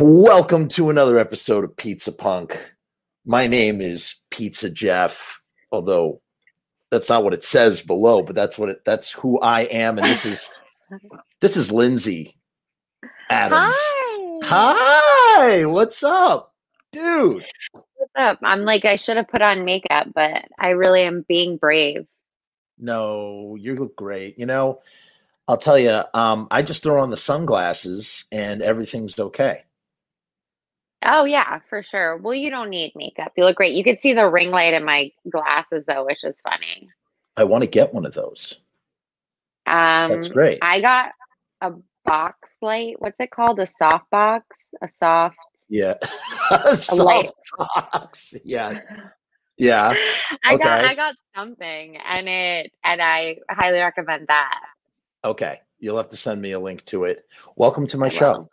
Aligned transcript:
Welcome 0.00 0.66
to 0.70 0.90
another 0.90 1.20
episode 1.20 1.62
of 1.62 1.76
Pizza 1.76 2.10
Punk. 2.10 2.74
My 3.24 3.46
name 3.46 3.80
is 3.80 4.16
Pizza 4.28 4.68
Jeff, 4.68 5.40
although 5.70 6.20
that's 6.90 7.08
not 7.08 7.22
what 7.22 7.32
it 7.32 7.44
says 7.44 7.80
below, 7.80 8.22
but 8.22 8.34
that's 8.34 8.58
what 8.58 8.70
it 8.70 8.84
that's 8.84 9.12
who 9.12 9.38
I 9.38 9.62
am 9.62 9.98
and 9.98 10.06
this 10.08 10.26
is 10.26 10.50
this 11.40 11.56
is 11.56 11.70
Lindsay 11.70 12.36
Adams. 13.30 13.76
Hi. 13.78 14.40
Hi, 14.42 15.66
what's 15.66 16.02
up? 16.02 16.54
Dude. 16.90 17.44
What's 17.72 18.12
up? 18.16 18.38
I'm 18.42 18.62
like, 18.62 18.84
I 18.84 18.96
should 18.96 19.16
have 19.16 19.28
put 19.28 19.42
on 19.42 19.64
makeup, 19.64 20.08
but 20.12 20.44
I 20.58 20.70
really 20.70 21.02
am 21.02 21.24
being 21.28 21.56
brave. 21.56 22.04
No, 22.78 23.56
you 23.60 23.76
look 23.76 23.94
great. 23.94 24.40
You 24.40 24.46
know, 24.46 24.80
I'll 25.46 25.56
tell 25.56 25.78
you, 25.78 26.02
um, 26.14 26.48
I 26.50 26.62
just 26.62 26.82
throw 26.82 27.00
on 27.00 27.10
the 27.10 27.16
sunglasses 27.16 28.24
and 28.32 28.60
everything's 28.60 29.20
okay. 29.20 29.62
Oh, 31.04 31.24
yeah, 31.24 31.60
for 31.68 31.82
sure. 31.82 32.16
Well, 32.16 32.34
you 32.34 32.50
don't 32.50 32.70
need 32.70 32.92
makeup. 32.96 33.32
You 33.36 33.44
look 33.44 33.56
great. 33.56 33.74
You 33.74 33.84
could 33.84 34.00
see 34.00 34.14
the 34.14 34.28
ring 34.28 34.50
light 34.50 34.74
in 34.74 34.84
my 34.84 35.12
glasses, 35.30 35.84
though, 35.86 36.04
which 36.04 36.24
is 36.24 36.40
funny. 36.40 36.88
I 37.36 37.44
want 37.44 37.62
to 37.62 37.70
get 37.70 37.92
one 37.92 38.06
of 38.06 38.14
those. 38.14 38.58
Um, 39.66 40.10
That's 40.10 40.28
great. 40.28 40.58
I 40.62 40.80
got 40.80 41.12
a 41.60 41.72
box 42.04 42.58
light. 42.62 43.00
What's 43.00 43.20
it 43.20 43.30
called? 43.30 43.58
A 43.58 43.66
soft 43.66 44.10
box? 44.10 44.64
A 44.82 44.88
soft. 44.88 45.36
Yeah. 45.68 45.94
a 46.50 46.76
Soft 46.76 47.32
box. 47.58 48.34
Yeah. 48.44 48.80
Yeah. 49.56 49.94
I 50.44 50.56
got 50.56 50.84
I 50.84 50.94
got 50.94 51.14
something 51.34 51.96
and 51.96 52.28
it 52.28 52.72
and 52.84 53.00
I 53.00 53.38
highly 53.50 53.80
recommend 53.80 54.28
that. 54.28 54.60
Okay. 55.24 55.60
You'll 55.78 55.96
have 55.96 56.10
to 56.10 56.16
send 56.16 56.40
me 56.40 56.52
a 56.52 56.60
link 56.60 56.84
to 56.86 57.04
it. 57.04 57.26
Welcome 57.56 57.86
to 57.88 57.98
my 57.98 58.06
I 58.06 58.10
show. 58.10 58.32
will. 58.32 58.50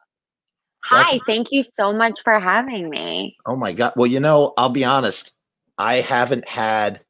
Hi, 0.84 1.04
Welcome. 1.04 1.20
thank 1.28 1.52
you 1.52 1.64
so 1.64 1.94
much 1.94 2.20
for 2.24 2.40
having 2.40 2.90
me. 2.90 3.38
Oh 3.46 3.56
my 3.56 3.74
god. 3.74 3.94
Well, 3.96 4.08
you 4.08 4.20
know, 4.20 4.54
I'll 4.58 4.70
be 4.70 4.84
honest. 4.84 5.34
I 5.78 5.96
haven't 5.96 6.48
had 6.48 7.04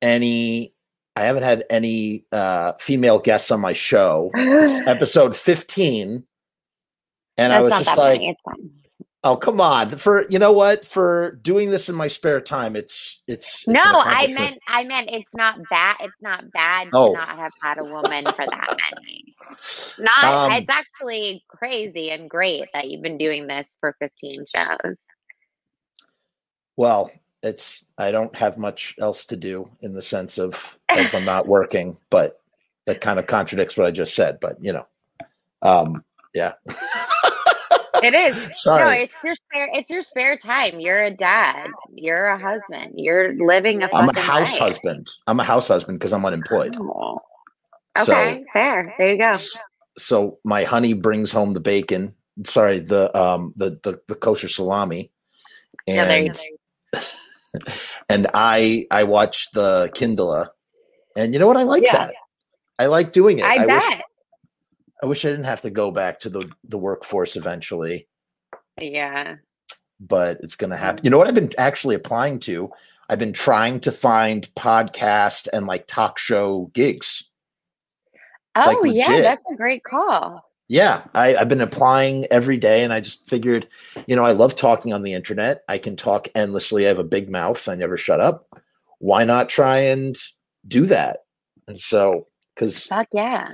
any 0.00 0.74
I 1.16 1.22
haven't 1.22 1.42
had 1.42 1.64
any 1.68 2.24
uh 2.32 2.72
female 2.80 3.18
guests 3.18 3.50
on 3.50 3.60
my 3.60 3.72
show. 3.72 4.30
It's 4.34 4.72
episode 4.88 5.34
15. 5.34 6.24
And 7.36 7.52
I 7.52 7.60
was 7.60 7.72
just 7.72 7.96
like, 7.96 8.20
funny. 8.20 8.28
It's 8.30 8.40
fine. 8.44 8.70
Oh 9.24 9.36
come 9.36 9.60
on. 9.60 9.90
For 9.90 10.26
you 10.28 10.38
know 10.38 10.52
what? 10.52 10.84
For 10.84 11.32
doing 11.42 11.70
this 11.70 11.88
in 11.88 11.94
my 11.94 12.08
spare 12.08 12.40
time, 12.40 12.76
it's 12.76 13.22
it's, 13.26 13.66
it's 13.66 13.68
No, 13.68 13.80
I 13.84 14.26
meant 14.28 14.58
I 14.66 14.84
meant 14.84 15.10
it's 15.12 15.34
not 15.34 15.58
bad. 15.70 15.96
It's 16.00 16.20
not 16.20 16.50
bad 16.52 16.88
Oh. 16.92 17.12
to 17.12 17.18
not 17.18 17.28
have 17.28 17.52
had 17.60 17.78
a 17.78 17.84
woman 17.84 18.24
for 18.26 18.46
that 18.46 18.76
many. 18.96 19.34
Not 19.98 20.24
Um, 20.24 20.52
it's 20.52 20.66
actually 20.68 21.44
crazy 21.48 22.10
and 22.10 22.28
great 22.28 22.68
that 22.74 22.88
you've 22.88 23.02
been 23.02 23.18
doing 23.18 23.46
this 23.46 23.76
for 23.80 23.96
15 23.98 24.44
shows. 24.54 25.06
Well, 26.76 27.10
it's 27.42 27.84
I 27.98 28.10
don't 28.10 28.34
have 28.36 28.58
much 28.58 28.96
else 29.00 29.24
to 29.26 29.36
do 29.36 29.70
in 29.80 29.94
the 29.94 30.02
sense 30.02 30.38
of 30.38 30.78
if 30.90 31.14
I'm 31.14 31.24
not 31.24 31.46
working, 31.48 31.96
but 32.10 32.40
that 32.86 33.00
kind 33.00 33.18
of 33.18 33.26
contradicts 33.26 33.76
what 33.76 33.86
I 33.86 33.90
just 33.90 34.14
said. 34.14 34.38
But 34.40 34.62
you 34.62 34.72
know, 34.72 34.86
um, 35.62 36.04
yeah. 36.34 36.52
It 38.02 38.14
is. 38.14 38.36
No, 38.46 38.52
Sorry, 38.52 39.02
it's 39.04 39.24
your 39.24 39.34
spare 39.36 39.68
it's 39.72 39.90
your 39.90 40.02
spare 40.02 40.36
time. 40.38 40.80
You're 40.80 41.02
a 41.04 41.10
dad. 41.10 41.68
You're 41.92 42.26
a 42.26 42.38
husband. 42.38 42.94
You're 42.96 43.34
living 43.34 43.82
a 43.82 43.88
I'm 43.92 44.08
a 44.10 44.18
house 44.18 44.52
life. 44.52 44.58
husband. 44.60 45.08
I'm 45.26 45.40
a 45.40 45.44
house 45.44 45.68
husband 45.68 45.98
because 45.98 46.12
I'm 46.12 46.24
unemployed. 46.24 46.76
Oh. 46.78 47.20
So- 48.04 48.12
Okay, 48.12 48.44
fair. 48.52 48.94
There 48.98 49.12
you 49.12 49.18
go. 49.18 49.32
So 49.98 50.38
my 50.44 50.62
honey 50.64 50.92
brings 50.92 51.32
home 51.32 51.52
the 51.54 51.60
bacon. 51.60 52.14
Sorry, 52.46 52.78
the 52.78 53.16
um 53.18 53.52
the 53.56 53.80
the, 53.82 54.00
the 54.06 54.14
kosher 54.14 54.46
salami, 54.46 55.10
Yeah, 55.88 56.04
and 56.04 56.40
and 58.08 58.28
I 58.34 58.86
I 58.92 59.04
watch 59.04 59.50
the 59.52 59.90
Kindle, 59.94 60.46
and 61.16 61.32
you 61.32 61.40
know 61.40 61.48
what? 61.48 61.56
I 61.56 61.64
like 61.64 61.82
Yeah. 61.82 61.96
that. 62.06 62.14
I 62.78 62.86
like 62.86 63.12
doing 63.12 63.40
it. 63.40 63.44
I, 63.44 63.58
wish 63.66 63.66
bet. 63.66 64.02
I 65.02 65.06
wish 65.06 65.24
I 65.24 65.28
didn't 65.30 65.44
have 65.44 65.60
to 65.62 65.70
go 65.70 65.90
back 65.90 66.20
to 66.20 66.30
the 66.30 66.50
the 66.64 66.78
workforce 66.78 67.36
eventually, 67.36 68.08
Yeah. 68.80 69.36
but 70.00 70.38
it's 70.42 70.56
going 70.56 70.70
to 70.70 70.76
happen. 70.76 71.00
Mm. 71.00 71.04
You 71.04 71.10
know 71.10 71.18
what 71.18 71.28
I've 71.28 71.34
been 71.34 71.52
actually 71.58 71.94
applying 71.94 72.40
to? 72.40 72.70
I've 73.08 73.18
been 73.18 73.32
trying 73.32 73.80
to 73.80 73.92
find 73.92 74.48
podcast 74.54 75.48
and 75.52 75.66
like 75.66 75.86
talk 75.86 76.18
show 76.18 76.70
gigs. 76.74 77.24
Oh 78.54 78.78
Like, 78.82 78.94
yeah, 78.94 79.20
that's 79.20 79.44
a 79.52 79.56
great 79.56 79.84
call. 79.84 80.44
Yeah, 80.70 81.02
I, 81.14 81.34
I've 81.36 81.48
been 81.48 81.62
applying 81.62 82.26
every 82.26 82.58
day, 82.58 82.84
and 82.84 82.92
I 82.92 83.00
just 83.00 83.26
figured, 83.26 83.66
you 84.06 84.14
know, 84.14 84.26
I 84.26 84.32
love 84.32 84.54
talking 84.54 84.92
on 84.92 85.02
the 85.02 85.14
internet. 85.14 85.62
I 85.66 85.78
can 85.78 85.96
talk 85.96 86.28
endlessly. 86.34 86.84
I 86.84 86.88
have 86.88 86.98
a 86.98 87.04
big 87.04 87.30
mouth. 87.30 87.66
I 87.68 87.74
never 87.74 87.96
shut 87.96 88.20
up. 88.20 88.46
Why 88.98 89.24
not 89.24 89.48
try 89.48 89.78
and 89.78 90.14
do 90.66 90.84
that? 90.86 91.20
And 91.68 91.80
so, 91.80 92.26
because 92.54 92.84
Fuck 92.84 93.08
yeah. 93.14 93.52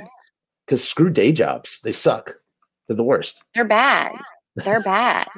Because 0.67 0.87
screw 0.87 1.11
day 1.11 1.33
jobs, 1.33 1.81
they 1.83 1.93
suck. 1.93 2.41
They're 2.87 2.97
the 2.97 3.05
worst. 3.05 3.43
They're 3.55 3.65
bad. 3.65 4.13
They're 4.57 4.83
bad. 4.85 5.29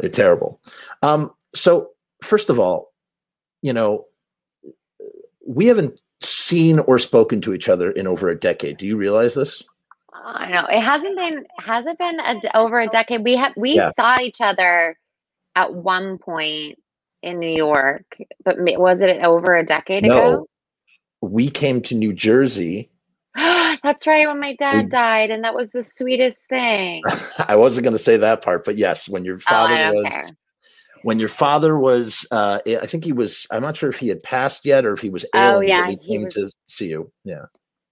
They're 0.00 0.10
terrible. 0.10 0.60
Um, 1.02 1.30
so 1.54 1.90
first 2.22 2.50
of 2.50 2.58
all, 2.58 2.92
you 3.62 3.72
know, 3.72 4.06
we 5.46 5.66
haven't 5.66 6.00
seen 6.20 6.78
or 6.80 6.98
spoken 6.98 7.40
to 7.42 7.54
each 7.54 7.68
other 7.68 7.90
in 7.90 8.06
over 8.06 8.28
a 8.28 8.38
decade. 8.38 8.78
Do 8.78 8.86
you 8.86 8.96
realize 8.96 9.34
this? 9.34 9.62
I 10.12 10.50
know. 10.50 10.66
It 10.70 10.80
hasn't 10.80 11.18
been 11.18 11.44
has 11.58 11.84
it 11.86 11.98
been 11.98 12.18
a 12.20 12.56
over 12.56 12.80
a 12.80 12.86
decade? 12.86 13.24
We 13.24 13.36
have 13.36 13.52
we 13.56 13.74
Yeah. 13.74 13.90
saw 13.92 14.18
each 14.20 14.40
other 14.40 14.98
at 15.54 15.74
one 15.74 16.18
point 16.18 16.78
in 17.22 17.38
New 17.38 17.54
York, 17.54 18.04
but 18.44 18.56
was 18.78 19.00
it 19.00 19.22
over 19.22 19.54
a 19.56 19.64
decade 19.64 20.04
No. 20.04 20.46
We 21.20 21.50
came 21.50 21.80
to 21.82 21.94
New 21.94 22.12
Jersey. 22.12 22.90
That's 23.84 24.06
right, 24.06 24.26
when 24.26 24.40
my 24.40 24.54
dad 24.56 24.88
died, 24.90 25.30
and 25.30 25.44
that 25.44 25.54
was 25.54 25.70
the 25.70 25.82
sweetest 25.82 26.48
thing. 26.48 27.02
I 27.48 27.54
wasn't 27.56 27.84
going 27.84 27.92
to 27.94 27.98
say 28.02 28.16
that 28.16 28.42
part, 28.42 28.64
but 28.64 28.76
yes, 28.76 29.08
when 29.08 29.24
your 29.24 29.36
Oh, 29.36 29.40
father 29.40 29.76
don't 29.76 29.94
was 30.02 30.12
care. 30.12 30.26
when 31.02 31.20
your 31.20 31.28
father 31.28 31.78
was 31.78 32.26
uh 32.32 32.60
I 32.66 32.76
I 32.78 32.86
think 32.86 33.04
he 33.04 33.12
was 33.12 33.46
I'm 33.52 33.60
not 33.62 33.76
sure 33.76 33.90
if 33.90 33.98
he 33.98 34.08
had 34.08 34.22
passed 34.22 34.64
yet 34.64 34.84
or 34.86 34.94
if 34.94 35.00
he 35.02 35.10
was 35.10 35.24
ill. 35.34 35.56
Oh, 35.56 35.60
yeah, 35.60 35.86
he 35.88 35.98
he 36.00 36.12
came 36.14 36.24
was- 36.24 36.34
to 36.34 36.50
see 36.66 36.88
you. 36.88 37.12
Yeah. 37.24 37.44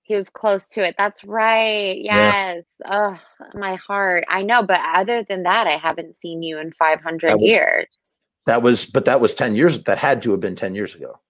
He 0.04 0.16
was 0.16 0.28
close 0.28 0.68
to 0.70 0.82
it. 0.82 0.96
That's 0.98 1.22
right. 1.24 1.96
Yeah. 1.96 2.54
Yes. 2.54 2.64
Oh, 2.84 3.16
my 3.54 3.76
heart. 3.76 4.24
I 4.28 4.42
know, 4.42 4.62
but 4.62 4.80
other 4.94 5.22
than 5.22 5.44
that, 5.44 5.66
I 5.68 5.76
haven't 5.76 6.16
seen 6.16 6.42
you 6.42 6.58
in 6.58 6.72
500 6.72 7.28
That 7.28 7.38
was- 7.38 7.48
years. 7.50 8.16
That 8.46 8.62
was 8.62 8.86
but 8.86 9.04
that 9.04 9.20
was 9.20 9.34
10 9.36 9.54
years 9.54 9.82
that 9.84 9.98
had 9.98 10.22
to 10.22 10.32
have 10.32 10.40
been 10.40 10.56
10 10.56 10.74
years 10.74 10.94
ago. 10.96 11.20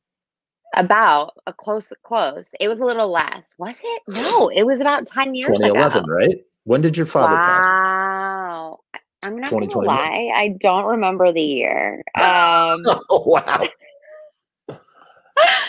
About 0.75 1.35
a 1.47 1.53
close, 1.53 1.93
close. 2.03 2.51
It 2.59 2.69
was 2.69 2.81
a 2.81 2.85
little 2.85 3.11
less. 3.11 3.55
Was 3.59 3.79
it? 3.83 4.03
No, 4.09 4.49
it 4.49 4.65
was 4.65 4.81
about 4.81 5.07
10 5.07 5.35
years 5.35 5.47
2011, 5.47 6.09
right? 6.09 6.37
When 6.65 6.81
did 6.81 6.97
your 6.97 7.07
father 7.07 7.37
pass? 7.37 7.65
Wow. 7.65 8.81
I'm 9.25 9.39
not 9.39 9.51
gonna 9.51 9.79
lie. 9.79 10.31
I 10.35 10.57
don't 10.59 10.87
remember 10.87 11.33
the 11.33 11.43
year. 11.43 12.03
Um, 12.21 12.83
Oh 13.11 13.23
wow. 13.27 13.67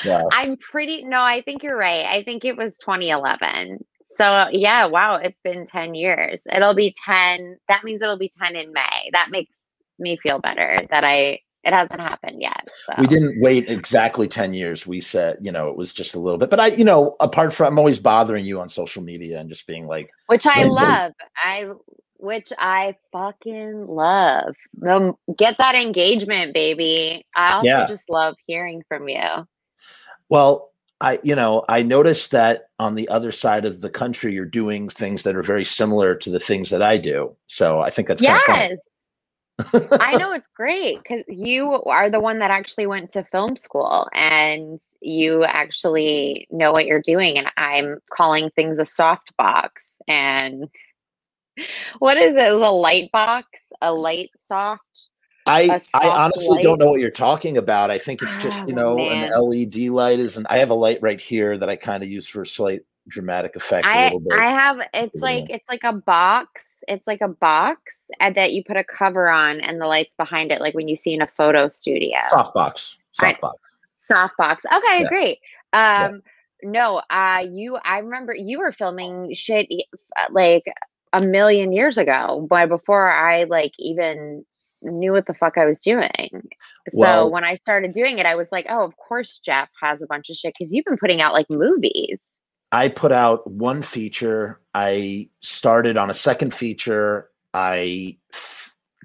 Wow. 0.05 0.27
I'm 0.33 0.57
pretty. 0.57 1.03
No, 1.03 1.21
I 1.21 1.41
think 1.41 1.63
you're 1.63 1.77
right. 1.77 2.05
I 2.05 2.23
think 2.23 2.43
it 2.43 2.57
was 2.57 2.77
2011. 2.79 3.83
So 4.17 4.47
yeah, 4.51 4.85
wow, 4.85 5.15
it's 5.15 5.39
been 5.43 5.65
10 5.65 5.95
years. 5.95 6.45
It'll 6.51 6.75
be 6.75 6.93
10. 7.05 7.57
That 7.69 7.83
means 7.83 8.01
it'll 8.01 8.17
be 8.17 8.29
10 8.29 8.55
in 8.55 8.73
May. 8.73 9.09
That 9.13 9.29
makes 9.31 9.53
me 9.99 10.17
feel 10.17 10.39
better 10.39 10.85
that 10.89 11.03
I. 11.03 11.39
It 11.63 11.73
hasn't 11.73 12.01
happened 12.01 12.41
yet. 12.41 12.67
So. 12.85 12.93
We 12.97 13.07
didn't 13.07 13.39
wait 13.39 13.69
exactly 13.69 14.27
10 14.27 14.53
years. 14.53 14.85
We 14.85 14.99
said, 14.99 15.37
you 15.41 15.51
know, 15.51 15.69
it 15.69 15.77
was 15.77 15.93
just 15.93 16.13
a 16.13 16.19
little 16.19 16.37
bit. 16.37 16.49
But 16.49 16.59
I, 16.59 16.67
you 16.67 16.83
know, 16.83 17.15
apart 17.21 17.53
from 17.53 17.67
I'm 17.73 17.79
always 17.79 17.99
bothering 17.99 18.43
you 18.45 18.59
on 18.59 18.67
social 18.67 19.01
media 19.01 19.39
and 19.39 19.49
just 19.49 19.65
being 19.65 19.87
like, 19.87 20.09
which 20.27 20.45
I 20.45 20.63
Lindsay. 20.63 20.73
love. 20.85 21.11
I 21.37 21.71
which 22.17 22.53
I 22.57 22.95
fucking 23.11 23.85
love. 23.85 24.55
The, 24.75 25.13
get 25.37 25.57
that 25.57 25.75
engagement, 25.75 26.53
baby. 26.53 27.25
I 27.35 27.55
also 27.55 27.67
Yeah. 27.67 27.85
just 27.87 28.09
love 28.09 28.35
hearing 28.45 28.81
from 28.87 29.09
you. 29.09 29.45
Well, 30.29 30.71
I, 31.01 31.19
you 31.21 31.35
know, 31.35 31.65
I 31.67 31.83
noticed 31.83 32.31
that 32.31 32.67
on 32.79 32.95
the 32.95 33.09
other 33.09 33.33
side 33.33 33.65
of 33.65 33.81
the 33.81 33.89
country, 33.89 34.33
you're 34.33 34.45
doing 34.45 34.87
things 34.87 35.23
that 35.23 35.35
are 35.35 35.43
very 35.43 35.65
similar 35.65 36.15
to 36.15 36.29
the 36.29 36.39
things 36.39 36.69
that 36.69 36.81
I 36.81 36.97
do. 36.97 37.35
So 37.47 37.81
I 37.81 37.89
think 37.89 38.07
that's 38.07 38.21
kind 38.21 38.37
of 38.37 38.43
yes. 38.47 38.77
I 39.99 40.17
know 40.17 40.31
it's 40.33 40.47
great 40.47 40.97
because 40.97 41.23
you 41.27 41.83
are 41.83 42.09
the 42.09 42.19
one 42.19 42.39
that 42.39 42.49
actually 42.51 42.87
went 42.87 43.11
to 43.11 43.23
film 43.25 43.55
school 43.55 44.09
and 44.13 44.79
you 45.01 45.43
actually 45.43 46.47
know 46.49 46.71
what 46.71 46.85
you're 46.85 47.01
doing. 47.01 47.37
And 47.37 47.51
I'm 47.57 47.99
calling 48.11 48.49
things 48.51 48.79
a 48.79 48.85
soft 48.85 49.35
box. 49.37 49.99
And 50.07 50.69
what 51.99 52.17
is 52.17 52.35
it? 52.35 52.51
A 52.51 52.53
light 52.71 53.11
box? 53.11 53.71
A 53.81 53.93
light 53.93 54.31
soft? 54.37 54.81
I 55.45 55.79
soft 55.79 55.93
honestly 55.93 56.47
light. 56.55 56.63
don't 56.63 56.79
know 56.79 56.89
what 56.89 57.01
you're 57.01 57.11
talking 57.11 57.57
about. 57.57 57.91
I 57.91 57.97
think 57.97 58.21
it's 58.21 58.37
just, 58.37 58.61
ah, 58.61 58.65
you 58.65 58.73
Oh, 58.73 58.75
know, 58.75 58.95
man. 58.95 59.31
an 59.31 59.39
LED 59.39 59.75
light 59.89 60.19
is, 60.19 60.37
and 60.37 60.47
I 60.49 60.57
have 60.57 60.69
a 60.69 60.75
light 60.75 60.99
right 61.01 61.19
here 61.19 61.57
that 61.57 61.69
I 61.69 61.75
kind 61.75 62.01
of 62.01 62.09
use 62.09 62.27
for 62.27 62.45
slight 62.45 62.81
dramatic 63.07 63.55
effect 63.55 63.85
a 63.85 63.89
I 63.89 64.03
little 64.05 64.19
bit. 64.21 64.39
I 64.39 64.45
have 64.45 64.77
it's 64.93 65.13
Yeah. 65.15 65.21
like 65.21 65.49
it's 65.49 65.67
like 65.69 65.83
a 65.83 65.93
box 65.93 66.83
It's 66.87 67.05
like 67.07 67.21
a 67.21 67.27
box 67.27 68.03
and 68.19 68.35
that 68.35 68.53
you 68.53 68.63
put 68.63 68.77
a 68.77 68.83
cover 68.83 69.29
on 69.29 69.59
and 69.61 69.79
the 69.81 69.87
lights 69.87 70.15
behind 70.15 70.51
it, 70.51 70.59
like 70.61 70.73
when 70.73 70.87
you 70.87 70.95
see 70.95 71.13
in 71.13 71.21
a 71.21 71.27
photo 71.37 71.69
studio. 71.69 72.17
Softbox. 72.31 72.97
Softbox. 73.19 73.53
Softbox. 74.11 74.57
Okay, 74.77 75.01
Yeah. 75.03 75.07
great. 75.07 75.39
Yeah. 75.73 76.09
Um, 76.11 76.21
no, 76.63 77.01
uh, 77.09 77.45
you. 77.49 77.77
I 77.83 77.99
remember 77.99 78.33
you 78.35 78.59
were 78.59 78.71
filming 78.71 79.33
shit 79.33 79.67
uh, 80.17 80.25
like 80.31 80.63
a 81.13 81.21
million 81.21 81.71
years 81.73 81.97
ago, 81.97 82.45
but 82.49 82.69
before 82.69 83.09
I 83.11 83.43
like 83.43 83.73
even 83.79 84.45
knew 84.81 85.13
what 85.13 85.25
the 85.25 85.33
fuck 85.33 85.57
I 85.57 85.65
was 85.65 85.79
doing. 85.79 86.29
So 86.91 86.99
Well- 86.99 87.31
when 87.31 87.43
I 87.45 87.55
started 87.55 87.93
doing 87.93 88.17
it, 88.19 88.25
I 88.25 88.35
was 88.35 88.51
like, 88.51 88.65
oh, 88.69 88.83
of 88.83 88.95
course 88.97 89.39
Jeff 89.39 89.69
has 89.81 90.01
a 90.01 90.07
bunch 90.07 90.29
of 90.29 90.35
shit 90.35 90.53
because 90.57 90.73
you've 90.73 90.83
been 90.85 90.97
putting 90.97 91.21
out 91.21 91.33
like 91.33 91.49
movies. 91.49 92.39
I 92.73 92.89
put 92.89 93.11
out 93.11 93.49
one 93.49 93.83
feature. 93.83 94.59
I 94.73 95.29
started 95.41 95.95
on 95.95 96.09
a 96.09 96.13
second 96.15 96.55
feature. 96.55 97.29
I 97.53 98.17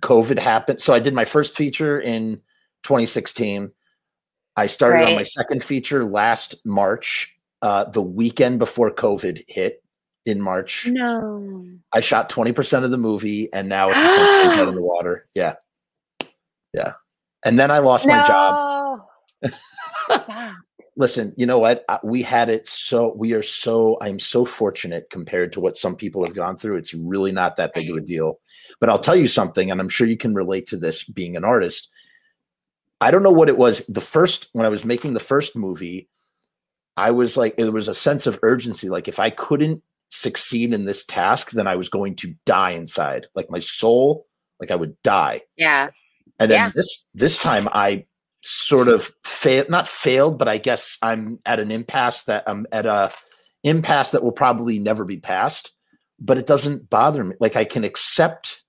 COVID 0.00 0.38
happened, 0.38 0.80
so 0.80 0.94
I 0.94 1.00
did 1.00 1.12
my 1.12 1.26
first 1.26 1.54
feature 1.54 2.00
in 2.00 2.40
2016. 2.84 3.70
I 4.56 4.66
started 4.68 5.06
on 5.06 5.14
my 5.14 5.22
second 5.22 5.62
feature 5.62 6.06
last 6.06 6.54
March, 6.64 7.36
uh, 7.60 7.84
the 7.84 8.00
weekend 8.00 8.58
before 8.58 8.90
COVID 8.90 9.44
hit 9.46 9.84
in 10.24 10.40
March. 10.40 10.86
No. 10.86 11.64
I 11.92 12.00
shot 12.00 12.30
20% 12.30 12.84
of 12.84 12.90
the 12.90 12.96
movie, 12.96 13.52
and 13.52 13.68
now 13.68 13.90
it's 13.90 13.98
dead 13.98 14.66
in 14.66 14.74
the 14.74 14.82
water. 14.94 15.28
Yeah, 15.34 15.56
yeah. 16.72 16.94
And 17.44 17.58
then 17.58 17.70
I 17.70 17.80
lost 17.80 18.06
my 18.06 18.24
job. 18.24 19.02
Listen 20.98 21.32
you 21.36 21.46
know 21.46 21.60
what? 21.60 21.84
We 22.02 22.22
had 22.22 22.50
it 22.50 22.66
so 22.68 23.14
we 23.16 23.32
are 23.32 23.42
so 23.42 23.96
i'm 24.02 24.18
so 24.18 24.44
fortunate 24.44 25.08
compared 25.10 25.52
to 25.52 25.60
what 25.60 25.76
some 25.76 25.94
people 25.96 26.24
have 26.24 26.34
gone 26.34 26.56
through. 26.58 26.76
It's 26.76 26.92
really 26.92 27.30
not 27.32 27.56
that 27.56 27.72
big 27.72 27.88
of 27.88 27.96
a 27.96 28.00
deal. 28.00 28.40
But 28.80 28.90
i'll 28.90 28.98
tell 28.98 29.16
you 29.16 29.28
something 29.28 29.70
and 29.70 29.80
i'm 29.80 29.88
sure 29.88 30.08
you 30.08 30.16
can 30.16 30.34
relate 30.34 30.66
to 30.68 30.76
this 30.76 31.04
being 31.04 31.36
an 31.36 31.44
artist. 31.44 31.88
I 33.00 33.12
don't 33.12 33.22
know 33.22 33.30
what 33.32 33.48
it 33.48 33.56
was. 33.56 33.86
The 33.86 34.00
first 34.00 34.48
when 34.52 34.66
i 34.66 34.68
was 34.68 34.84
making 34.84 35.14
the 35.14 35.20
first 35.20 35.56
movie 35.56 36.08
i 36.96 37.12
was 37.12 37.36
like 37.36 37.56
there 37.56 37.70
was 37.70 37.86
a 37.88 37.94
sense 37.94 38.26
of 38.26 38.40
urgency. 38.42 38.88
Like 38.88 39.06
if 39.06 39.20
i 39.20 39.30
couldn't 39.30 39.82
succeed 40.10 40.72
in 40.74 40.84
this 40.84 41.04
task 41.04 41.52
then 41.52 41.68
i 41.68 41.76
was 41.76 41.88
going 41.88 42.16
to 42.16 42.34
die 42.44 42.72
inside. 42.72 43.26
Like 43.36 43.50
my 43.50 43.60
soul 43.60 44.26
like 44.60 44.72
i 44.72 44.76
would 44.76 45.00
die. 45.04 45.42
Yeah. 45.56 45.90
and 46.40 46.50
then 46.50 46.58
Yeah. 46.58 46.70
this 46.74 47.04
this 47.14 47.38
time 47.38 47.68
I 47.72 48.04
sort 48.42 48.88
of 48.88 49.10
fail 49.24 49.64
not 49.68 49.88
failed, 49.88 50.38
but 50.38 50.48
I 50.48 50.58
guess 50.58 50.96
I'm 51.02 51.38
at 51.44 51.60
an 51.60 51.70
impasse 51.70 52.24
that 52.24 52.44
I'm 52.46 52.66
at 52.72 52.86
a 52.86 53.12
impasse 53.64 54.12
that 54.12 54.22
will 54.22 54.32
probably 54.32 54.78
never 54.78 55.04
be 55.04 55.18
passed. 55.18 55.72
But 56.20 56.38
it 56.38 56.46
doesn't 56.46 56.90
bother 56.90 57.22
me. 57.24 57.36
Like 57.40 57.56
I 57.56 57.64
can 57.64 57.84
accept, 57.84 58.62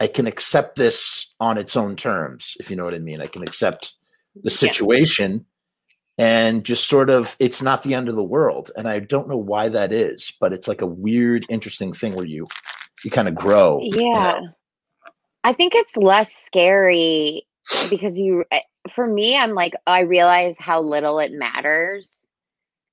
I 0.00 0.06
can 0.06 0.26
accept 0.26 0.76
this 0.76 1.34
on 1.38 1.58
its 1.58 1.76
own 1.76 1.94
terms, 1.96 2.56
if 2.58 2.70
you 2.70 2.76
know 2.76 2.84
what 2.84 2.94
I 2.94 2.98
mean. 2.98 3.20
I 3.20 3.26
can 3.26 3.42
accept 3.42 3.94
the 4.34 4.50
Yeah. 4.50 4.56
situation 4.56 5.46
and 6.16 6.64
just 6.64 6.88
sort 6.88 7.10
of 7.10 7.36
it's 7.38 7.60
not 7.60 7.82
the 7.82 7.94
end 7.94 8.08
of 8.08 8.16
the 8.16 8.24
world. 8.24 8.70
And 8.76 8.88
I 8.88 9.00
don't 9.00 9.28
know 9.28 9.36
why 9.36 9.68
that 9.68 9.92
is, 9.92 10.32
but 10.40 10.52
it's 10.52 10.68
like 10.68 10.80
a 10.80 10.86
weird, 10.86 11.44
interesting 11.50 11.92
thing 11.92 12.14
where 12.14 12.26
you 12.26 12.46
you 13.04 13.10
kind 13.10 13.28
of 13.28 13.34
grow. 13.34 13.80
you 13.82 13.90
Yeah. 14.00 14.12
know? 14.40 14.48
I 15.44 15.52
think 15.52 15.74
it's 15.74 15.96
less 15.96 16.34
scary 16.34 17.46
because 17.90 18.18
you, 18.18 18.44
eh, 18.50 18.60
for 18.90 19.06
me, 19.06 19.36
I'm 19.36 19.52
like, 19.54 19.74
I 19.86 20.00
realize 20.00 20.56
how 20.58 20.80
little 20.80 21.18
it 21.18 21.32
matters. 21.32 22.26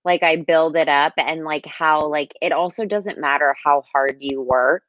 Like, 0.03 0.23
I 0.23 0.37
build 0.37 0.75
it 0.75 0.87
up 0.87 1.13
and 1.17 1.43
like 1.43 1.65
how, 1.65 2.07
like, 2.07 2.33
it 2.41 2.51
also 2.51 2.85
doesn't 2.85 3.19
matter 3.19 3.55
how 3.63 3.83
hard 3.91 4.17
you 4.19 4.41
work, 4.41 4.83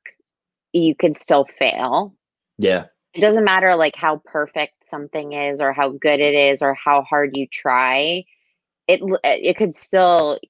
you 0.73 0.95
could 0.95 1.17
still 1.17 1.47
fail. 1.59 2.15
Yeah. 2.59 2.87
It 3.15 3.21
doesn't 3.21 3.45
matter 3.45 3.77
like 3.77 3.95
how 3.95 4.23
perfect 4.25 4.85
something 4.85 5.33
is 5.33 5.61
or 5.61 5.75
how 5.75 5.91
good 5.91 6.21
it 6.21 6.35
is 6.35 6.63
or 6.63 6.73
how 6.73 7.03
hard 7.03 7.37
you 7.37 7.47
try. 7.47 8.25
It, 8.89 9.01
it 9.23 9.57
could 9.59 9.77
still, 9.77 10.41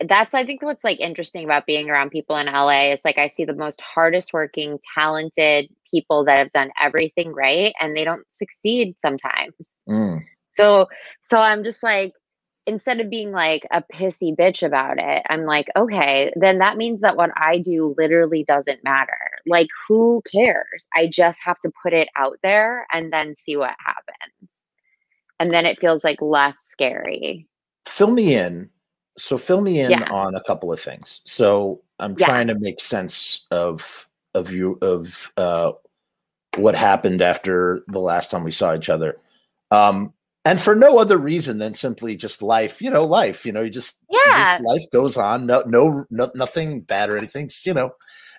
that's 0.00 0.34
I 0.34 0.44
think 0.44 0.62
what's 0.62 0.84
like 0.84 1.00
interesting 1.00 1.44
about 1.44 1.66
being 1.66 1.88
around 1.88 2.10
people 2.10 2.36
in 2.36 2.46
LA 2.46 2.92
is 2.92 3.00
like 3.04 3.18
I 3.18 3.28
see 3.28 3.44
the 3.44 3.54
most 3.54 3.80
hardest 3.80 4.32
working, 4.32 4.78
talented 4.96 5.68
people 5.90 6.24
that 6.26 6.38
have 6.38 6.52
done 6.52 6.70
everything 6.80 7.32
right 7.32 7.72
and 7.80 7.96
they 7.96 8.04
don't 8.04 8.26
succeed 8.30 8.98
sometimes. 8.98 9.54
Mm. 9.88 10.22
So 10.48 10.86
so 11.22 11.38
I'm 11.38 11.64
just 11.64 11.82
like 11.82 12.12
instead 12.66 13.00
of 13.00 13.08
being 13.08 13.30
like 13.30 13.62
a 13.72 13.82
pissy 13.94 14.34
bitch 14.36 14.66
about 14.66 14.98
it, 14.98 15.22
I'm 15.30 15.44
like, 15.44 15.68
okay, 15.76 16.32
then 16.36 16.58
that 16.58 16.76
means 16.76 17.00
that 17.00 17.16
what 17.16 17.30
I 17.36 17.58
do 17.58 17.94
literally 17.96 18.44
doesn't 18.44 18.84
matter. 18.84 19.16
Like 19.46 19.68
who 19.88 20.22
cares? 20.30 20.86
I 20.94 21.06
just 21.06 21.38
have 21.44 21.60
to 21.60 21.72
put 21.82 21.94
it 21.94 22.08
out 22.18 22.38
there 22.42 22.86
and 22.92 23.12
then 23.12 23.34
see 23.34 23.56
what 23.56 23.74
happens. 23.78 24.66
And 25.38 25.52
then 25.52 25.64
it 25.64 25.78
feels 25.78 26.02
like 26.04 26.20
less 26.20 26.58
scary. 26.60 27.46
fill 27.86 28.10
me 28.10 28.34
in 28.34 28.70
so 29.18 29.38
fill 29.38 29.60
me 29.60 29.80
in 29.80 29.90
Yeah. 29.90 30.08
on 30.10 30.34
a 30.34 30.42
couple 30.42 30.72
of 30.72 30.80
things 30.80 31.20
so 31.24 31.82
i'm 31.98 32.14
Yeah. 32.18 32.26
trying 32.26 32.46
to 32.48 32.58
make 32.58 32.80
sense 32.80 33.46
of 33.50 34.08
of 34.34 34.52
you 34.52 34.78
of 34.82 35.32
uh 35.36 35.72
what 36.56 36.74
happened 36.74 37.22
after 37.22 37.82
the 37.88 38.00
last 38.00 38.30
time 38.30 38.44
we 38.44 38.50
saw 38.50 38.74
each 38.74 38.88
other 38.88 39.18
um 39.70 40.12
and 40.44 40.60
for 40.60 40.74
no 40.74 40.98
other 40.98 41.18
reason 41.18 41.58
than 41.58 41.74
simply 41.74 42.16
just 42.16 42.42
life 42.42 42.80
you 42.80 42.90
know 42.90 43.04
life 43.04 43.44
you 43.46 43.52
know 43.52 43.62
you 43.62 43.70
just 43.70 44.02
you 44.10 44.18
Yeah. 44.26 44.56
just 44.58 44.64
life 44.64 44.82
goes 44.92 45.16
on 45.16 45.46
no 45.46 45.62
no, 45.66 46.04
no 46.10 46.30
nothing 46.34 46.80
bad 46.82 47.10
or 47.10 47.16
anything 47.18 47.46
it's, 47.46 47.64
you 47.66 47.74
know 47.74 47.90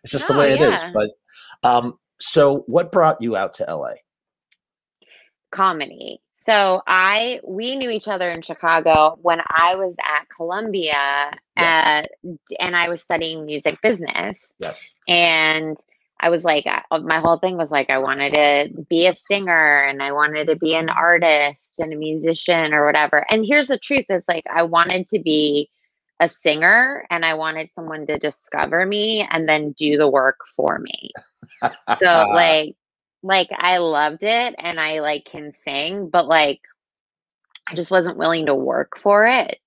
it's 0.03 0.12
just 0.12 0.27
the 0.27 0.33
way 0.35 0.53
it 0.53 0.62
is 0.62 0.85
but 0.94 1.09
um 1.63 1.97
so 2.19 2.59
what 2.68 2.91
brought 2.91 3.21
you 3.21 3.35
out 3.35 3.53
to 3.56 3.75
la 3.75 3.91
comedy. 5.51 6.21
So 6.48 6.82
I 6.88 7.42
we 7.44 7.76
knew 7.76 7.90
each 7.90 8.08
other 8.08 8.32
in 8.32 8.42
Chicago 8.42 9.20
when 9.22 9.42
I 9.48 9.76
was 9.76 9.96
at 10.04 10.30
Columbia 10.30 11.32
Yes. 11.58 12.08
uh, 12.24 12.32
and 12.60 12.76
I 12.76 12.88
was 12.88 13.02
studying 13.02 13.46
music 13.46 13.82
business 13.82 14.54
yes 14.60 14.82
and 15.08 15.76
I 16.20 16.30
was 16.30 16.44
like 16.46 16.66
my 17.04 17.20
whole 17.20 17.38
thing 17.38 17.58
was 17.58 17.72
like 17.72 17.90
I 17.90 17.98
wanted 17.98 18.32
to 18.32 18.82
be 18.84 19.08
a 19.08 19.14
singer 19.14 19.84
and 19.84 20.02
I 20.02 20.12
wanted 20.12 20.48
to 20.48 20.56
be 20.56 20.76
an 20.76 20.90
artist 20.90 21.80
and 21.80 21.94
a 21.94 21.96
musician 21.96 22.74
or 22.74 22.86
whatever. 22.86 23.26
And 23.30 23.46
here's 23.46 23.68
the 23.68 23.78
truth 23.78 24.06
is 24.10 24.24
like 24.28 24.46
I 24.54 24.64
wanted 24.64 25.08
to 25.08 25.20
be 25.20 25.70
a 26.20 26.28
singer 26.28 27.06
and 27.12 27.24
I 27.24 27.36
wanted 27.36 27.72
someone 27.72 28.08
to 28.08 28.18
discover 28.18 28.86
me 28.86 29.28
and 29.30 29.48
then 29.48 29.74
do 29.74 29.98
the 29.98 30.08
work 30.10 30.38
for 30.56 30.80
me 30.80 31.12
so 31.98 32.26
like 32.34 32.75
like 33.24 33.50
i 33.57 33.77
loved 33.77 34.24
it 34.24 34.55
and 34.59 34.79
i 34.79 35.00
like 35.00 35.25
can 35.25 35.51
sing 35.51 36.09
but 36.09 36.27
like 36.27 36.62
i 37.67 37.75
just 37.75 37.91
wasn't 37.91 38.17
willing 38.17 38.45
to 38.45 38.55
work 38.55 38.93
for 39.01 39.25
it. 39.25 39.59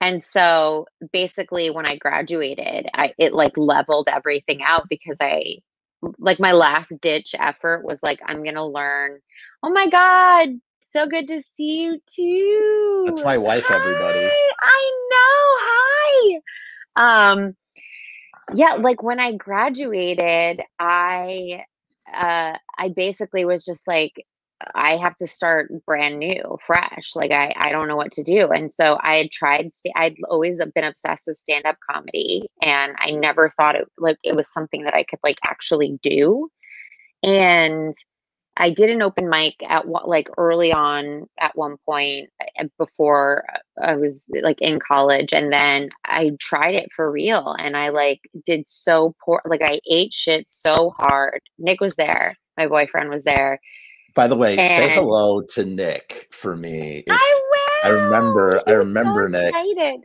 And 0.00 0.22
so 0.22 0.86
basically 1.12 1.70
when 1.70 1.86
i 1.86 1.96
graduated 1.96 2.88
i 2.92 3.14
it 3.18 3.32
like 3.32 3.56
leveled 3.56 4.08
everything 4.10 4.62
out 4.62 4.88
because 4.90 5.16
i 5.20 5.56
like 6.18 6.38
my 6.38 6.52
last 6.52 6.92
ditch 7.00 7.34
effort 7.38 7.84
was 7.84 8.02
like 8.02 8.20
i'm 8.26 8.44
gonna 8.44 8.66
learn 8.66 9.20
oh 9.62 9.70
my 9.70 9.88
god 9.88 10.50
so 10.94 11.08
good 11.08 11.26
to 11.26 11.42
see 11.42 11.80
you 11.82 12.00
too. 12.14 13.02
That's 13.06 13.24
my 13.24 13.36
wife, 13.36 13.68
everybody. 13.68 14.30
I 14.62 14.90
know 15.10 16.40
hi. 16.96 17.34
Um 17.34 17.56
yeah 18.54 18.74
like 18.74 19.02
when 19.02 19.18
i 19.18 19.32
graduated 19.32 20.60
i 20.78 21.64
uh 22.12 22.56
i 22.78 22.88
basically 22.88 23.44
was 23.44 23.64
just 23.64 23.86
like 23.88 24.12
i 24.74 24.96
have 24.96 25.16
to 25.16 25.26
start 25.26 25.70
brand 25.86 26.18
new 26.18 26.58
fresh 26.66 27.12
like 27.14 27.30
i 27.30 27.52
i 27.56 27.70
don't 27.70 27.88
know 27.88 27.96
what 27.96 28.12
to 28.12 28.22
do. 28.22 28.50
And 28.50 28.72
so 28.72 28.98
i 29.02 29.16
had 29.16 29.30
tried 29.30 29.70
i'd 29.96 30.16
always 30.28 30.60
been 30.74 30.84
obsessed 30.84 31.24
with 31.26 31.38
stand 31.38 31.66
up 31.66 31.76
comedy 31.90 32.48
and 32.62 32.92
i 32.98 33.10
never 33.10 33.50
thought 33.50 33.76
it 33.76 33.88
like 33.98 34.18
it 34.22 34.36
was 34.36 34.52
something 34.52 34.84
that 34.84 34.94
i 34.94 35.04
could 35.04 35.20
like 35.22 35.38
actually 35.44 35.98
do. 36.02 36.48
And 37.22 37.94
I 38.56 38.70
did 38.70 38.88
an 38.90 39.02
open 39.02 39.28
mic 39.28 39.54
at 39.68 39.86
what 39.88 40.08
like 40.08 40.28
early 40.38 40.72
on 40.72 41.26
at 41.40 41.56
one 41.56 41.76
point 41.84 42.30
uh, 42.58 42.64
before 42.78 43.44
I 43.82 43.94
was 43.96 44.26
like 44.42 44.60
in 44.60 44.78
college 44.78 45.32
and 45.32 45.52
then 45.52 45.90
I 46.04 46.30
tried 46.40 46.74
it 46.76 46.88
for 46.94 47.10
real 47.10 47.56
and 47.58 47.76
I 47.76 47.88
like 47.88 48.20
did 48.46 48.68
so 48.68 49.14
poor 49.24 49.42
like 49.44 49.62
I 49.62 49.80
ate 49.90 50.12
shit 50.14 50.48
so 50.48 50.94
hard. 50.98 51.40
Nick 51.58 51.80
was 51.80 51.94
there. 51.96 52.36
My 52.56 52.68
boyfriend 52.68 53.10
was 53.10 53.24
there. 53.24 53.60
by 54.14 54.28
the 54.28 54.36
way 54.36 54.56
say 54.56 54.90
hello 54.94 55.42
to 55.54 55.64
nick 55.64 56.28
for 56.30 56.54
me 56.54 57.02
I 57.10 57.40
will. 57.50 57.90
I 57.90 58.04
remember- 58.04 58.62
I 58.68 58.78
was 58.78 58.86
so 58.86 58.94
remember 58.94 59.28
Nick. 59.28 59.48
excited. 59.48 60.00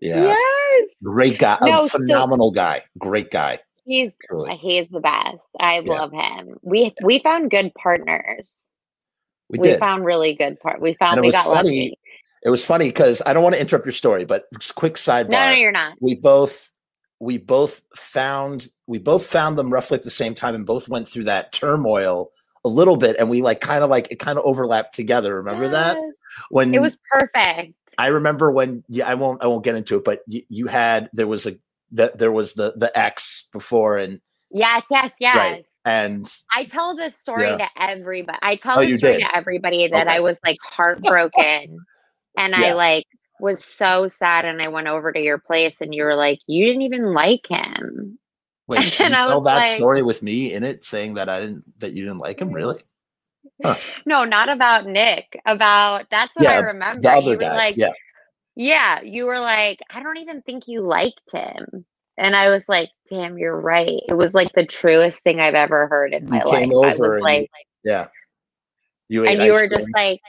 yeah 0.00 0.22
Yes. 0.34 0.88
Great 1.02 1.38
guy, 1.38 1.56
No, 1.62 1.84
a 1.84 1.88
so- 1.88 1.98
phenomenal 1.98 2.50
guy, 2.50 2.82
great 2.98 3.30
guy. 3.30 3.58
He's 3.86 4.12
Truly, 4.26 4.56
he's 4.56 4.88
the 4.88 5.00
best. 5.00 5.46
I 5.60 5.78
Yeah. 5.78 5.92
love 5.92 6.12
him. 6.12 6.56
We 6.62 6.94
we 7.02 7.20
found 7.20 7.50
good 7.50 7.72
partners. 7.74 8.70
we, 9.48 9.60
We, 9.60 9.76
found 9.76 10.04
really 10.04 10.34
good 10.34 10.58
part. 10.58 10.80
We 10.80 10.94
found 10.94 11.20
we 11.20 11.30
got 11.30 11.44
funny 11.44 11.54
lucky. 11.54 11.98
It 12.44 12.50
was 12.50 12.64
funny 12.64 12.88
because 12.88 13.22
I 13.24 13.32
don't 13.32 13.42
want 13.42 13.54
to 13.54 13.60
interrupt 13.60 13.86
your 13.86 13.92
story, 13.92 14.24
but 14.24 14.44
just 14.58 14.74
quick 14.74 14.94
sidebar. 14.94 15.30
No, 15.30 15.46
no, 15.46 15.52
you're 15.52 15.72
not. 15.72 15.96
we 16.00 16.16
both 16.16 16.70
we 17.20 17.38
both 17.38 17.82
found 17.94 18.68
we 18.86 18.98
both 18.98 19.26
found 19.26 19.56
them 19.56 19.72
roughly 19.72 19.96
at 19.96 20.02
the 20.02 20.10
same 20.10 20.34
time 20.34 20.54
and 20.54 20.66
both 20.66 20.88
went 20.88 21.08
through 21.08 21.24
that 21.24 21.52
turmoil 21.52 22.30
a 22.64 22.68
little 22.68 22.96
bit 22.96 23.16
and 23.18 23.30
we 23.30 23.42
like 23.42 23.60
kind 23.60 23.82
of 23.82 23.90
like 23.90 24.10
it 24.10 24.18
kind 24.18 24.38
of 24.38 24.44
overlapped 24.44 24.94
together 24.94 25.36
remember 25.36 25.64
yes. 25.64 25.72
that 25.72 25.98
when 26.50 26.74
it 26.74 26.80
was 26.80 26.98
perfect 27.10 27.72
i 27.96 28.08
remember 28.08 28.50
when 28.50 28.82
yeah 28.88 29.08
i 29.08 29.14
won't 29.14 29.42
i 29.42 29.46
won't 29.46 29.64
get 29.64 29.76
into 29.76 29.96
it 29.96 30.04
but 30.04 30.20
you, 30.26 30.42
you 30.48 30.66
had 30.66 31.08
there 31.12 31.28
was 31.28 31.46
a 31.46 31.56
that 31.92 32.18
there 32.18 32.32
was 32.32 32.54
the 32.54 32.72
the 32.76 32.96
x 32.98 33.48
before 33.52 33.96
and 33.96 34.20
yes 34.50 34.82
yes 34.90 35.14
yes 35.20 35.36
right. 35.36 35.64
and 35.84 36.26
i 36.52 36.64
tell 36.64 36.96
this 36.96 37.16
story 37.16 37.44
yeah. 37.44 37.56
to 37.56 37.68
everybody 37.78 38.38
i 38.42 38.56
tell 38.56 38.78
oh, 38.78 38.84
this 38.84 38.98
story 38.98 39.18
did? 39.18 39.22
to 39.22 39.36
everybody 39.36 39.88
that 39.88 40.06
okay. 40.06 40.16
i 40.16 40.20
was 40.20 40.40
like 40.44 40.58
heartbroken 40.62 41.78
and 42.38 42.54
yeah. 42.56 42.66
i 42.66 42.72
like 42.72 43.06
was 43.38 43.64
so 43.64 44.08
sad 44.08 44.44
and 44.44 44.62
I 44.62 44.68
went 44.68 44.88
over 44.88 45.12
to 45.12 45.20
your 45.20 45.38
place 45.38 45.80
and 45.80 45.94
you 45.94 46.04
were 46.04 46.14
like, 46.14 46.40
you 46.46 46.64
didn't 46.64 46.82
even 46.82 47.12
like 47.12 47.46
him. 47.46 48.18
Wait, 48.66 48.92
can 48.92 49.10
you 49.10 49.16
tell 49.16 49.40
that 49.42 49.56
like, 49.56 49.76
story 49.76 50.02
with 50.02 50.22
me 50.22 50.52
in 50.52 50.64
it, 50.64 50.84
saying 50.84 51.14
that 51.14 51.28
I 51.28 51.40
didn't 51.40 51.78
that 51.78 51.92
you 51.92 52.04
didn't 52.04 52.18
like 52.18 52.40
him, 52.40 52.50
mm. 52.50 52.54
really? 52.54 52.80
Huh. 53.62 53.76
No, 54.04 54.24
not 54.24 54.48
about 54.48 54.86
Nick. 54.86 55.40
About 55.46 56.06
that's 56.10 56.34
what 56.34 56.44
yeah, 56.44 56.52
I 56.52 56.58
remember. 56.58 57.00
The 57.00 57.10
other 57.10 57.32
you 57.32 57.38
guy. 57.38 57.56
like, 57.56 57.76
yeah. 57.76 57.92
Yeah, 58.56 59.02
you 59.02 59.26
were 59.26 59.38
like, 59.38 59.80
I 59.90 60.02
don't 60.02 60.18
even 60.18 60.42
think 60.42 60.66
you 60.66 60.82
liked 60.82 61.32
him. 61.32 61.84
And 62.18 62.34
I 62.34 62.48
was 62.50 62.68
like, 62.68 62.90
damn, 63.10 63.36
you're 63.36 63.60
right. 63.60 64.00
It 64.08 64.16
was 64.16 64.32
like 64.32 64.50
the 64.54 64.64
truest 64.64 65.22
thing 65.22 65.38
I've 65.38 65.54
ever 65.54 65.86
heard 65.86 66.14
in 66.14 66.28
my 66.28 66.42
life. 66.42 66.70
I 66.72 66.96
was 66.96 67.20
like, 67.22 67.50
you, 67.84 67.92
yeah. 67.92 68.08
You 69.08 69.26
and 69.26 69.42
you 69.42 69.52
were 69.52 69.68
cream. 69.68 69.78
just 69.78 69.88
like, 69.94 70.20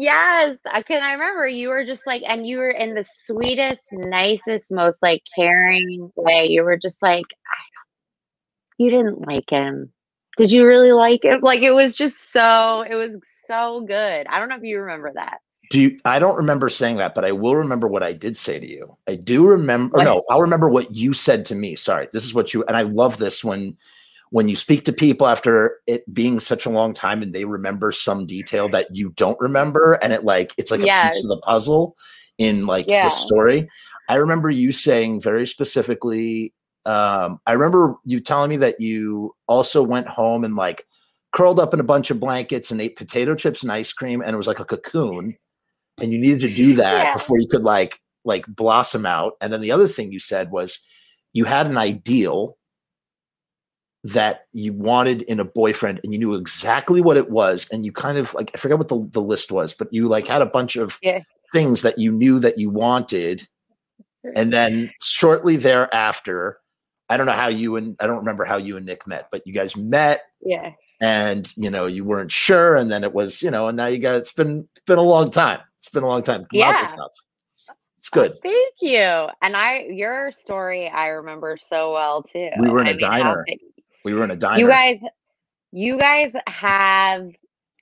Yes, 0.00 0.58
I 0.70 0.82
can. 0.82 1.02
I 1.02 1.14
remember 1.14 1.48
you 1.48 1.70
were 1.70 1.84
just 1.84 2.06
like, 2.06 2.22
and 2.24 2.46
you 2.46 2.58
were 2.58 2.70
in 2.70 2.94
the 2.94 3.02
sweetest, 3.02 3.88
nicest, 3.92 4.70
most 4.70 5.02
like 5.02 5.22
caring 5.34 6.12
way. 6.14 6.46
You 6.46 6.62
were 6.62 6.76
just 6.76 7.02
like, 7.02 7.24
you 8.76 8.90
didn't 8.90 9.26
like 9.26 9.50
him. 9.50 9.92
Did 10.36 10.52
you 10.52 10.64
really 10.64 10.92
like 10.92 11.24
him? 11.24 11.40
Like 11.42 11.62
it 11.62 11.72
was 11.72 11.96
just 11.96 12.30
so, 12.30 12.84
it 12.88 12.94
was 12.94 13.16
so 13.46 13.80
good. 13.80 14.28
I 14.28 14.38
don't 14.38 14.48
know 14.48 14.54
if 14.54 14.62
you 14.62 14.78
remember 14.78 15.10
that. 15.16 15.38
Do 15.70 15.80
you, 15.80 15.98
I 16.04 16.18
don't 16.18 16.36
remember 16.36 16.68
saying 16.68 16.96
that, 16.96 17.14
but 17.14 17.24
I 17.24 17.32
will 17.32 17.56
remember 17.56 17.88
what 17.88 18.02
I 18.02 18.12
did 18.12 18.36
say 18.36 18.58
to 18.58 18.66
you. 18.66 18.96
I 19.06 19.16
do 19.16 19.46
remember. 19.46 20.02
no, 20.02 20.24
I'll 20.30 20.40
remember 20.40 20.68
what 20.68 20.94
you 20.94 21.12
said 21.12 21.44
to 21.46 21.54
me. 21.54 21.76
Sorry, 21.76 22.08
this 22.12 22.24
is 22.24 22.34
what 22.34 22.54
you. 22.54 22.64
And 22.64 22.76
I 22.76 22.82
love 22.82 23.18
this 23.18 23.44
when 23.44 23.76
when 24.30 24.48
you 24.48 24.56
speak 24.56 24.84
to 24.84 24.92
people 24.92 25.26
after 25.26 25.78
it 25.86 26.12
being 26.12 26.40
such 26.40 26.66
a 26.66 26.70
long 26.70 26.92
time 26.92 27.22
and 27.22 27.32
they 27.32 27.44
remember 27.44 27.92
some 27.92 28.26
detail 28.26 28.68
that 28.68 28.94
you 28.94 29.10
don't 29.10 29.38
remember 29.40 29.94
and 30.02 30.12
it 30.12 30.24
like 30.24 30.52
it's 30.58 30.70
like 30.70 30.80
yes. 30.80 31.12
a 31.12 31.14
piece 31.14 31.24
of 31.24 31.30
the 31.30 31.40
puzzle 31.40 31.96
in 32.36 32.66
like 32.66 32.86
yeah. 32.88 33.04
the 33.04 33.10
story 33.10 33.68
i 34.08 34.16
remember 34.16 34.50
you 34.50 34.72
saying 34.72 35.20
very 35.20 35.46
specifically 35.46 36.52
um, 36.84 37.40
i 37.46 37.52
remember 37.52 37.96
you 38.04 38.20
telling 38.20 38.50
me 38.50 38.56
that 38.56 38.80
you 38.80 39.34
also 39.46 39.82
went 39.82 40.08
home 40.08 40.44
and 40.44 40.56
like 40.56 40.84
curled 41.32 41.60
up 41.60 41.74
in 41.74 41.80
a 41.80 41.84
bunch 41.84 42.10
of 42.10 42.20
blankets 42.20 42.70
and 42.70 42.80
ate 42.80 42.96
potato 42.96 43.34
chips 43.34 43.62
and 43.62 43.72
ice 43.72 43.92
cream 43.92 44.20
and 44.20 44.34
it 44.34 44.36
was 44.36 44.46
like 44.46 44.60
a 44.60 44.64
cocoon 44.64 45.36
and 46.00 46.12
you 46.12 46.18
needed 46.18 46.40
to 46.40 46.54
do 46.54 46.70
mm-hmm. 46.70 46.78
that 46.78 47.04
yeah. 47.04 47.12
before 47.14 47.38
you 47.38 47.48
could 47.48 47.62
like 47.62 48.00
like 48.24 48.46
blossom 48.46 49.06
out 49.06 49.34
and 49.40 49.52
then 49.52 49.60
the 49.60 49.72
other 49.72 49.88
thing 49.88 50.12
you 50.12 50.18
said 50.18 50.50
was 50.50 50.80
you 51.32 51.44
had 51.44 51.66
an 51.66 51.78
ideal 51.78 52.58
that 54.04 54.46
you 54.52 54.72
wanted 54.72 55.22
in 55.22 55.40
a 55.40 55.44
boyfriend 55.44 56.00
and 56.02 56.12
you 56.12 56.18
knew 56.18 56.34
exactly 56.34 57.00
what 57.00 57.16
it 57.16 57.30
was 57.30 57.66
and 57.72 57.84
you 57.84 57.92
kind 57.92 58.18
of 58.18 58.32
like 58.34 58.50
I 58.54 58.58
forget 58.58 58.78
what 58.78 58.88
the, 58.88 59.06
the 59.10 59.20
list 59.20 59.50
was, 59.50 59.74
but 59.74 59.92
you 59.92 60.08
like 60.08 60.26
had 60.26 60.42
a 60.42 60.46
bunch 60.46 60.76
of 60.76 60.98
yeah. 61.02 61.20
things 61.52 61.82
that 61.82 61.98
you 61.98 62.12
knew 62.12 62.38
that 62.40 62.58
you 62.58 62.70
wanted. 62.70 63.48
And 64.34 64.52
then 64.52 64.90
shortly 65.00 65.56
thereafter, 65.56 66.58
I 67.08 67.16
don't 67.16 67.26
know 67.26 67.32
how 67.32 67.48
you 67.48 67.76
and 67.76 67.96
I 68.00 68.06
don't 68.06 68.18
remember 68.18 68.44
how 68.44 68.56
you 68.56 68.76
and 68.76 68.86
Nick 68.86 69.06
met, 69.06 69.28
but 69.30 69.46
you 69.46 69.52
guys 69.52 69.76
met. 69.76 70.22
Yeah. 70.42 70.72
And 71.00 71.50
you 71.56 71.70
know, 71.70 71.86
you 71.86 72.04
weren't 72.04 72.32
sure, 72.32 72.74
and 72.74 72.90
then 72.90 73.04
it 73.04 73.14
was, 73.14 73.40
you 73.40 73.52
know, 73.52 73.68
and 73.68 73.76
now 73.76 73.86
you 73.86 73.98
got 73.98 74.16
it's 74.16 74.32
been 74.32 74.68
it's 74.74 74.84
been 74.84 74.98
a 74.98 75.02
long 75.02 75.30
time. 75.30 75.60
It's 75.88 75.94
been 75.94 76.02
a 76.02 76.06
long 76.06 76.22
time. 76.22 76.46
Yeah. 76.52 76.94
It's 77.96 78.10
good. 78.10 78.32
Oh, 78.32 78.40
thank 78.42 78.74
you. 78.82 79.28
And 79.40 79.56
I 79.56 79.86
your 79.88 80.32
story 80.32 80.86
I 80.86 81.08
remember 81.08 81.56
so 81.58 81.94
well 81.94 82.22
too. 82.22 82.50
We 82.60 82.68
were 82.68 82.82
in 82.82 82.88
I 82.88 82.90
a 82.90 82.92
mean, 82.92 83.00
diner. 83.00 83.46
We 84.04 84.12
were 84.12 84.22
in 84.24 84.30
a 84.30 84.36
diner. 84.36 84.60
You 84.60 84.68
guys, 84.68 84.98
you 85.72 85.98
guys 85.98 86.34
have 86.46 87.26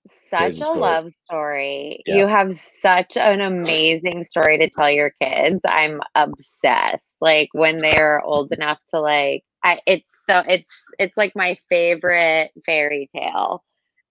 such 0.08 0.60
a 0.60 0.68
love 0.68 1.12
story. 1.24 2.04
Yeah. 2.06 2.14
You 2.14 2.26
have 2.28 2.54
such 2.54 3.16
an 3.16 3.40
amazing 3.40 4.22
story 4.22 4.56
to 4.58 4.70
tell 4.70 4.88
your 4.88 5.10
kids. 5.20 5.58
I'm 5.66 6.00
obsessed. 6.14 7.16
Like 7.20 7.48
when 7.54 7.78
they're 7.78 8.22
old 8.22 8.52
enough 8.52 8.78
to 8.90 9.00
like 9.00 9.42
I, 9.64 9.80
it's 9.84 10.24
so 10.24 10.44
it's 10.48 10.92
it's 11.00 11.16
like 11.16 11.32
my 11.34 11.58
favorite 11.68 12.52
fairy 12.64 13.08
tale 13.12 13.64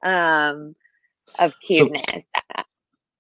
um 0.04 0.74
of 1.40 1.54
cuteness. 1.62 2.28
So, 2.36 2.64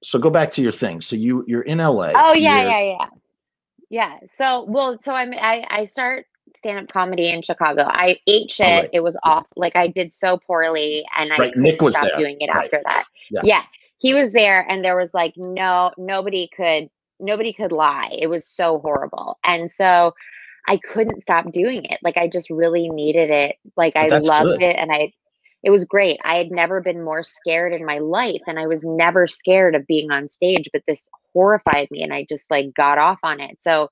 so 0.05 0.19
go 0.19 0.29
back 0.29 0.51
to 0.51 0.61
your 0.61 0.71
thing. 0.71 1.01
So 1.01 1.15
you 1.15 1.43
you're 1.47 1.63
in 1.63 1.79
LA. 1.79 2.11
Oh 2.15 2.33
yeah, 2.33 2.63
yeah, 2.63 2.79
yeah. 2.79 3.07
Yeah. 3.89 4.19
So 4.27 4.63
well, 4.65 4.99
so 5.01 5.13
I'm 5.13 5.33
I 5.33 5.65
I 5.69 5.85
start 5.85 6.27
stand 6.55 6.77
up 6.77 6.87
comedy 6.87 7.29
in 7.29 7.41
Chicago. 7.41 7.87
I 7.87 8.19
ate 8.27 8.51
shit. 8.51 8.67
Oh, 8.67 8.79
right. 8.81 8.89
It 8.93 9.03
was 9.03 9.17
off. 9.23 9.47
Like 9.55 9.75
I 9.75 9.87
did 9.87 10.13
so 10.13 10.37
poorly, 10.37 11.03
and 11.17 11.33
I 11.33 11.37
right. 11.37 11.57
Nick 11.57 11.81
was 11.81 11.95
there. 11.95 12.15
doing 12.17 12.37
it 12.39 12.53
right. 12.53 12.65
after 12.65 12.81
that. 12.85 13.05
Yeah. 13.31 13.41
yeah, 13.43 13.63
he 13.97 14.13
was 14.13 14.31
there, 14.31 14.67
and 14.69 14.85
there 14.85 14.95
was 14.95 15.11
like 15.15 15.33
no 15.37 15.91
nobody 15.97 16.49
could 16.55 16.87
nobody 17.19 17.51
could 17.51 17.71
lie. 17.71 18.15
It 18.19 18.27
was 18.27 18.47
so 18.47 18.77
horrible, 18.77 19.39
and 19.43 19.71
so 19.71 20.13
I 20.67 20.77
couldn't 20.77 21.21
stop 21.21 21.51
doing 21.51 21.83
it. 21.85 21.99
Like 22.03 22.17
I 22.17 22.29
just 22.29 22.51
really 22.51 22.89
needed 22.89 23.31
it. 23.31 23.55
Like 23.75 23.95
I 23.95 24.19
loved 24.19 24.59
good. 24.59 24.61
it, 24.61 24.75
and 24.75 24.91
I 24.91 25.13
it 25.65 25.71
was 25.71 25.83
great. 25.83 26.19
I 26.23 26.37
had 26.37 26.51
never 26.51 26.79
been 26.79 27.03
more 27.03 27.23
scared 27.23 27.73
in 27.73 27.85
my 27.85 27.97
life, 27.97 28.41
and 28.47 28.59
I 28.59 28.67
was 28.67 28.85
never 28.85 29.25
scared 29.25 29.75
of 29.75 29.87
being 29.87 30.11
on 30.11 30.29
stage, 30.29 30.69
but 30.71 30.83
this 30.87 31.09
horrified 31.33 31.89
me, 31.89 32.03
and 32.03 32.13
I 32.13 32.25
just 32.29 32.49
like 32.49 32.73
got 32.75 32.99
off 32.99 33.19
on 33.23 33.41
it. 33.41 33.59
So 33.59 33.89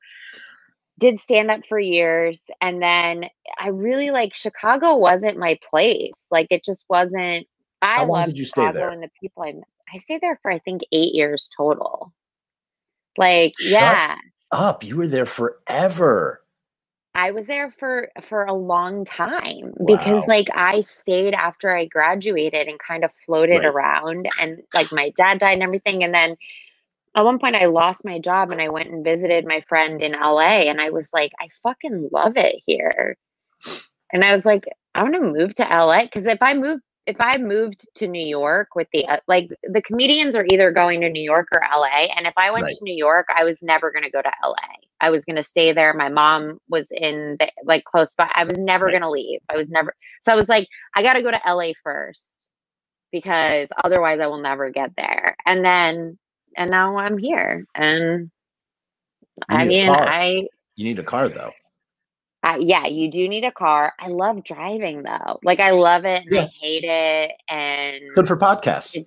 did 1.00 1.20
stand 1.20 1.50
up 1.50 1.65
for 1.65 1.80
years 1.80 2.42
and 2.62 2.82
then 2.82 3.27
I 3.60 3.70
really 3.70 4.12
like 4.12 4.34
Chicago 4.36 4.96
wasn't 4.96 5.39
my 5.39 5.58
place. 5.68 6.27
Like 6.30 6.48
it 6.51 6.63
just 6.63 6.84
wasn't 6.88 7.48
I 7.82 7.96
How 7.96 8.06
long 8.06 8.27
did 8.27 8.38
you 8.38 8.46
Chicago 8.46 8.70
stay 8.70 8.80
there? 8.80 8.89
and 8.89 9.03
the 9.03 9.10
people 9.20 9.44
I 9.44 9.53
met. 9.53 9.63
I 9.92 9.98
stayed 9.98 10.22
there 10.22 10.39
for 10.42 10.51
I 10.51 10.60
think 10.60 10.84
8 10.92 11.13
years 11.13 11.50
total. 11.58 12.13
Like 13.18 13.53
Shut 13.58 13.72
yeah. 13.72 14.18
Up, 14.51 14.84
you 14.84 14.98
were 14.98 15.08
there 15.08 15.25
forever. 15.25 16.43
I 17.15 17.32
was 17.32 17.46
there 17.46 17.72
for 17.79 18.10
for 18.22 18.46
a 18.46 18.53
long 18.53 19.05
time 19.05 19.74
wow. 19.75 19.96
because 19.96 20.27
like 20.27 20.48
I 20.55 20.82
stayed 20.82 21.34
after 21.34 21.75
I 21.75 21.86
graduated 21.86 22.67
and 22.67 22.79
kind 22.79 23.03
of 23.03 23.12
floated 23.25 23.60
right. 23.60 23.65
around 23.65 24.27
and 24.41 24.63
like 24.74 24.91
my 24.91 25.13
dad 25.15 25.39
died 25.39 25.53
and 25.53 25.63
everything 25.63 26.03
and 26.03 26.13
then 26.13 26.38
at 27.15 27.25
one 27.25 27.39
point 27.39 27.55
I 27.55 27.65
lost 27.65 28.05
my 28.05 28.20
job 28.20 28.51
and 28.51 28.62
I 28.62 28.70
went 28.70 28.89
and 28.89 29.03
visited 29.03 29.46
my 29.46 29.62
friend 29.67 30.01
in 30.01 30.13
LA 30.13 30.63
and 30.65 30.82
I 30.82 30.89
was 30.89 31.12
like, 31.13 31.32
I 31.39 31.48
fucking 31.62 32.10
love 32.12 32.38
it 32.38 32.55
here. 32.65 33.15
And 34.12 34.24
I 34.24 34.34
was 34.34 34.46
like, 34.46 34.65
I 34.96 35.03
want 35.03 35.15
to 35.15 35.22
move 35.22 35.53
to 35.55 35.63
LA 35.63 36.03
because 36.03 36.25
if 36.25 36.41
I 36.41 36.53
move 36.55 36.79
if 37.05 37.17
I 37.20 37.38
moved 37.38 37.86
to 37.96 38.08
New 38.08 38.25
York 38.25 38.75
with 38.75 38.88
the 38.93 39.05
uh, 39.08 39.17
like 39.27 39.50
the 39.63 39.82
comedians 39.82 40.36
are 40.36 40.46
either 40.50 40.72
going 40.72 41.01
to 41.01 41.10
New 41.10 41.22
York 41.22 41.50
or 41.53 41.62
LA 41.62 42.08
and 42.15 42.25
if 42.25 42.34
I 42.38 42.50
went 42.50 42.63
right. 42.63 42.74
to 42.74 42.84
New 42.84 42.96
York 42.96 43.27
I 43.36 43.43
was 43.43 43.62
never 43.62 43.91
going 43.91 44.03
to 44.03 44.12
go 44.12 44.22
to 44.22 44.32
LA. 44.43 44.55
I 45.03 45.10
was 45.10 45.25
going 45.25 45.36
to 45.36 45.43
stay 45.43 45.74
there. 45.74 45.93
My 45.93 46.07
mom 46.07 46.60
was 46.69 46.89
in 46.89 47.36
the, 47.38 47.51
like 47.65 47.83
close 47.83 48.15
by. 48.15 48.31
I 48.33 48.45
was 48.45 48.57
never 48.57 48.86
right. 48.86 48.93
going 48.93 49.01
to 49.01 49.10
leave. 49.10 49.41
I 49.50 49.57
was 49.57 49.69
never 49.69 49.93
So 50.22 50.31
I 50.31 50.36
was 50.38 50.48
like 50.48 50.69
I 50.95 51.03
got 51.03 51.13
to 51.13 51.22
go 51.22 51.29
to 51.29 51.41
LA 51.45 51.74
first 51.83 52.50
because 53.12 53.69
otherwise 53.83 54.22
I 54.22 54.27
will 54.27 54.41
never 54.41 54.69
get 54.69 54.95
there. 54.95 55.36
And 55.45 55.63
then 55.65 56.17
and 56.55 56.72
now 56.72 56.98
I'm 56.98 57.17
here. 57.17 57.65
And 57.75 58.31
I 59.50 59.65
mean, 59.65 59.89
I 59.89 60.48
you 60.77 60.86
need 60.86 61.00
a 61.00 61.03
car 61.03 61.27
though. 61.27 61.51
Uh, 62.45 62.57
yeah, 62.60 62.88
you 62.88 63.12
do 63.12 63.27
need 63.27 63.43
a 63.43 63.51
car. 63.51 63.93
I 64.00 64.07
love 64.07 64.43
driving 64.45 65.03
though. 65.03 65.39
Like 65.43 65.60
I 65.60 65.72
love 65.72 66.05
it 66.05 66.24
and 66.24 66.33
yeah. 66.33 66.43
I 66.43 66.50
hate 66.62 66.86
it. 66.86 67.31
And 67.50 68.01
good 68.15 68.27
for 68.27 68.38
podcasts. 68.38 69.05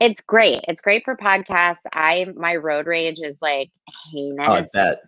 It's, 0.00 0.20
great. 0.20 0.60
It's 0.68 0.80
great 0.80 1.04
for 1.04 1.16
podcasts. 1.16 1.82
I 1.92 2.26
my 2.36 2.56
road 2.56 2.86
rage 2.86 3.20
is 3.20 3.40
like 3.40 3.70
heinous. 4.10 4.46
Oh, 4.48 4.52
I 4.52 4.66
bet. 4.72 5.02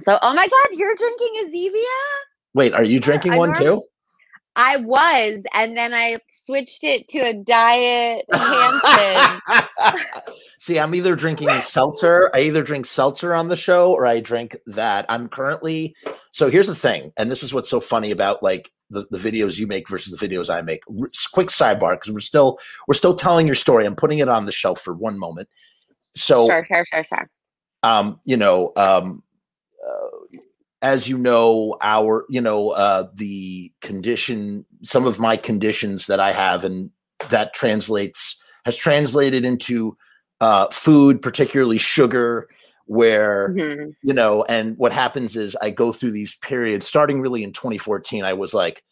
So, 0.00 0.18
oh 0.22 0.34
my 0.34 0.48
god, 0.48 0.78
you're 0.78 0.96
drinking 0.96 1.42
a 1.44 1.50
Zevia? 1.50 1.84
Wait, 2.54 2.72
are 2.72 2.84
you 2.84 3.00
drinking 3.00 3.36
one 3.36 3.54
too? 3.54 3.82
I 4.56 4.78
was, 4.78 5.44
and 5.54 5.76
then 5.76 5.94
I 5.94 6.18
switched 6.28 6.82
it 6.82 7.08
to 7.08 7.18
a 7.20 7.32
diet. 7.32 8.26
See, 10.58 10.78
I'm 10.78 10.94
either 10.94 11.14
drinking 11.14 11.48
seltzer. 11.60 12.30
I 12.34 12.40
either 12.40 12.62
drink 12.62 12.86
seltzer 12.86 13.34
on 13.34 13.48
the 13.48 13.56
show 13.56 13.92
or 13.92 14.06
I 14.06 14.20
drink 14.20 14.56
that. 14.66 15.06
I'm 15.08 15.28
currently. 15.28 15.94
So 16.32 16.50
here's 16.50 16.66
the 16.66 16.74
thing, 16.74 17.12
and 17.16 17.30
this 17.30 17.42
is 17.42 17.54
what's 17.54 17.70
so 17.70 17.80
funny 17.80 18.10
about 18.10 18.42
like 18.42 18.70
the, 18.90 19.06
the 19.10 19.18
videos 19.18 19.58
you 19.58 19.66
make 19.66 19.88
versus 19.88 20.16
the 20.16 20.28
videos 20.28 20.52
I 20.52 20.62
make. 20.62 20.82
R- 20.88 21.10
quick 21.32 21.48
sidebar 21.48 21.94
because 21.94 22.12
we're 22.12 22.20
still 22.20 22.58
we're 22.88 22.94
still 22.94 23.14
telling 23.14 23.46
your 23.46 23.54
story. 23.54 23.86
I'm 23.86 23.96
putting 23.96 24.18
it 24.18 24.28
on 24.28 24.46
the 24.46 24.52
shelf 24.52 24.80
for 24.80 24.94
one 24.94 25.18
moment. 25.18 25.48
So 26.16 26.48
sure, 26.48 26.66
sure, 26.66 26.84
sure, 26.92 27.04
sure. 27.04 27.30
Um, 27.82 28.20
you 28.24 28.36
know, 28.36 28.72
um, 28.76 29.22
uh, 29.86 30.38
as 30.82 31.08
you 31.08 31.18
know, 31.18 31.76
our 31.82 32.24
you 32.28 32.40
know 32.40 32.70
uh, 32.70 33.08
the 33.14 33.72
condition, 33.80 34.64
some 34.82 35.06
of 35.06 35.18
my 35.18 35.36
conditions 35.36 36.06
that 36.06 36.20
I 36.20 36.32
have, 36.32 36.64
and 36.64 36.90
that 37.28 37.52
translates 37.54 38.40
has 38.64 38.76
translated 38.76 39.44
into 39.44 39.96
uh, 40.40 40.68
food, 40.68 41.20
particularly 41.22 41.78
sugar, 41.78 42.48
where 42.86 43.50
Mhm. 43.50 43.92
you 44.02 44.14
know 44.14 44.44
and 44.48 44.76
what 44.76 44.90
happens 44.92 45.36
is 45.36 45.56
i 45.62 45.70
go 45.70 45.92
through 45.92 46.10
these 46.10 46.34
periods 46.42 46.88
starting 46.88 47.20
really 47.20 47.44
in 47.44 47.52
2014 47.52 48.24
i 48.24 48.32
was 48.32 48.52
like 48.52 48.82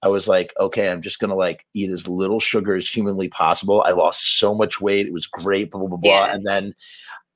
i 0.00 0.06
was 0.06 0.28
like 0.28 0.52
okay 0.60 0.88
i'm 0.88 1.02
just 1.02 1.18
gonna 1.18 1.34
like 1.34 1.66
eat 1.74 1.90
as 1.90 2.06
little 2.06 2.38
sugar 2.38 2.76
as 2.76 2.88
humanly 2.88 3.26
possible 3.26 3.82
i 3.84 3.90
lost 3.90 4.38
so 4.38 4.54
much 4.54 4.80
weight 4.80 5.06
it 5.06 5.12
was 5.12 5.26
great 5.26 5.72
blah 5.72 5.80
blah 5.80 5.88
blah 5.88 5.98
blah 5.98 6.26
and 6.26 6.46
then 6.46 6.72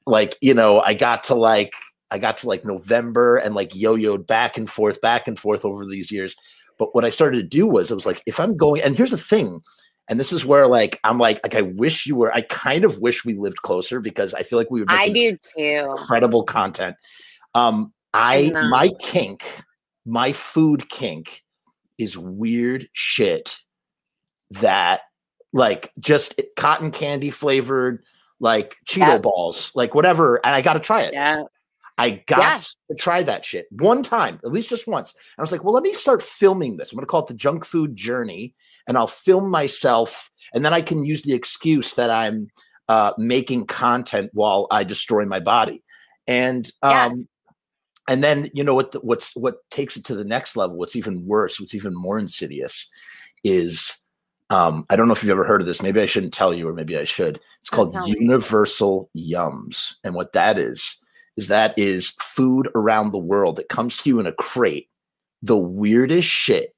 like 0.06 0.36
you 0.40 0.54
know 0.54 0.80
i 0.82 0.94
got 0.94 1.24
to 1.24 1.34
like 1.34 1.72
i 2.12 2.18
got 2.18 2.36
to 2.36 2.46
like 2.46 2.64
november 2.64 3.36
and 3.38 3.54
like 3.54 3.74
yo-yoed 3.74 4.26
back 4.26 4.56
and 4.56 4.70
forth 4.70 5.00
back 5.00 5.26
and 5.26 5.38
forth 5.38 5.64
over 5.64 5.84
these 5.84 6.10
years 6.12 6.36
but 6.78 6.94
what 6.94 7.04
i 7.04 7.10
started 7.10 7.36
to 7.38 7.42
do 7.42 7.66
was 7.66 7.90
i 7.90 7.94
was 7.94 8.06
like 8.06 8.22
if 8.26 8.38
i'm 8.38 8.56
going 8.56 8.80
and 8.82 8.96
here's 8.96 9.10
the 9.10 9.18
thing 9.18 9.60
and 10.08 10.20
this 10.20 10.32
is 10.32 10.44
where 10.46 10.66
like 10.66 11.00
i'm 11.04 11.18
like 11.18 11.40
like 11.42 11.54
i 11.54 11.62
wish 11.62 12.06
you 12.06 12.14
were 12.14 12.32
i 12.32 12.42
kind 12.42 12.84
of 12.84 12.98
wish 13.00 13.24
we 13.24 13.34
lived 13.34 13.62
closer 13.62 13.98
because 14.00 14.34
i 14.34 14.42
feel 14.42 14.58
like 14.58 14.70
we 14.70 14.80
would 14.80 14.88
make 14.88 15.00
I 15.00 15.08
do 15.08 15.36
too. 15.56 15.90
incredible 15.90 16.44
content. 16.44 16.96
Um, 17.54 17.92
I 18.14 18.50
know. 18.52 18.68
my 18.68 18.90
kink, 19.00 19.44
my 20.04 20.32
food 20.32 20.88
kink 20.88 21.42
is 21.98 22.16
weird 22.18 22.88
shit 22.92 23.58
that 24.50 25.00
like 25.52 25.92
just 25.98 26.40
cotton 26.56 26.90
candy 26.90 27.30
flavored 27.30 28.02
like 28.40 28.76
Cheeto 28.88 29.08
Yep. 29.14 29.22
balls, 29.22 29.70
like 29.74 29.94
whatever. 29.94 30.36
And 30.44 30.54
I 30.54 30.62
got 30.62 30.74
to 30.74 30.80
try 30.80 31.02
it. 31.02 31.12
Yeah. 31.14 31.44
I 31.98 32.22
got 32.26 32.60
to 32.90 32.96
try 32.96 33.22
that 33.22 33.44
shit 33.44 33.66
one 33.70 34.02
time, 34.02 34.40
at 34.44 34.52
least 34.52 34.70
just 34.70 34.88
once. 34.88 35.12
And 35.12 35.42
I 35.42 35.42
was 35.42 35.52
like, 35.52 35.62
well, 35.62 35.74
let 35.74 35.82
me 35.82 35.92
start 35.92 36.22
filming 36.22 36.76
this. 36.76 36.92
I'm 36.92 36.96
going 36.96 37.06
to 37.06 37.10
call 37.10 37.22
it 37.22 37.26
the 37.26 37.34
junk 37.34 37.64
food 37.64 37.96
journey 37.96 38.54
and 38.88 38.96
I'll 38.96 39.06
film 39.06 39.50
myself. 39.50 40.30
And 40.54 40.64
then 40.64 40.74
I 40.74 40.80
can 40.80 41.04
use 41.04 41.22
the 41.22 41.34
excuse 41.34 41.94
that 41.94 42.10
I'm 42.10 42.48
uh, 42.88 43.12
making 43.18 43.66
content 43.66 44.30
while 44.32 44.66
I 44.70 44.84
destroy 44.84 45.26
my 45.26 45.40
body. 45.40 45.82
And, 46.26 46.68
um, 46.82 47.28
and 48.08 48.22
then 48.22 48.50
you 48.52 48.64
know 48.64 48.74
what 48.74 48.92
the, 48.92 49.00
what's 49.00 49.34
what 49.36 49.58
takes 49.70 49.96
it 49.96 50.04
to 50.04 50.14
the 50.14 50.24
next 50.24 50.56
level 50.56 50.76
what's 50.76 50.96
even 50.96 51.26
worse 51.26 51.60
what's 51.60 51.74
even 51.74 51.94
more 51.94 52.18
insidious 52.18 52.90
is 53.44 54.02
um 54.50 54.84
i 54.90 54.96
don't 54.96 55.06
know 55.06 55.14
if 55.14 55.22
you've 55.22 55.30
ever 55.30 55.44
heard 55.44 55.60
of 55.60 55.66
this 55.66 55.82
maybe 55.82 56.00
i 56.00 56.06
shouldn't 56.06 56.34
tell 56.34 56.52
you 56.52 56.68
or 56.68 56.72
maybe 56.72 56.96
i 56.96 57.04
should 57.04 57.38
it's 57.60 57.70
called 57.70 57.92
tell 57.92 58.06
me. 58.06 58.14
universal 58.18 59.08
yums 59.16 59.94
and 60.04 60.14
what 60.14 60.32
that 60.32 60.58
is 60.58 61.01
is 61.36 61.48
that 61.48 61.74
is 61.78 62.10
food 62.20 62.68
around 62.74 63.10
the 63.10 63.18
world 63.18 63.56
that 63.56 63.68
comes 63.68 63.98
to 63.98 64.08
you 64.08 64.20
in 64.20 64.26
a 64.26 64.32
crate 64.32 64.88
the 65.42 65.58
weirdest 65.58 66.28
shit 66.28 66.74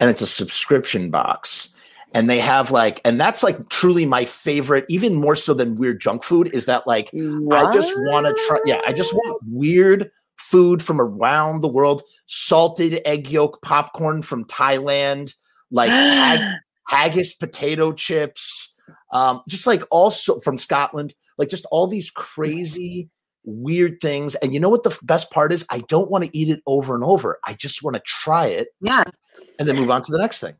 and 0.00 0.10
it's 0.10 0.22
a 0.22 0.26
subscription 0.26 1.10
box 1.10 1.74
and 2.14 2.30
they 2.30 2.38
have 2.38 2.70
like 2.70 3.00
and 3.04 3.20
that's 3.20 3.42
like 3.42 3.68
truly 3.68 4.06
my 4.06 4.24
favorite 4.24 4.86
even 4.88 5.16
more 5.16 5.36
so 5.36 5.52
than 5.52 5.74
weird 5.74 6.00
junk 6.00 6.22
food 6.22 6.48
is 6.54 6.66
that 6.66 6.86
like 6.86 7.10
I 7.12 7.72
just 7.72 7.92
want 8.06 8.26
to 8.26 8.44
try. 8.46 8.60
Yeah, 8.64 8.80
I 8.86 8.92
just 8.92 9.12
want 9.12 9.42
weird 9.48 10.10
food 10.36 10.80
from 10.80 11.00
around 11.00 11.60
the 11.60 11.68
world. 11.68 12.02
Salted 12.26 13.00
egg 13.04 13.28
yolk 13.28 13.60
popcorn 13.62 14.22
from 14.22 14.44
Thailand, 14.44 15.34
like 15.72 15.90
hag- 15.90 16.54
haggis 16.88 17.34
potato 17.34 17.92
chips, 17.92 18.74
um, 19.12 19.42
just 19.48 19.66
like 19.66 19.82
also 19.90 20.38
from 20.38 20.56
Scotland, 20.56 21.14
like 21.36 21.48
just 21.48 21.66
all 21.72 21.88
these 21.88 22.10
crazy 22.10 23.10
weird 23.44 24.00
things. 24.00 24.34
And 24.36 24.52
you 24.54 24.60
know 24.60 24.68
what 24.68 24.82
the 24.82 24.98
best 25.02 25.30
part 25.30 25.52
is? 25.52 25.64
I 25.70 25.80
don't 25.88 26.10
want 26.10 26.24
to 26.24 26.36
eat 26.36 26.48
it 26.48 26.60
over 26.66 26.94
and 26.94 27.04
over. 27.04 27.38
I 27.46 27.54
just 27.54 27.82
want 27.82 27.94
to 27.96 28.02
try 28.04 28.46
it 28.46 28.68
yeah. 28.80 29.04
and 29.58 29.68
then 29.68 29.76
move 29.76 29.90
on 29.90 30.02
to 30.02 30.12
the 30.12 30.18
next 30.18 30.40
thing. 30.40 30.54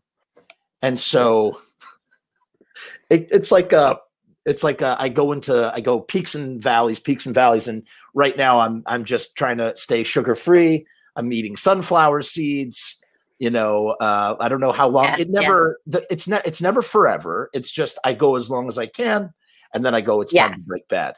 And 0.82 1.00
so 1.00 1.56
it, 3.10 3.28
it's 3.30 3.50
like 3.50 3.72
uh 3.72 3.96
it's 4.46 4.62
like 4.62 4.82
uh, 4.82 4.96
I 4.98 5.08
go 5.08 5.32
into 5.32 5.72
I 5.74 5.80
go 5.80 6.00
peaks 6.00 6.34
and 6.34 6.60
valleys, 6.62 7.00
peaks 7.00 7.26
and 7.26 7.34
valleys, 7.34 7.68
and 7.68 7.86
right 8.14 8.36
now 8.36 8.60
I'm 8.60 8.82
I'm 8.86 9.04
just 9.04 9.36
trying 9.36 9.58
to 9.58 9.76
stay 9.76 10.04
sugar 10.04 10.34
free. 10.34 10.86
I'm 11.16 11.32
eating 11.32 11.56
sunflower 11.56 12.22
seeds. 12.22 13.00
You 13.38 13.50
know, 13.50 13.90
uh, 14.00 14.36
I 14.38 14.48
don't 14.48 14.60
know 14.60 14.72
how 14.72 14.88
long. 14.88 15.04
Yes, 15.06 15.20
it 15.20 15.30
never. 15.30 15.78
The, 15.86 16.06
it's 16.10 16.28
not. 16.28 16.46
It's 16.46 16.62
never 16.62 16.82
forever. 16.82 17.50
It's 17.52 17.72
just 17.72 17.98
I 18.04 18.12
go 18.12 18.36
as 18.36 18.48
long 18.48 18.68
as 18.68 18.78
I 18.78 18.86
can, 18.86 19.32
and 19.74 19.84
then 19.84 19.94
I 19.94 20.00
go. 20.00 20.20
It's 20.20 20.32
time 20.50 20.60
to 20.60 20.66
break 20.66 20.88
bad. 20.88 21.16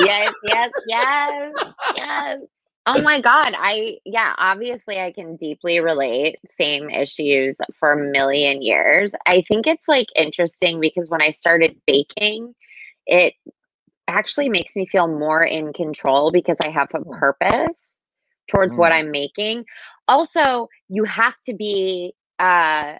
yes, 0.00 0.34
yes, 0.42 0.70
yes, 0.86 1.52
yes. 1.96 2.38
Oh 2.84 3.00
my 3.00 3.20
God. 3.20 3.54
I, 3.56 3.98
yeah, 4.04 4.34
obviously 4.38 4.98
I 4.98 5.12
can 5.12 5.36
deeply 5.36 5.78
relate. 5.78 6.36
Same 6.48 6.90
issues 6.90 7.56
for 7.78 7.92
a 7.92 8.10
million 8.10 8.60
years. 8.60 9.12
I 9.26 9.42
think 9.42 9.68
it's 9.68 9.86
like 9.86 10.08
interesting 10.16 10.80
because 10.80 11.08
when 11.08 11.22
I 11.22 11.30
started 11.30 11.80
baking, 11.86 12.54
it 13.06 13.34
actually 14.08 14.48
makes 14.48 14.74
me 14.74 14.86
feel 14.86 15.06
more 15.06 15.44
in 15.44 15.72
control 15.72 16.32
because 16.32 16.58
I 16.64 16.70
have 16.70 16.88
a 16.92 17.04
purpose 17.04 18.02
towards 18.48 18.74
what 18.74 18.90
Mm. 18.90 18.96
I'm 18.96 19.10
making. 19.12 19.64
Also, 20.08 20.68
you 20.88 21.04
have 21.04 21.36
to 21.46 21.54
be, 21.54 22.14
uh, 22.40 22.94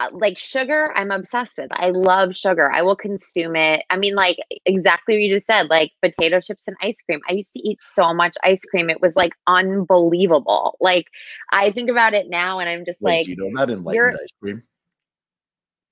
Uh, 0.00 0.10
like 0.12 0.38
sugar, 0.38 0.92
I'm 0.94 1.10
obsessed 1.10 1.58
with. 1.58 1.68
I 1.72 1.90
love 1.90 2.36
sugar. 2.36 2.70
I 2.72 2.82
will 2.82 2.94
consume 2.94 3.56
it. 3.56 3.84
I 3.90 3.96
mean, 3.96 4.14
like 4.14 4.36
exactly 4.64 5.16
what 5.16 5.22
you 5.22 5.34
just 5.34 5.46
said, 5.46 5.68
like 5.70 5.92
potato 6.02 6.40
chips 6.40 6.68
and 6.68 6.76
ice 6.82 7.00
cream. 7.02 7.20
I 7.28 7.32
used 7.32 7.52
to 7.54 7.68
eat 7.68 7.82
so 7.82 8.14
much 8.14 8.36
ice 8.44 8.64
cream. 8.64 8.90
It 8.90 9.00
was 9.00 9.16
like 9.16 9.32
unbelievable. 9.48 10.76
Like 10.80 11.06
I 11.52 11.72
think 11.72 11.90
about 11.90 12.14
it 12.14 12.28
now 12.28 12.60
and 12.60 12.68
I'm 12.68 12.84
just 12.84 13.02
Wait, 13.02 13.26
like, 13.26 13.26
you 13.26 13.36
know 13.36 13.50
that 13.56 13.70
enlightened 13.72 14.14
ice 14.22 14.28
cream? 14.40 14.62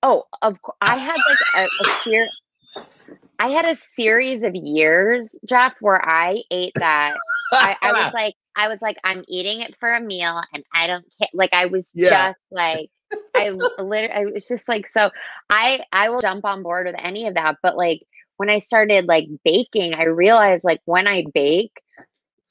oh, 0.02 0.24
of 0.42 0.60
course. 0.62 0.76
I 0.80 0.96
had 0.96 1.20
like 1.26 1.38
a, 1.54 1.64
a 1.64 1.84
ser- 1.84 2.30
I 3.38 3.48
had 3.48 3.64
a 3.66 3.74
series 3.74 4.44
of 4.44 4.54
years, 4.54 5.38
Jeff, 5.46 5.74
where 5.80 6.00
I 6.08 6.42
ate 6.50 6.74
that. 6.78 7.16
I, 7.52 7.76
I 7.82 7.92
was 7.92 8.10
like, 8.14 8.34
I 8.56 8.68
was 8.68 8.80
like, 8.80 8.96
I'm 9.04 9.24
eating 9.28 9.60
it 9.60 9.76
for 9.78 9.92
a 9.92 10.00
meal, 10.00 10.40
and 10.54 10.64
I 10.74 10.86
don't 10.86 11.04
care. 11.18 11.28
Like, 11.34 11.52
I 11.52 11.66
was 11.66 11.92
Yeah. 11.94 12.28
just 12.28 12.38
like, 12.50 12.88
I 13.36 13.50
literally, 13.82 14.10
I 14.10 14.24
was 14.26 14.46
just 14.46 14.68
like, 14.68 14.86
so 14.86 15.10
I, 15.50 15.82
I 15.92 16.10
will 16.10 16.20
jump 16.20 16.44
on 16.44 16.62
board 16.62 16.86
with 16.86 16.96
any 16.98 17.26
of 17.26 17.34
that. 17.34 17.56
But 17.62 17.76
like, 17.76 18.02
when 18.38 18.50
I 18.50 18.58
started 18.58 19.06
like 19.06 19.28
baking, 19.44 19.94
I 19.94 20.04
realized 20.04 20.64
like 20.64 20.80
when 20.84 21.06
I 21.06 21.24
bake, 21.32 21.72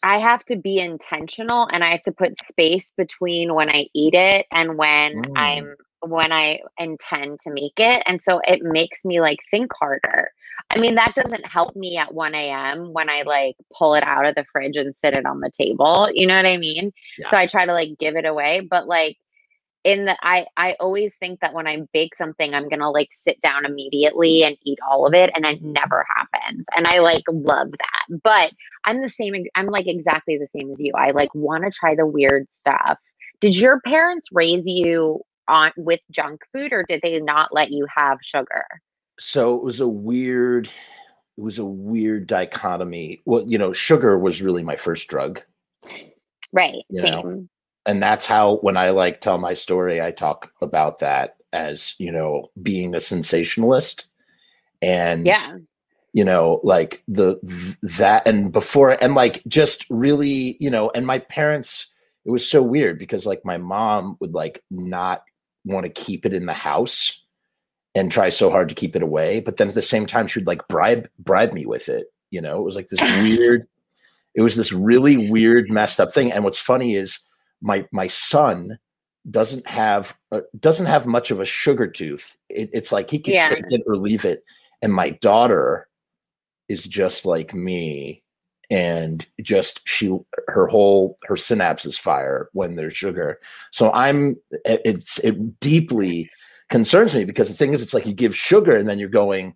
I 0.04 0.20
have 0.20 0.46
to 0.46 0.56
be 0.56 0.78
intentional, 0.78 1.68
and 1.72 1.84
I 1.84 1.90
have 1.92 2.04
to 2.04 2.12
put 2.12 2.38
space 2.44 2.92
between 2.96 3.54
when 3.56 3.70
I 3.70 3.88
eat 3.94 4.14
it 4.14 4.46
and 4.52 4.78
when 4.78 5.24
Mm. 5.24 5.38
I'm 5.38 5.76
when 6.02 6.32
I 6.32 6.60
intend 6.78 7.40
to 7.40 7.52
make 7.52 7.80
it. 7.80 8.04
And 8.06 8.22
so 8.22 8.40
it 8.48 8.62
makes 8.62 9.06
me 9.06 9.22
like 9.22 9.40
think 9.50 9.72
harder. 9.80 10.32
I 10.70 10.80
mean, 10.80 10.96
that 10.96 11.16
doesn't 11.16 11.46
help 11.46 11.76
me 11.76 11.98
at 11.98 12.14
1 12.14 12.36
a.m. 12.36 12.94
when 12.94 13.10
I 13.10 13.24
like 13.24 13.56
pull 13.74 13.96
it 13.96 14.04
out 14.04 14.26
of 14.26 14.36
the 14.36 14.46
fridge 14.52 14.76
and 14.76 14.94
sit 14.94 15.14
it 15.14 15.26
on 15.26 15.40
the 15.40 15.50
table. 15.50 16.10
You 16.14 16.28
know 16.28 16.36
what 16.36 16.46
I 16.46 16.58
mean? 16.58 16.94
Yeah. 17.18 17.28
So 17.30 17.38
I 17.38 17.48
try 17.48 17.66
to 17.66 17.74
like 17.74 17.98
give 17.98 18.16
it 18.16 18.26
away. 18.26 18.62
But 18.70 18.88
like 18.88 19.18
in 19.86 20.06
the 20.06 20.18
I 20.24 20.48
I 20.58 20.76
always 20.80 21.16
think 21.16 21.40
that 21.40 21.54
when 21.54 21.68
I 21.68 21.84
bake 21.94 22.16
something, 22.16 22.54
I'm 22.54 22.68
gonna 22.68 22.92
like 22.92 23.10
sit 23.14 23.40
down 23.40 23.66
immediately 23.66 24.44
and 24.44 24.58
eat 24.64 24.80
all 24.90 25.06
of 25.06 25.14
it, 25.14 25.32
and 25.36 25.46
it 25.46 25.62
never 25.62 26.06
happens. 26.16 26.66
And 26.76 26.88
I 26.88 27.00
like 27.00 27.24
love 27.32 27.72
that. 27.72 28.20
But 28.24 28.52
I'm 28.84 29.02
the 29.02 29.10
same, 29.10 29.46
I'm 29.56 29.68
like 29.68 29.88
exactly 29.88 30.38
the 30.38 30.48
same 30.48 30.72
as 30.72 30.80
you. 30.80 30.92
I 30.98 31.12
like 31.12 31.34
want 31.34 31.64
to 31.64 31.72
try 31.72 31.96
the 31.96 32.06
weird 32.06 32.50
stuff. 32.50 32.98
Did 33.40 33.56
your 33.56 33.80
parents 33.82 34.28
raise 34.32 34.66
you 34.66 35.22
on 35.48 35.72
with 35.78 36.02
junk 36.12 36.42
food 36.52 36.74
or 36.74 36.84
did 36.90 37.02
they 37.04 37.20
not 37.22 37.54
let 37.54 37.72
you 37.72 37.86
have 37.96 38.18
sugar? 38.22 38.66
so 39.18 39.56
it 39.56 39.64
was 39.64 39.80
a 39.80 39.88
weird 39.88 40.68
it 40.68 41.42
was 41.42 41.58
a 41.58 41.64
weird 41.64 42.28
dichotomy 42.28 43.22
well 43.24 43.46
you 43.48 43.58
know 43.58 43.72
sugar 43.72 44.20
was 44.20 44.42
really 44.42 44.62
my 44.62 44.76
first 44.76 45.08
drug 45.08 45.42
Right. 46.56 46.86
You 46.90 47.02
know, 47.02 47.22
Same. 47.22 47.50
And 47.86 48.02
that's 48.02 48.26
how 48.26 48.58
when 48.58 48.78
i 48.78 48.90
like 48.90 49.22
tell 49.22 49.38
my 49.38 49.54
story 49.54 50.02
i 50.02 50.12
talk 50.12 50.52
about 50.62 51.00
that 51.00 51.36
as 51.56 51.96
you 51.98 52.12
know 52.12 52.52
being 52.62 52.94
a 52.94 53.02
sensationalist. 53.02 54.08
And 54.82 55.26
Yeah. 55.26 55.58
you 56.14 56.24
know 56.24 56.60
like 56.64 57.02
the 57.08 57.38
that 57.82 58.28
and 58.28 58.52
before 58.52 58.92
and 59.02 59.16
like 59.16 59.42
just 59.48 59.86
really 59.90 60.58
you 60.60 60.70
know 60.70 60.92
and 60.94 61.08
my 61.08 61.20
parents 61.20 61.94
it 62.26 62.32
was 62.32 62.50
so 62.50 62.62
weird 62.62 63.00
because 63.00 63.26
like 63.26 63.44
my 63.46 63.58
mom 63.58 64.18
would 64.20 64.34
like 64.34 64.64
not 64.70 65.24
want 65.64 65.86
to 65.86 65.90
keep 66.02 66.26
it 66.26 66.34
in 66.34 66.46
the 66.46 66.54
house 66.54 67.22
and 67.96 68.12
try 68.12 68.30
so 68.30 68.50
hard 68.50 68.70
to 68.70 68.76
keep 68.76 68.96
it 68.96 69.02
away 69.02 69.40
but 69.40 69.58
then 69.58 69.70
at 69.70 69.76
the 69.76 69.82
same 69.82 70.06
time 70.06 70.28
she 70.28 70.40
would 70.40 70.48
like 70.48 70.68
bribe 70.68 71.08
bribe 71.18 71.54
me 71.54 71.66
with 71.66 71.90
it 71.90 72.08
you 72.32 72.42
know? 72.42 72.60
It 72.60 72.64
was 72.64 72.76
like 72.76 72.90
this 72.90 73.02
weird 73.24 73.66
it 74.36 74.42
was 74.42 74.56
this 74.56 74.74
really 74.74 75.30
weird 75.30 75.72
messed 75.72 76.02
up 76.02 76.12
thing. 76.12 76.32
And 76.32 76.44
what's 76.44 76.60
funny 76.60 76.96
is 76.96 77.20
my 77.62 77.88
my 77.92 78.08
son 78.08 78.80
doesn't 79.30 79.68
have 79.68 80.16
uh, 80.32 80.42
doesn't 80.60 80.86
have 80.86 81.06
much 81.08 81.32
of 81.32 81.40
a 81.40 81.46
sugar 81.46 81.88
tooth. 81.88 82.36
It, 82.50 82.70
it's 82.74 82.92
like 82.92 83.10
he 83.10 83.20
can 83.20 83.34
Yeah. 83.34 83.50
take 83.50 83.64
it 83.70 83.82
or 83.88 83.98
leave 83.98 84.26
it. 84.26 84.44
And 84.82 84.94
my 84.94 85.12
daughter 85.12 85.88
is 86.70 86.84
just 86.86 87.26
like 87.26 87.54
me. 87.54 88.24
And 88.70 89.26
just 89.42 89.88
she 89.88 90.18
her 90.48 90.68
whole 90.68 91.18
her 91.26 91.36
synapses 91.36 92.00
fire 92.00 92.50
when 92.54 92.76
there's 92.76 92.98
sugar. 92.98 93.40
So 93.72 93.92
i'm 93.94 94.38
it's 94.66 95.20
it 95.20 95.60
deeply 95.60 96.32
concerns 96.70 97.14
me 97.14 97.26
because 97.26 97.48
the 97.48 97.56
thing 97.56 97.74
is 97.74 97.84
it's 97.84 97.94
like 97.94 98.08
you 98.08 98.14
give 98.14 98.36
sugar 98.36 98.76
and 98.76 98.90
then 98.90 98.98
you're 98.98 99.08
going 99.08 99.54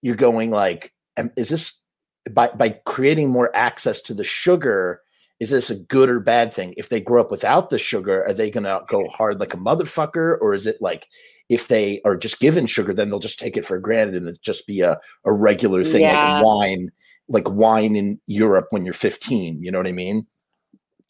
you're 0.00 0.16
going 0.16 0.50
like 0.50 0.94
is 1.36 1.50
this 1.50 1.82
by 2.30 2.48
by 2.48 2.70
creating 2.86 3.28
more 3.28 3.54
access 3.54 4.00
to 4.02 4.14
the 4.14 4.24
sugar 4.24 5.02
is 5.40 5.50
this 5.50 5.70
a 5.70 5.74
good 5.74 6.10
or 6.10 6.20
bad 6.20 6.52
thing 6.52 6.74
if 6.76 6.88
they 6.88 7.00
grow 7.00 7.20
up 7.20 7.30
without 7.30 7.70
the 7.70 7.78
sugar 7.78 8.24
are 8.26 8.34
they 8.34 8.50
going 8.50 8.64
to 8.64 8.80
go 8.88 9.08
hard 9.08 9.40
like 9.40 9.54
a 9.54 9.58
motherfucker 9.58 10.36
or 10.40 10.54
is 10.54 10.66
it 10.66 10.76
like 10.80 11.06
if 11.48 11.66
they 11.66 12.00
are 12.04 12.16
just 12.16 12.38
given 12.40 12.66
sugar 12.66 12.92
then 12.92 13.08
they'll 13.08 13.18
just 13.18 13.38
take 13.38 13.56
it 13.56 13.64
for 13.64 13.78
granted 13.78 14.14
and 14.14 14.28
it 14.28 14.38
just 14.42 14.66
be 14.66 14.80
a, 14.80 14.98
a 15.24 15.32
regular 15.32 15.82
thing 15.82 16.02
yeah. 16.02 16.36
like 16.36 16.44
wine 16.44 16.90
like 17.30 17.48
wine 17.48 17.96
in 17.96 18.20
Europe 18.26 18.66
when 18.70 18.84
you're 18.84 18.92
15. 18.92 19.62
You 19.62 19.70
know 19.70 19.78
what 19.78 19.86
I 19.86 19.92
mean? 19.92 20.26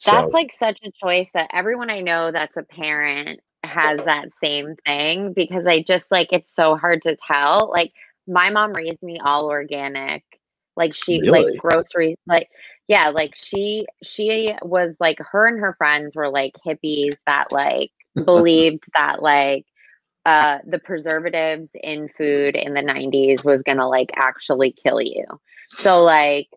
That's 0.05 0.31
so. 0.31 0.37
like 0.37 0.53
such 0.53 0.79
a 0.85 0.93
choice 1.05 1.31
that 1.35 1.51
everyone 1.53 1.91
I 1.91 2.01
know 2.01 2.31
that's 2.31 2.57
a 2.57 2.63
parent 2.63 3.41
has 3.65 4.03
that 4.05 4.29
same 4.43 4.77
thing 4.87 5.33
because 5.35 5.67
I 5.67 5.83
just 5.83 6.11
like 6.11 6.29
it's 6.33 6.55
so 6.55 6.77
hard 6.77 7.03
to 7.03 7.17
tell. 7.27 7.71
Like 7.73 7.93
my 8.29 8.51
mom 8.51 8.73
raised 8.73 9.03
me 9.03 9.19
all 9.23 9.47
organic. 9.47 10.23
Like 10.77 10.95
she 10.95 11.21
really? 11.21 11.45
like 11.45 11.59
grocery 11.59 12.17
like 12.27 12.49
yeah, 12.89 13.09
like 13.09 13.35
she 13.37 13.87
she 14.03 14.55
was 14.63 14.97
like 15.01 15.19
her 15.19 15.47
and 15.47 15.61
her 15.61 15.75
friends 15.79 16.17
were 16.17 16.29
like 16.29 16.55
hippies 16.67 17.17
that 17.27 17.53
like 17.53 17.91
believed 18.25 18.85
that 18.95 19.23
like 19.23 19.65
uh 20.27 20.59
the 20.67 20.79
preservatives 20.79 21.71
in 21.83 22.09
food 22.09 22.57
in 22.57 22.75
the 22.75 22.83
90s 22.83 23.45
was 23.45 23.63
going 23.63 23.79
to 23.79 23.87
like 23.87 24.11
actually 24.17 24.73
kill 24.73 25.01
you. 25.01 25.25
So 25.71 26.03
like 26.03 26.49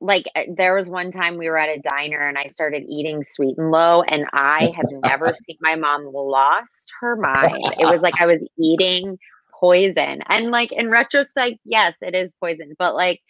like 0.00 0.24
eh, 0.34 0.46
there 0.56 0.74
was 0.74 0.88
one 0.88 1.10
time 1.10 1.36
we 1.36 1.48
were 1.48 1.58
at 1.58 1.68
a 1.68 1.80
diner 1.80 2.26
and 2.26 2.38
I 2.38 2.46
started 2.46 2.84
eating 2.88 3.22
sweet 3.22 3.56
and 3.58 3.70
low 3.70 4.02
and 4.02 4.26
I 4.32 4.72
have 4.76 4.90
never 5.04 5.34
seen 5.42 5.58
my 5.60 5.76
mom 5.76 6.10
lost 6.12 6.90
her 7.00 7.16
mind. 7.16 7.74
It 7.78 7.86
was 7.86 8.02
like 8.02 8.20
I 8.20 8.26
was 8.34 8.42
eating 8.58 9.18
poison. 9.60 10.22
And 10.28 10.50
like 10.50 10.72
in 10.72 10.90
retrospect, 10.90 11.58
yes, 11.64 11.94
it 12.00 12.14
is 12.14 12.34
poison, 12.40 12.74
but 12.78 12.94
like 12.94 13.20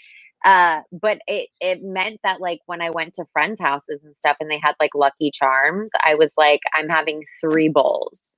uh 0.45 0.81
but 0.93 1.21
it 1.27 1.49
it 1.61 1.83
meant 1.83 2.21
that 2.25 2.41
like 2.41 2.61
when 2.67 2.81
I 2.81 2.91
went 2.91 3.15
to 3.15 3.27
friends' 3.33 3.61
houses 3.61 4.01
and 4.05 4.17
stuff 4.17 4.37
and 4.41 4.51
they 4.51 4.61
had 4.63 4.75
like 4.81 4.95
lucky 4.95 5.31
charms, 5.33 5.91
I 6.05 6.15
was 6.15 6.33
like 6.37 6.61
I'm 6.75 6.89
having 6.89 7.25
3 7.43 7.69
bowls 7.69 8.31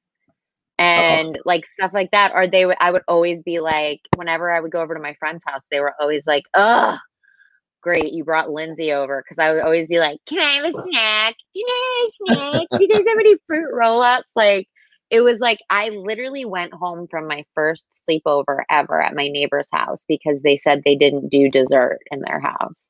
and 0.78 1.36
oh. 1.36 1.42
like 1.44 1.66
stuff 1.66 1.92
like 1.94 2.10
that. 2.10 2.32
Or 2.34 2.46
they 2.46 2.66
would, 2.66 2.76
I 2.80 2.90
would 2.90 3.02
always 3.06 3.42
be 3.42 3.60
like, 3.60 4.00
whenever 4.16 4.50
I 4.50 4.60
would 4.60 4.72
go 4.72 4.80
over 4.80 4.94
to 4.94 5.00
my 5.00 5.14
friend's 5.18 5.44
house, 5.46 5.62
they 5.70 5.80
were 5.80 5.94
always 6.00 6.26
like, 6.26 6.44
"Oh, 6.54 6.98
great, 7.82 8.12
you 8.12 8.24
brought 8.24 8.50
Lindsay 8.50 8.92
over," 8.92 9.22
because 9.22 9.38
I 9.38 9.52
would 9.52 9.62
always 9.62 9.86
be 9.86 9.98
like, 10.00 10.18
"Can 10.26 10.40
I 10.40 10.42
have 10.42 10.64
a 10.64 10.72
snack? 10.72 11.36
Can 11.54 11.64
I 11.68 11.98
have 11.98 12.06
a 12.06 12.34
snack? 12.34 12.66
Do 12.72 12.78
you 12.80 12.88
guys 12.88 13.04
have 13.06 13.18
any 13.20 13.36
fruit 13.46 13.70
roll-ups?" 13.72 14.32
Like 14.36 14.68
it 15.12 15.20
was 15.20 15.40
like 15.40 15.60
I 15.68 15.90
literally 15.90 16.46
went 16.46 16.72
home 16.72 17.06
from 17.06 17.28
my 17.28 17.44
first 17.54 18.02
sleepover 18.08 18.62
ever 18.70 19.00
at 19.00 19.14
my 19.14 19.28
neighbor's 19.28 19.68
house 19.70 20.06
because 20.08 20.40
they 20.40 20.56
said 20.56 20.82
they 20.84 20.96
didn't 20.96 21.28
do 21.28 21.50
dessert 21.50 21.98
in 22.10 22.22
their 22.22 22.40
house. 22.40 22.88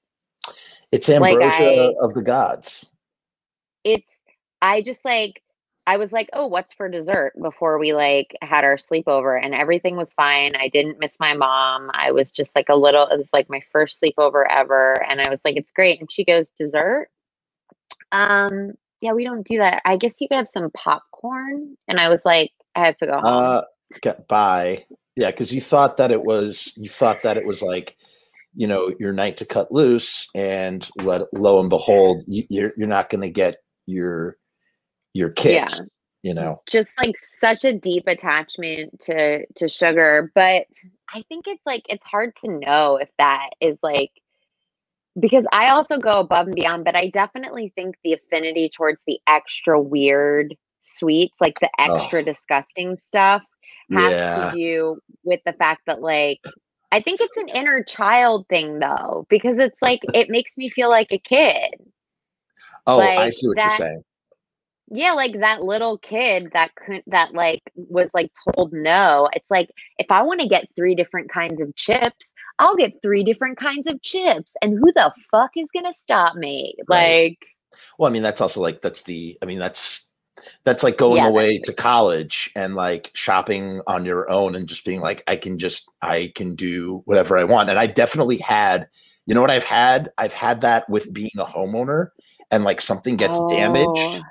It's 0.92 1.08
ambrosia 1.08 1.64
like 1.64 1.96
I, 2.00 2.04
of 2.04 2.14
the 2.14 2.22
gods. 2.22 2.86
It's 3.82 4.16
I 4.62 4.82
just 4.82 5.04
like 5.04 5.42
I 5.84 5.96
was 5.96 6.12
like, 6.12 6.30
"Oh, 6.32 6.46
what's 6.46 6.72
for 6.72 6.88
dessert?" 6.88 7.32
before 7.42 7.76
we 7.80 7.92
like 7.92 8.36
had 8.40 8.62
our 8.62 8.76
sleepover 8.76 9.36
and 9.42 9.52
everything 9.52 9.96
was 9.96 10.14
fine. 10.14 10.54
I 10.54 10.68
didn't 10.68 11.00
miss 11.00 11.18
my 11.18 11.34
mom. 11.34 11.90
I 11.92 12.12
was 12.12 12.30
just 12.30 12.54
like 12.54 12.68
a 12.68 12.76
little 12.76 13.08
it 13.08 13.16
was 13.16 13.30
like 13.32 13.50
my 13.50 13.62
first 13.72 14.00
sleepover 14.00 14.44
ever 14.48 15.04
and 15.10 15.20
I 15.20 15.28
was 15.28 15.44
like, 15.44 15.56
"It's 15.56 15.72
great." 15.72 15.98
And 15.98 16.12
she 16.12 16.24
goes, 16.24 16.52
"Dessert?" 16.52 17.08
Um, 18.12 18.74
yeah, 19.02 19.12
we 19.12 19.24
don't 19.24 19.46
do 19.46 19.58
that. 19.58 19.82
I 19.84 19.96
guess 19.96 20.20
you 20.20 20.28
could 20.28 20.36
have 20.36 20.48
some 20.48 20.70
popcorn. 20.70 21.76
And 21.88 21.98
I 21.98 22.08
was 22.08 22.24
like, 22.24 22.52
I 22.74 22.86
have 22.86 22.96
to 22.98 23.06
go 23.06 23.14
home. 23.14 23.24
Uh, 23.24 23.62
get 24.00 24.28
by. 24.28 24.84
Yeah, 25.16 25.30
because 25.30 25.52
you 25.52 25.60
thought 25.60 25.98
that 25.98 26.10
it 26.10 26.22
was 26.24 26.72
you 26.76 26.88
thought 26.88 27.22
that 27.22 27.36
it 27.36 27.44
was 27.44 27.60
like 27.60 27.96
you 28.54 28.66
know 28.66 28.94
your 28.98 29.12
night 29.12 29.38
to 29.38 29.44
cut 29.44 29.72
loose 29.72 30.26
and 30.34 30.88
let, 31.02 31.22
lo 31.32 31.60
and 31.60 31.68
behold 31.68 32.22
you, 32.26 32.44
you're, 32.48 32.72
you're 32.76 32.88
not 32.88 33.10
going 33.10 33.20
to 33.22 33.30
get 33.30 33.56
your 33.86 34.36
your 35.14 35.30
kicks 35.30 35.80
yeah. 35.80 35.86
you 36.22 36.34
know 36.34 36.62
just 36.68 36.92
like 36.98 37.16
such 37.16 37.64
a 37.64 37.72
deep 37.72 38.04
attachment 38.06 38.98
to 39.00 39.44
to 39.54 39.68
sugar 39.68 40.30
but 40.34 40.66
i 41.14 41.22
think 41.28 41.46
it's 41.48 41.64
like 41.64 41.82
it's 41.88 42.04
hard 42.04 42.34
to 42.36 42.48
know 42.48 42.96
if 42.96 43.08
that 43.18 43.50
is 43.60 43.78
like 43.82 44.10
because 45.20 45.46
i 45.52 45.68
also 45.70 45.98
go 45.98 46.20
above 46.20 46.46
and 46.46 46.54
beyond 46.54 46.84
but 46.84 46.96
i 46.96 47.08
definitely 47.08 47.72
think 47.74 47.96
the 48.04 48.12
affinity 48.12 48.68
towards 48.68 49.02
the 49.06 49.18
extra 49.26 49.80
weird 49.80 50.54
sweets 50.80 51.36
like 51.40 51.58
the 51.60 51.70
extra 51.78 52.20
oh. 52.20 52.24
disgusting 52.24 52.96
stuff 52.96 53.42
has 53.92 54.12
yeah. 54.12 54.50
to 54.50 54.56
do 54.56 54.96
with 55.24 55.40
the 55.44 55.52
fact 55.52 55.82
that 55.86 56.00
like 56.00 56.40
I 56.94 57.00
think 57.00 57.22
it's 57.22 57.38
an 57.38 57.48
inner 57.48 57.82
child 57.82 58.46
thing 58.50 58.78
though, 58.78 59.26
because 59.30 59.58
it's 59.58 59.78
like 59.80 60.00
it 60.12 60.28
makes 60.28 60.58
me 60.58 60.68
feel 60.68 60.90
like 60.90 61.10
a 61.10 61.18
kid. 61.18 61.70
Oh, 62.86 62.98
like, 62.98 63.18
I 63.18 63.30
see 63.30 63.48
what 63.48 63.56
that, 63.56 63.78
you're 63.78 63.88
saying 63.88 64.04
yeah 64.92 65.12
like 65.12 65.40
that 65.40 65.62
little 65.62 65.96
kid 65.98 66.50
that 66.52 66.74
couldn't 66.74 67.04
that 67.06 67.32
like 67.32 67.62
was 67.74 68.12
like 68.12 68.30
told 68.54 68.72
no 68.72 69.28
it's 69.32 69.50
like 69.50 69.70
if 69.98 70.06
i 70.10 70.22
want 70.22 70.40
to 70.40 70.46
get 70.46 70.68
three 70.76 70.94
different 70.94 71.30
kinds 71.30 71.60
of 71.62 71.74
chips 71.76 72.34
i'll 72.58 72.76
get 72.76 72.92
three 73.02 73.24
different 73.24 73.58
kinds 73.58 73.86
of 73.86 74.00
chips 74.02 74.54
and 74.60 74.78
who 74.78 74.92
the 74.92 75.12
fuck 75.30 75.50
is 75.56 75.70
gonna 75.72 75.92
stop 75.92 76.36
me 76.36 76.74
right. 76.88 77.24
like 77.24 77.46
well 77.98 78.08
i 78.08 78.12
mean 78.12 78.22
that's 78.22 78.40
also 78.40 78.60
like 78.60 78.82
that's 78.82 79.02
the 79.04 79.36
i 79.42 79.46
mean 79.46 79.58
that's 79.58 80.04
that's 80.64 80.82
like 80.82 80.98
going 80.98 81.16
yeah, 81.16 81.28
away 81.28 81.58
to 81.58 81.72
college 81.72 82.50
and 82.54 82.74
like 82.74 83.10
shopping 83.14 83.80
on 83.86 84.04
your 84.04 84.30
own 84.30 84.54
and 84.54 84.66
just 84.66 84.84
being 84.84 85.00
like 85.00 85.22
i 85.26 85.36
can 85.36 85.58
just 85.58 85.90
i 86.02 86.30
can 86.34 86.54
do 86.54 87.02
whatever 87.06 87.38
i 87.38 87.44
want 87.44 87.70
and 87.70 87.78
i 87.78 87.86
definitely 87.86 88.38
had 88.38 88.88
you 89.26 89.34
know 89.34 89.40
what 89.40 89.50
i've 89.50 89.64
had 89.64 90.10
i've 90.18 90.32
had 90.34 90.60
that 90.60 90.88
with 90.90 91.12
being 91.12 91.30
a 91.38 91.44
homeowner 91.44 92.08
and 92.50 92.64
like 92.64 92.80
something 92.80 93.16
gets 93.16 93.38
oh. 93.40 93.48
damaged 93.48 94.22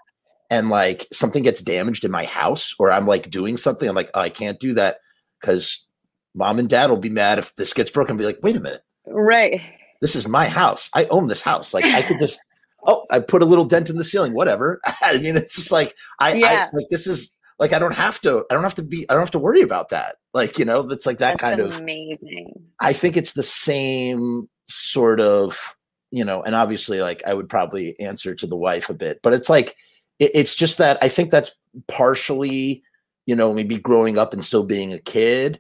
and 0.52 0.70
like 0.70 1.08
something 1.14 1.42
gets 1.42 1.62
damaged 1.62 2.04
in 2.04 2.12
my 2.12 2.26
house 2.26 2.76
or 2.78 2.92
I'm 2.92 3.08
like 3.08 3.32
doing 3.32 3.56
something, 3.56 3.88
I'm 3.88 3.96
like, 3.96 4.12
oh, 4.14 4.20
I 4.20 4.30
can't 4.30 4.60
do 4.60 4.74
that 4.74 4.98
because 5.40 5.88
mom 6.36 6.60
and 6.60 6.70
dad 6.70 6.90
will 6.90 6.98
be 6.98 7.10
mad 7.10 7.40
if 7.40 7.56
this 7.56 7.72
gets 7.72 7.90
broken. 7.90 8.18
Be 8.18 8.26
like, 8.26 8.40
wait 8.44 8.58
a 8.58 8.60
minute. 8.60 8.82
Right. 9.08 9.62
This 10.02 10.14
is 10.14 10.28
my 10.28 10.50
house. 10.50 10.90
I 10.94 11.06
own 11.06 11.28
this 11.28 11.42
house. 11.42 11.74
Like 11.74 11.86
I 11.86 12.02
could 12.02 12.18
just, 12.20 12.38
oh, 12.86 13.06
I 13.10 13.22
put 13.22 13.42
a 13.42 13.46
little 13.46 13.64
dent 13.64 13.90
in 13.90 13.96
the 13.96 14.04
ceiling, 14.04 14.34
whatever. 14.34 14.82
I 15.02 15.20
mean, 15.20 15.38
it's 15.38 15.56
just 15.56 15.72
like, 15.72 15.96
I, 16.20 16.34
yeah. 16.34 16.68
I 16.72 16.76
like, 16.76 16.88
this 16.90 17.08
is 17.08 17.34
like, 17.58 17.72
I 17.72 17.80
don't 17.80 17.96
have 17.96 18.20
to, 18.22 18.44
I 18.52 18.54
don't 18.54 18.64
have 18.64 18.76
to 18.76 18.84
be, 18.84 19.10
I 19.10 19.14
don't 19.14 19.22
have 19.22 19.32
to 19.32 19.40
worry 19.40 19.62
about 19.62 19.90
that. 19.90 20.18
Like, 20.34 20.60
you 20.60 20.66
know, 20.66 20.82
that's 20.82 21.06
like 21.06 21.20
that 21.20 21.38
that's 21.38 21.42
kind 21.42 21.62
amazing. 21.62 21.78
of 21.78 21.82
amazing. 21.82 22.54
I 22.82 22.92
think 22.92 23.16
it's 23.16 23.34
the 23.34 23.44
same 23.44 24.50
sort 24.68 25.22
of, 25.22 25.78
you 26.12 26.26
know, 26.26 26.44
and 26.44 26.56
obviously 26.56 27.00
like 27.00 27.24
I 27.26 27.34
would 27.34 27.48
probably 27.48 27.98
answer 28.02 28.36
to 28.36 28.48
the 28.48 28.58
wife 28.58 28.90
a 28.90 28.94
bit, 28.94 29.22
but 29.24 29.32
it's 29.32 29.50
like, 29.50 29.78
it, 30.22 30.32
it's 30.36 30.56
just 30.56 30.78
that 30.78 30.98
I 31.02 31.10
think 31.10 31.32
that's 31.32 31.52
partially, 31.88 32.84
you 33.26 33.36
know, 33.36 33.54
maybe 33.54 33.78
growing 33.78 34.18
up 34.18 34.32
and 34.32 34.44
still 34.44 34.64
being 34.64 34.94
a 34.94 35.00
kid, 35.00 35.60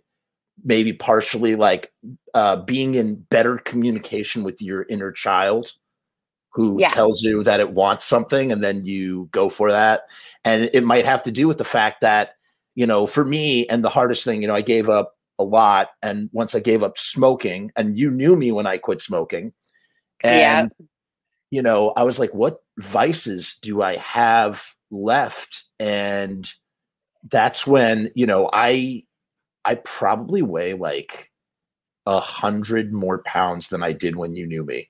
maybe 0.63 0.93
partially 0.93 1.56
like 1.56 1.91
uh, 2.34 2.58
being 2.58 2.95
in 2.95 3.15
better 3.30 3.58
communication 3.58 4.43
with 4.43 4.62
your 4.62 4.86
inner 4.88 5.12
child 5.12 5.74
who 6.54 6.80
yeah. 6.80 6.89
tells 6.89 7.21
you 7.21 7.43
that 7.43 7.60
it 7.60 7.71
wants 7.71 8.06
something 8.06 8.52
and 8.52 8.63
then 8.63 8.86
you 8.86 9.28
go 9.32 9.50
for 9.50 9.71
that. 9.71 10.04
And 10.45 10.69
it 10.74 10.84
might 10.84 11.06
have 11.06 11.24
to 11.24 11.32
do 11.32 11.47
with 11.47 11.58
the 11.58 11.63
fact 11.63 12.02
that, 12.02 12.36
you 12.76 12.86
know, 12.86 13.08
for 13.08 13.26
me, 13.26 13.65
and 13.67 13.84
the 13.84 13.89
hardest 13.89 14.24
thing, 14.24 14.41
you 14.41 14.47
know, 14.47 14.56
I 14.56 14.62
gave 14.62 14.89
up 14.89 15.15
a 15.39 15.43
lot. 15.43 15.89
And 16.02 16.30
once 16.34 16.54
I 16.54 16.60
gave 16.60 16.84
up 16.84 16.97
smoking, 16.97 17.71
and 17.76 17.97
you 17.97 18.12
knew 18.12 18.36
me 18.36 18.52
when 18.52 18.67
I 18.67 18.78
quit 18.78 19.02
smoking. 19.02 19.54
And 20.24 20.69
yeah 20.80 20.86
you 21.51 21.61
know, 21.61 21.93
I 21.95 22.03
was 22.03 22.17
like, 22.17 22.33
what 22.33 22.61
vices 22.79 23.57
do 23.61 23.81
I 23.81 23.97
have 23.97 24.73
left? 24.89 25.65
And 25.79 26.51
that's 27.29 27.67
when, 27.67 28.09
you 28.15 28.25
know, 28.25 28.49
I 28.51 29.03
I 29.63 29.75
probably 29.75 30.41
weigh 30.41 30.73
like 30.73 31.31
a 32.07 32.19
hundred 32.19 32.93
more 32.93 33.21
pounds 33.23 33.67
than 33.67 33.83
I 33.83 33.91
did 33.91 34.15
when 34.15 34.35
you 34.35 34.47
knew 34.47 34.63
me. 34.63 34.89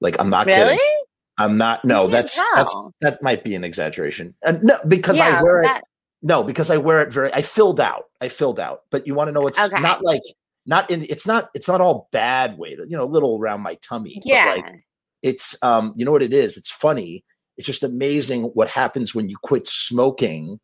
Like 0.00 0.20
I'm 0.20 0.28
not 0.28 0.46
really? 0.46 0.76
kidding. 0.76 1.02
I'm 1.38 1.56
not 1.56 1.84
no, 1.84 2.06
that's 2.06 2.40
that's 2.54 2.74
that 3.00 3.22
might 3.22 3.42
be 3.42 3.54
an 3.54 3.64
exaggeration. 3.64 4.34
And 4.42 4.62
no, 4.62 4.78
because 4.86 5.16
yeah, 5.16 5.38
I 5.38 5.42
wear 5.42 5.62
that- 5.62 5.78
it 5.78 5.84
no, 6.22 6.42
because 6.42 6.70
I 6.70 6.78
wear 6.78 7.02
it 7.02 7.12
very 7.12 7.32
I 7.32 7.42
filled 7.42 7.80
out. 7.80 8.04
I 8.20 8.28
filled 8.28 8.58
out. 8.58 8.82
But 8.90 9.06
you 9.06 9.14
want 9.14 9.28
to 9.28 9.32
know 9.32 9.46
it's 9.46 9.58
okay. 9.58 9.80
not 9.80 10.02
like 10.02 10.22
not 10.66 10.90
in 10.90 11.04
it's 11.08 11.26
not 11.26 11.50
it's 11.54 11.68
not 11.68 11.80
all 11.80 12.08
bad 12.12 12.58
weight, 12.58 12.78
you 12.78 12.96
know, 12.96 13.04
a 13.04 13.06
little 13.06 13.38
around 13.38 13.60
my 13.60 13.76
tummy. 13.76 14.20
Yeah. 14.24 14.54
Like, 14.56 14.84
it's 15.24 15.56
um, 15.62 15.94
you 15.96 16.04
know 16.04 16.12
what 16.12 16.22
it 16.22 16.34
is? 16.34 16.56
It's 16.56 16.70
funny. 16.70 17.24
It's 17.56 17.66
just 17.66 17.82
amazing 17.82 18.42
what 18.42 18.68
happens 18.68 19.14
when 19.14 19.30
you 19.30 19.36
quit 19.42 19.66
smoking. 19.66 20.60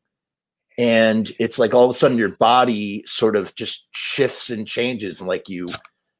And 0.76 1.32
it's 1.40 1.58
like 1.58 1.72
all 1.72 1.84
of 1.84 1.90
a 1.90 1.98
sudden 1.98 2.18
your 2.18 2.36
body 2.36 3.02
sort 3.06 3.36
of 3.36 3.54
just 3.54 3.88
shifts 3.92 4.50
and 4.50 4.68
changes. 4.68 5.18
And 5.18 5.28
like 5.28 5.48
you, 5.48 5.68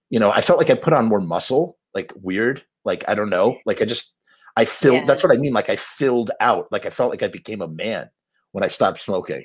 you 0.09 0.19
know, 0.19 0.33
I 0.33 0.41
felt 0.41 0.59
like 0.59 0.71
I 0.71 0.75
put 0.75 0.95
on 0.95 1.07
more 1.07 1.21
muscle, 1.21 1.77
like 1.95 2.13
weird. 2.17 2.65
Like 2.85 3.05
I 3.07 3.15
don't 3.15 3.31
know. 3.31 3.59
Like 3.67 3.83
I 3.83 3.85
just 3.85 4.15
I 4.57 4.65
filled. 4.65 5.01
Yeah. 5.01 5.05
That's 5.05 5.23
what 5.23 5.37
I 5.37 5.39
mean. 5.39 5.53
Like 5.53 5.69
I 5.69 5.77
filled 5.77 6.31
out. 6.41 6.73
Like 6.73 6.87
I 6.87 6.91
felt 6.91 7.11
like 7.11 7.23
I 7.23 7.29
became 7.29 7.61
a 7.61 7.69
man 7.69 8.09
when 8.53 8.65
I 8.65 8.69
stopped 8.69 9.01
smoking. 9.01 9.45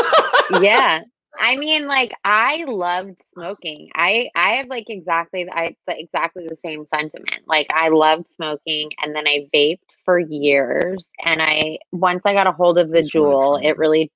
yeah. 0.60 1.00
I 1.40 1.56
mean, 1.56 1.86
like 1.86 2.12
I 2.24 2.64
loved 2.66 3.22
smoking. 3.22 3.90
I 3.94 4.30
I 4.34 4.54
have 4.54 4.68
like 4.68 4.88
exactly 4.88 5.46
I 5.50 5.76
exactly 5.88 6.46
the 6.48 6.56
same 6.56 6.84
sentiment. 6.84 7.42
Like 7.46 7.66
I 7.70 7.88
loved 7.88 8.28
smoking, 8.28 8.90
and 9.02 9.14
then 9.14 9.26
I 9.26 9.48
vaped 9.54 9.80
for 10.04 10.18
years. 10.18 11.10
And 11.24 11.42
I 11.42 11.78
once 11.92 12.22
I 12.24 12.34
got 12.34 12.46
a 12.46 12.52
hold 12.52 12.78
of 12.78 12.88
the 12.90 12.96
That's 12.96 13.10
Juul, 13.10 13.62
it 13.62 13.78
really 13.78 14.12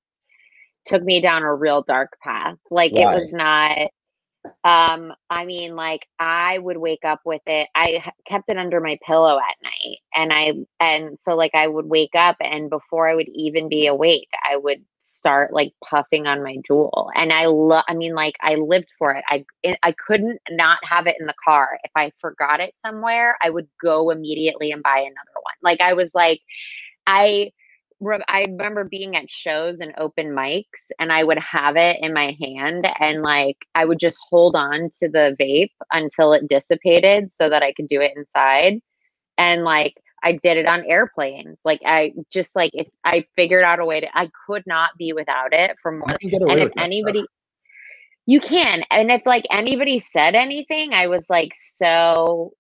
took 0.86 1.02
me 1.02 1.20
down 1.20 1.42
a 1.42 1.54
real 1.54 1.82
dark 1.82 2.18
path. 2.22 2.56
Like 2.70 2.92
it 2.92 3.06
was 3.06 3.32
not. 3.32 3.90
Um, 4.64 5.12
I 5.30 5.44
mean, 5.44 5.76
like 5.76 6.06
I 6.18 6.58
would 6.58 6.76
wake 6.76 7.04
up 7.04 7.20
with 7.24 7.42
it. 7.46 7.68
I 7.74 8.04
kept 8.26 8.48
it 8.48 8.58
under 8.58 8.80
my 8.80 8.98
pillow 9.06 9.38
at 9.38 9.56
night, 9.62 9.98
and 10.14 10.32
I 10.32 10.52
and 10.80 11.18
so 11.20 11.36
like 11.36 11.54
I 11.54 11.66
would 11.66 11.86
wake 11.86 12.14
up, 12.14 12.36
and 12.40 12.70
before 12.70 13.08
I 13.08 13.14
would 13.14 13.28
even 13.34 13.68
be 13.68 13.86
awake, 13.86 14.28
I 14.48 14.56
would 14.56 14.84
start 15.00 15.52
like 15.52 15.72
puffing 15.84 16.26
on 16.26 16.42
my 16.42 16.56
Juul. 16.68 17.10
And 17.14 17.32
I 17.32 17.46
love. 17.46 17.84
I 17.88 17.94
mean, 17.94 18.14
like 18.14 18.36
I 18.40 18.56
lived 18.56 18.88
for 18.98 19.12
it. 19.12 19.24
I 19.28 19.44
it, 19.62 19.78
I 19.82 19.92
couldn't 20.06 20.40
not 20.50 20.78
have 20.84 21.06
it 21.06 21.16
in 21.20 21.26
the 21.26 21.34
car. 21.44 21.78
If 21.84 21.92
I 21.96 22.12
forgot 22.18 22.60
it 22.60 22.78
somewhere, 22.78 23.36
I 23.42 23.50
would 23.50 23.68
go 23.82 24.10
immediately 24.10 24.72
and 24.72 24.82
buy 24.82 24.98
another 24.98 25.40
one. 25.42 25.54
Like 25.62 25.80
I 25.80 25.94
was 25.94 26.14
like, 26.14 26.40
I 27.06 27.52
I 28.28 28.42
remember 28.42 28.84
being 28.84 29.16
at 29.16 29.28
shows 29.28 29.80
and 29.80 29.92
open 29.98 30.28
mics 30.28 30.90
and 30.98 31.12
I 31.12 31.24
would 31.24 31.38
have 31.38 31.76
it 31.76 31.96
in 32.00 32.12
my 32.12 32.36
hand 32.40 32.86
and 33.00 33.22
like 33.22 33.56
I 33.74 33.84
would 33.84 33.98
just 33.98 34.18
hold 34.30 34.54
on 34.54 34.90
to 35.00 35.08
the 35.08 35.36
vape 35.40 35.72
until 35.92 36.32
it 36.32 36.48
dissipated 36.48 37.30
so 37.30 37.50
that 37.50 37.62
I 37.62 37.72
could 37.72 37.88
do 37.88 38.00
it 38.00 38.12
inside. 38.16 38.80
And 39.36 39.64
like 39.64 39.94
I 40.22 40.32
did 40.32 40.56
it 40.56 40.66
on 40.66 40.84
airplanes. 40.84 41.58
Like 41.64 41.80
I 41.84 42.12
just 42.30 42.54
like 42.54 42.70
if 42.74 42.88
I 43.04 43.26
figured 43.36 43.64
out 43.64 43.80
a 43.80 43.84
way 43.84 44.00
to 44.00 44.08
I 44.16 44.30
could 44.46 44.62
not 44.66 44.90
be 44.96 45.12
without 45.12 45.52
it 45.52 45.76
for 45.82 45.92
more 45.92 46.10
I 46.10 46.16
can 46.18 46.30
get 46.30 46.42
away 46.42 46.52
and 46.52 46.62
if 46.62 46.70
anybody 46.78 47.20
stuff. 47.20 47.30
you 48.26 48.40
can 48.40 48.84
and 48.90 49.10
if 49.10 49.22
like 49.26 49.44
anybody 49.50 49.98
said 49.98 50.34
anything 50.34 50.92
i 50.92 51.06
was 51.06 51.30
like 51.30 51.52
so 51.74 52.52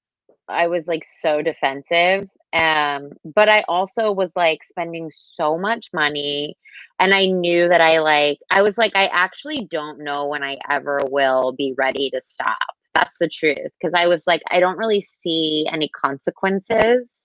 i 0.48 0.66
was 0.66 0.88
like 0.88 1.04
so 1.04 1.42
defensive 1.42 2.28
um 2.54 3.10
but 3.34 3.48
i 3.48 3.62
also 3.68 4.10
was 4.10 4.32
like 4.34 4.64
spending 4.64 5.10
so 5.14 5.58
much 5.58 5.90
money 5.92 6.56
and 6.98 7.12
i 7.12 7.26
knew 7.26 7.68
that 7.68 7.80
i 7.82 7.98
like 7.98 8.38
i 8.50 8.62
was 8.62 8.78
like 8.78 8.92
i 8.94 9.06
actually 9.12 9.66
don't 9.70 9.98
know 9.98 10.26
when 10.26 10.42
i 10.42 10.56
ever 10.70 10.98
will 11.10 11.52
be 11.52 11.74
ready 11.76 12.10
to 12.10 12.20
stop. 12.20 12.56
That's 12.94 13.18
the 13.18 13.28
truth 13.28 13.70
because 13.80 13.94
i 13.94 14.06
was 14.06 14.26
like 14.26 14.42
i 14.50 14.60
don't 14.60 14.78
really 14.78 15.02
see 15.02 15.66
any 15.70 15.88
consequences. 15.88 17.20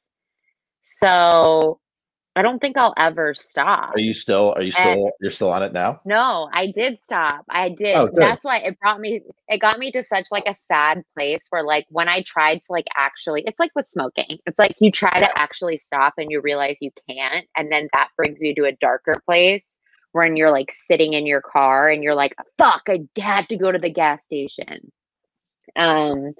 So 0.83 1.79
i 2.35 2.41
don't 2.41 2.59
think 2.59 2.77
i'll 2.77 2.93
ever 2.97 3.33
stop 3.35 3.91
Are 3.95 3.99
you 3.99 4.13
still? 4.13 4.53
Are 4.55 4.61
you 4.61 4.71
And- 4.79 4.91
still? 4.91 5.11
You're 5.21 5.31
still 5.31 5.51
on 5.51 5.63
it 5.63 5.73
now? 5.73 6.01
no, 6.05 6.49
I 6.51 6.67
did 6.67 6.97
stop. 7.05 7.45
I 7.49 7.69
did. 7.69 7.95
Oh. 7.95 8.09
That's 8.11 8.43
why 8.43 8.57
it 8.57 8.79
brought 8.79 8.99
me 8.99 9.21
it 9.47 9.59
got 9.59 9.77
me 9.79 9.91
to 9.91 10.01
such 10.03 10.25
like 10.31 10.45
a 10.47 10.53
sad 10.53 11.03
place 11.15 11.45
where 11.49 11.63
like 11.63 11.85
when 11.89 12.09
I 12.09 12.21
tried 12.23 12.63
to 12.63 12.71
like 12.71 12.87
actually 12.95 13.43
it's 13.45 13.59
like 13.59 13.71
with 13.75 13.87
smoking. 13.87 14.39
It's 14.47 14.57
like 14.59 14.75
you 14.79 14.89
try 14.91 15.19
to 15.19 15.39
actually 15.39 15.77
stop 15.77 16.13
and 16.17 16.31
you 16.31 16.41
realize 16.41 16.77
you 16.81 16.91
can't 17.09 17.45
and 17.55 17.71
then 17.71 17.87
that 17.93 18.09
brings 18.17 18.37
you 18.41 18.55
to 18.55 18.65
a 18.65 18.71
darker 18.73 19.15
place 19.25 19.77
when 20.13 20.35
you're 20.37 20.51
like 20.51 20.71
sitting 20.71 21.13
in 21.13 21.25
your 21.25 21.41
car 21.41 21.89
and 21.89 22.03
you're 22.03 22.15
like 22.15 22.35
fuck, 22.57 22.83
I 22.87 23.01
had 23.17 23.47
to 23.49 23.57
go 23.57 23.71
to 23.71 23.79
the 23.79 23.89
gas 23.91 24.23
station. 24.25 24.91
Um 25.75 26.33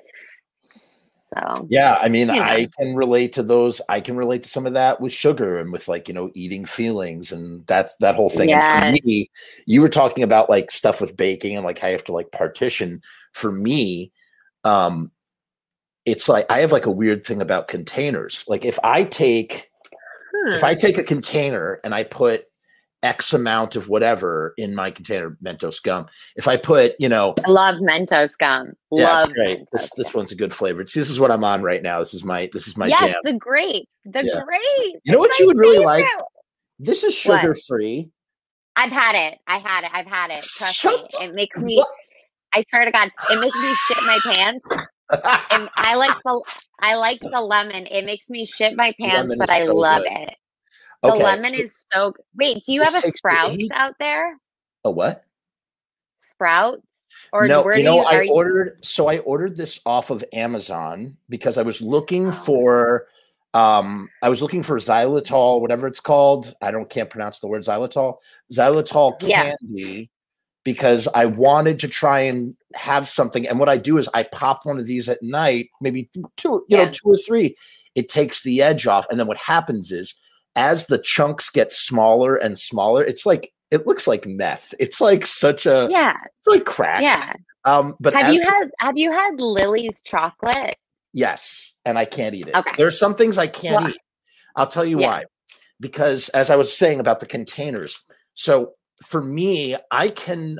so 1.37 1.67
Yeah, 1.69 1.97
I 2.01 2.09
mean, 2.09 2.29
You 2.29 2.35
know. 2.35 2.41
I 2.41 2.67
can 2.79 2.95
relate 2.95 3.33
to 3.33 3.43
those. 3.43 3.81
I 3.89 3.99
can 3.99 4.15
relate 4.15 4.43
to 4.43 4.49
some 4.49 4.65
of 4.65 4.73
that 4.73 5.01
with 5.01 5.13
sugar 5.13 5.57
and 5.59 5.71
with 5.71 5.87
like 5.87 6.07
you 6.07 6.13
know 6.13 6.31
eating 6.33 6.65
feelings 6.65 7.31
and 7.31 7.65
that's 7.67 7.95
that 7.97 8.15
whole 8.15 8.29
thing. 8.29 8.51
And 8.51 8.97
for 8.97 9.05
me, 9.05 9.29
you 9.65 9.81
were 9.81 9.89
talking 9.89 10.23
about 10.23 10.49
like 10.49 10.71
stuff 10.71 11.01
with 11.01 11.17
baking 11.17 11.55
and 11.55 11.65
like 11.65 11.79
how 11.79 11.87
you 11.87 11.93
have 11.93 12.03
to 12.05 12.13
like 12.13 12.31
partition. 12.31 13.01
For 13.33 13.51
me, 13.51 14.11
um, 14.63 15.11
it's 16.05 16.29
like 16.29 16.51
I 16.51 16.59
have 16.59 16.71
like 16.71 16.85
a 16.85 16.91
weird 16.91 17.25
thing 17.25 17.41
about 17.41 17.67
containers. 17.67 18.43
Like 18.47 18.65
if 18.65 18.79
I 18.83 19.03
take 19.03 19.69
if 20.45 20.59
hmm. 20.59 20.65
I 20.65 20.75
take 20.75 20.97
a 20.97 21.03
container 21.03 21.79
and 21.83 21.95
I 21.95 22.03
put 22.03 22.45
X 23.03 23.33
amount 23.33 23.75
of 23.75 23.89
whatever 23.89 24.53
in 24.57 24.73
my 24.73 24.89
container, 24.89 25.37
Mentos 25.43 25.81
gum. 25.83 26.07
If 26.35 26.47
I 26.47 26.57
put, 26.57 26.95
you 26.99 27.09
know, 27.09 27.35
I 27.45 27.49
love 27.51 27.75
Mentos 27.81 28.37
gum. 28.37 28.73
yeah, 28.91 29.19
love 29.19 29.33
great. 29.33 29.59
Mentos 29.59 29.67
This 29.73 29.89
this 29.97 30.13
one's 30.13 30.31
a 30.31 30.35
good 30.35 30.53
flavor. 30.53 30.85
See, 30.87 30.99
this 30.99 31.09
is 31.09 31.19
what 31.19 31.29
I'm 31.31 31.43
on 31.43 31.61
right 31.61 31.83
now. 31.83 31.99
This 31.99 32.13
is 32.13 32.23
my 32.23 32.49
this 32.53 32.67
is 32.67 32.77
my 32.77 32.87
yes, 32.87 32.99
jam. 33.01 33.15
the 33.23 33.33
grape. 33.33 33.87
The 34.05 34.23
Yeah. 34.25 34.41
grape. 34.45 34.95
You 35.03 35.11
know 35.13 35.19
what 35.19 35.37
you 35.37 35.45
would 35.47 35.57
really 35.57 35.83
like? 35.83 36.05
This 36.79 37.03
is 37.03 37.13
sugar 37.13 37.55
free. 37.67 38.09
I've 38.75 38.91
had 38.91 39.15
it. 39.15 39.39
I 39.47 39.59
had 39.59 39.83
it. 39.83 39.91
I've 39.93 40.07
had 40.07 40.31
it. 40.31 40.43
Trust 40.43 40.75
Shut 40.75 40.99
me. 41.19 41.27
It 41.27 41.35
makes 41.35 41.57
me. 41.57 41.75
What? 41.77 41.87
I 42.55 42.63
swear 42.69 42.85
to 42.85 42.91
God, 42.91 43.11
it 43.29 43.39
makes 43.39 43.55
me 43.55 43.73
shit 43.87 44.03
my 44.05 44.19
pants. 44.25 44.65
And 45.51 45.69
I 45.75 45.95
like 45.95 46.17
the. 46.23 46.43
I 46.81 46.95
like 46.95 47.19
the 47.19 47.39
lemon. 47.41 47.85
It 47.87 48.05
makes 48.05 48.29
me 48.29 48.45
shit 48.45 48.75
my 48.75 48.93
pants, 48.99 49.29
Lemon 49.29 49.37
but 49.39 49.49
I 49.49 49.65
so 49.65 49.75
love 49.75 50.03
good. 50.03 50.11
it. 50.11 50.35
The 51.03 51.11
okay, 51.11 51.23
lemon 51.23 51.49
so- 51.53 51.55
is 51.61 51.85
so. 51.93 52.13
Wait, 52.35 52.63
do 52.65 52.73
you 52.73 52.81
have 52.81 52.95
a 52.95 53.01
the 53.01 53.11
Sprouts 53.11 53.57
out 53.73 53.95
there? 53.99 54.37
a 54.85 54.89
what? 54.91 55.23
Sprouts 56.15 56.81
or 57.31 57.47
no, 57.47 57.61
where 57.61 57.75
you 57.75 57.81
do 57.83 57.85
know, 57.85 57.95
you? 58.01 58.05
I 58.07 58.21
you- 58.21 58.31
ordered 58.33 58.83
so 58.85 59.07
I 59.07 59.19
ordered 59.19 59.55
this 59.57 59.79
off 59.85 60.09
of 60.09 60.23
Amazon 60.33 61.17
because 61.29 61.57
I 61.57 61.63
was 61.63 61.81
looking 61.81 62.27
Oh. 62.27 62.31
for 62.31 63.07
um 63.53 64.09
I 64.21 64.29
was 64.29 64.41
looking 64.41 64.63
for 64.63 64.77
xylitol, 64.77 65.61
whatever 65.61 65.87
it's 65.87 65.99
called. 65.99 66.55
I 66.61 66.71
don't 66.71 66.89
can't 66.89 67.09
pronounce 67.09 67.39
the 67.39 67.47
word 67.47 67.63
xylitol. 67.63 68.17
Xylitol 68.51 69.21
Yeah. 69.21 69.55
candy 69.61 70.09
because 70.63 71.07
I 71.13 71.25
wanted 71.25 71.79
to 71.79 71.87
try 71.89 72.21
and 72.21 72.55
have 72.75 73.09
something. 73.09 73.45
And 73.47 73.59
what 73.59 73.67
I 73.69 73.77
do 73.77 73.97
is 73.97 74.07
I 74.13 74.23
pop 74.23 74.65
one 74.65 74.79
of 74.79 74.85
these 74.85 75.09
at 75.09 75.21
night, 75.21 75.69
maybe 75.81 76.09
two, 76.37 76.65
you 76.69 76.77
know, 76.77 76.89
two 76.89 77.09
or 77.09 77.17
three. 77.17 77.55
It 77.95 78.07
takes 78.09 78.41
the 78.41 78.61
edge 78.61 78.87
off. 78.87 79.05
And 79.09 79.19
then 79.19 79.27
what 79.27 79.37
happens 79.37 79.91
is 79.91 80.15
as 80.55 80.87
the 80.87 80.97
chunks 80.99 81.49
get 81.49 81.71
smaller 81.73 82.35
and 82.35 82.57
smaller, 82.59 83.03
it's 83.03 83.25
like 83.25 83.51
it 83.71 83.87
looks 83.87 84.07
like 84.07 84.25
meth. 84.27 84.73
It's 84.79 85.01
like 85.01 85.25
such 85.25 85.65
a 85.65 85.87
Yeah, 85.89 86.15
it's 86.23 86.47
like 86.47 86.65
crack. 86.65 87.01
yeah. 87.03 87.33
Um, 87.65 87.95
but 87.99 88.13
Have 88.13 88.33
you 88.33 88.39
the- 88.43 88.45
had? 88.51 88.71
Have 88.79 88.97
you 88.97 89.11
had 89.11 89.39
Lily's 89.39 90.01
chocolate? 90.05 90.75
yes, 91.13 91.73
and 91.85 91.97
I 91.97 92.05
can't 92.05 92.33
eat 92.35 92.47
it. 92.47 92.55
Okay. 92.55 92.73
There's 92.77 92.97
some 92.99 93.15
things 93.15 93.37
I 93.37 93.47
can't 93.47 93.89
eat. 93.89 94.01
I'll 94.55 94.67
tell 94.67 94.85
you 94.85 94.99
Yeah. 94.99 95.07
why. 95.07 95.23
Because 95.79 96.29
as 96.29 96.49
I 96.49 96.55
was 96.55 96.75
saying 96.75 96.99
about 96.99 97.19
the 97.19 97.25
containers, 97.25 97.99
so 98.35 98.73
for 99.05 99.21
me, 99.23 99.75
I 99.91 100.09
can 100.09 100.59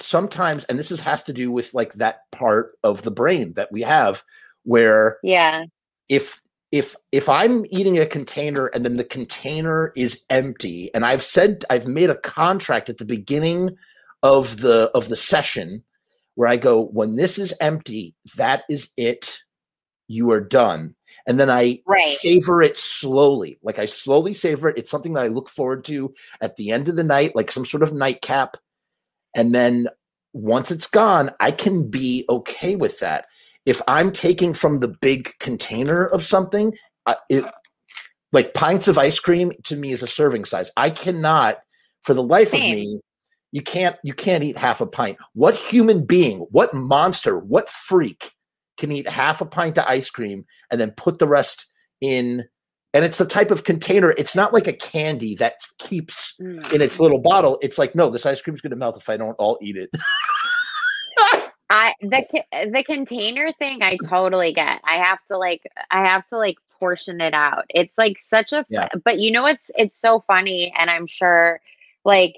sometimes, 0.00 0.64
and 0.64 0.78
this 0.78 0.90
is, 0.90 1.00
has 1.02 1.22
to 1.24 1.32
do 1.32 1.50
with 1.52 1.72
like 1.74 1.92
that 1.94 2.20
part 2.32 2.72
of 2.82 3.02
the 3.02 3.10
brain 3.10 3.52
that 3.54 3.70
we 3.70 3.82
have, 3.82 4.24
where 4.64 5.18
Yeah. 5.22 5.64
if 6.08 6.40
if 6.72 6.96
if 7.12 7.28
I'm 7.28 7.64
eating 7.70 7.98
a 7.98 8.06
container 8.06 8.66
and 8.66 8.84
then 8.84 8.96
the 8.96 9.04
container 9.04 9.92
is 9.94 10.24
empty, 10.30 10.92
and 10.94 11.04
I've 11.04 11.22
said 11.22 11.64
I've 11.70 11.86
made 11.86 12.10
a 12.10 12.16
contract 12.16 12.88
at 12.90 12.98
the 12.98 13.04
beginning 13.04 13.76
of 14.22 14.58
the 14.58 14.90
of 14.94 15.08
the 15.08 15.16
session 15.16 15.84
where 16.34 16.48
I 16.48 16.56
go, 16.56 16.86
when 16.86 17.16
this 17.16 17.38
is 17.38 17.54
empty, 17.60 18.14
that 18.36 18.64
is 18.70 18.88
it. 18.96 19.38
You 20.08 20.30
are 20.30 20.40
done. 20.40 20.94
And 21.26 21.38
then 21.38 21.50
I 21.50 21.80
Right. 21.86 22.16
savor 22.18 22.62
it 22.62 22.78
slowly. 22.78 23.58
Like 23.62 23.78
I 23.78 23.86
slowly 23.86 24.32
savor 24.32 24.68
it. 24.68 24.78
It's 24.78 24.90
something 24.90 25.12
that 25.12 25.24
I 25.24 25.28
look 25.28 25.48
forward 25.48 25.84
to 25.86 26.14
at 26.40 26.56
the 26.56 26.70
end 26.70 26.88
of 26.88 26.96
the 26.96 27.04
night, 27.04 27.36
like 27.36 27.52
some 27.52 27.66
sort 27.66 27.82
of 27.82 27.92
nightcap. 27.92 28.56
And 29.34 29.54
then 29.54 29.88
once 30.32 30.70
it's 30.70 30.86
gone, 30.86 31.30
I 31.40 31.50
can 31.50 31.88
be 31.90 32.24
okay 32.28 32.76
with 32.76 32.98
that. 33.00 33.26
If 33.64 33.80
I'm 33.86 34.10
taking 34.10 34.54
from 34.54 34.80
the 34.80 34.88
big 34.88 35.30
container 35.38 36.06
of 36.06 36.24
something, 36.24 36.74
I, 37.06 37.16
it 37.30 37.44
like 38.32 38.54
pints 38.54 38.88
of 38.88 38.98
ice 38.98 39.20
cream 39.20 39.52
to 39.64 39.76
me 39.76 39.92
is 39.92 40.02
a 40.02 40.06
serving 40.06 40.46
size. 40.46 40.70
I 40.76 40.90
cannot, 40.90 41.58
for 42.02 42.14
the 42.14 42.22
life 42.22 42.50
Same. 42.50 42.64
of 42.64 42.70
me, 42.70 43.00
you 43.52 43.62
can't 43.62 43.96
you 44.02 44.14
can't 44.14 44.42
eat 44.42 44.56
half 44.56 44.80
a 44.80 44.86
pint. 44.86 45.18
What 45.34 45.54
human 45.54 46.04
being, 46.04 46.38
what 46.50 46.74
monster, 46.74 47.38
what 47.38 47.68
freak 47.68 48.32
can 48.78 48.90
eat 48.90 49.08
half 49.08 49.40
a 49.40 49.46
pint 49.46 49.78
of 49.78 49.84
ice 49.86 50.10
cream 50.10 50.46
and 50.70 50.80
then 50.80 50.92
put 50.92 51.18
the 51.18 51.28
rest 51.28 51.66
in? 52.00 52.44
And 52.94 53.06
it's 53.06 53.18
the 53.18 53.26
type 53.26 53.50
of 53.50 53.64
container. 53.64 54.12
It's 54.18 54.36
not 54.36 54.52
like 54.52 54.66
a 54.66 54.72
candy 54.72 55.34
that 55.36 55.54
keeps 55.78 56.34
in 56.38 56.82
its 56.82 57.00
little 57.00 57.20
bottle. 57.20 57.58
It's 57.62 57.78
like, 57.78 57.94
no, 57.94 58.10
this 58.10 58.26
ice 58.26 58.42
cream 58.42 58.54
is 58.54 58.60
gonna 58.60 58.76
melt 58.76 58.98
if 58.98 59.08
I 59.08 59.16
don't 59.16 59.34
all 59.34 59.58
eat 59.62 59.76
it. 59.76 59.90
I 61.72 61.94
the 62.02 62.24
the 62.72 62.84
container 62.86 63.52
thing 63.54 63.82
I 63.82 63.98
totally 63.98 64.54
get. 64.54 64.80
I 64.84 64.98
have 64.98 65.20
to 65.30 65.38
like 65.38 65.62
I 65.90 66.06
have 66.08 66.28
to 66.30 66.38
like 66.38 66.58
portion 66.80 67.22
it 67.22 67.34
out. 67.34 67.66
It's 67.70 67.98
like 67.98 68.20
such 68.20 68.52
a 68.54 68.66
Yeah. 68.68 68.88
but 69.04 69.20
you 69.20 69.32
know 69.32 69.46
it's 69.46 69.72
it's 69.76 69.98
so 70.00 70.24
funny 70.28 70.74
and 70.78 70.90
I'm 70.90 71.08
sure 71.08 71.60
like 72.04 72.36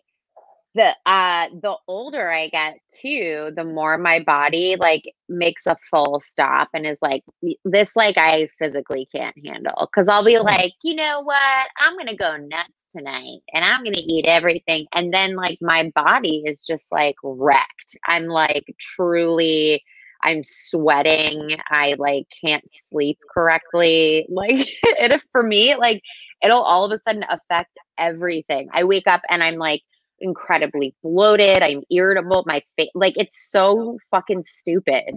the 0.74 0.94
uh 1.06 1.48
the 1.62 1.76
older 1.87 2.30
I 2.30 2.48
get 2.48 2.78
too, 2.92 3.52
the 3.56 3.64
more 3.64 3.96
my 3.98 4.20
body 4.20 4.76
like 4.78 5.04
makes 5.28 5.66
a 5.66 5.76
full 5.90 6.20
stop 6.20 6.68
and 6.74 6.84
is 6.87 6.98
like 7.00 7.22
this 7.64 7.94
like 7.96 8.18
I 8.18 8.48
physically 8.58 9.08
can't 9.14 9.37
handle 9.46 9.88
cuz 9.94 10.08
I'll 10.08 10.24
be 10.24 10.38
like, 10.38 10.72
"You 10.82 10.96
know 10.96 11.20
what? 11.22 11.68
I'm 11.78 11.94
going 11.94 12.08
to 12.08 12.16
go 12.16 12.37
nuts 12.37 12.87
tonight 12.90 13.40
and 13.54 13.64
I'm 13.64 13.84
going 13.84 13.94
to 13.94 14.02
eat 14.12 14.26
everything." 14.26 14.87
And 14.94 15.12
then 15.14 15.37
like 15.37 15.58
my 15.60 15.90
body 15.94 16.42
is 16.46 16.64
just 16.66 16.90
like 16.92 17.16
wrecked. 17.22 17.96
I'm 18.06 18.26
like 18.26 18.64
truly 18.78 19.82
I'm 20.22 20.42
sweating. 20.44 21.56
I 21.70 21.94
like 21.98 22.26
can't 22.44 22.64
sleep 22.72 23.18
correctly. 23.32 24.26
Like 24.34 24.68
it 24.82 25.22
for 25.32 25.42
me 25.42 25.76
like 25.76 26.02
it'll 26.42 26.62
all 26.62 26.84
of 26.84 26.92
a 26.92 26.98
sudden 26.98 27.24
affect 27.30 27.78
everything. 27.98 28.68
I 28.72 28.84
wake 28.84 29.06
up 29.06 29.22
and 29.30 29.42
I'm 29.42 29.56
like 29.56 29.82
incredibly 30.20 30.94
bloated. 31.03 31.62
I'm 31.62 31.83
irritable. 31.90 32.44
My 32.46 32.62
face, 32.77 32.90
like, 32.94 33.14
it's 33.16 33.48
so 33.50 33.98
fucking 34.11 34.42
stupid. 34.42 35.16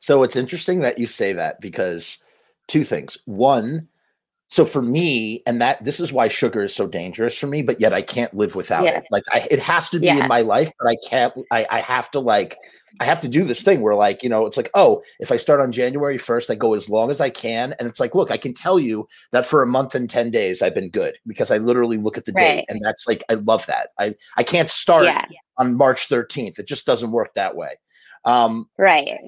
So 0.00 0.22
it's 0.22 0.36
interesting 0.36 0.80
that 0.80 0.98
you 0.98 1.06
say 1.06 1.32
that 1.34 1.60
because 1.60 2.18
two 2.66 2.84
things. 2.84 3.18
One, 3.24 3.88
so 4.48 4.64
for 4.64 4.82
me, 4.82 5.42
and 5.46 5.60
that 5.60 5.84
this 5.84 5.98
is 5.98 6.12
why 6.12 6.28
sugar 6.28 6.62
is 6.62 6.74
so 6.74 6.86
dangerous 6.86 7.36
for 7.36 7.46
me, 7.46 7.62
but 7.62 7.80
yet 7.80 7.92
I 7.92 8.02
can't 8.02 8.32
live 8.34 8.54
without 8.54 8.84
yeah. 8.84 8.98
it. 8.98 9.04
Like 9.10 9.24
I, 9.32 9.46
it 9.50 9.58
has 9.58 9.90
to 9.90 9.98
be 9.98 10.06
yeah. 10.06 10.22
in 10.22 10.28
my 10.28 10.42
life, 10.42 10.70
but 10.78 10.88
I 10.88 10.96
can't. 11.08 11.34
I, 11.50 11.66
I 11.68 11.80
have 11.80 12.10
to 12.12 12.20
like 12.20 12.56
I 13.00 13.04
have 13.04 13.20
to 13.22 13.28
do 13.28 13.44
this 13.44 13.62
thing 13.62 13.80
where 13.80 13.94
like, 13.94 14.22
you 14.22 14.28
know, 14.28 14.46
it's 14.46 14.56
like, 14.56 14.70
oh, 14.74 15.02
if 15.20 15.30
I 15.30 15.36
start 15.36 15.60
on 15.60 15.72
January 15.72 16.16
1st, 16.16 16.50
I 16.50 16.54
go 16.54 16.74
as 16.74 16.88
long 16.88 17.10
as 17.10 17.20
I 17.20 17.30
can. 17.30 17.74
And 17.78 17.88
it's 17.88 18.00
like, 18.00 18.14
look, 18.14 18.30
I 18.30 18.36
can 18.36 18.54
tell 18.54 18.78
you 18.78 19.06
that 19.32 19.44
for 19.44 19.62
a 19.62 19.66
month 19.66 19.94
and 19.94 20.08
10 20.08 20.30
days 20.30 20.62
I've 20.62 20.74
been 20.74 20.90
good 20.90 21.14
because 21.26 21.50
I 21.50 21.58
literally 21.58 21.98
look 21.98 22.16
at 22.16 22.24
the 22.24 22.32
right. 22.32 22.58
date. 22.58 22.64
And 22.68 22.80
that's 22.82 23.06
like, 23.06 23.22
I 23.28 23.34
love 23.34 23.66
that. 23.66 23.90
I, 23.98 24.14
I 24.36 24.42
can't 24.42 24.70
start 24.70 25.04
yeah. 25.04 25.24
on 25.58 25.76
March 25.76 26.08
13th. 26.08 26.58
It 26.58 26.66
just 26.66 26.86
doesn't 26.86 27.10
work 27.10 27.34
that 27.34 27.56
way. 27.56 27.74
Um, 28.24 28.68
right. 28.78 29.18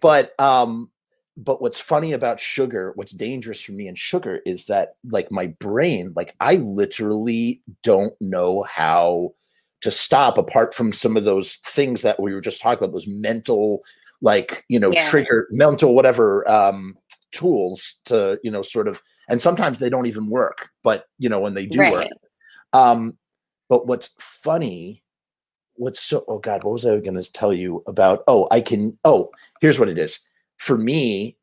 But 0.00 0.38
um, 0.40 0.90
but 1.38 1.62
what's 1.62 1.78
funny 1.78 2.12
about 2.12 2.40
sugar, 2.40 2.92
what's 2.96 3.12
dangerous 3.12 3.62
for 3.62 3.70
me 3.70 3.86
in 3.86 3.94
sugar 3.94 4.40
is 4.44 4.64
that 4.64 4.96
like 5.08 5.30
my 5.30 5.46
brain, 5.46 6.12
like 6.16 6.34
I 6.40 6.56
literally 6.56 7.62
don't 7.84 8.14
know 8.20 8.64
how 8.64 9.34
to 9.82 9.90
stop 9.92 10.36
apart 10.36 10.74
from 10.74 10.92
some 10.92 11.16
of 11.16 11.22
those 11.22 11.54
things 11.64 12.02
that 12.02 12.18
we 12.18 12.34
were 12.34 12.40
just 12.40 12.60
talking 12.60 12.78
about 12.78 12.92
those 12.92 13.06
mental 13.06 13.82
like 14.20 14.64
you 14.68 14.80
know 14.80 14.90
yeah. 14.90 15.08
trigger 15.08 15.46
mental 15.52 15.94
whatever 15.94 16.48
um 16.50 16.96
tools 17.30 18.00
to 18.04 18.36
you 18.42 18.50
know 18.50 18.62
sort 18.62 18.88
of 18.88 19.00
and 19.28 19.40
sometimes 19.40 19.78
they 19.78 19.88
don't 19.88 20.06
even 20.06 20.28
work 20.28 20.70
but 20.82 21.04
you 21.18 21.28
know 21.28 21.38
when 21.38 21.54
they 21.54 21.66
do 21.66 21.78
right. 21.78 21.92
work 21.92 22.08
um 22.72 23.16
but 23.68 23.86
what's 23.86 24.10
funny 24.18 25.04
what's 25.74 26.02
so 26.02 26.24
oh 26.26 26.40
god 26.40 26.64
what 26.64 26.72
was 26.72 26.84
i 26.84 26.98
going 26.98 27.14
to 27.14 27.32
tell 27.32 27.52
you 27.52 27.80
about 27.86 28.24
oh 28.26 28.48
i 28.50 28.60
can 28.60 28.98
oh 29.04 29.30
here's 29.60 29.78
what 29.78 29.88
it 29.88 29.98
is 29.98 30.18
for 30.58 30.76
me 30.76 31.36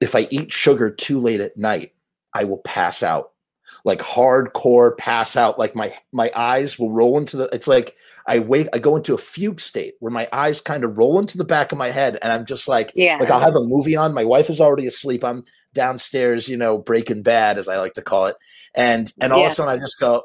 if 0.00 0.14
i 0.14 0.28
eat 0.30 0.52
sugar 0.52 0.90
too 0.90 1.18
late 1.18 1.40
at 1.40 1.56
night 1.56 1.94
i 2.34 2.44
will 2.44 2.58
pass 2.58 3.02
out. 3.02 3.30
Like 3.84 4.00
hardcore 4.00 4.96
pass 4.96 5.36
out. 5.36 5.58
Like 5.58 5.74
my 5.74 5.94
my 6.12 6.30
eyes 6.34 6.78
will 6.78 6.90
roll 6.90 7.18
into 7.18 7.36
the 7.36 7.48
it's 7.52 7.68
like 7.68 7.94
i 8.26 8.38
wake 8.38 8.68
i 8.72 8.78
go 8.78 8.96
into 8.96 9.14
a 9.14 9.18
fugue 9.18 9.60
state 9.60 9.94
where 10.00 10.12
my 10.12 10.28
eyes 10.32 10.60
kind 10.60 10.84
of 10.84 10.96
roll 10.96 11.18
into 11.18 11.36
the 11.36 11.44
back 11.44 11.72
of 11.72 11.78
my 11.78 11.88
head 11.88 12.18
and 12.22 12.32
i'm 12.32 12.46
just 12.46 12.66
like 12.66 12.90
yeah. 12.94 13.18
like 13.18 13.30
i'll 13.30 13.40
have 13.40 13.56
a 13.56 13.64
movie 13.64 13.96
on. 13.96 14.14
My 14.14 14.24
wife 14.24 14.48
is 14.50 14.60
already 14.60 14.86
asleep. 14.86 15.24
I'm 15.24 15.44
downstairs 15.74 16.48
you 16.48 16.56
know 16.56 16.78
breaking 16.78 17.22
bad 17.22 17.58
as 17.58 17.68
i 17.68 17.78
like 17.78 17.94
to 17.94 18.02
call 18.02 18.26
it. 18.26 18.36
And 18.74 19.12
and 19.20 19.32
all 19.32 19.40
yeah. 19.40 19.46
of 19.46 19.52
a 19.52 19.54
sudden 19.54 19.74
i 19.74 19.78
just 19.78 20.00
go 20.00 20.24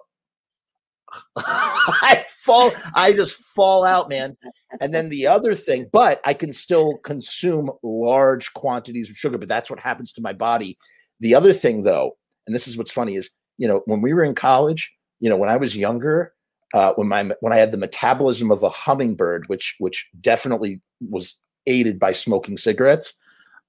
I 1.38 2.26
fall, 2.28 2.72
I 2.95 3.13
just 3.13 3.34
fall 3.56 3.84
out, 3.84 4.10
man. 4.10 4.38
And 4.82 4.93
then 4.93 5.10
the 5.10 5.28
other 5.28 5.56
thing, 5.56 5.88
but 5.91 6.22
I 6.26 6.34
can 6.34 6.54
still 6.54 6.98
consume 6.98 7.72
large 7.84 8.54
quantities 8.54 9.10
of 9.10 9.15
sugar, 9.15 9.38
but 9.38 9.48
that's 9.48 9.69
what 9.69 9.80
happens 9.80 10.13
to 10.13 10.22
my 10.22 10.34
body. 10.34 10.78
The 11.19 11.36
other 11.36 11.54
thing, 11.54 11.84
though, 11.84 12.17
and 12.48 12.56
this 12.56 12.67
is 12.67 12.78
what's 12.78 12.91
funny, 12.91 13.15
is 13.15 13.30
you 13.58 13.67
know, 13.67 13.82
when 13.86 14.02
we 14.02 14.13
were 14.13 14.24
in 14.24 14.34
college, 14.36 14.91
you 15.19 15.30
know, 15.30 15.38
when 15.38 15.50
I 15.50 15.58
was 15.58 15.78
younger, 15.78 16.34
uh, 16.74 16.93
when 16.93 17.08
my 17.08 17.32
when 17.41 17.54
I 17.54 17.58
had 17.58 17.72
the 17.72 17.78
metabolism 17.78 18.52
of 18.52 18.63
a 18.63 18.69
hummingbird, 18.69 19.48
which 19.48 19.76
which 19.80 20.10
definitely 20.19 20.82
was 21.10 21.38
aided 21.67 22.00
by 22.00 22.12
smoking 22.13 22.58
cigarettes, 22.58 23.13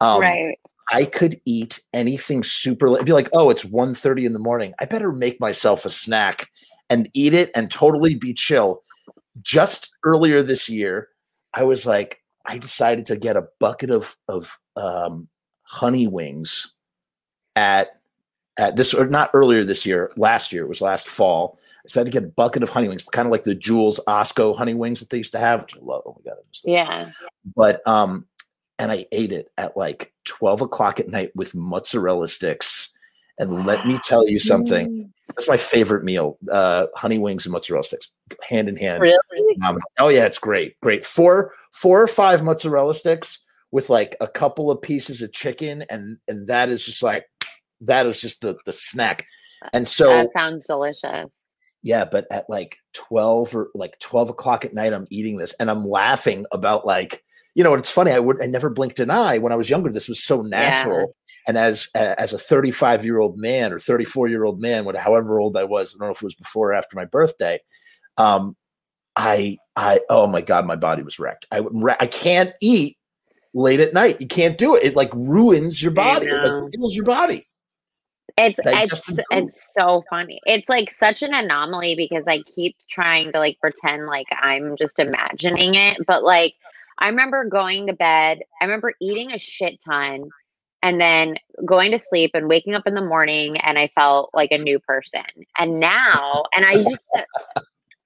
um, 0.01 0.21
right. 0.21 0.59
I 0.91 1.05
could 1.05 1.41
eat 1.45 1.81
anything 1.93 2.43
super 2.43 2.91
late. 2.91 3.05
Be 3.05 3.13
like, 3.13 3.29
oh, 3.33 3.51
it's 3.51 3.65
1.30 3.65 4.25
in 4.25 4.33
the 4.33 4.39
morning. 4.39 4.75
I 4.81 4.87
better 4.87 5.13
make 5.13 5.39
myself 5.39 5.85
a 5.85 5.91
snack 5.91 6.51
and 6.91 7.09
eat 7.15 7.33
it 7.33 7.51
and 7.55 7.71
totally 7.71 8.15
be 8.15 8.35
chill. 8.35 8.83
Just 9.41 9.91
earlier 10.05 10.43
this 10.43 10.69
year, 10.69 11.09
I 11.55 11.63
was 11.63 11.87
like, 11.87 12.23
I 12.45 12.59
decided 12.59 13.07
to 13.07 13.17
get 13.17 13.37
a 13.37 13.49
bucket 13.59 13.91
of 13.91 14.17
of 14.29 14.59
um, 14.77 15.29
honey 15.63 16.07
wings 16.07 16.75
at 17.57 18.01
at 18.59 18.77
this 18.77 18.93
or 18.93 19.07
not 19.07 19.31
earlier 19.33 19.65
this 19.65 19.87
year, 19.87 20.13
last 20.17 20.53
year, 20.53 20.65
it 20.65 20.69
was 20.69 20.83
last 20.83 21.09
fall. 21.09 21.59
I 21.79 21.87
decided 21.87 22.13
to 22.13 22.21
get 22.21 22.29
a 22.29 22.33
bucket 22.33 22.63
of 22.63 22.69
honey 22.69 22.89
wings, 22.89 23.07
kind 23.07 23.27
of 23.27 23.33
like 23.33 23.45
the 23.45 23.55
Jewels 23.55 24.01
Osco 24.07 24.57
honey 24.57 24.75
wings 24.75 25.01
that 25.01 25.09
they 25.09 25.19
used 25.19 25.33
to 25.33 25.39
have, 25.39 25.63
which 25.63 25.77
I 25.77 25.79
love. 25.81 26.03
Oh 26.05 26.21
my 26.25 26.31
god, 26.31 26.39
yeah. 26.65 27.11
But 27.57 27.87
um, 27.87 28.27
and 28.79 28.93
I 28.93 29.07
ate 29.13 29.33
it 29.33 29.51
at 29.57 29.77
like 29.77 30.13
twelve 30.25 30.61
o'clock 30.61 31.01
at 31.01 31.09
night 31.09 31.31
with 31.35 31.55
mozzarella 31.55 32.29
sticks. 32.29 32.93
And 33.41 33.67
let 33.67 33.87
me 33.87 33.99
tell 34.05 34.29
you 34.29 34.39
something. 34.39 35.13
That's 35.29 35.49
my 35.49 35.57
favorite 35.57 36.05
meal: 36.05 36.39
uh, 36.53 36.87
honey 36.95 37.19
wings 37.19 37.47
and 37.47 37.53
mozzarella 37.53 37.85
sticks, 37.85 38.11
hand 38.49 38.69
in 38.69 38.77
hand. 38.77 39.03
Really? 39.03 39.19
Oh 39.99 40.09
yeah, 40.09 40.27
it's 40.27 40.39
great. 40.39 40.79
Great. 40.81 41.05
Four, 41.05 41.53
four 41.73 42.03
or 42.03 42.07
five 42.07 42.45
mozzarella 42.45 42.95
sticks 42.95 43.45
with 43.73 43.91
like 43.91 44.17
a 44.21 44.29
couple 44.29 44.71
of 44.71 44.83
pieces 44.83 45.23
of 45.23 45.33
chicken, 45.33 45.85
and 45.91 46.19
and 46.29 46.47
that 46.49 46.69
is 46.69 46.85
just 46.85 47.03
like 47.03 47.25
that 47.81 48.07
is 48.07 48.21
just 48.21 48.43
the 48.43 48.57
the 48.67 48.73
snack. 48.73 49.27
And 49.73 49.89
so 49.89 50.09
that 50.09 50.33
sounds 50.33 50.67
delicious. 50.67 51.31
Yeah, 51.83 52.05
but 52.05 52.27
at 52.31 52.49
like 52.49 52.79
12 52.93 53.55
or 53.55 53.71
like 53.75 53.99
12 54.01 54.31
o'clock 54.31 54.65
at 54.65 54.75
night, 54.75 54.93
I'm 54.93 55.07
eating 55.11 55.39
this 55.39 55.55
and 55.59 55.71
I'm 55.71 55.85
laughing 55.85 56.45
about 56.53 56.85
like, 56.85 57.25
you 57.55 57.65
know, 57.65 57.75
it's 57.75 57.91
funny. 57.91 58.13
I 58.13 58.19
would 58.19 58.43
I 58.43 58.47
never 58.47 58.71
blinked 58.71 59.01
an 59.01 59.11
eye 59.11 59.39
when 59.39 59.53
I 59.53 59.57
was 59.57 59.71
younger. 59.71 59.91
This 59.91 60.09
was 60.09 60.23
so 60.23 60.43
natural. 60.43 61.01
Yeah. 61.01 61.49
And 61.49 61.59
as 61.59 61.89
uh, 61.95 62.15
as 62.19 62.33
a 62.33 62.39
35 62.39 63.05
year 63.05 63.19
old 63.19 63.39
man 63.39 63.73
or 63.73 63.79
34 63.79 64.29
year 64.29 64.45
old 64.45 64.61
man, 64.61 64.85
whatever 64.85 65.03
however 65.03 65.41
old 65.41 65.57
I 65.57 65.65
was, 65.65 65.95
I 65.95 65.99
don't 65.99 66.09
know 66.09 66.13
if 66.13 66.23
it 66.23 66.25
was 66.25 66.35
before 66.35 66.71
or 66.71 66.75
after 66.75 66.97
my 66.97 67.07
birthday. 67.07 67.61
Um, 68.17 68.57
I 69.17 69.57
I 69.77 70.01
oh 70.09 70.27
my 70.27 70.43
god, 70.43 70.67
my 70.67 70.77
body 70.77 71.03
was 71.03 71.19
wrecked. 71.19 71.47
I 71.51 71.65
I 71.99 72.07
can't 72.07 72.53
eat 72.61 72.97
late 73.55 73.81
at 73.81 73.95
night. 73.95 74.21
You 74.21 74.29
can't 74.29 74.57
do 74.57 74.77
it. 74.77 74.85
It 74.85 74.97
like 74.97 75.13
ruins 75.15 75.83
your 75.83 75.93
body. 75.93 76.27
It 76.27 76.43
like 76.43 76.73
kills 76.73 76.95
your 76.95 77.05
body. 77.05 77.47
It's 78.39 78.61
it's 78.65 79.19
it's 79.31 79.75
so 79.77 80.05
funny. 80.09 80.41
It's 80.47 80.69
like 80.69 80.91
such 80.91 81.23
an 81.23 81.35
anomaly 81.35 81.97
because 81.97 82.27
I 82.27 82.43
keep 82.43 82.77
trying 82.89 83.33
to 83.33 83.39
like 83.39 83.59
pretend 83.61 84.07
like 84.07 84.29
I'm 84.41 84.77
just 84.77 84.99
imagining 84.99 85.75
it, 85.75 85.99
but 86.07 86.23
like 86.23 86.55
I 87.01 87.09
remember 87.09 87.45
going 87.45 87.87
to 87.87 87.93
bed, 87.93 88.41
I 88.61 88.65
remember 88.65 88.95
eating 89.01 89.33
a 89.33 89.39
shit 89.39 89.81
ton 89.85 90.31
and 90.83 91.01
then 91.01 91.37
going 91.65 91.91
to 91.93 91.99
sleep 91.99 92.33
and 92.35 92.49
waking 92.49 92.75
up 92.75 92.87
in 92.87 92.95
the 92.95 93.05
morning 93.05 93.57
and 93.59 93.79
I 93.79 93.91
felt 93.95 94.31
like 94.35 94.53
a 94.53 94.59
new 94.59 94.79
person. 94.79 95.25
And 95.59 95.79
now, 95.79 96.45
and 96.55 96.65
I 96.65 96.73
used 96.73 97.07
to 97.15 97.27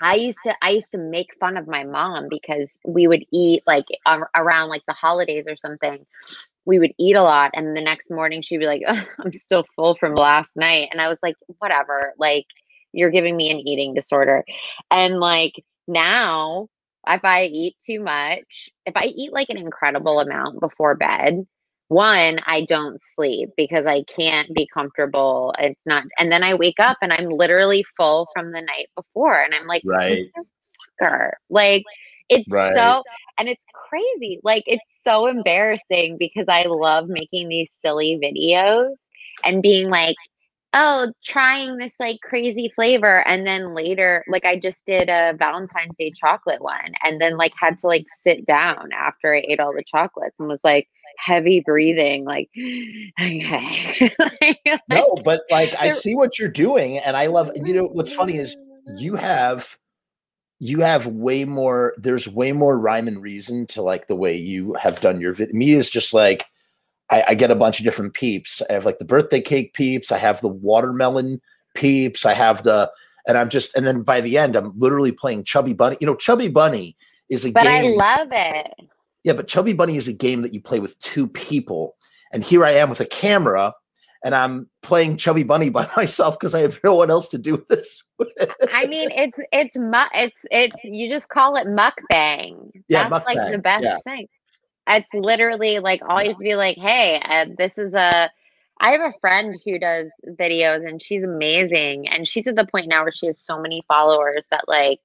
I 0.00 0.16
used 0.16 0.38
to 0.44 0.54
I 0.60 0.70
used 0.70 0.90
to 0.90 0.98
make 0.98 1.28
fun 1.38 1.56
of 1.56 1.66
my 1.66 1.84
mom 1.84 2.26
because 2.28 2.68
we 2.84 3.06
would 3.06 3.24
eat 3.32 3.62
like 3.66 3.86
around 4.36 4.68
like 4.68 4.82
the 4.86 4.92
holidays 4.92 5.46
or 5.48 5.56
something 5.56 6.04
we 6.66 6.78
would 6.78 6.92
eat 6.98 7.16
a 7.16 7.22
lot 7.22 7.50
and 7.54 7.76
the 7.76 7.80
next 7.80 8.10
morning 8.10 8.42
she'd 8.42 8.58
be 8.58 8.66
like 8.66 8.82
i'm 9.24 9.32
still 9.32 9.64
full 9.76 9.96
from 9.96 10.14
last 10.14 10.56
night 10.56 10.88
and 10.90 11.00
i 11.00 11.08
was 11.08 11.20
like 11.22 11.36
whatever 11.58 12.12
like 12.18 12.46
you're 12.92 13.10
giving 13.10 13.36
me 13.36 13.50
an 13.50 13.60
eating 13.60 13.94
disorder 13.94 14.44
and 14.90 15.18
like 15.20 15.54
now 15.86 16.68
if 17.08 17.24
i 17.24 17.44
eat 17.44 17.76
too 17.84 18.00
much 18.00 18.70
if 18.86 18.96
i 18.96 19.04
eat 19.04 19.32
like 19.32 19.50
an 19.50 19.56
incredible 19.56 20.20
amount 20.20 20.60
before 20.60 20.94
bed 20.94 21.46
one 21.88 22.38
i 22.46 22.64
don't 22.64 23.00
sleep 23.02 23.50
because 23.56 23.86
i 23.86 24.02
can't 24.16 24.52
be 24.54 24.66
comfortable 24.72 25.54
it's 25.58 25.84
not 25.86 26.04
and 26.18 26.32
then 26.32 26.42
i 26.42 26.54
wake 26.54 26.80
up 26.80 26.96
and 27.02 27.12
i'm 27.12 27.28
literally 27.28 27.84
full 27.96 28.28
from 28.34 28.52
the 28.52 28.60
night 28.60 28.88
before 28.96 29.38
and 29.40 29.54
i'm 29.54 29.66
like 29.66 29.82
right 29.84 30.30
fucker, 31.00 31.32
like 31.50 31.84
it's 32.28 32.50
right. 32.50 32.74
so 32.74 33.02
and 33.38 33.48
it's 33.48 33.64
crazy. 33.72 34.40
Like 34.42 34.64
it's 34.66 35.02
so 35.02 35.26
embarrassing 35.26 36.16
because 36.18 36.46
I 36.48 36.64
love 36.64 37.08
making 37.08 37.48
these 37.48 37.72
silly 37.72 38.18
videos 38.22 38.96
and 39.44 39.62
being 39.62 39.90
like, 39.90 40.16
oh, 40.74 41.12
trying 41.24 41.76
this 41.76 41.94
like 42.00 42.20
crazy 42.20 42.70
flavor. 42.74 43.26
And 43.26 43.46
then 43.46 43.74
later, 43.74 44.24
like 44.28 44.44
I 44.44 44.58
just 44.58 44.84
did 44.84 45.08
a 45.08 45.34
Valentine's 45.38 45.96
Day 45.96 46.12
chocolate 46.14 46.60
one 46.60 46.92
and 47.02 47.20
then 47.20 47.36
like 47.36 47.52
had 47.58 47.78
to 47.78 47.86
like 47.86 48.06
sit 48.08 48.44
down 48.44 48.90
after 48.92 49.34
I 49.34 49.44
ate 49.48 49.60
all 49.60 49.72
the 49.72 49.84
chocolates 49.84 50.40
and 50.40 50.48
was 50.48 50.60
like 50.64 50.88
heavy 51.16 51.62
breathing, 51.64 52.24
like, 52.24 52.50
okay. 53.20 54.12
no, 54.88 55.16
but 55.24 55.42
like 55.50 55.74
I 55.78 55.90
see 55.90 56.14
what 56.14 56.38
you're 56.38 56.48
doing 56.48 56.98
and 56.98 57.16
I 57.16 57.28
love, 57.28 57.52
you 57.54 57.74
know, 57.74 57.84
what's 57.84 58.12
funny 58.12 58.36
is 58.36 58.56
you 58.96 59.14
have 59.14 59.78
you 60.58 60.80
have 60.80 61.06
way 61.06 61.44
more 61.44 61.94
there's 61.96 62.28
way 62.28 62.52
more 62.52 62.78
rhyme 62.78 63.08
and 63.08 63.20
reason 63.20 63.66
to 63.66 63.82
like 63.82 64.06
the 64.06 64.14
way 64.14 64.36
you 64.36 64.74
have 64.74 65.00
done 65.00 65.20
your 65.20 65.34
me 65.52 65.72
is 65.72 65.90
just 65.90 66.14
like 66.14 66.46
I, 67.10 67.24
I, 67.28 67.34
get 67.34 67.50
a 67.50 67.54
bunch 67.54 67.78
of 67.78 67.84
different 67.84 68.14
peeps 68.14 68.62
i 68.68 68.72
have 68.72 68.84
like 68.84 68.98
the 68.98 69.04
birthday 69.04 69.40
cake 69.40 69.74
peeps 69.74 70.10
i 70.10 70.18
have 70.18 70.40
the 70.40 70.48
watermelon 70.48 71.40
peeps 71.74 72.24
i 72.24 72.32
have 72.32 72.62
the 72.62 72.90
and 73.26 73.36
i'm 73.36 73.48
just 73.48 73.76
and 73.76 73.86
then 73.86 74.02
by 74.02 74.20
the 74.20 74.38
end 74.38 74.56
i'm 74.56 74.72
literally 74.76 75.12
playing 75.12 75.44
chubby 75.44 75.72
bunny 75.72 75.96
you 76.00 76.06
know 76.06 76.16
chubby 76.16 76.48
bunny 76.48 76.96
is 77.28 77.44
a 77.44 77.52
but 77.52 77.64
game 77.64 77.96
But 77.96 78.04
i 78.04 78.16
love 78.16 78.28
it 78.32 78.74
yeah 79.22 79.34
but 79.34 79.48
chubby 79.48 79.72
bunny 79.72 79.96
is 79.96 80.08
a 80.08 80.12
game 80.12 80.42
that 80.42 80.54
you 80.54 80.60
play 80.60 80.80
with 80.80 80.98
two 81.00 81.26
people 81.26 81.96
and 82.32 82.42
here 82.42 82.64
i 82.64 82.70
am 82.70 82.90
with 82.90 83.00
a 83.00 83.06
camera 83.06 83.74
and 84.24 84.34
I'm 84.34 84.70
playing 84.82 85.18
Chubby 85.18 85.42
Bunny 85.42 85.68
by 85.68 85.86
myself 85.96 86.38
because 86.38 86.54
I 86.54 86.60
have 86.60 86.80
no 86.82 86.94
one 86.94 87.10
else 87.10 87.28
to 87.28 87.38
do 87.38 87.62
this. 87.68 88.02
I 88.72 88.86
mean, 88.86 89.10
it's 89.12 89.38
it's 89.52 89.76
mu- 89.76 90.10
it's 90.14 90.40
it's 90.50 90.76
you 90.82 91.08
just 91.08 91.28
call 91.28 91.56
it 91.56 91.66
mukbang. 91.66 92.70
Yeah, 92.88 93.08
That's 93.08 93.24
mukbang. 93.24 93.34
like 93.36 93.52
the 93.52 93.58
best 93.58 93.84
yeah. 93.84 93.98
thing. 94.04 94.26
It's 94.88 95.08
literally 95.14 95.78
like 95.78 96.02
always 96.06 96.36
be 96.36 96.54
like, 96.56 96.76
hey, 96.76 97.20
uh, 97.24 97.46
this 97.56 97.78
is 97.78 97.94
a. 97.94 98.30
I 98.80 98.90
have 98.90 99.00
a 99.00 99.18
friend 99.20 99.54
who 99.64 99.78
does 99.78 100.12
videos 100.26 100.86
and 100.86 101.00
she's 101.00 101.22
amazing, 101.22 102.08
and 102.08 102.26
she's 102.28 102.46
at 102.46 102.56
the 102.56 102.66
point 102.66 102.88
now 102.88 103.02
where 103.02 103.12
she 103.12 103.26
has 103.26 103.40
so 103.40 103.58
many 103.60 103.84
followers 103.88 104.44
that 104.50 104.68
like 104.68 105.00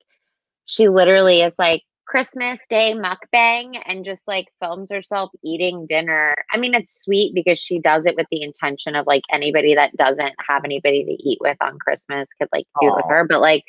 she 0.65 0.89
literally 0.89 1.41
is 1.41 1.53
like, 1.57 1.83
Christmas 2.09 2.59
Day 2.67 2.95
mukbang 2.95 3.79
and 3.85 4.03
just 4.03 4.27
like 4.27 4.47
films 4.59 4.91
herself 4.91 5.29
eating 5.43 5.85
dinner. 5.85 6.35
I 6.51 6.57
mean, 6.57 6.73
it's 6.73 7.03
sweet 7.03 7.35
because 7.35 7.59
she 7.59 7.77
does 7.77 8.07
it 8.07 8.15
with 8.15 8.25
the 8.31 8.41
intention 8.41 8.95
of 8.95 9.05
like 9.05 9.21
anybody 9.31 9.75
that 9.75 9.95
doesn't 9.95 10.33
have 10.45 10.65
anybody 10.65 11.05
to 11.05 11.29
eat 11.29 11.37
with 11.39 11.57
on 11.61 11.77
Christmas 11.77 12.27
could 12.39 12.49
like 12.51 12.65
do 12.81 12.87
it 12.87 12.95
with 12.95 13.05
her. 13.09 13.25
But 13.25 13.41
like, 13.41 13.63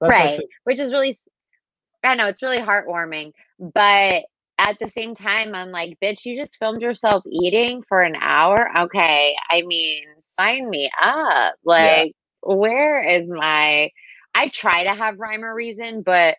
That's 0.00 0.10
right, 0.10 0.28
actually- 0.34 0.48
which 0.62 0.78
is 0.78 0.92
really, 0.92 1.16
I 2.04 2.14
know 2.14 2.28
it's 2.28 2.42
really 2.42 2.58
heartwarming. 2.60 3.32
But 3.58 4.22
at 4.60 4.78
the 4.78 4.86
same 4.86 5.14
time, 5.14 5.54
I'm 5.54 5.70
like, 5.72 5.96
bitch, 6.04 6.24
you 6.26 6.36
just 6.40 6.56
filmed 6.58 6.82
yourself 6.82 7.24
eating 7.30 7.82
for 7.88 8.02
an 8.02 8.14
hour. 8.20 8.70
Okay, 8.78 9.34
I 9.50 9.62
mean, 9.62 10.04
sign 10.20 10.68
me 10.68 10.90
up. 11.02 11.54
Like, 11.64 12.12
where 12.42 13.02
is 13.02 13.30
my? 13.32 13.90
I 14.34 14.48
try 14.48 14.84
to 14.84 14.94
have 14.94 15.18
rhyme 15.18 15.44
or 15.44 15.54
reason, 15.54 16.02
but 16.02 16.36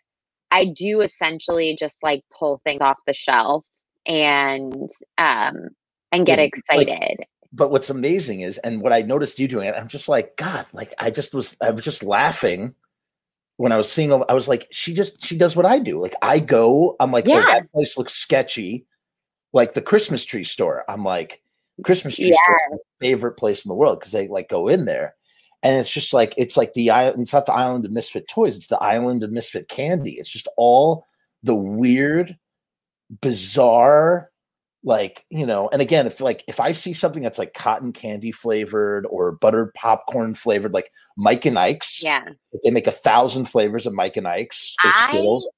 I 0.50 0.66
do 0.66 1.00
essentially 1.00 1.76
just 1.78 2.02
like 2.02 2.22
pull 2.38 2.60
things 2.64 2.80
off 2.80 2.96
the 3.06 3.14
shelf 3.14 3.64
and 4.06 4.90
um 5.18 5.68
and 6.12 6.24
get 6.26 6.38
Yeah, 6.38 6.44
like- 6.44 6.48
excited. 6.88 7.24
but 7.52 7.70
what's 7.70 7.90
amazing 7.90 8.40
is, 8.40 8.58
and 8.58 8.80
what 8.82 8.92
I 8.92 9.02
noticed 9.02 9.38
you 9.38 9.48
doing, 9.48 9.72
I'm 9.74 9.88
just 9.88 10.08
like, 10.08 10.36
God, 10.36 10.66
like 10.72 10.94
I 10.98 11.10
just 11.10 11.34
was, 11.34 11.56
I 11.60 11.70
was 11.70 11.84
just 11.84 12.02
laughing 12.02 12.74
when 13.62 13.70
I 13.70 13.76
was 13.76 13.90
seeing. 13.90 14.12
I 14.12 14.34
was 14.34 14.48
like, 14.48 14.66
she 14.72 14.92
just, 14.92 15.24
she 15.24 15.38
does 15.38 15.54
what 15.54 15.66
I 15.66 15.78
do. 15.78 16.00
Like 16.00 16.16
I 16.20 16.40
go, 16.40 16.96
I'm 16.98 17.12
like, 17.12 17.28
oh, 17.28 17.40
that 17.40 17.70
place 17.70 17.96
looks 17.96 18.12
sketchy. 18.12 18.86
Like 19.52 19.74
the 19.74 19.80
Christmas 19.80 20.24
tree 20.24 20.42
store, 20.42 20.84
I'm 20.88 21.04
like, 21.04 21.40
Christmas 21.84 22.16
tree 22.16 22.32
store, 22.32 22.56
is 22.56 22.62
my 22.72 22.78
favorite 23.06 23.34
place 23.34 23.64
in 23.64 23.68
the 23.68 23.76
world 23.76 24.00
because 24.00 24.10
they 24.10 24.26
like 24.26 24.48
go 24.48 24.66
in 24.66 24.84
there, 24.84 25.14
and 25.62 25.78
it's 25.78 25.92
just 25.92 26.12
like 26.12 26.34
it's 26.36 26.56
like 26.56 26.72
the 26.72 26.90
island. 26.90 27.22
It's 27.22 27.32
not 27.32 27.46
the 27.46 27.52
island 27.52 27.84
of 27.84 27.92
misfit 27.92 28.26
toys. 28.28 28.56
It's 28.56 28.66
the 28.66 28.82
island 28.82 29.22
of 29.22 29.30
misfit 29.30 29.68
candy. 29.68 30.14
It's 30.14 30.32
just 30.32 30.48
all 30.56 31.06
the 31.44 31.54
weird, 31.54 32.36
bizarre 33.20 34.31
like 34.84 35.24
you 35.30 35.46
know 35.46 35.68
and 35.72 35.80
again 35.80 36.06
if 36.06 36.20
like 36.20 36.42
if 36.48 36.58
i 36.58 36.72
see 36.72 36.92
something 36.92 37.22
that's 37.22 37.38
like 37.38 37.54
cotton 37.54 37.92
candy 37.92 38.32
flavored 38.32 39.06
or 39.06 39.32
buttered 39.32 39.72
popcorn 39.74 40.34
flavored 40.34 40.72
like 40.74 40.90
mike 41.16 41.46
and 41.46 41.58
ike's 41.58 42.02
Yeah. 42.02 42.24
they 42.64 42.70
make 42.72 42.86
a 42.88 42.92
thousand 42.92 43.44
flavors 43.44 43.86
of 43.86 43.94
mike 43.94 44.16
and 44.16 44.26
ike's 44.26 44.74
or 44.84 44.90
I 44.92 45.08
skittles 45.08 45.48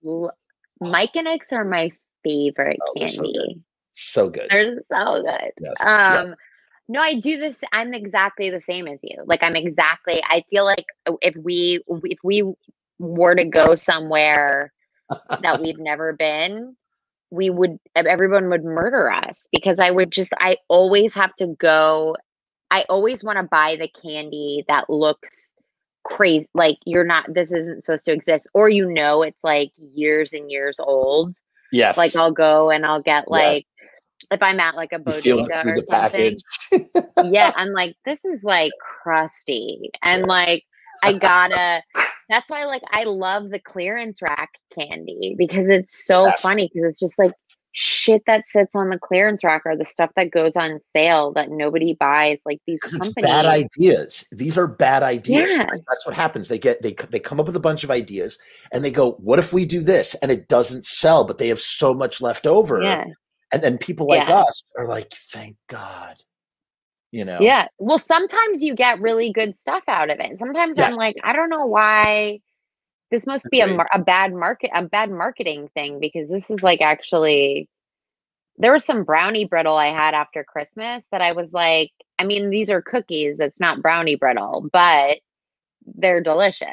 Mike 0.80 1.14
and 1.14 1.28
Ike's 1.28 1.52
are 1.52 1.64
my 1.64 1.90
favorite 2.24 2.78
Oh, 2.82 2.92
they're 2.96 3.08
so 3.08 3.22
good. 3.22 3.32
candy. 3.34 3.60
so 3.92 4.28
good 4.28 4.46
They're 4.50 4.82
so 4.92 5.22
good. 5.22 5.52
Yes, 5.60 5.74
Um 5.80 6.34
no, 6.86 7.00
I 7.00 7.14
do 7.14 7.38
this. 7.38 7.62
I'm 7.72 7.94
exactly 7.94 8.50
the 8.50 8.60
same 8.60 8.86
as 8.86 9.00
you. 9.02 9.16
Like 9.24 9.42
I'm 9.42 9.56
exactly. 9.56 10.20
I 10.24 10.44
feel 10.50 10.64
like 10.66 10.84
if 11.22 11.34
we 11.34 11.80
if 11.88 12.18
we 12.22 12.42
were 12.98 13.34
to 13.34 13.46
go 13.46 13.74
somewhere 13.74 14.70
that 15.40 15.62
we've 15.62 15.78
never 15.78 16.12
been, 16.12 16.76
we 17.34 17.50
would 17.50 17.78
everyone 17.96 18.48
would 18.50 18.64
murder 18.64 19.10
us 19.10 19.48
because 19.52 19.80
I 19.80 19.90
would 19.90 20.12
just 20.12 20.32
I 20.38 20.58
always 20.68 21.14
have 21.14 21.34
to 21.36 21.48
go. 21.58 22.16
I 22.70 22.84
always 22.88 23.24
want 23.24 23.38
to 23.38 23.44
buy 23.44 23.76
the 23.76 23.88
candy 23.88 24.64
that 24.68 24.90
looks 24.90 25.54
crazy. 26.04 26.48
Like 26.54 26.78
you're 26.86 27.04
not. 27.04 27.32
This 27.34 27.52
isn't 27.52 27.84
supposed 27.84 28.06
to 28.06 28.12
exist, 28.12 28.48
or 28.54 28.68
you 28.68 28.90
know, 28.92 29.22
it's 29.22 29.44
like 29.44 29.72
years 29.78 30.32
and 30.34 30.50
years 30.50 30.78
old 30.80 31.34
yes 31.72 31.96
like 31.98 32.16
I'll 32.16 32.32
go 32.32 32.70
and 32.70 32.86
I'll 32.86 33.02
get 33.02 33.30
Yes. 33.30 33.30
like 33.30 33.66
if 34.30 34.42
I'm 34.42 34.60
at 34.60 34.76
like 34.76 34.92
a 34.92 34.98
bodega 34.98 35.64
or 35.66 35.82
something. 35.82 36.38
Yeah, 37.20 37.52
I'm 37.56 37.72
like, 37.72 37.96
this 38.04 38.24
is 38.24 38.44
like 38.44 38.72
crusty. 38.78 39.90
And 40.02 40.26
like 40.26 40.64
I 41.02 41.14
gotta 41.14 41.82
that's 42.28 42.50
why 42.50 42.64
like 42.64 42.82
I 42.90 43.04
love 43.04 43.50
the 43.50 43.58
clearance 43.60 44.20
rack 44.22 44.50
candy 44.78 45.34
because 45.36 45.68
it's 45.68 46.04
so 46.06 46.30
funny 46.38 46.70
because 46.72 46.88
it's 46.88 47.00
just 47.00 47.18
like 47.18 47.32
shit 47.76 48.22
that 48.26 48.46
sits 48.46 48.76
on 48.76 48.88
the 48.88 48.98
clearance 48.98 49.42
rack 49.42 49.62
or 49.64 49.76
the 49.76 49.84
stuff 49.84 50.08
that 50.14 50.30
goes 50.30 50.54
on 50.54 50.78
sale 50.94 51.32
that 51.32 51.50
nobody 51.50 51.92
buys 51.94 52.38
like 52.46 52.60
these 52.68 52.80
companies 52.80 53.14
bad 53.20 53.46
ideas. 53.46 54.24
These 54.30 54.56
are 54.56 54.68
bad 54.68 55.02
ideas. 55.02 55.56
Yeah. 55.56 55.66
Like, 55.72 55.82
that's 55.88 56.06
what 56.06 56.14
happens. 56.14 56.46
They 56.48 56.58
get 56.58 56.82
they 56.82 56.94
they 57.10 57.18
come 57.18 57.40
up 57.40 57.46
with 57.46 57.56
a 57.56 57.60
bunch 57.60 57.82
of 57.82 57.90
ideas 57.90 58.38
and 58.72 58.84
they 58.84 58.92
go, 58.92 59.12
"What 59.14 59.40
if 59.40 59.52
we 59.52 59.64
do 59.66 59.82
this?" 59.82 60.14
And 60.22 60.30
it 60.30 60.46
doesn't 60.46 60.86
sell, 60.86 61.24
but 61.24 61.38
they 61.38 61.48
have 61.48 61.58
so 61.60 61.92
much 61.94 62.20
left 62.20 62.46
over. 62.46 62.80
yeah 62.82 63.04
And 63.52 63.60
then 63.62 63.76
people 63.78 64.06
like 64.06 64.28
Yeah. 64.28 64.38
us 64.38 64.62
are 64.78 64.86
like, 64.86 65.12
"Thank 65.12 65.56
God," 65.66 66.16
you 67.14 67.24
know. 67.24 67.38
Yeah. 67.40 67.68
Well, 67.78 67.98
sometimes 68.00 68.60
you 68.60 68.74
get 68.74 69.00
really 69.00 69.32
good 69.32 69.56
stuff 69.56 69.84
out 69.86 70.10
of 70.10 70.18
it. 70.18 70.36
Sometimes 70.40 70.76
Yes. 70.76 70.90
I'm 70.90 70.96
like, 70.96 71.14
I 71.22 71.32
don't 71.32 71.48
know 71.48 71.64
why 71.64 72.40
this 73.12 73.24
must 73.24 73.46
be 73.52 73.60
a, 73.60 73.86
a 73.92 74.00
bad 74.00 74.34
market, 74.34 74.70
a 74.74 74.82
bad 74.82 75.12
marketing 75.12 75.68
thing 75.74 76.00
because 76.00 76.28
this 76.28 76.50
is 76.50 76.64
like 76.64 76.80
actually 76.80 77.68
there 78.58 78.72
was 78.72 78.84
some 78.84 79.04
brownie 79.04 79.44
brittle 79.44 79.76
I 79.76 79.92
had 79.92 80.14
after 80.14 80.42
Christmas 80.42 81.06
that 81.12 81.22
I 81.22 81.32
was 81.32 81.52
like, 81.52 81.92
I 82.18 82.24
mean, 82.24 82.50
these 82.50 82.68
are 82.68 82.82
cookies. 82.82 83.38
It's 83.38 83.60
not 83.60 83.80
brownie 83.80 84.16
brittle, 84.16 84.68
but 84.72 85.18
they're 85.86 86.20
delicious. 86.22 86.68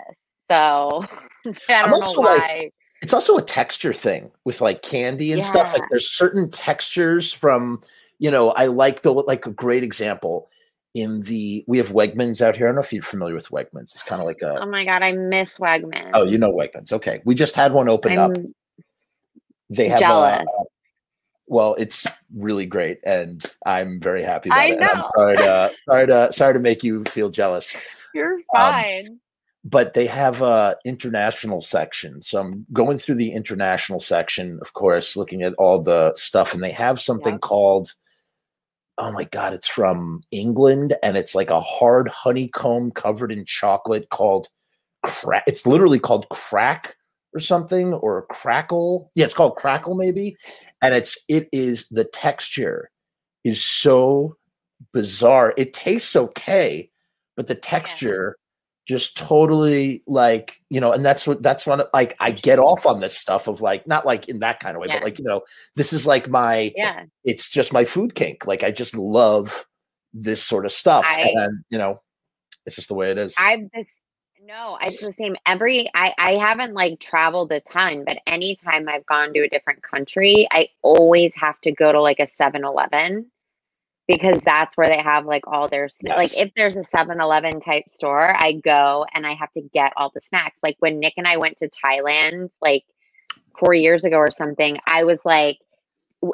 So 0.47 1.05
I 1.69 1.81
don't 1.81 1.91
know 1.91 2.01
also 2.01 2.21
like- 2.21 2.41
why. 2.41 2.71
it's 3.03 3.13
also 3.13 3.37
a 3.37 3.43
texture 3.43 3.93
thing 3.93 4.31
with 4.43 4.59
like 4.59 4.81
candy 4.81 5.33
and 5.33 5.45
stuff. 5.45 5.71
Like 5.73 5.87
there's 5.91 6.09
certain 6.09 6.49
textures 6.49 7.31
from, 7.31 7.81
you 8.21 8.29
know, 8.29 8.51
I 8.51 8.67
like 8.67 9.01
the 9.01 9.11
like 9.11 9.47
a 9.47 9.51
great 9.51 9.83
example 9.83 10.47
in 10.93 11.21
the 11.21 11.65
we 11.67 11.79
have 11.79 11.89
Wegmans 11.89 12.39
out 12.39 12.55
here. 12.55 12.67
I 12.67 12.69
don't 12.69 12.75
know 12.75 12.81
if 12.81 12.93
you're 12.93 13.01
familiar 13.01 13.33
with 13.33 13.49
Wegmans. 13.49 13.93
It's 13.95 14.03
kind 14.03 14.21
of 14.21 14.27
like 14.27 14.43
a 14.43 14.59
oh 14.61 14.67
my 14.69 14.85
god, 14.85 15.01
I 15.01 15.11
miss 15.11 15.57
Wegmans. 15.57 16.11
oh, 16.13 16.23
you 16.23 16.37
know 16.37 16.51
Wegmans. 16.51 16.93
Okay. 16.93 17.21
We 17.25 17.33
just 17.33 17.55
had 17.55 17.73
one 17.73 17.89
open 17.89 18.17
up. 18.19 18.37
I'm 18.37 18.53
They 19.71 19.89
have 19.89 19.99
jealous. 20.01 20.43
a 20.47 20.63
well, 21.47 21.73
it's 21.79 22.05
really 22.33 22.65
great, 22.67 22.99
and 23.03 23.43
I'm 23.65 23.99
very 23.99 24.21
happy 24.21 24.49
about 24.49 24.59
I 24.61 24.65
it. 24.67 24.71
and 24.73 24.83
I'm 24.83 24.97
know. 24.99 25.03
sorry 25.17 25.35
to 25.37 25.71
sorry 25.89 26.07
to 26.07 26.31
sorry 26.31 26.53
to 26.53 26.59
make 26.59 26.83
you 26.83 27.03
feel 27.05 27.29
jealous. 27.31 27.75
You're 28.13 28.35
Um, 28.55 28.71
fine. 28.73 29.19
but 29.65 29.93
they 29.93 30.05
have 30.05 30.41
a 30.43 30.75
international 30.85 31.61
section. 31.61 32.21
So 32.21 32.39
I'm 32.39 32.65
going 32.71 32.99
through 32.99 33.15
the 33.15 33.31
international 33.33 33.99
section, 33.99 34.59
of 34.61 34.73
course, 34.73 35.17
looking 35.17 35.41
at 35.41 35.53
all 35.55 35.81
the 35.81 36.13
stuff, 36.15 36.53
and 36.53 36.61
they 36.63 36.71
have 36.71 36.99
something 37.01 37.33
Yep. 37.33 37.41
called 37.41 37.93
oh 39.01 39.11
my 39.11 39.25
god, 39.25 39.53
it's 39.53 39.67
from 39.67 40.21
England, 40.31 40.93
and 41.03 41.17
it's 41.17 41.33
like 41.33 41.49
a 41.49 41.59
hard 41.59 42.07
honeycomb 42.07 42.91
covered 42.91 43.31
in 43.31 43.43
chocolate 43.45 44.09
called 44.09 44.47
crack. 45.03 45.43
It's 45.47 45.65
literally 45.65 45.99
called 45.99 46.29
crack 46.29 46.95
or 47.33 47.39
something 47.39 47.93
or 47.95 48.27
crackle. 48.27 49.11
Yeah, 49.15 49.25
it's 49.25 49.33
called 49.33 49.55
crackle 49.55 49.95
maybe, 49.95 50.37
and 50.81 50.93
it's 50.93 51.17
it 51.27 51.49
is 51.51 51.87
the 51.89 52.05
texture 52.05 52.91
is 53.43 53.65
so 53.65 54.37
bizarre. 54.93 55.55
It 55.57 55.73
tastes 55.73 56.15
okay, 56.15 56.91
but 57.35 57.47
the 57.47 57.55
texture 57.55 58.37
just 58.91 59.15
totally 59.15 60.03
like 60.05 60.53
you 60.69 60.81
know 60.81 60.91
and 60.91 61.05
that's 61.05 61.25
what 61.25 61.41
that's 61.41 61.65
when 61.65 61.81
like 61.93 62.13
i 62.19 62.29
get 62.29 62.59
off 62.59 62.85
on 62.85 62.99
this 62.99 63.17
stuff 63.17 63.47
of 63.47 63.61
like 63.61 63.87
not 63.87 64.05
like 64.05 64.27
in 64.27 64.39
that 64.39 64.59
kind 64.59 64.75
of 64.75 64.81
way 64.81 64.87
Yeah. 64.89 64.97
but 64.97 65.05
like 65.05 65.17
you 65.17 65.23
know 65.23 65.41
this 65.77 65.93
is 65.93 66.05
like 66.05 66.27
my 66.27 66.73
yeah. 66.75 67.05
it's 67.23 67.49
just 67.49 67.71
my 67.71 67.85
food 67.85 68.15
kink 68.15 68.45
like 68.45 68.63
i 68.63 68.69
just 68.69 68.93
love 68.97 69.65
this 70.13 70.43
sort 70.43 70.65
of 70.65 70.73
stuff 70.73 71.05
I- 71.07 71.31
and 71.33 71.63
you 71.69 71.77
know 71.77 71.99
it's 72.65 72.75
just 72.75 72.89
the 72.89 72.95
way 72.95 73.11
it 73.11 73.17
is 73.17 73.33
I've 73.37 73.71
this 73.73 73.87
no, 74.43 74.77
it's 74.81 74.99
the 74.99 75.13
same. 75.13 75.35
Every 75.45 75.87
I 75.93 76.13
I 76.17 76.31
haven't 76.33 76.73
like 76.73 76.99
traveled 76.99 77.51
a 77.51 77.61
ton, 77.61 78.03
but 78.03 78.17
anytime 78.25 78.89
I've 78.89 79.05
gone 79.05 79.33
to 79.33 79.41
a 79.41 79.47
different 79.47 79.83
country, 79.83 80.47
I 80.51 80.67
always 80.81 81.33
have 81.35 81.61
to 81.61 81.71
go 81.71 81.91
to 81.91 82.01
like 82.01 82.19
a 82.19 82.23
7-Eleven 82.23 83.31
because 84.07 84.41
that's 84.41 84.75
where 84.77 84.87
they 84.87 85.01
have 85.01 85.25
like 85.25 85.47
all 85.47 85.67
their 85.69 85.89
Yes. 86.03 86.17
like 86.17 86.31
if 86.37 86.51
there's 86.55 86.77
a 86.77 86.81
7-Eleven 86.81 87.59
type 87.61 87.85
store, 87.89 88.35
I 88.35 88.53
go 88.53 89.05
and 89.13 89.25
I 89.25 89.33
have 89.35 89.51
to 89.53 89.61
get 89.73 89.93
all 89.97 90.11
the 90.13 90.21
snacks. 90.21 90.59
Like 90.63 90.75
when 90.79 90.99
Nick 90.99 91.13
and 91.17 91.27
I 91.27 91.37
went 91.37 91.57
to 91.57 91.69
Thailand 91.69 92.55
like 92.61 92.83
4 93.59 93.73
years 93.73 94.03
ago 94.03 94.17
or 94.17 94.31
something, 94.31 94.77
I 94.87 95.03
was 95.03 95.25
like 95.25 95.57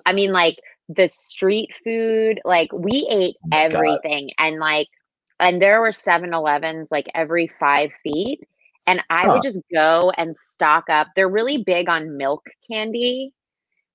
I 0.06 0.14
mean 0.14 0.32
like 0.32 0.58
the 0.90 1.08
street 1.08 1.70
food, 1.84 2.40
like 2.46 2.72
we 2.74 3.08
ate 3.10 3.36
Oh 3.44 3.48
my 3.50 3.68
God. 3.68 3.70
everything 3.74 4.30
and 4.40 4.60
like 4.60 4.88
and 5.40 5.62
there 5.62 5.82
were 5.82 5.92
7-Elevens 5.92 6.90
like 6.92 7.08
every 7.14 7.52
5 7.60 7.92
feet 8.04 8.40
and 8.88 9.04
I 9.10 9.28
Huh. 9.28 9.34
would 9.34 9.44
just 9.44 9.60
go 9.74 10.12
and 10.18 10.36
stock 10.36 10.90
up. 10.90 11.08
They're 11.16 11.28
really 11.30 11.64
big 11.64 11.90
on 11.90 12.18
milk 12.18 12.46
candy, 12.72 13.34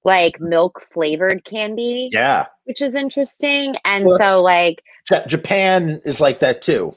like 0.05 0.41
milk 0.41 0.85
flavored 0.93 1.45
candy 1.45 2.11
Yeah. 2.13 2.47
which 2.65 2.81
is 2.83 2.95
interesting. 2.95 3.77
And 3.85 4.05
Well, 4.07 4.19
so, 4.19 4.37
like, 4.39 4.83
Ja- 5.11 5.27
Japan 5.27 6.01
is 6.05 6.21
like 6.21 6.39
that 6.41 6.63
too. 6.63 6.93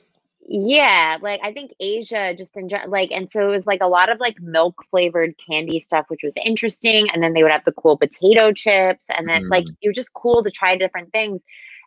yeah, 0.47 1.17
like 1.21 1.39
I 1.43 1.51
think 1.53 1.71
Asia 1.79 2.33
just 2.37 2.55
in 2.55 2.69
general, 2.69 2.89
like, 2.91 3.11
and 3.11 3.27
so 3.29 3.41
it 3.47 3.51
was 3.51 3.65
like 3.65 3.81
a 3.81 3.87
lot 3.87 4.09
of 4.09 4.19
like 4.19 4.39
milk 4.41 4.75
flavored 4.91 5.33
candy 5.49 5.79
stuff, 5.79 6.05
which 6.09 6.21
was 6.23 6.33
interesting. 6.43 7.09
And 7.11 7.23
then 7.23 7.33
they 7.33 7.41
would 7.43 7.51
have 7.51 7.65
the 7.65 7.71
cool 7.71 7.97
potato 7.97 8.51
chips, 8.53 9.07
and 9.15 9.27
then 9.27 9.49
like 9.49 9.65
Mm. 9.65 9.75
it 9.81 9.87
was 9.89 9.95
just 9.95 10.13
cool 10.13 10.43
to 10.43 10.51
try 10.51 10.75
different 10.77 11.11
things. 11.11 11.41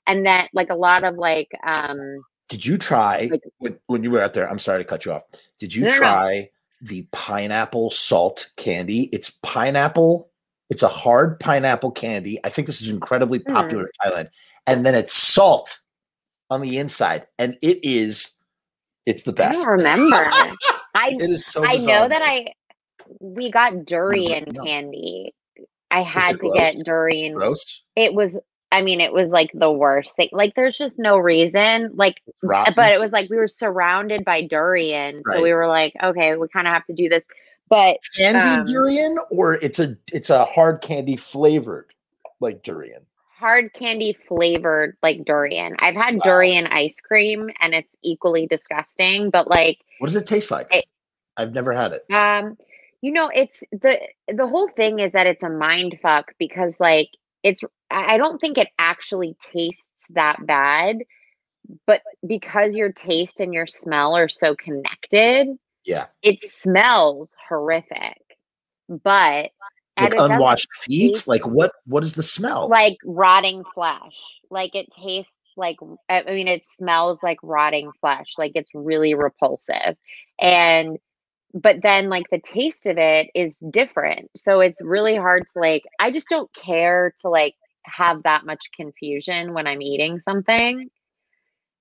And 0.09 0.27
that 0.27 0.49
like 0.53 0.71
a 0.71 0.75
lot 0.75 1.05
of 1.05 1.17
like, 1.17 1.51
um, 1.65 2.25
Did 2.49 2.65
you 2.65 2.79
try 2.79 3.29
Like- 3.31 3.43
when, 3.59 3.79
when 3.87 4.03
you 4.03 4.11
were 4.11 4.23
out 4.23 4.33
there? 4.35 4.49
I'm 4.51 4.59
sorry 4.59 4.83
to 4.83 4.89
cut 4.89 5.05
you 5.05 5.13
off. 5.13 5.23
Did 5.59 5.75
you 5.75 5.83
No, 5.83 5.89
no, 5.89 5.95
no. 5.95 5.99
try 6.01 6.51
the 6.81 7.07
pineapple 7.13 7.91
salt 7.91 8.51
candy? 8.57 9.03
It's 9.13 9.31
pineapple. 9.43 10.31
It's 10.71 10.83
a 10.83 10.89
hard 10.89 11.41
pineapple 11.41 11.91
candy. 11.93 12.39
I 12.45 12.51
think 12.51 12.67
this 12.67 12.83
is 12.83 12.91
incredibly 12.91 13.39
popular 13.39 13.85
mm. 13.85 13.87
in 13.87 14.11
Thailand. 14.11 14.29
And 14.67 14.85
then 14.85 14.95
it's 14.95 15.15
salt 15.15 15.79
on 16.51 16.61
the 16.61 16.79
inside, 16.79 17.27
and 17.39 17.57
it 17.63 17.79
is. 17.83 18.33
It's 19.07 19.23
the 19.23 19.33
I 19.33 19.35
best. 19.35 19.59
don't 19.59 19.69
remember. 19.69 20.17
I 20.95 21.17
It 21.19 21.31
is 21.31 21.47
so. 21.47 21.65
I 21.65 21.77
bizarre. 21.77 21.95
know 21.95 22.09
that 22.09 22.23
I 22.23 22.53
we 23.21 23.51
got 23.51 23.85
durian 23.85 24.45
no. 24.53 24.65
candy. 24.65 25.35
I 25.91 26.03
had 26.03 26.41
to 26.41 26.53
get 26.53 26.77
durian 26.85 27.35
gross. 27.35 27.83
it 27.97 28.13
was 28.13 28.39
i 28.71 28.83
mean 28.83 29.01
it 29.01 29.13
was 29.13 29.31
like 29.31 29.51
the 29.55 29.71
worst 29.71 30.15
thing 30.17 30.29
like 30.33 30.55
there's 30.55 30.77
just 30.77 30.99
no 30.99 31.17
reason 31.17 31.91
like 31.95 32.21
but 32.43 32.93
it 32.93 33.01
was 33.01 33.13
like 33.13 33.31
we 33.31 33.37
were 33.37 33.49
surrounded 33.49 34.25
by 34.25 34.47
durian 34.47 35.23
so 35.33 35.41
we 35.41 35.53
were 35.53 35.67
like 35.67 35.95
okay 36.03 36.37
we 36.37 36.47
kind 36.49 36.67
of 36.67 36.75
have 36.75 36.85
to 36.85 36.93
do 36.93 37.09
this 37.09 37.25
but 37.69 37.99
candy 38.17 38.49
um, 38.49 38.65
durian, 38.67 39.19
or 39.31 39.55
it's 39.55 39.79
a 39.79 39.97
it's 40.13 40.31
a 40.31 40.45
hard 40.45 40.81
candy 40.81 41.17
flavored 41.17 41.93
like 42.41 42.63
durian. 42.63 43.03
hard 43.39 43.73
candy 43.73 44.17
flavored 44.27 44.97
like 45.03 45.25
durian 45.25 45.77
i've 45.81 45.95
had 45.95 46.15
Wow. 46.17 46.21
durian 46.25 46.67
ice 46.69 47.01
cream 47.01 47.51
and 47.61 47.75
it's 47.75 47.95
equally 48.03 48.47
disgusting 48.47 49.31
but 49.31 49.49
like 49.49 49.79
What 49.99 50.07
does 50.09 50.17
it 50.17 50.27
taste 50.27 50.51
like? 50.51 50.73
It- 50.75 50.85
I've 51.37 51.55
never 51.55 51.73
had 51.73 51.93
it. 51.93 52.05
um 52.13 52.57
you 53.01 53.13
know 53.13 53.31
it's 53.33 53.63
the 53.71 53.99
the 54.27 54.47
whole 54.47 54.69
thing 54.69 54.99
is 54.99 55.13
that 55.13 55.27
it's 55.29 55.45
a 55.45 55.49
mind 55.51 55.99
fuck 56.03 56.33
because 56.39 56.79
like 56.81 57.11
it's 57.45 57.63
i 57.91 58.15
I 58.15 58.19
don't 58.19 58.41
think 58.41 58.59
it 58.59 58.69
actually 58.79 59.37
tastes 59.41 60.05
that 60.11 60.45
bad 60.47 60.99
but 61.87 62.03
because 62.27 62.75
your 62.75 62.91
taste 62.93 63.39
and 63.41 63.53
your 63.55 63.67
smell 63.67 64.17
are 64.17 64.29
so 64.29 64.57
connected 64.57 65.49
Yeah. 65.89 66.07
it 66.23 66.39
smells 66.41 67.35
horrific 67.49 68.21
but 68.89 69.51
Like 69.99 70.15
unwashed 70.17 70.69
feet. 70.83 71.15
taste 71.15 71.27
Like 71.29 71.47
what? 71.47 71.73
What 71.87 72.05
is 72.05 72.15
the 72.15 72.23
smell? 72.23 72.69
like 72.69 72.99
rotting 73.05 73.65
flesh 73.75 74.17
like 74.51 74.75
it 74.77 74.87
tastes 74.93 75.33
like 75.57 75.77
i 76.09 76.23
I 76.23 76.35
mean 76.35 76.47
it 76.47 76.65
smells 76.65 77.19
like 77.23 77.39
rotting 77.43 77.91
flesh 78.01 78.35
like 78.39 78.53
it's 78.55 78.71
really 78.75 79.15
repulsive 79.15 79.97
and 80.39 80.99
but 81.55 81.81
then 81.83 82.11
like 82.11 82.27
the 82.31 82.39
taste 82.41 82.87
of 82.87 82.99
it 82.99 83.31
is 83.35 83.57
different 83.71 84.31
so 84.37 84.61
it's 84.61 84.81
really 84.83 85.17
hard 85.17 85.45
to 85.55 85.59
like 85.59 85.83
i 85.99 86.11
just 86.11 86.29
don't 86.29 86.53
care 86.55 87.13
to 87.23 87.29
like 87.31 87.55
have 87.85 88.23
that 88.25 88.45
much 88.47 88.71
confusion 88.77 89.55
when 89.55 89.67
i'm 89.67 89.83
eating 89.83 90.21
something 90.21 90.89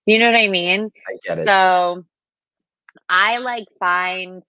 you 0.05 0.17
know 0.17 0.25
what 0.31 0.39
i 0.39 0.47
mean 0.47 0.89
I 1.07 1.17
get 1.23 1.39
it. 1.39 1.45
so 1.45 2.03
I 3.09 3.37
like 3.39 3.67
find, 3.79 4.43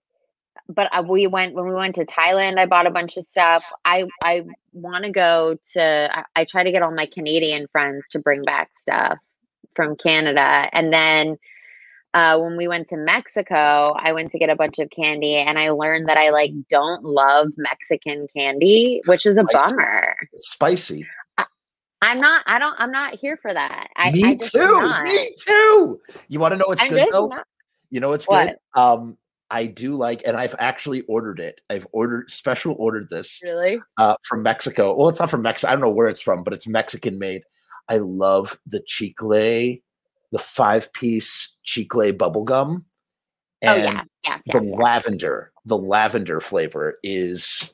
but 0.67 0.89
uh, 0.95 1.03
we 1.07 1.27
went 1.27 1.53
when 1.53 1.67
we 1.67 1.75
went 1.75 1.95
to 1.95 2.05
Thailand. 2.05 2.57
I 2.57 2.65
bought 2.65 2.87
a 2.87 2.91
bunch 2.91 3.17
of 3.17 3.25
stuff. 3.25 3.63
I 3.85 4.05
I 4.23 4.45
want 4.73 5.05
to 5.05 5.11
go 5.11 5.57
to. 5.73 6.09
I, 6.11 6.23
I 6.35 6.45
try 6.45 6.63
to 6.63 6.71
get 6.71 6.81
all 6.81 6.91
my 6.91 7.05
Canadian 7.05 7.67
friends 7.71 8.05
to 8.11 8.19
bring 8.19 8.41
back 8.43 8.69
stuff 8.75 9.17
from 9.75 9.95
Canada, 9.95 10.69
and 10.73 10.91
then 10.91 11.37
uh, 12.13 12.39
when 12.39 12.57
we 12.57 12.67
went 12.67 12.87
to 12.89 12.97
Mexico, 12.97 13.93
I 13.97 14.13
went 14.13 14.31
to 14.31 14.39
get 14.39 14.49
a 14.49 14.55
bunch 14.55 14.79
of 14.79 14.89
candy, 14.89 15.35
and 15.35 15.59
I 15.59 15.69
learned 15.69 16.09
that 16.09 16.17
I 16.17 16.29
like 16.29 16.51
don't 16.69 17.03
love 17.03 17.49
Mexican 17.57 18.27
candy, 18.35 19.01
which 19.05 19.25
is 19.25 19.37
a 19.37 19.43
Spicy. 19.49 19.69
bummer. 19.75 20.15
It's 20.33 20.51
spicy. 20.51 21.07
I'm 22.01 22.19
not. 22.19 22.43
I 22.47 22.59
don't. 22.59 22.75
I'm 22.79 22.91
not 22.91 23.19
here 23.19 23.37
for 23.37 23.53
that. 23.53 23.89
I, 23.95 24.11
Me 24.11 24.23
I 24.25 24.35
too. 24.35 25.01
Me 25.03 25.35
too. 25.37 26.01
You 26.29 26.39
want 26.39 26.53
to 26.53 26.57
know 26.57 26.65
what's 26.67 26.81
I'm 26.81 26.89
good 26.89 27.09
though? 27.11 27.27
not. 27.27 27.45
You 27.89 27.99
know 27.99 28.09
what's 28.09 28.27
What? 28.27 28.47
good? 28.75 28.81
Um, 28.81 29.17
I 29.51 29.65
do 29.65 29.95
like, 29.95 30.21
and 30.27 30.37
I've 30.37 30.55
actually 30.59 31.01
ordered 31.01 31.39
it. 31.39 31.59
I've 31.71 31.87
ordered 31.91 32.29
special 32.29 32.75
ordered 32.77 33.09
this 33.09 33.41
Really? 33.43 33.81
uh, 33.97 34.15
from 34.23 34.43
Mexico. 34.43 34.95
Well, 34.95 35.09
it's 35.09 35.19
not 35.19 35.29
from 35.31 35.41
Mexico. 35.41 35.69
I 35.71 35.73
don't 35.73 35.81
know 35.81 35.89
where 35.89 36.07
it's 36.07 36.21
from, 36.21 36.43
but 36.43 36.53
it's 36.53 36.67
Mexican 36.67 37.17
made. 37.17 37.41
I 37.87 37.97
love 37.97 38.59
the 38.67 38.81
chicle, 38.85 39.29
the 39.29 40.37
five 40.39 40.93
piece 40.93 41.55
chicle 41.63 42.11
bubble 42.13 42.43
gum, 42.43 42.85
Oh 43.63 43.67
and 43.73 43.83
yeah. 43.83 44.03
Yes. 44.23 44.43
the 44.45 44.59
Yes. 44.59 44.65
yes. 44.65 44.79
lavender. 44.79 45.51
The 45.65 45.77
lavender 45.77 46.39
flavor 46.39 46.99
is 47.01 47.73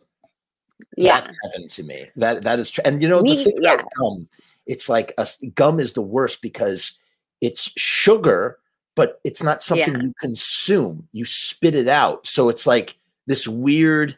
Yeah. 0.95 1.19
that's 1.21 1.37
heaven 1.43 1.67
to 1.67 1.83
me. 1.83 2.05
That 2.15 2.43
that 2.45 2.59
is, 2.59 2.71
tr- 2.71 2.81
and 2.85 3.01
you 3.01 3.09
know 3.09 3.21
the 3.21 3.35
thing 3.43 3.57
yeah. 3.59 3.73
about 3.73 3.87
gum, 3.99 4.29
it's 4.65 4.87
like 4.87 5.11
a 5.17 5.27
gum 5.55 5.81
is 5.81 5.91
the 5.93 6.01
worst 6.01 6.41
because 6.41 6.97
it's 7.41 7.69
sugar, 7.77 8.59
but 8.95 9.19
it's 9.23 9.43
not 9.43 9.61
something 9.63 9.93
Yeah. 9.93 10.01
you 10.03 10.13
consume. 10.21 11.07
You 11.11 11.25
spit 11.25 11.75
it 11.75 11.87
out, 11.87 12.25
so 12.27 12.49
it's 12.49 12.65
like 12.65 12.97
this 13.27 13.47
weird 13.47 14.17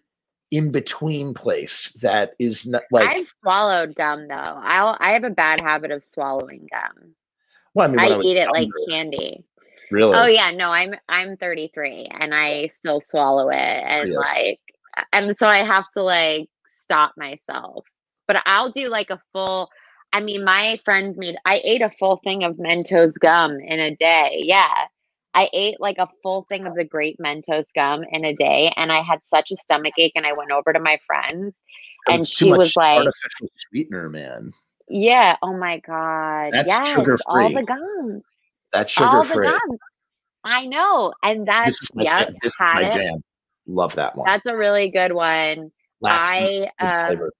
in 0.51 0.71
between 0.71 1.33
place 1.33 1.89
that 2.01 2.33
is 2.39 2.65
not 2.65 2.83
like. 2.91 3.09
I've 3.09 3.25
swallowed 3.41 3.95
gum 3.95 4.27
though. 4.27 4.35
I'll 4.35 4.95
I 4.99 5.11
have 5.13 5.23
a 5.23 5.29
bad 5.29 5.59
habit 5.61 5.91
of 5.91 6.03
swallowing 6.03 6.67
gum. 6.71 7.15
well, 7.73 7.87
I 7.89 7.91
mean, 7.91 7.99
I 7.99 8.15
was 8.17 8.25
eat 8.25 8.37
it 8.37 8.49
like 8.51 8.69
candy. 8.89 9.43
really. 9.91 10.15
Oh 10.15 10.25
yeah, 10.25 10.51
no, 10.51 10.71
I'm 10.71 10.95
I'm 11.09 11.35
33 11.37 12.07
and 12.11 12.33
I 12.33 12.67
still 12.67 12.99
swallow 13.01 13.49
it 13.49 13.57
and 13.57 14.13
Yeah. 14.13 14.17
like 14.19 14.59
and 15.13 15.37
so 15.37 15.47
I 15.47 15.57
have 15.57 15.89
to 15.91 16.01
like 16.03 16.49
stop 16.65 17.13
myself. 17.17 17.85
But 18.27 18.41
I'll 18.45 18.71
do 18.71 18.87
like 18.89 19.09
a 19.09 19.21
full 19.33 19.69
I 20.13 20.21
mean 20.21 20.43
my 20.43 20.79
friends 20.85 21.17
made 21.17 21.35
I 21.45 21.61
ate 21.63 21.81
a 21.81 21.91
full 21.99 22.17
thing 22.23 22.43
of 22.43 22.57
Mentos 22.57 23.19
gum 23.19 23.59
in 23.59 23.79
a 23.79 23.95
day. 23.95 24.39
Yeah. 24.39 24.85
I 25.33 25.49
ate 25.53 25.79
like 25.79 25.97
a 25.99 26.09
full 26.23 26.45
thing 26.49 26.65
of 26.65 26.73
the 26.75 26.83
great 26.83 27.17
Mentos 27.19 27.67
gum 27.75 28.03
in 28.11 28.25
a 28.25 28.35
day 28.35 28.73
and 28.75 28.91
I 28.91 29.01
had 29.01 29.23
such 29.23 29.51
a 29.51 29.57
stomach 29.57 29.93
ache 29.99 30.13
and 30.15 30.25
I 30.25 30.33
went 30.35 30.51
over 30.51 30.73
to 30.73 30.79
my 30.79 30.99
friends 31.05 31.61
and 32.09 32.27
she 32.27 32.49
much 32.49 32.57
was 32.57 32.75
like 32.75 32.97
artificial 32.97 33.47
sweetener, 33.55 34.09
man. 34.09 34.51
Yeah. 34.89 35.35
Oh 35.41 35.55
my 35.55 35.79
God. 35.79 36.53
That's 36.53 36.67
yes, 36.67 36.87
sugar-free. 36.87 37.43
All 37.43 37.49
the 37.53 37.63
gums. 37.63 38.23
That's 38.73 38.97
all 38.99 39.23
sugar 39.23 39.41
the 39.41 39.49
free. 39.49 39.77
I 40.43 40.65
know. 40.65 41.13
And 41.23 41.41
This 41.41 41.47
that's 41.47 41.81
is 41.81 41.89
my, 41.93 42.03
yeah, 42.03 42.25
this 42.25 42.37
is 42.45 42.55
my 42.59 42.89
jam. 42.89 43.21
Love 43.67 43.95
that 43.95 44.15
one. 44.15 44.25
That's 44.25 44.45
a 44.45 44.55
really 44.55 44.89
good 44.89 45.11
one. 45.11 45.71
Last 45.99 46.21
I 46.21 46.69
um 46.79 47.07
flavor. 47.07 47.31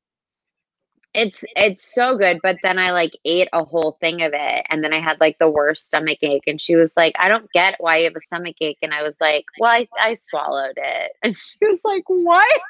It's 1.18 1.44
it's 1.56 1.96
so 1.96 2.16
good, 2.16 2.40
but 2.44 2.58
then 2.62 2.78
I 2.78 2.92
like 2.92 3.18
ate 3.26 3.50
a 3.52 3.64
whole 3.64 3.98
thing 4.00 4.22
of 4.22 4.34
it 4.36 4.66
and 4.70 4.84
then 4.84 4.94
I 4.94 5.00
had 5.00 5.20
like 5.20 5.40
the 5.40 5.50
worst 5.50 5.88
stomach 5.88 6.20
ache 6.22 6.44
and 6.46 6.62
she 6.62 6.76
was 6.76 6.96
like, 6.96 7.16
I 7.18 7.28
don't 7.28 7.52
get 7.54 7.76
why 7.80 7.98
you 7.98 8.04
have 8.04 8.16
a 8.16 8.22
stomach 8.22 8.56
ache. 8.62 8.78
And 8.84 8.94
I 8.94 9.02
was 9.02 9.18
like, 9.20 9.46
Well, 9.60 9.72
I, 9.72 9.88
I 10.00 10.14
swallowed 10.14 10.78
it. 10.78 11.12
And 11.24 11.36
she 11.36 11.58
was 11.62 11.82
like, 11.84 12.04
What? 12.06 12.62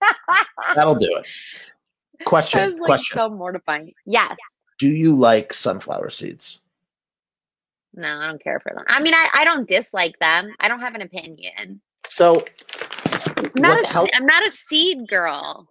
That'll 0.76 0.94
do 0.94 1.16
it. 1.16 2.24
Question. 2.26 2.60
was 2.60 2.74
like 2.74 2.86
question. 2.86 3.16
so 3.16 3.30
mortifying. 3.30 3.94
Yes. 4.04 4.36
Do 4.78 4.88
you 4.88 5.16
like 5.16 5.54
sunflower 5.54 6.10
seeds? 6.10 6.60
No, 7.94 8.06
I 8.06 8.26
don't 8.26 8.42
care 8.42 8.60
for 8.60 8.72
them. 8.74 8.84
I 8.86 9.00
mean, 9.00 9.14
I, 9.14 9.28
I 9.34 9.44
don't 9.44 9.66
dislike 9.66 10.18
them. 10.20 10.54
I 10.60 10.68
don't 10.68 10.80
have 10.80 10.94
an 10.94 11.00
opinion. 11.00 11.80
So, 12.08 12.44
I'm 13.06 13.50
not, 13.56 13.82
a, 13.82 13.86
help- 13.88 14.10
I'm 14.14 14.26
not 14.26 14.46
a 14.46 14.50
seed 14.50 15.08
girl. 15.08 15.68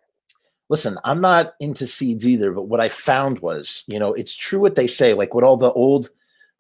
Listen, 0.70 0.98
I'm 1.04 1.22
not 1.22 1.54
into 1.60 1.88
seeds 1.88 2.26
either, 2.26 2.52
but 2.52 2.64
what 2.64 2.80
I 2.80 2.90
found 2.90 3.40
was, 3.40 3.84
you 3.88 4.00
know, 4.00 4.14
it's 4.14 4.36
true 4.36 4.60
what 4.60 4.76
they 4.76 4.88
say, 4.88 5.14
like 5.14 5.34
what 5.34 5.44
all 5.44 5.58
the 5.58 5.72
old, 5.72 6.10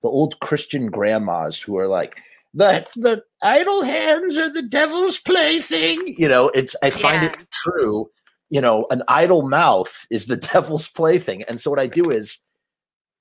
the 0.01 0.09
old 0.09 0.39
Christian 0.39 0.87
grandmas 0.87 1.61
who 1.61 1.77
are 1.77 1.87
like, 1.87 2.17
the 2.53 2.87
the 2.95 3.23
idle 3.41 3.83
hands 3.83 4.37
are 4.37 4.49
the 4.49 4.61
devil's 4.61 5.19
plaything. 5.19 6.15
You 6.17 6.27
know, 6.27 6.49
it's 6.49 6.75
I 6.81 6.89
find 6.89 7.23
it 7.23 7.45
true. 7.51 8.09
You 8.49 8.61
know, 8.61 8.87
an 8.89 9.03
idle 9.07 9.47
mouth 9.47 10.07
is 10.09 10.25
the 10.25 10.37
devil's 10.53 10.89
plaything, 10.89 11.43
and 11.43 11.59
so 11.59 11.69
what 11.69 11.79
I 11.79 11.87
do 11.87 12.09
is, 12.09 12.39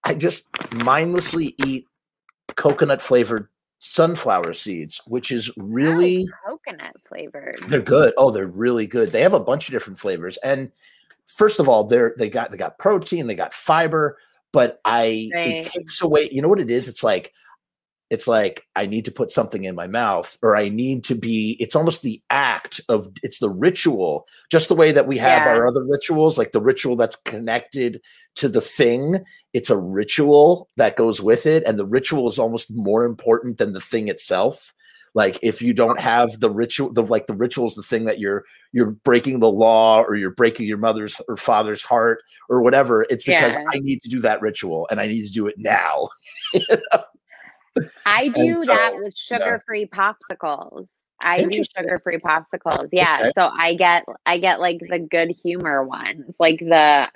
I 0.05 0.15
just 0.15 0.45
mindlessly 0.73 1.55
eat 1.67 1.87
coconut 2.55 3.03
flavored 3.03 3.49
sunflower 3.79 4.55
seeds, 4.55 5.01
which 5.07 5.31
is 5.31 5.51
oh, 5.51 5.63
really 5.63 6.27
oh, 6.49 6.59
coconut 6.59 6.97
flavored. 7.09 7.59
They're 7.69 7.81
good. 7.81 8.15
Oh, 8.17 8.31
they're 8.31 8.47
really 8.47 8.87
good. 8.87 9.13
They 9.13 9.23
have 9.23 9.35
a 9.35 9.41
bunch 9.41 9.69
of 9.69 9.73
different 9.73 9.99
flavors. 9.99 10.37
And 10.39 10.73
first 11.27 11.61
of 11.61 11.69
all, 11.69 11.85
they're 11.85 12.15
they 12.19 12.29
got 12.29 12.51
they 12.51 12.57
got 12.57 12.79
protein, 12.79 13.27
they 13.27 13.35
got 13.35 13.53
fiber, 13.53 14.19
but 14.53 14.81
I 14.85 15.31
right. 15.35 15.49
it 15.49 15.65
takes 15.65 16.01
away, 16.03 16.29
you 16.33 16.43
know 16.43 16.49
what 16.49 16.61
it 16.61 16.71
is? 16.71 16.89
It's 16.89 17.03
like 17.03 17.33
it's 18.11 18.29
like 18.29 18.63
I 18.77 18.87
need 18.87 19.05
to 19.07 19.11
put 19.11 19.33
something 19.33 19.65
in 19.65 19.75
my 19.75 19.87
mouth 19.87 20.37
or 20.43 20.57
I 20.57 20.69
need 20.69 21.05
to 21.05 21.15
be 21.15 21.57
it's 21.59 21.75
almost 21.75 22.03
the 22.03 22.23
act 22.31 22.81
of 22.89 23.09
it's 23.23 23.39
the 23.39 23.51
ritual 23.51 24.27
just 24.51 24.69
the 24.69 24.75
way 24.77 24.93
that 24.93 25.07
we 25.07 25.19
have 25.19 25.43
yeah. 25.43 25.49
our 25.49 25.67
other 25.67 25.85
rituals 25.85 26.39
like 26.39 26.53
the 26.53 26.61
ritual 26.61 26.97
that's 26.97 27.17
connected 27.17 28.01
to 28.37 28.49
the 28.49 28.61
thing 28.61 29.25
it's 29.53 29.71
a 29.71 29.79
ritual 29.79 30.69
that 30.77 30.97
goes 30.97 31.21
with 31.21 31.47
it 31.47 31.65
and 31.67 31.79
the 31.79 31.87
ritual 31.87 32.29
is 32.29 32.39
almost 32.39 32.75
more 32.75 33.05
important 33.05 33.59
than 33.59 33.73
the 33.73 33.81
thing 33.81 34.09
itself 34.09 34.73
like 35.15 35.39
if 35.43 35.63
you 35.63 35.73
don't 35.73 35.99
have 35.99 36.39
the 36.41 36.51
ritual 36.51 36.93
the 36.93 37.03
like 37.03 37.27
the 37.27 37.35
ritual 37.35 37.67
is 37.67 37.75
the 37.75 37.83
thing 37.83 38.05
that 38.05 38.21
you're 38.21 38.45
you're 38.73 38.91
breaking 38.91 39.41
the 39.41 39.51
law 39.51 40.03
or 40.03 40.15
you're 40.15 40.31
breaking 40.31 40.67
your 40.67 40.79
mother's 40.79 41.21
or 41.27 41.37
father's 41.37 41.83
heart 41.83 42.21
or 42.49 42.63
whatever 42.63 43.05
it's 43.11 43.25
because 43.25 43.55
yeah. 43.55 43.65
I 43.73 43.79
need 43.81 44.01
to 44.03 44.09
do 44.09 44.21
that 44.21 44.41
ritual 44.43 44.87
and 44.91 45.01
I 45.01 45.09
need 45.09 45.27
to 45.27 45.33
do 45.33 45.49
it 45.49 45.57
now 45.59 46.09
you 46.55 46.63
know? 46.71 47.03
I 48.05 48.29
do 48.29 48.55
so, 48.55 48.63
that 48.65 48.97
with 48.97 49.17
sugar-free 49.17 49.89
yeah. 49.93 50.13
popsicles. 50.33 50.89
I 51.23 51.45
do 51.45 51.63
sugar-free 51.77 52.19
popsicles. 52.19 52.89
Yeah. 52.93 53.19
Okay. 53.21 53.33
So 53.35 53.51
I 53.59 53.75
get 53.75 54.05
I 54.27 54.39
get 54.39 54.61
like 54.61 54.81
the 54.81 54.99
good 54.99 55.35
humor 55.43 55.83
ones, 55.83 56.37
like 56.39 56.59
the 56.59 57.09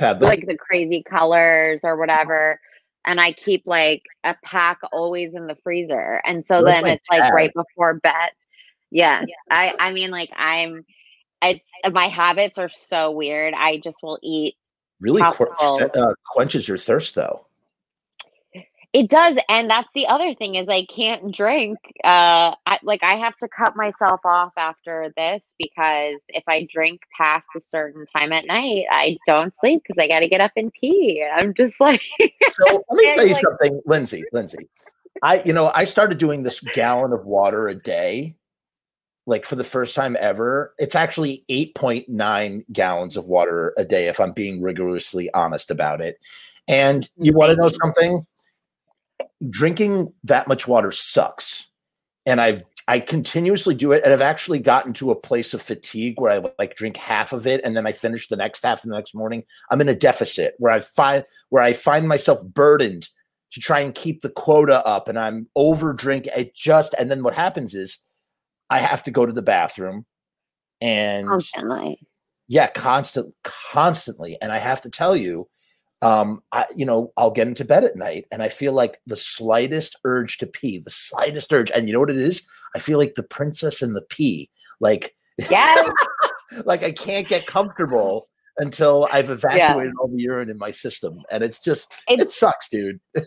like 0.00 0.46
the 0.46 0.56
crazy 0.56 1.02
colors 1.02 1.82
or 1.84 1.96
whatever. 1.96 2.60
And 3.04 3.20
I 3.20 3.32
keep 3.32 3.66
like 3.66 4.04
a 4.22 4.36
pack 4.44 4.78
always 4.92 5.34
in 5.34 5.48
the 5.48 5.56
freezer. 5.56 6.22
And 6.24 6.44
so 6.44 6.62
then 6.62 6.86
it's 6.86 7.08
like 7.10 7.32
right 7.32 7.52
before 7.54 7.94
bed. 7.94 8.30
Yeah. 8.90 9.22
yeah. 9.26 9.34
I 9.50 9.74
I 9.78 9.92
mean 9.92 10.10
like 10.10 10.30
I'm 10.36 10.84
it's 11.42 11.64
my 11.92 12.06
habits 12.06 12.58
are 12.58 12.68
so 12.68 13.10
weird. 13.10 13.54
I 13.54 13.78
just 13.78 13.98
will 14.02 14.20
eat 14.22 14.54
really 15.00 15.22
qu- 15.32 15.50
uh, 15.60 16.14
quenches 16.26 16.68
your 16.68 16.78
thirst 16.78 17.16
though. 17.16 17.46
It 18.92 19.08
does, 19.08 19.36
and 19.48 19.70
that's 19.70 19.88
the 19.94 20.06
other 20.06 20.34
thing 20.34 20.54
is 20.56 20.68
I 20.68 20.84
can't 20.84 21.34
drink. 21.34 21.78
Uh, 22.04 22.54
I, 22.66 22.78
like 22.82 23.02
I 23.02 23.14
have 23.14 23.34
to 23.38 23.48
cut 23.48 23.74
myself 23.74 24.20
off 24.22 24.52
after 24.58 25.10
this 25.16 25.54
because 25.58 26.20
if 26.28 26.44
I 26.46 26.66
drink 26.70 27.00
past 27.16 27.48
a 27.56 27.60
certain 27.60 28.04
time 28.04 28.34
at 28.34 28.46
night, 28.46 28.84
I 28.90 29.16
don't 29.26 29.56
sleep 29.56 29.82
because 29.82 30.02
I 30.02 30.08
got 30.08 30.20
to 30.20 30.28
get 30.28 30.42
up 30.42 30.52
and 30.56 30.70
pee. 30.78 31.26
I'm 31.34 31.54
just 31.54 31.76
like. 31.80 32.02
so 32.20 32.84
let 32.90 32.96
me 32.98 33.14
tell 33.14 33.26
you 33.26 33.32
like, 33.32 33.42
something, 33.42 33.80
Lindsay. 33.86 34.24
Lindsay, 34.30 34.68
I 35.22 35.42
you 35.42 35.54
know 35.54 35.72
I 35.74 35.84
started 35.84 36.18
doing 36.18 36.42
this 36.42 36.60
gallon 36.60 37.14
of 37.14 37.24
water 37.24 37.68
a 37.68 37.74
day, 37.74 38.36
like 39.26 39.46
for 39.46 39.56
the 39.56 39.64
first 39.64 39.96
time 39.96 40.18
ever. 40.20 40.74
It's 40.78 40.94
actually 40.94 41.46
eight 41.48 41.74
point 41.74 42.10
nine 42.10 42.66
gallons 42.70 43.16
of 43.16 43.26
water 43.26 43.72
a 43.78 43.86
day 43.86 44.08
if 44.08 44.20
I'm 44.20 44.32
being 44.32 44.60
rigorously 44.60 45.32
honest 45.32 45.70
about 45.70 46.02
it. 46.02 46.18
And 46.68 47.08
you 47.16 47.32
want 47.32 47.50
to 47.50 47.56
know 47.56 47.68
something? 47.68 48.26
Drinking 49.50 50.12
that 50.24 50.48
much 50.48 50.68
water 50.68 50.92
sucks. 50.92 51.68
And 52.26 52.40
I've 52.40 52.64
I 52.88 52.98
continuously 52.98 53.74
do 53.74 53.92
it, 53.92 54.02
and 54.04 54.12
I've 54.12 54.20
actually 54.20 54.58
gotten 54.58 54.92
to 54.94 55.12
a 55.12 55.16
place 55.16 55.54
of 55.54 55.62
fatigue 55.62 56.20
where 56.20 56.32
I 56.32 56.50
like 56.58 56.74
drink 56.74 56.96
half 56.96 57.32
of 57.32 57.46
it, 57.46 57.60
and 57.64 57.76
then 57.76 57.86
I 57.86 57.92
finish 57.92 58.28
the 58.28 58.36
next 58.36 58.64
half 58.64 58.82
the 58.82 58.88
next 58.88 59.14
morning. 59.14 59.44
I'm 59.70 59.80
in 59.80 59.88
a 59.88 59.94
deficit 59.94 60.54
where 60.58 60.72
I 60.72 60.80
find 60.80 61.24
where 61.50 61.62
I 61.62 61.72
find 61.74 62.08
myself 62.08 62.44
burdened 62.44 63.08
to 63.52 63.60
try 63.60 63.80
and 63.80 63.94
keep 63.94 64.22
the 64.22 64.30
quota 64.30 64.84
up, 64.84 65.08
and 65.08 65.18
I'm 65.18 65.48
over 65.54 65.92
drink. 65.92 66.26
It 66.36 66.54
just 66.54 66.94
and 66.98 67.10
then 67.10 67.22
what 67.22 67.34
happens 67.34 67.74
is 67.74 67.98
I 68.68 68.78
have 68.78 69.02
to 69.04 69.10
go 69.12 69.26
to 69.26 69.32
the 69.32 69.42
bathroom, 69.42 70.04
and 70.80 71.28
constantly, 71.28 72.00
yeah, 72.48 72.66
constant, 72.66 73.32
constantly, 73.44 74.38
and 74.42 74.50
I 74.50 74.58
have 74.58 74.80
to 74.82 74.90
tell 74.90 75.14
you, 75.14 75.48
um, 76.02 76.42
I, 76.50 76.66
you 76.76 76.84
know, 76.84 77.12
I'll 77.16 77.30
get 77.30 77.46
into 77.46 77.64
bed 77.64 77.84
at 77.84 77.96
night 77.96 78.26
and 78.32 78.42
I 78.42 78.48
feel 78.48 78.72
like 78.72 78.98
the 79.06 79.16
slightest 79.16 79.96
urge 80.04 80.38
to 80.38 80.46
pee, 80.46 80.78
the 80.78 80.90
slightest 80.90 81.52
urge. 81.52 81.70
And 81.70 81.86
you 81.86 81.94
know 81.94 82.00
what 82.00 82.10
it 82.10 82.16
is? 82.16 82.46
I 82.74 82.80
feel 82.80 82.98
like 82.98 83.14
the 83.14 83.22
princess 83.22 83.82
and 83.82 83.94
the 83.94 84.02
pee. 84.02 84.50
Like, 84.80 85.14
yeah, 85.48 85.88
like 86.64 86.82
I 86.82 86.90
can't 86.90 87.28
get 87.28 87.46
comfortable 87.46 88.28
until 88.58 89.08
I've 89.12 89.30
evacuated 89.30 89.92
yeah. 89.94 90.00
all 90.00 90.08
the 90.08 90.20
urine 90.20 90.50
in 90.50 90.58
my 90.58 90.72
system. 90.72 91.20
And 91.30 91.44
it's 91.44 91.60
just, 91.60 91.92
it's, 92.08 92.22
it 92.22 92.30
sucks, 92.32 92.68
dude. 92.68 93.00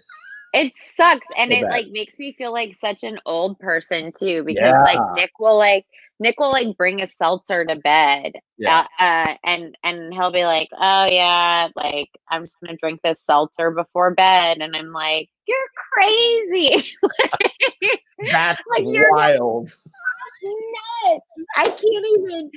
it 0.55 0.73
sucks. 0.73 1.27
And 1.37 1.51
it 1.51 1.63
bad. 1.63 1.71
like 1.71 1.87
makes 1.91 2.17
me 2.17 2.33
feel 2.33 2.51
like 2.51 2.75
such 2.77 3.03
an 3.03 3.19
old 3.25 3.59
person 3.59 4.11
too, 4.17 4.43
because 4.43 4.71
yeah. 4.71 4.81
like 4.83 4.99
Nick 5.15 5.31
will 5.39 5.57
like, 5.57 5.85
Nick 6.19 6.39
will 6.39 6.51
like 6.51 6.77
bring 6.77 7.01
a 7.01 7.07
seltzer 7.07 7.65
to 7.65 7.75
bed, 7.75 8.33
yeah. 8.57 8.87
uh, 8.99 9.03
uh, 9.03 9.35
and 9.43 9.77
and 9.83 10.13
he'll 10.13 10.31
be 10.31 10.45
like, 10.45 10.69
"Oh 10.71 11.05
yeah, 11.05 11.67
like 11.75 12.09
I'm 12.29 12.43
just 12.43 12.57
gonna 12.61 12.77
drink 12.77 13.01
this 13.03 13.21
seltzer 13.21 13.71
before 13.71 14.11
bed," 14.11 14.59
and 14.59 14.75
I'm 14.75 14.93
like, 14.93 15.29
"You're 15.45 15.57
crazy!" 15.93 16.89
That's 18.31 18.61
like, 18.71 18.85
wild. 18.85 19.73
Nuts! 20.43 21.25
I 21.57 21.63
can't 21.63 22.05
even 22.19 22.51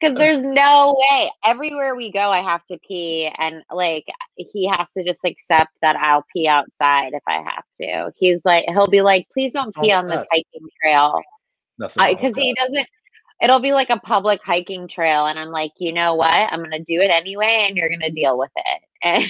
because 0.00 0.18
there's 0.18 0.42
no 0.42 0.96
way. 0.98 1.30
Everywhere 1.44 1.94
we 1.94 2.10
go, 2.12 2.30
I 2.30 2.40
have 2.40 2.64
to 2.66 2.78
pee, 2.78 3.30
and 3.38 3.62
like 3.72 4.06
he 4.36 4.68
has 4.68 4.90
to 4.90 5.04
just 5.04 5.24
accept 5.24 5.72
that 5.82 5.96
I'll 5.96 6.24
pee 6.34 6.48
outside 6.48 7.12
if 7.12 7.22
I 7.26 7.42
have 7.42 7.64
to. 7.80 8.12
He's 8.16 8.44
like, 8.44 8.64
he'll 8.68 8.88
be 8.88 9.02
like, 9.02 9.26
"Please 9.32 9.52
don't 9.52 9.74
pee 9.74 9.92
on 9.92 10.06
this 10.06 10.26
hiking 10.30 10.68
trail." 10.82 11.20
Nothing. 11.78 12.16
Because 12.16 12.34
he 12.36 12.54
doesn't. 12.54 12.86
It'll 13.42 13.60
be 13.60 13.72
like 13.72 13.90
a 13.90 13.98
public 13.98 14.40
hiking 14.44 14.88
trail, 14.88 15.26
and 15.26 15.38
I'm 15.38 15.50
like, 15.50 15.72
you 15.78 15.92
know 15.92 16.14
what? 16.14 16.32
I'm 16.32 16.62
gonna 16.62 16.78
do 16.78 17.00
it 17.00 17.10
anyway, 17.10 17.66
and 17.68 17.76
you're 17.76 17.90
gonna 17.90 18.10
deal 18.10 18.38
with 18.38 18.52
it. 18.56 18.80
And 19.04 19.26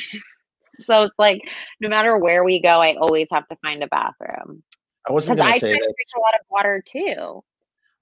so 0.86 1.04
it's 1.04 1.18
like, 1.18 1.40
no 1.80 1.88
matter 1.88 2.16
where 2.16 2.44
we 2.44 2.60
go, 2.60 2.80
I 2.80 2.94
always 2.94 3.28
have 3.32 3.46
to 3.48 3.56
find 3.56 3.82
a 3.82 3.88
bathroom. 3.88 4.62
I 5.08 5.12
wasn't 5.12 5.38
gonna 5.38 5.50
I 5.50 5.58
say 5.58 5.72
that. 5.72 5.76
I 5.76 5.80
drink 5.80 6.08
a 6.16 6.20
lot 6.20 6.34
of 6.34 6.46
water 6.48 6.82
too. 6.86 7.42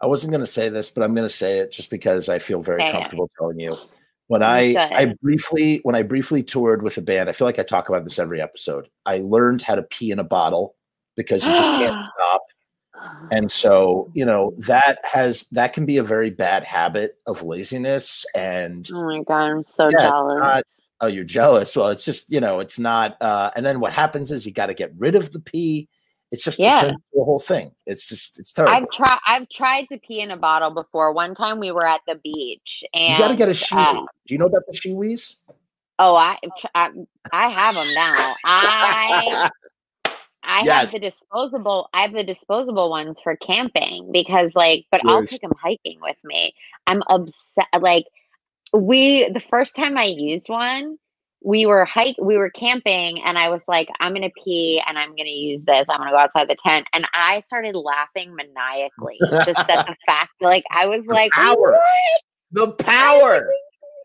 I 0.03 0.07
wasn't 0.07 0.33
going 0.33 0.41
to 0.41 0.47
say 0.47 0.69
this, 0.69 0.91
but 0.91 1.05
I'm 1.05 1.15
going 1.15 1.29
to 1.29 1.35
say 1.35 1.59
it 1.59 1.73
just 1.73 1.89
because 1.89 2.29
I 2.29 2.39
feel 2.39 2.61
very 2.61 2.83
comfortable 2.91 3.31
telling 3.39 3.61
you. 3.61 3.75
When 4.27 4.43
I 4.43 4.75
I 4.77 5.15
briefly 5.23 5.81
when 5.83 5.95
I 5.95 6.03
briefly 6.03 6.43
toured 6.43 6.83
with 6.83 6.97
a 6.99 7.03
band, 7.03 7.29
I 7.29 7.33
feel 7.33 7.47
like 7.47 7.59
I 7.59 7.65
talk 7.65 7.89
about 7.89 8.05
this 8.05 8.19
every 8.19 8.41
episode. 8.41 8.89
I 9.07 9.19
learned 9.19 9.63
how 9.63 9.75
to 9.75 9.83
pee 9.83 10.11
in 10.11 10.19
a 10.19 10.25
bottle 10.25 10.75
because 11.17 11.45
you 11.45 11.51
just 11.51 11.71
can't 11.71 12.07
stop 12.17 12.43
and 13.31 13.51
so 13.51 14.11
you 14.15 14.25
know 14.25 14.53
that 14.59 14.99
has 15.05 15.47
that 15.51 15.73
can 15.73 15.87
be 15.87 15.97
a 15.97 16.03
very 16.03 16.31
bad 16.31 16.65
habit 16.65 17.17
of 17.27 17.43
laziness 17.43 18.25
and 18.35 18.89
oh 18.93 19.05
my 19.05 19.23
god 19.25 19.51
i'm 19.51 19.65
so 19.65 19.89
yeah, 19.91 20.09
jealous 20.09 20.41
not, 20.41 20.65
oh 21.01 21.07
you're 21.07 21.25
jealous 21.25 21.77
well 21.77 21.89
it's 21.89 22.05
just 22.05 22.31
you 22.31 22.41
know 22.41 22.61
it's 22.61 22.79
not 22.79 23.17
uh 23.21 23.51
and 23.57 23.65
then 23.65 23.81
what 23.81 23.93
happens 23.93 24.31
is 24.31 24.47
you 24.47 24.53
got 24.53 24.67
to 24.67 24.75
get 24.75 24.93
rid 24.97 25.15
of 25.15 25.33
the 25.33 25.41
pee 25.41 25.89
it's 26.33 26.43
just 26.45 26.59
yeah. 26.59 26.87
the 27.13 27.25
whole 27.25 27.39
thing 27.39 27.71
it's 27.87 28.09
just 28.09 28.41
it's 28.41 28.53
terrible 28.53 28.75
i've 28.75 28.91
tried 28.91 29.19
i've 29.27 29.49
tried 29.51 29.87
to 29.89 29.99
pee 29.99 30.21
in 30.21 30.31
a 30.31 30.37
bottle 30.37 30.71
before 30.71 31.13
one 31.13 31.35
time 31.35 31.61
we 31.61 31.71
were 31.71 31.87
at 31.87 32.01
the 32.09 32.17
beach 32.17 32.83
and 32.95 33.13
you 33.13 33.19
got 33.19 33.29
to 33.29 33.37
get 33.37 33.49
a 33.49 33.55
she 33.55 33.75
uh, 33.77 34.01
do 34.27 34.35
you 34.35 34.39
know 34.39 34.47
about 34.47 34.63
the 34.67 34.73
Shewees 34.73 35.37
oh 35.99 36.17
I, 36.17 36.39
I 36.75 36.91
i 37.33 37.49
have 37.49 37.75
them 37.75 37.95
now 37.95 38.35
i 38.45 39.51
I 40.45 40.63
yes. 40.65 40.83
have 40.83 40.93
the 40.93 40.99
disposable. 40.99 41.89
I 41.95 42.01
have 42.03 42.13
the 42.13 42.25
disposable 42.25 42.91
ones 42.91 43.21
for 43.23 43.37
camping 43.37 44.11
because, 44.11 44.57
like, 44.57 44.87
but 44.91 45.01
I'll 45.07 45.25
take 45.25 45.41
them 45.41 45.53
hiking 45.63 46.01
with 46.01 46.17
me. 46.25 46.53
I'm 46.87 47.03
obsessed. 47.09 47.69
Like, 47.81 48.07
we 48.73 49.29
the 49.31 49.41
first 49.41 49.77
time 49.77 49.97
I 49.97 50.05
used 50.05 50.49
one, 50.49 50.99
we 51.45 51.67
were 51.67 51.85
hike. 51.85 52.17
We 52.21 52.37
were 52.37 52.51
camping, 52.51 53.23
and 53.23 53.37
I 53.37 53.49
was 53.49 53.67
like, 53.69 53.89
"I'm 54.01 54.15
gonna 54.15 54.31
pee, 54.45 54.83
and 54.87 54.99
I'm 54.99 55.11
gonna 55.11 55.31
use 55.31 55.65
this. 55.65 55.87
I'm 55.89 55.99
gonna 55.99 56.11
go 56.11 56.19
outside 56.19 56.49
the 56.49 56.57
tent." 56.57 56.87
And 56.93 57.07
I 57.15 57.41
started 57.41 57.75
laughing 57.75 58.35
maniacally, 58.35 59.19
just 59.21 59.59
at 59.59 59.87
the 59.87 59.97
fact, 60.07 60.33
like, 60.41 60.65
I 60.71 60.87
was 60.87 61.07
the 61.07 61.15
like, 61.15 61.33
power. 61.33 61.73
"What? 61.73 62.23
The 62.53 62.73
power." 62.73 63.49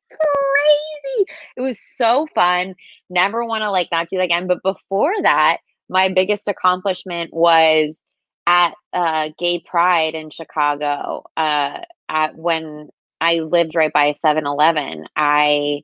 Crazy! 0.10 1.32
It 1.58 1.62
was 1.62 1.80
so 1.80 2.28
fun. 2.34 2.76
Never 3.10 3.46
want 3.46 3.62
to 3.64 3.72
like 3.72 3.90
not 3.92 4.10
do 4.10 4.18
that 4.18 4.24
again. 4.24 4.48
But 4.48 4.64
before 4.64 5.14
that, 5.22 5.58
my 5.90 6.10
biggest 6.10 6.48
accomplishment 6.48 7.34
was 7.34 8.02
at 8.48 8.74
uh, 8.94 9.30
Gay 9.38 9.64
Pride 9.66 10.16
in 10.16 10.30
Chicago. 10.32 11.24
Uh, 11.36 11.82
at 12.10 12.36
when 12.36 12.90
I 13.20 13.40
lived 13.40 13.76
right 13.76 13.92
by 13.92 14.06
a 14.08 14.14
7-Eleven, 14.14 15.06
I 15.16 15.82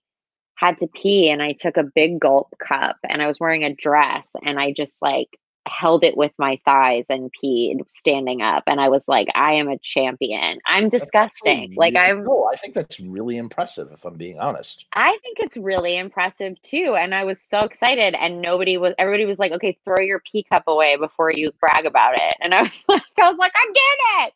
had 0.64 0.78
to 0.78 0.88
pee 0.88 1.30
and 1.30 1.42
I 1.42 1.52
took 1.54 1.76
a 1.76 1.84
big 1.84 2.20
gulp 2.20 2.54
cup 2.58 2.96
and 3.08 3.22
I 3.22 3.28
was 3.28 3.40
wearing 3.40 3.64
a 3.66 3.74
dress 3.74 4.34
and 4.46 4.60
I 4.60 4.72
just 4.72 5.02
like 5.02 5.38
held 5.66 6.04
it 6.04 6.16
with 6.16 6.32
my 6.38 6.60
thighs 6.66 7.06
and 7.10 7.32
peed 7.42 7.78
standing 7.90 8.42
up 8.42 8.64
and 8.68 8.82
i 8.82 8.90
was 8.90 9.08
like 9.08 9.30
i 9.34 9.54
am 9.54 9.70
a 9.70 9.78
champion. 9.82 10.60
I'm 10.66 10.90
disgusting 10.90 11.70
Really- 11.70 11.76
like 11.78 11.96
i'm 11.96 12.26
no, 12.26 12.50
I 12.52 12.58
think 12.58 12.74
that's 12.74 13.00
really 13.00 13.38
impressive. 13.38 13.88
If 13.94 14.04
I'm 14.04 14.16
being 14.16 14.40
honest, 14.40 14.86
i 14.94 15.18
think 15.24 15.40
it's 15.40 15.56
really 15.56 15.98
impressive 15.98 16.62
too 16.64 16.96
and 17.00 17.16
i 17.16 17.24
was 17.24 17.42
so 17.42 17.62
excited 17.62 18.14
and 18.14 18.42
nobody 18.42 18.78
was 18.78 18.94
everybody 18.98 19.26
was 19.26 19.40
like 19.40 19.54
okay 19.54 19.78
throw 19.86 20.02
your 20.02 20.22
pee 20.30 20.46
cup 20.52 20.64
away 20.68 20.98
before 20.98 21.32
you 21.32 21.54
brag 21.62 21.86
about 21.86 22.16
it. 22.16 22.36
And 22.42 22.54
i 22.54 22.62
was 22.62 22.84
like 22.90 23.02
i 23.18 23.30
was 23.30 23.38
like 23.38 23.54
i 23.56 23.72
did 23.74 24.28
it. 24.28 24.34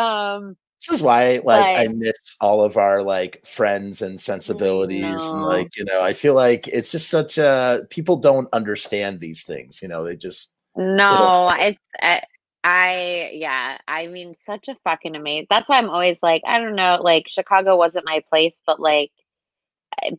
Um 0.00 0.56
this 0.80 0.96
is 0.96 1.02
why 1.02 1.40
like 1.44 1.76
I 1.76 1.88
miss 1.88 2.36
all 2.40 2.62
of 2.62 2.76
our 2.76 3.02
like 3.02 3.44
friends 3.46 4.02
and 4.02 4.20
sensibilities, 4.20 5.28
and 5.32 5.42
like 5.42 5.76
you 5.76 5.84
know, 5.84 6.02
I 6.02 6.12
feel 6.12 6.34
like 6.34 6.68
it's 6.68 6.90
just 6.90 7.08
such 7.08 7.38
a 7.38 7.86
people 7.90 8.16
don't 8.16 8.48
understand 8.52 9.20
these 9.20 9.44
things. 9.44 9.80
You 9.80 9.88
know, 9.88 10.04
they 10.04 10.16
just 10.16 10.52
No, 10.76 11.50
it's 11.58 11.80
uh, 12.02 12.20
I 12.62 13.30
yeah. 13.32 13.78
I 13.88 14.08
mean, 14.08 14.34
such 14.38 14.68
a 14.68 14.76
fucking 14.84 15.16
amazing. 15.16 15.46
That's 15.48 15.68
why 15.68 15.78
I'm 15.78 15.90
always 15.90 16.22
like, 16.22 16.42
I 16.46 16.58
don't 16.58 16.76
know, 16.76 17.00
like 17.02 17.24
Chicago 17.28 17.76
wasn't 17.76 18.04
my 18.04 18.22
place, 18.28 18.60
but 18.66 18.78
like 18.78 19.12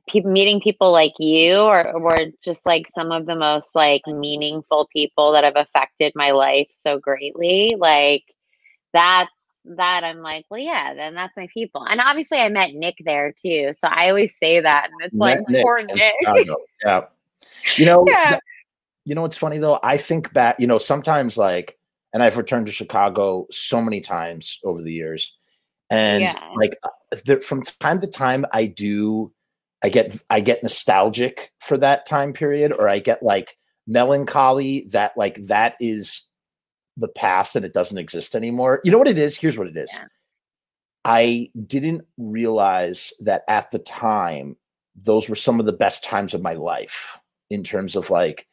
pe- 0.07 0.21
meeting 0.21 0.59
people 0.59 0.91
like 0.91 1.13
you 1.19 1.57
or 1.57 1.99
were 1.99 2.27
just 2.43 2.65
like 2.65 2.89
some 2.89 3.11
of 3.11 3.25
the 3.25 3.35
most 3.35 3.75
like 3.75 4.01
meaningful 4.07 4.87
people 4.91 5.33
that 5.33 5.43
have 5.43 5.55
affected 5.55 6.13
my 6.15 6.31
life 6.31 6.67
so 6.77 6.99
greatly. 6.99 7.75
Like 7.77 8.23
that's 8.93 9.31
that 9.75 10.03
I'm 10.03 10.19
like, 10.21 10.45
well, 10.49 10.59
yeah, 10.59 10.93
then 10.93 11.15
that's 11.15 11.35
my 11.37 11.47
people. 11.53 11.85
And 11.89 11.99
obviously, 11.99 12.37
I 12.39 12.49
met 12.49 12.73
Nick 12.73 12.95
there 13.05 13.33
too, 13.33 13.71
so 13.73 13.87
I 13.91 14.09
always 14.09 14.37
say 14.37 14.59
that, 14.59 14.89
and 14.91 15.01
it's 15.03 15.13
like 15.15 15.39
Nick- 15.49 15.63
poor 15.63 15.79
Nick. 15.93 16.13
Yeah. 16.85 17.05
You 17.75 17.85
know, 17.85 18.05
Yeah. 18.07 18.39
you 19.05 19.15
know 19.15 19.23
what's 19.23 19.37
funny 19.37 19.57
though? 19.57 19.79
I 19.83 19.97
think 19.97 20.31
back, 20.33 20.59
you 20.59 20.67
know, 20.67 20.77
sometimes 20.77 21.37
like, 21.37 21.77
and 22.13 22.23
I've 22.23 22.37
returned 22.37 22.67
to 22.67 22.71
Chicago 22.71 23.47
so 23.51 23.81
many 23.81 23.99
times 24.01 24.59
over 24.63 24.81
the 24.81 24.93
years, 24.93 25.35
and 25.89 26.23
Yeah. 26.23 26.49
like 26.55 26.77
the, 27.25 27.41
from 27.41 27.63
time 27.63 27.99
to 28.01 28.07
time, 28.07 28.45
I 28.53 28.65
do, 28.65 29.31
I 29.83 29.89
get, 29.89 30.19
I 30.29 30.39
get 30.39 30.63
nostalgic 30.63 31.51
for 31.59 31.77
that 31.77 32.05
time 32.05 32.33
period, 32.33 32.71
or 32.73 32.87
I 32.89 32.99
get 32.99 33.21
like 33.23 33.57
melancholy 33.87 34.87
that 34.91 35.15
like 35.17 35.35
that 35.47 35.75
is 35.79 36.26
the 36.97 37.07
past 37.07 37.55
and 37.55 37.63
it 37.65 37.73
doesn't 37.73 37.97
exist 37.97 38.35
anymore. 38.35 38.81
You 38.83 38.91
know 38.91 38.97
what 38.97 39.07
it 39.07 39.19
is? 39.19 39.37
Here's 39.37 39.57
what 39.57 39.67
it 39.67 39.77
is. 39.77 39.89
Yeah. 39.93 40.05
I 41.05 41.49
didn't 41.67 42.05
realize 42.17 43.13
that 43.21 43.43
at 43.47 43.71
the 43.71 43.79
time 43.79 44.57
those 44.95 45.29
were 45.29 45.35
some 45.35 45.59
of 45.59 45.65
the 45.65 45.73
best 45.73 46.03
times 46.03 46.33
of 46.33 46.41
my 46.41 46.53
life 46.53 47.19
in 47.49 47.63
terms 47.63 47.95
of 47.95 48.09
like 48.09 48.47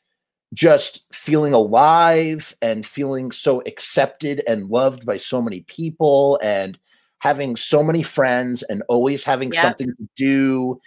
just 0.53 1.13
feeling 1.13 1.53
alive 1.53 2.55
and 2.63 2.87
feeling 2.87 3.33
so 3.33 3.61
accepted 3.67 4.43
and 4.47 4.69
loved 4.69 5.05
by 5.05 5.17
so 5.17 5.43
many 5.43 5.63
people 5.63 6.39
and 6.43 6.79
having 7.19 7.57
so 7.57 7.83
many 7.83 8.03
friends 8.03 8.63
and 8.65 8.83
always 8.89 9.25
having 9.25 9.53
Yep. 9.53 9.63
something 9.63 9.89
to 9.89 10.09
do 10.15 10.81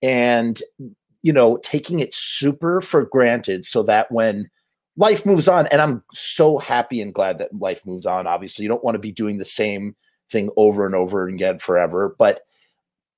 and 0.00 0.62
you 1.22 1.32
know 1.32 1.58
taking 1.58 2.00
it 2.00 2.14
super 2.14 2.80
for 2.80 3.04
granted 3.04 3.64
so 3.66 3.82
that 3.82 4.10
when 4.10 4.48
life 5.00 5.24
moves 5.24 5.48
on 5.48 5.66
and 5.68 5.80
i'm 5.80 6.04
so 6.12 6.58
happy 6.58 7.00
and 7.00 7.14
glad 7.14 7.38
that 7.38 7.58
life 7.58 7.84
moves 7.86 8.04
on. 8.06 8.26
Obviously 8.26 8.62
you 8.62 8.68
don't 8.68 8.84
want 8.84 8.94
to 8.94 9.00
be 9.00 9.10
doing 9.10 9.38
the 9.38 9.44
same 9.44 9.96
thing 10.30 10.50
over 10.56 10.86
and 10.86 10.94
over 10.94 11.26
again 11.26 11.58
forever 11.58 12.14
but 12.18 12.42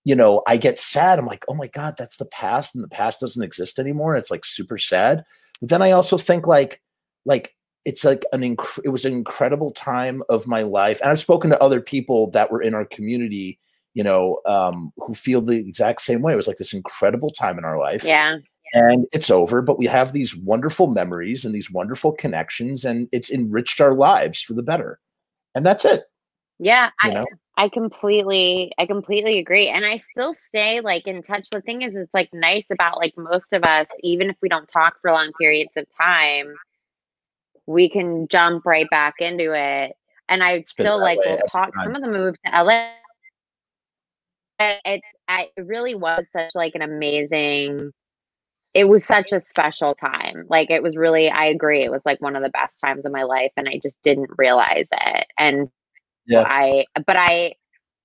you 0.05 0.15
know 0.15 0.43
i 0.47 0.57
get 0.57 0.79
sad. 0.79 1.19
I'm 1.19 1.27
like 1.27 1.45
oh 1.49 1.55
my 1.55 1.67
god 1.67 1.97
that's 1.99 2.17
the 2.17 2.27
past 2.27 2.75
and 2.75 2.83
the 2.83 2.89
past 2.89 3.21
doesn't 3.21 3.43
exist 3.43 3.79
anymore 3.79 4.17
it's 4.17 4.31
like 4.31 4.45
super 4.45 4.79
sad. 4.79 5.25
But 5.61 5.71
then 5.71 5.83
i 5.83 5.91
also 5.91 6.17
think 6.17 6.47
like 6.47 6.81
like 7.27 7.55
it's 7.85 8.05
like 8.05 8.25
an 8.33 8.43
inc- 8.43 8.81
it 8.85 8.91
was 8.91 9.05
an 9.05 9.13
incredible 9.13 9.73
time 9.73 10.23
of 10.29 10.47
my 10.47 10.63
life 10.63 11.01
and 11.01 11.11
i've 11.11 11.19
spoken 11.19 11.51
to 11.51 11.61
other 11.61 11.81
people 11.81 12.31
that 12.31 12.51
were 12.53 12.63
in 12.63 12.75
our 12.75 12.85
community 12.85 13.59
you 13.95 14.05
know 14.05 14.41
um 14.47 14.93
who 14.97 15.15
feel 15.15 15.41
the 15.41 15.59
exact 15.59 16.01
same 16.01 16.23
way. 16.23 16.33
It 16.33 16.37
was 16.37 16.47
like 16.47 16.57
this 16.57 16.73
incredible 16.73 17.31
time 17.31 17.59
in 17.59 17.65
our 17.65 17.79
life. 17.79 18.05
Yeah, 18.05 18.39
and 18.75 19.07
it's 19.13 19.31
over 19.31 19.61
but 19.63 19.79
we 19.79 19.87
have 19.87 20.13
these 20.13 20.37
wonderful 20.37 20.87
memories 20.87 21.45
and 21.45 21.55
these 21.55 21.71
wonderful 21.71 22.13
connections 22.13 22.85
and 22.85 23.09
it's 23.13 23.31
enriched 23.31 23.81
our 23.81 23.95
lives 23.95 24.41
for 24.41 24.55
the 24.55 24.63
better 24.63 24.99
and 25.55 25.65
that's 25.65 25.85
it 25.85 26.05
yeah. 26.59 26.91
you 27.05 27.11
I, 27.11 27.15
know 27.15 27.27
I 27.57 27.69
completely 27.69 28.73
I 28.79 28.87
completely 28.87 29.39
agree. 29.39 29.69
And 29.69 29.85
I 29.85 29.97
still 29.97 30.33
stay 30.33 30.81
like 30.81 31.07
in 31.07 31.23
touch. 31.23 31.51
The 31.51 31.61
thing 31.61 31.83
is 31.83 31.95
it's 31.95 32.15
like 32.15 32.31
nice 32.33 32.71
about 32.71 32.97
like 32.97 33.17
most 33.17 33.53
of 33.53 33.63
us, 33.65 33.89
even 34.01 34.31
if 34.31 34.37
we 34.41 34.49
don't 34.49 34.69
talk 34.69 34.97
for 35.01 35.13
long 35.13 35.33
periods 35.39 35.73
of 35.77 35.85
time, 36.01 36.55
we 37.67 37.91
can 37.91 38.27
jump 38.29 38.65
right 38.65 38.89
back 38.91 39.15
into 39.21 39.53
it. 39.55 39.95
And 40.29 40.43
I 40.43 40.59
been 40.59 40.67
still 40.67 40.99
like 40.99 41.19
will 41.19 41.39
talk 41.51 41.75
time. 41.77 41.85
some 41.85 41.97
of 41.97 42.03
them 42.03 42.13
moved 42.13 42.39
to 42.47 42.53
LA. 42.65 42.89
It- 44.61 44.81
It's 44.85 45.07
I, 45.29 45.51
it 45.57 45.63
really 45.67 45.95
was 45.95 46.31
such 46.31 46.55
like 46.55 46.75
an 46.75 46.83
amazing 46.83 47.93
it 48.75 48.85
was 48.89 49.05
such 49.05 49.33
a 49.33 49.41
special 49.41 49.95
time. 49.95 50.47
Like 50.49 50.71
it 50.71 50.83
was 50.83 50.97
really 50.97 51.31
I 51.31 51.47
agree. 51.47 51.83
It 51.85 51.91
was 51.93 52.07
like 52.07 52.21
one 52.21 52.37
of 52.37 52.43
the 52.43 52.51
best 52.51 52.81
times 52.81 53.05
of 53.05 53.13
my 53.13 53.25
life 53.25 53.53
and 53.57 53.69
I 53.69 53.81
just 53.83 54.01
didn't 54.03 54.31
realize 54.39 54.89
it. 54.93 55.27
And 55.39 55.69
Yeah. 56.27 56.47
I 56.47 56.87
but 57.07 57.17
I 57.19 57.55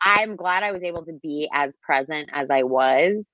I'm 0.01 0.35
glad 0.35 0.63
I 0.63 0.71
was 0.71 0.83
able 0.83 1.05
to 1.05 1.13
be 1.21 1.49
as 1.53 1.75
present 1.83 2.29
as 2.33 2.49
I 2.51 2.63
was. 2.63 3.31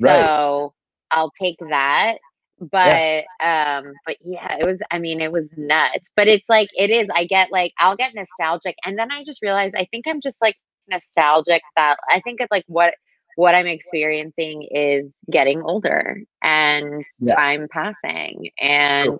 Right. 0.00 0.30
So 0.30 0.74
I'll 1.10 1.32
take 1.40 1.58
that. 1.70 2.18
But 2.60 3.24
um 3.42 3.94
but 4.06 4.16
yeah, 4.24 4.56
it 4.60 4.66
was 4.66 4.82
I 4.90 4.98
mean 4.98 5.20
it 5.20 5.32
was 5.32 5.50
nuts. 5.56 6.10
But 6.16 6.28
it's 6.28 6.48
like 6.48 6.68
it 6.76 6.90
is 6.90 7.08
I 7.14 7.24
get 7.26 7.52
like 7.52 7.72
I'll 7.78 7.96
get 7.96 8.14
nostalgic 8.14 8.76
and 8.86 8.98
then 8.98 9.12
I 9.12 9.24
just 9.24 9.42
realize 9.42 9.72
I 9.74 9.86
think 9.90 10.06
I'm 10.08 10.20
just 10.20 10.42
like 10.42 10.56
nostalgic 10.88 11.62
that 11.76 11.98
I 12.10 12.20
think 12.20 12.40
it's 12.40 12.50
like 12.52 12.64
what 12.68 12.94
what 13.38 13.54
I'm 13.54 13.68
experiencing 13.68 14.68
is 14.72 15.22
getting 15.30 15.62
older 15.62 16.22
and 16.42 17.04
Yeah. 17.20 17.36
time 17.36 17.68
passing 17.70 18.50
and 18.60 19.10
True. 19.10 19.18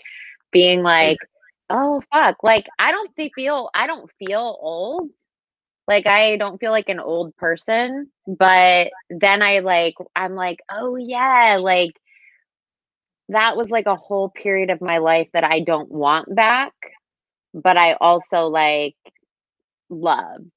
being 0.53 0.83
like 0.83 1.21
oh 1.71 2.03
fuck. 2.13 2.43
Like 2.43 2.69
i 2.79 2.91
don't 2.93 3.11
feel 3.35 3.71
i 3.75 3.87
don't 3.87 4.11
feel 4.19 4.57
old. 4.61 5.11
Like 5.87 6.07
i 6.07 6.37
don't 6.37 6.59
feel 6.59 6.73
like 6.73 6.89
an 6.89 7.01
old 7.01 7.37
person 7.37 8.11
but 8.27 8.93
then 9.11 9.43
i 9.43 9.61
like 9.61 9.95
i'm 10.17 10.35
like 10.35 10.59
oh 10.71 10.97
yeah. 10.97 11.59
Like 11.61 11.93
that 13.29 13.57
was 13.57 13.71
like 13.71 13.87
a 13.87 13.97
whole 13.97 14.29
period 14.31 14.71
of 14.71 14.81
my 14.81 14.99
life 14.99 15.29
that 15.33 15.45
i 15.45 15.61
don't 15.61 15.91
want 15.91 16.35
back 16.35 16.73
but 17.55 17.77
i 17.77 17.95
also 17.95 18.47
like 18.49 18.97
loved 19.91 20.51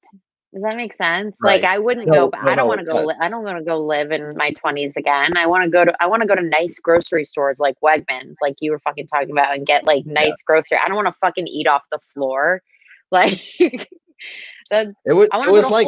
does 0.52 0.62
that 0.62 0.76
make 0.76 0.92
sense 0.92 1.36
like 1.40 1.64
i 1.64 1.78
wouldn't 1.78 2.06
No, 2.08 2.14
go 2.26 2.30
but 2.30 2.42
no, 2.44 2.50
i 2.50 2.54
don't 2.54 2.64
no, 2.64 2.68
want 2.68 2.80
to 2.80 2.86
go 2.86 3.04
li- 3.04 3.14
i 3.20 3.28
don't 3.28 3.42
want 3.42 3.58
to 3.58 3.64
go 3.64 3.78
live 3.78 4.10
in 4.12 4.36
my 4.36 4.50
20s 4.52 4.94
again 4.96 5.36
i 5.36 5.46
want 5.46 5.64
to 5.64 5.70
go 5.70 5.84
to 5.84 5.94
i 6.02 6.06
want 6.06 6.20
to 6.22 6.28
go 6.28 6.34
to 6.34 6.42
nice 6.42 6.78
grocery 6.78 7.24
stores 7.24 7.58
like 7.58 7.76
wegmans 7.80 8.34
like 8.42 8.54
you 8.60 8.70
were 8.70 8.78
fucking 8.80 9.06
talking 9.06 9.30
about 9.30 9.54
and 9.56 9.66
get 9.66 9.84
like 9.86 10.04
nice 10.06 10.42
grocery 10.42 10.78
i 10.82 10.86
don't 10.88 10.96
want 10.96 11.06
to 11.08 11.18
fucking 11.20 11.46
eat 11.46 11.66
off 11.66 11.82
the 11.90 11.98
floor 12.12 12.62
like 13.10 13.40
that's 14.70 14.90
it 15.04 15.12
was 15.14 15.28
i 15.32 15.46
it 15.46 15.50
was 15.52 15.70
like 15.70 15.86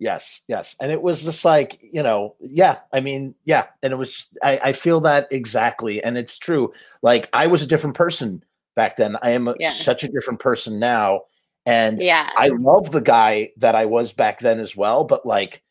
Yes, 0.00 0.42
yes. 0.46 0.76
And 0.80 0.92
it 0.92 1.02
was 1.02 1.24
just 1.24 1.44
like, 1.44 1.78
you 1.82 2.02
know, 2.04 2.36
yeah, 2.40 2.78
I 2.92 3.00
mean, 3.00 3.34
yeah. 3.44 3.66
And 3.82 3.92
it 3.92 3.96
was, 3.96 4.28
I, 4.42 4.60
I 4.62 4.72
feel 4.72 5.00
that 5.00 5.26
exactly. 5.32 6.02
And 6.02 6.16
it's 6.16 6.38
true. 6.38 6.72
Like, 7.02 7.28
I 7.32 7.48
was 7.48 7.62
a 7.62 7.66
different 7.66 7.96
person 7.96 8.44
back 8.76 8.96
then. 8.96 9.16
I 9.22 9.30
am 9.30 9.48
a, 9.48 9.56
Yeah. 9.58 9.70
such 9.70 10.04
a 10.04 10.08
different 10.08 10.38
person 10.38 10.78
now. 10.78 11.22
And 11.68 12.00
yeah 12.00 12.30
I 12.34 12.48
love 12.48 12.90
the 12.92 13.02
guy 13.02 13.50
that 13.58 13.74
I 13.74 13.84
was 13.84 14.14
back 14.14 14.40
then 14.40 14.58
as 14.58 14.74
well. 14.74 15.04
But 15.04 15.26
like, 15.26 15.62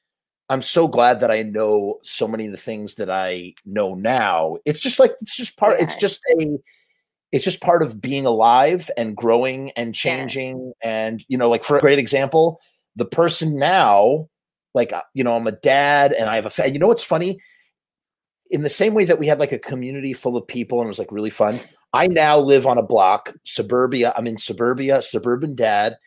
I'm 0.48 0.62
so 0.62 0.88
glad 0.88 1.20
that 1.22 1.32
I 1.32 1.41
know 1.41 2.00
so 2.04 2.28
many 2.28 2.45
of 2.45 2.52
the 2.52 2.58
things 2.58 2.95
that 2.95 3.10
I 3.10 3.56
know 3.66 3.95
now. 3.95 4.58
It's 4.64 4.80
just 4.80 5.00
like, 5.00 5.16
it's 5.20 5.36
just 5.36 5.58
part, 5.58 5.80
it's 5.80 5.95
just 5.95 6.22
a, 6.39 6.60
it's 7.32 7.43
just 7.43 7.62
part 7.62 7.82
of 7.84 8.00
being 8.00 8.26
alive 8.26 8.89
and 8.95 9.18
growing 9.18 9.72
and 9.72 9.93
changing. 9.93 10.72
And, 10.84 11.26
you 11.28 11.38
know, 11.38 11.50
like 11.50 11.64
for 11.64 11.78
a 11.78 11.82
great 11.82 12.00
example, 12.00 12.60
the 12.95 13.06
person 13.06 13.58
now, 13.58 14.30
like, 14.74 14.93
uh, 14.93 15.02
you 15.14 15.24
know, 15.24 15.36
I'm 15.36 15.48
a 15.48 15.52
dad 15.52 16.14
and 16.14 16.30
I 16.30 16.36
have 16.36 16.45
a, 16.45 16.52
fa- 16.52 16.72
you 16.72 16.80
know, 16.80 16.88
what's 16.88 17.04
funny? 17.04 17.39
In 18.50 18.62
the 18.62 18.70
same 18.70 18.93
way 18.93 19.06
that 19.06 19.20
we 19.20 19.28
had 19.28 19.39
like 19.39 19.52
a 19.52 19.60
community 19.60 20.14
full 20.14 20.38
of 20.38 20.48
people 20.48 20.80
and 20.80 20.88
it 20.88 20.89
was 20.89 21.00
like 21.00 21.12
really 21.12 21.30
fun. 21.30 21.56
I 21.93 22.08
now 22.08 22.38
live 22.38 22.66
on 22.68 22.78
a 22.78 22.84
block, 22.84 23.34
suburbia. 23.43 24.14
I'm 24.16 24.28
in 24.28 24.38
suburbia, 24.38 25.02
suburban 25.02 25.56
dad, 25.56 25.98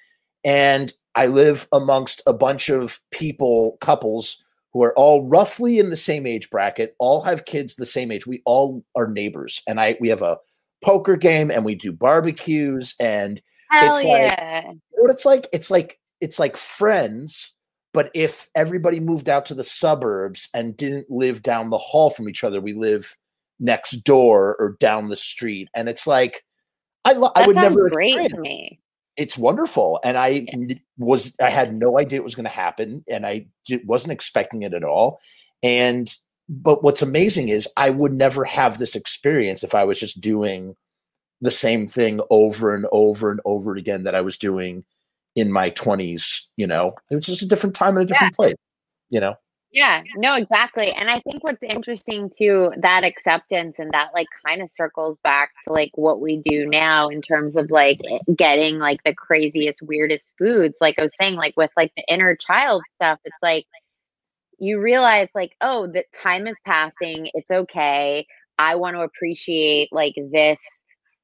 and 0.45 0.93
I 1.15 1.27
live 1.27 1.67
amongst 1.73 2.23
a 2.27 2.33
bunch 2.33 2.69
of 2.69 3.01
people, 3.11 3.77
couples 3.81 4.43
who 4.73 4.83
are 4.85 4.97
all 4.97 5.27
roughly 5.27 5.79
in 5.79 5.91
the 5.91 5.97
same 5.97 6.27
age 6.27 6.49
bracket, 6.51 6.95
all 6.99 7.23
have 7.23 7.45
kids 7.45 7.75
the 7.75 7.87
same 7.87 8.13
age. 8.13 8.27
We 8.27 8.43
all 8.45 8.85
are 8.95 9.09
neighbors, 9.09 9.63
and 9.67 9.81
I 9.81 9.97
we 10.01 10.09
have 10.09 10.23
a 10.23 10.39
poker 10.83 11.17
game 11.17 11.51
and 11.51 11.65
we 11.65 11.75
do 11.75 11.93
barbecues 11.93 12.95
and 13.01 13.41
hell 13.71 13.97
it's 13.97 14.07
like- 14.07 14.39
what 14.93 15.11
it's 15.11 15.25
like 15.25 15.47
it's 15.53 15.71
like 15.71 15.99
it's 16.21 16.39
like 16.39 16.57
friends 16.57 17.53
but 17.93 18.11
if 18.15 18.49
everybody 18.55 19.01
moved 19.01 19.29
out 19.29 19.47
to 19.47 19.55
the 19.55 19.65
suburbs 19.65 20.49
and 20.55 20.77
didn't 20.77 21.11
live 21.11 21.43
down 21.43 21.71
the 21.71 21.79
hall 21.79 22.11
from 22.11 22.29
each 22.29 22.45
other 22.45 22.61
we 22.61 22.73
live 22.73 23.17
next 23.59 23.93
door 24.05 24.57
or 24.59 24.77
down 24.81 25.09
the 25.09 25.17
street 25.17 25.69
and 25.75 25.89
it's 25.89 26.07
like 26.07 26.45
I 27.05 27.13
lo- 27.13 27.33
I 27.35 27.47
would 27.47 27.57
never 27.57 27.89
great 27.91 28.31
to 28.31 28.39
me. 28.41 28.79
it's 29.17 29.37
wonderful 29.37 30.01
and 30.05 30.17
i 30.17 30.29
Yeah. 30.29 30.75
was 30.99 31.35
i 31.41 31.51
had 31.51 31.75
no 31.75 31.99
idea 31.99 32.21
it 32.21 32.25
was 32.25 32.35
going 32.35 32.45
to 32.45 32.51
happen 32.51 33.05
and 33.09 33.27
I 33.27 33.47
wasn't 33.85 34.13
expecting 34.13 34.63
it 34.63 34.73
at 34.75 34.85
all 34.85 35.21
and 35.63 36.15
but 36.49 36.83
what's 36.83 37.03
amazing 37.03 37.49
is 37.49 37.69
i 37.77 37.91
would 37.91 38.13
never 38.13 38.45
have 38.45 38.79
this 38.79 38.97
experience 38.97 39.63
if 39.63 39.75
i 39.75 39.85
was 39.85 39.99
just 40.01 40.21
doing 40.21 40.75
the 41.43 41.51
same 41.51 41.87
thing 41.89 42.21
over 42.31 42.75
and 42.75 42.87
over 42.93 43.31
and 43.31 43.41
over 43.45 43.77
again 43.77 44.05
that 44.05 44.15
i 44.15 44.21
was 44.21 44.37
doing 44.39 44.85
in 45.37 45.53
my 45.53 45.71
20s 45.71 46.43
you 46.57 46.67
know 46.67 46.91
it 47.11 47.15
was 47.15 47.27
just 47.27 47.43
a 47.43 47.49
different 47.49 47.75
time 47.75 47.97
and 47.97 48.05
a 48.05 48.13
different 48.13 48.35
place 48.35 48.57
you 49.11 49.21
know 49.21 49.35
Yeah, 49.73 50.03
no, 50.17 50.35
exactly. 50.35 50.91
And 50.93 51.09
I 51.09 51.21
think 51.21 51.45
what's 51.45 51.63
interesting 51.63 52.29
too, 52.37 52.73
that 52.79 53.05
acceptance 53.05 53.77
and 53.79 53.93
that 53.93 54.11
like 54.13 54.27
kind 54.45 54.63
of 54.63 54.71
circles 54.71 55.17
back 55.23 55.53
to 55.65 55.73
like 55.73 55.93
what 55.95 56.21
we 56.21 56.39
do 56.39 56.67
now 56.67 57.09
in 57.09 57.23
terms 57.23 57.55
of 57.55 57.71
like 57.71 58.01
eh, 58.11 58.19
getting 58.35 58.79
like 58.79 59.01
the 59.05 59.15
craziest, 59.15 59.81
weirdest 59.81 60.29
foods. 60.37 60.79
Like 60.81 60.99
I 60.99 61.03
was 61.03 61.15
saying, 61.17 61.37
like 61.37 61.55
with 61.57 61.71
like 61.77 61.93
the 61.97 62.03
inner 62.09 62.35
child 62.35 62.83
stuff, 62.97 63.21
it's 63.25 63.37
like 63.43 63.65
you 64.59 64.81
realize 64.81 65.29
like, 65.37 65.53
oh, 65.61 65.87
the 65.87 66.05
time 66.13 66.49
is 66.49 66.59
passing. 66.67 67.31
It's 67.35 67.51
okay. 67.51 68.27
I 68.59 68.75
want 68.75 68.97
to 68.97 69.03
appreciate 69.03 69.91
like 69.93 70.15
this, 70.33 70.61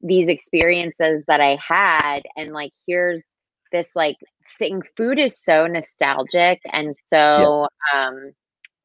these 0.00 0.28
experiences 0.28 1.24
that 1.26 1.40
I 1.40 1.59
had. 1.61 2.22
And 2.36 2.52
like, 2.52 2.72
here's 2.86 3.24
this 3.73 3.95
like 3.97 4.17
thing. 4.59 4.83
Food 4.97 5.19
is 5.19 5.39
so 5.39 5.67
nostalgic 5.67 6.61
and 6.73 6.95
so, 7.05 7.69
um, 7.95 8.33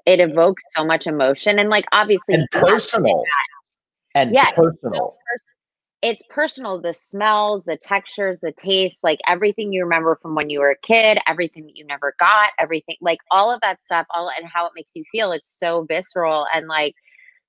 it 0.05 0.19
evokes 0.19 0.63
so 0.75 0.83
much 0.83 1.07
emotion 1.07 1.59
and 1.59 1.69
like 1.69 1.85
obviously 1.91 2.35
and 2.35 2.47
personal. 2.51 3.23
and 4.15 4.33
Yeah, 4.33 4.49
so 4.49 4.55
personal. 4.55 5.17
pers- 5.27 5.53
it's 6.01 6.23
personal 6.29 6.81
the 6.81 6.93
smells 6.93 7.63
the 7.65 7.77
textures 7.77 8.39
the 8.39 8.51
tastes 8.51 9.03
like 9.03 9.19
everything 9.27 9.71
you 9.71 9.83
remember 9.83 10.17
from 10.21 10.33
when 10.35 10.49
you 10.49 10.59
were 10.59 10.71
a 10.71 10.77
kid 10.77 11.19
everything 11.27 11.65
that 11.65 11.77
you 11.77 11.85
never 11.85 12.15
got 12.19 12.49
everything 12.59 12.95
like 13.01 13.19
all 13.29 13.51
of 13.51 13.61
that 13.61 13.83
stuff 13.83 14.07
all 14.09 14.29
and 14.35 14.47
how 14.51 14.65
it 14.65 14.71
makes 14.75 14.95
you 14.95 15.03
feel 15.11 15.31
it's 15.31 15.55
so 15.59 15.83
visceral 15.87 16.45
and 16.55 16.67
like 16.67 16.95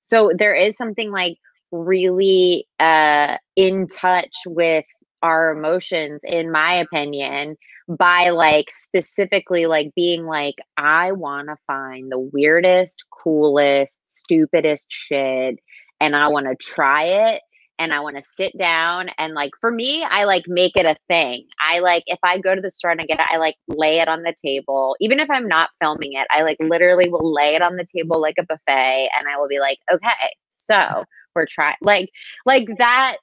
so 0.01 0.31
there 0.37 0.53
is 0.53 0.77
something 0.77 1.11
like 1.11 1.37
really 1.71 2.67
uh 2.79 3.37
in 3.55 3.87
touch 3.87 4.35
with 4.45 4.85
our 5.23 5.49
emotions 5.51 6.21
in 6.23 6.51
my 6.51 6.73
opinion 6.73 7.57
by 7.87 8.29
like 8.29 8.69
specifically 8.69 9.65
like 9.65 9.91
being 9.95 10.25
like 10.25 10.55
i 10.77 11.11
want 11.11 11.47
to 11.47 11.55
find 11.65 12.11
the 12.11 12.19
weirdest 12.19 13.03
coolest 13.09 14.01
stupidest 14.05 14.85
shit 14.89 15.57
and 15.99 16.15
i 16.15 16.27
want 16.27 16.45
to 16.45 16.55
try 16.55 17.31
it 17.31 17.41
and 17.79 17.93
I 17.93 17.99
want 18.01 18.15
to 18.15 18.21
sit 18.21 18.57
down 18.57 19.09
and 19.17 19.33
like 19.33 19.51
for 19.59 19.71
me, 19.71 20.03
I 20.03 20.25
like 20.25 20.43
make 20.47 20.77
it 20.77 20.85
a 20.85 20.95
thing. 21.07 21.47
I 21.59 21.79
like 21.79 22.03
if 22.07 22.19
I 22.23 22.37
go 22.37 22.53
to 22.53 22.61
the 22.61 22.71
store 22.71 22.91
and 22.91 23.01
I 23.01 23.05
get 23.05 23.19
it, 23.19 23.25
I 23.29 23.37
like 23.37 23.55
lay 23.67 23.99
it 23.99 24.07
on 24.07 24.23
the 24.23 24.33
table. 24.41 24.95
Even 24.99 25.19
if 25.19 25.29
I'm 25.29 25.47
not 25.47 25.69
filming 25.81 26.13
it, 26.13 26.27
I 26.29 26.43
like 26.43 26.57
literally 26.59 27.09
will 27.09 27.33
lay 27.33 27.55
it 27.55 27.61
on 27.61 27.75
the 27.75 27.85
table 27.85 28.21
like 28.21 28.35
a 28.39 28.43
buffet 28.43 29.09
and 29.17 29.27
I 29.27 29.37
will 29.37 29.47
be 29.47 29.59
like, 29.59 29.79
okay, 29.91 30.07
so 30.49 31.03
we're 31.35 31.47
trying 31.47 31.75
like 31.81 32.09
like 32.45 32.67
that 32.77 33.17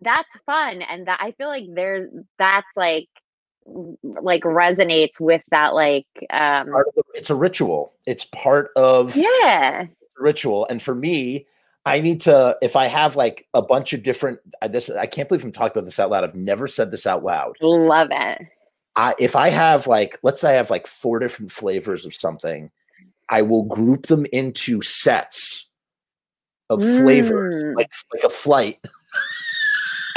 that's 0.00 0.34
fun 0.46 0.82
and 0.82 1.06
that 1.06 1.18
I 1.22 1.32
feel 1.32 1.48
like 1.48 1.66
there's 1.74 2.10
that's 2.38 2.66
like 2.76 3.08
like 4.02 4.42
resonates 4.42 5.20
with 5.20 5.42
that 5.50 5.74
like 5.74 6.06
um 6.30 6.66
the, 6.70 7.02
it's 7.14 7.30
a 7.30 7.34
ritual 7.34 7.94
it's 8.06 8.24
part 8.24 8.70
of 8.76 9.14
yeah. 9.14 9.86
ritual 10.18 10.66
and 10.70 10.82
for 10.82 10.94
me 10.94 11.46
i 11.86 12.00
need 12.00 12.20
to 12.22 12.56
if 12.62 12.74
i 12.74 12.86
have 12.86 13.16
like 13.16 13.46
a 13.54 13.62
bunch 13.62 13.92
of 13.92 14.02
different 14.02 14.40
I- 14.62 14.68
this 14.68 14.90
i 14.90 15.06
can't 15.06 15.28
believe 15.28 15.44
i'm 15.44 15.52
talking 15.52 15.72
about 15.72 15.84
this 15.84 16.00
out 16.00 16.10
loud 16.10 16.24
i've 16.24 16.34
never 16.34 16.66
said 16.66 16.90
this 16.90 17.06
out 17.06 17.22
loud. 17.22 17.56
Love 17.60 18.08
it. 18.10 18.38
I, 18.96 19.14
if 19.18 19.36
i 19.36 19.50
have 19.50 19.86
like 19.86 20.18
let's 20.22 20.40
say 20.40 20.50
i 20.52 20.56
have 20.56 20.70
like 20.70 20.86
four 20.86 21.18
different 21.18 21.52
flavors 21.52 22.04
of 22.04 22.14
something 22.14 22.70
i 23.28 23.42
will 23.42 23.64
group 23.64 24.06
them 24.06 24.26
into 24.32 24.82
sets 24.82 25.68
of 26.70 26.80
flavor 26.82 27.50
Mm, 27.52 27.76
like 27.76 27.90
like 28.12 28.24
a 28.24 28.30
flight 28.30 28.78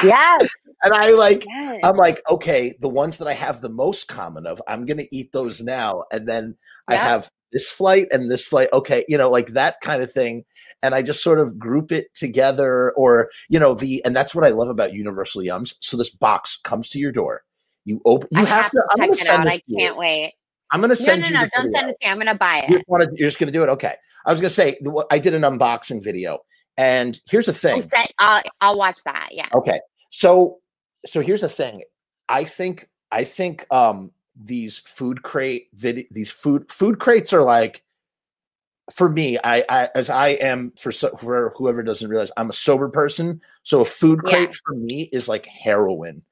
yes 0.04 0.50
and 0.84 0.94
i 0.94 1.12
like 1.12 1.46
yes 1.48 1.80
i'm 1.84 1.96
like 1.98 2.22
okay 2.30 2.76
the 2.80 2.90
ones 2.90 3.18
that 3.18 3.28
i 3.28 3.34
have 3.34 3.62
the 3.62 3.70
most 3.70 4.08
common 4.08 4.46
of 4.46 4.62
i'm 4.68 4.86
gonna 4.86 5.04
eat 5.12 5.32
those 5.32 5.62
now 5.62 6.04
and 6.12 6.28
then 6.28 6.56
i 6.88 6.96
have 6.96 7.30
this 7.52 7.70
flight 7.70 8.08
and 8.12 8.30
this 8.32 8.46
flight 8.48 8.68
okay 8.74 9.06
you 9.08 9.18
know 9.18 9.30
like 9.30 9.48
that 9.50 9.80
kind 9.82 10.02
of 10.02 10.12
thing 10.12 10.44
and 10.82 10.94
i 10.96 11.02
just 11.02 11.22
sort 11.24 11.40
of 11.40 11.58
group 11.60 11.92
it 11.92 12.14
together 12.16 12.92
or 12.94 13.30
you 13.50 13.60
know 13.60 13.74
the 13.76 14.04
and 14.06 14.16
that's 14.16 14.34
what 14.36 14.44
i 14.46 14.50
love 14.50 14.70
about 14.70 14.94
universal 14.94 15.42
yums 15.42 15.76
so 15.80 15.96
this 15.98 16.10
box 16.10 16.58
comes 16.64 16.90
to 16.90 17.00
your 17.00 17.12
door 17.12 17.44
you 17.86 18.00
open 18.06 18.28
you 18.32 18.40
I 18.42 18.46
have, 18.46 18.64
have 18.64 18.72
to, 18.72 18.78
to 18.78 18.84
i'm 18.92 18.98
check 18.98 19.08
gonna 19.08 19.12
it 19.14 19.18
send 19.18 19.40
out. 19.42 19.46
this 19.52 19.62
I 19.76 19.80
can't 19.80 19.98
wait. 19.98 20.34
i'm 20.72 20.82
gonna 20.82 20.90
No, 20.94 20.96
send 20.96 21.22
no, 21.22 21.28
you 21.28 21.34
no. 21.36 21.40
Don't 21.56 21.66
video. 21.66 21.80
send 21.80 21.90
it 21.92 21.96
to 22.02 22.08
me. 22.08 22.12
I'm 22.12 22.18
gonna 22.18 22.36
buy 22.36 22.66
you 22.68 22.76
it. 22.76 22.78
just 22.80 22.88
wanna, 22.88 23.08
you're 23.14 23.28
just 23.28 23.40
gonna 23.40 23.52
do 23.52 23.64
it 23.64 23.70
okay 23.70 23.96
i 24.26 24.32
was 24.32 24.40
gonna 24.42 24.50
say 24.50 24.78
i 25.12 25.20
did 25.20 25.34
an 25.36 25.44
unboxing 25.44 26.04
video 26.04 26.40
and 26.78 27.20
here's 27.30 27.46
the 27.46 27.52
Oh, 27.52 27.56
thing 27.56 27.82
set, 27.84 28.12
I'll, 28.18 28.42
I'll 28.60 28.78
watch 28.80 29.00
that. 29.06 29.30
Yeah. 29.32 29.48
Okay. 29.54 29.80
So 30.14 30.60
so 31.08 31.22
here's 31.22 31.42
the 31.42 31.50
thing. 31.50 31.82
I 32.30 32.44
think 32.44 32.88
I 33.12 33.24
think 33.24 33.66
um 33.72 34.12
these 34.36 34.78
food 34.78 35.24
crate 35.24 35.68
vid 35.74 36.06
these 36.12 36.32
food 36.32 36.72
food 36.72 37.00
crates 37.00 37.34
are 37.34 37.42
like 37.44 37.84
for 38.94 39.10
me 39.10 39.40
I, 39.44 39.66
I 39.70 39.90
as 39.96 40.10
I 40.12 40.30
am 40.30 40.72
for 40.78 40.92
so, 40.92 41.10
for 41.18 41.54
whoever 41.58 41.82
doesn't 41.82 42.08
realize 42.10 42.32
I'm 42.38 42.50
a 42.52 42.54
sober 42.54 42.90
person 42.90 43.42
so 43.64 43.82
a 43.82 43.86
food 43.86 44.20
Yeah. 44.26 44.30
crate 44.30 44.56
for 44.66 44.76
me 44.76 45.10
is 45.12 45.28
like 45.28 45.48
heroin. 45.48 46.24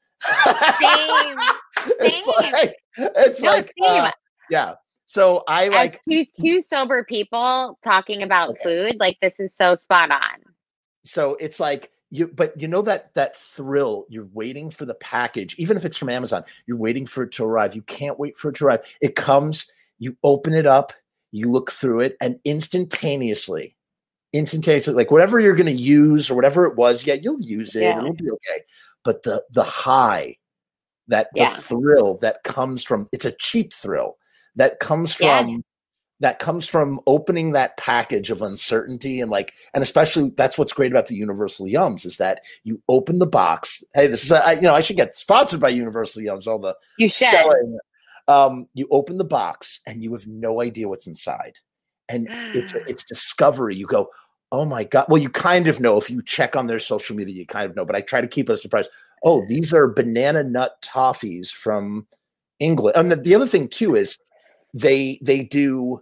Same. 0.80 1.38
it's 2.00 2.26
same. 2.26 2.54
like 2.54 2.76
it's 2.98 3.42
No, 3.42 3.52
like 3.52 3.74
uh, 3.84 4.12
yeah. 4.52 4.76
So 5.08 5.44
I 5.48 5.64
As 5.66 5.72
like 5.72 6.02
two 6.08 6.26
two 6.40 6.62
sober 6.62 7.04
people 7.04 7.80
talking 7.84 8.22
about 8.22 8.62
food, 8.62 8.98
like 9.00 9.18
this 9.22 9.40
is 9.40 9.56
so 9.56 9.74
spot 9.76 10.12
on. 10.12 10.40
so 11.04 11.36
it's 11.40 11.60
like 11.60 11.90
you 12.12 12.28
but 12.28 12.60
you 12.62 12.68
know 12.68 12.82
that 12.82 13.14
that 13.14 13.36
thrill 13.36 14.06
you're 14.10 14.28
waiting 14.34 14.70
for 14.70 14.86
the 14.86 14.94
package 14.96 15.56
even 15.58 15.78
if 15.78 15.86
it's 15.86 15.98
from 15.98 16.10
amazon 16.10 16.44
you're 16.68 16.78
waiting 16.78 17.06
for 17.06 17.24
it 17.24 17.32
to 17.32 17.44
arrive 17.46 17.74
you 17.74 17.82
can't 17.84 18.20
wait 18.20 18.38
for 18.38 18.50
it 18.50 18.56
to 18.56 18.66
arrive 18.66 18.82
it 19.02 19.16
comes 19.16 19.66
you 19.98 20.16
open 20.24 20.54
it 20.54 20.66
up 20.66 20.92
you 21.32 21.50
look 21.50 21.72
through 21.72 22.02
it 22.02 22.18
and 22.20 22.38
instantaneously 22.44 23.76
instantaneously 24.34 24.94
like 24.94 25.12
whatever 25.12 25.40
you're 25.40 25.56
going 25.56 25.66
to 25.66 25.72
use 25.82 26.30
or 26.30 26.36
whatever 26.36 26.66
it 26.66 26.76
was 26.76 27.06
yeah 27.06 27.14
you'll 27.16 27.42
use 27.42 27.76
it 27.76 27.84
Yeah. 27.84 27.98
it'll 28.00 28.14
be 28.14 28.30
okay 28.30 28.62
but 29.04 29.24
the 29.24 29.44
the 29.52 29.64
high 29.64 30.36
that 31.08 31.30
the 31.34 31.42
Yeah. 31.44 31.56
thrill 31.56 32.18
that 32.22 32.44
comes 32.44 32.84
from 32.84 33.08
it's 33.12 33.26
a 33.26 33.32
cheap 33.34 33.74
thrill 33.74 34.18
that 34.56 34.80
comes 34.80 35.18
Yeah. 35.20 35.40
That 36.22 36.38
comes 36.40 36.68
from 36.68 37.00
opening 37.08 37.52
that 37.52 37.76
package 37.78 38.30
of 38.30 38.42
uncertainty 38.44 39.20
and 39.20 39.30
like 39.30 39.54
and 39.74 39.82
especially 39.84 40.32
that's 40.38 40.58
what's 40.58 40.72
great 40.72 40.92
about 40.92 41.08
the 41.08 41.16
universal 41.16 41.66
yums 41.66 42.06
is 42.06 42.18
that 42.18 42.42
you 42.64 42.82
open 42.88 43.20
the 43.20 43.28
box. 43.28 43.84
Hey 43.94 44.08
this 44.08 44.24
is 44.24 44.32
a, 44.32 44.38
I, 44.46 44.52
you 44.54 44.62
know 44.62 44.76
i 44.76 44.82
should 44.82 44.96
get 44.96 45.16
sponsored 45.18 45.60
by 45.60 45.70
universal 45.70 46.22
yums 46.22 46.48
all 46.48 46.60
the 46.60 46.76
You 46.98 47.10
should. 47.10 47.28
selling. 47.28 47.78
Um 48.28 48.68
you 48.76 48.88
open 48.92 49.18
the 49.18 49.26
box 49.26 49.82
and 49.86 50.02
you 50.04 50.14
have 50.14 50.28
no 50.28 50.62
idea 50.62 50.88
what's 50.88 51.08
inside. 51.08 51.58
And 52.08 52.30
it's 52.54 52.74
it's 52.88 53.04
discovery. 53.04 53.76
You 53.76 53.88
go 53.88 54.10
oh 54.52 54.66
my 54.66 54.84
god. 54.84 55.08
Well 55.10 55.22
you 55.22 55.30
kind 55.30 55.68
of 55.68 55.80
know 55.80 55.98
if 55.98 56.10
you 56.10 56.22
check 56.22 56.56
on 56.56 56.68
their 56.68 56.80
social 56.80 57.16
media 57.16 57.36
you 57.36 57.48
kind 57.48 57.70
of 57.70 57.76
know 57.76 57.84
but 57.86 57.96
i 57.96 58.02
try 58.02 58.22
to 58.22 58.28
keep 58.28 58.50
it 58.50 58.54
a 58.54 58.58
surprise. 58.58 58.88
Oh 59.24 59.44
these 59.48 59.74
are 59.74 59.88
banana 59.88 60.44
nut 60.44 60.74
toffees 60.84 61.50
from 61.52 62.06
england. 62.60 62.96
And 62.96 63.12
the, 63.12 63.16
the 63.16 63.34
other 63.34 63.48
thing 63.48 63.68
too 63.68 63.96
is 63.96 64.20
they 64.76 65.20
they 65.24 65.44
do 65.44 66.00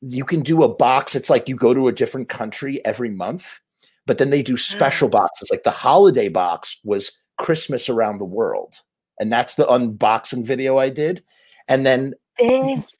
you 0.00 0.24
can 0.24 0.40
do 0.40 0.62
a 0.62 0.74
box 0.74 1.14
it's 1.14 1.30
like 1.30 1.48
you 1.48 1.56
go 1.56 1.74
to 1.74 1.88
a 1.88 1.92
different 1.92 2.28
country 2.28 2.84
every 2.84 3.10
month 3.10 3.60
but 4.06 4.18
then 4.18 4.30
they 4.30 4.42
do 4.42 4.56
special 4.56 5.08
mm. 5.08 5.12
boxes 5.12 5.50
like 5.50 5.64
the 5.64 5.70
holiday 5.70 6.28
box 6.28 6.78
was 6.84 7.12
christmas 7.36 7.88
around 7.88 8.18
the 8.18 8.24
world 8.24 8.76
and 9.20 9.32
that's 9.32 9.56
the 9.56 9.66
unboxing 9.66 10.44
video 10.44 10.78
i 10.78 10.88
did 10.88 11.22
and 11.68 11.84
then 11.84 12.14
This. 12.38 12.90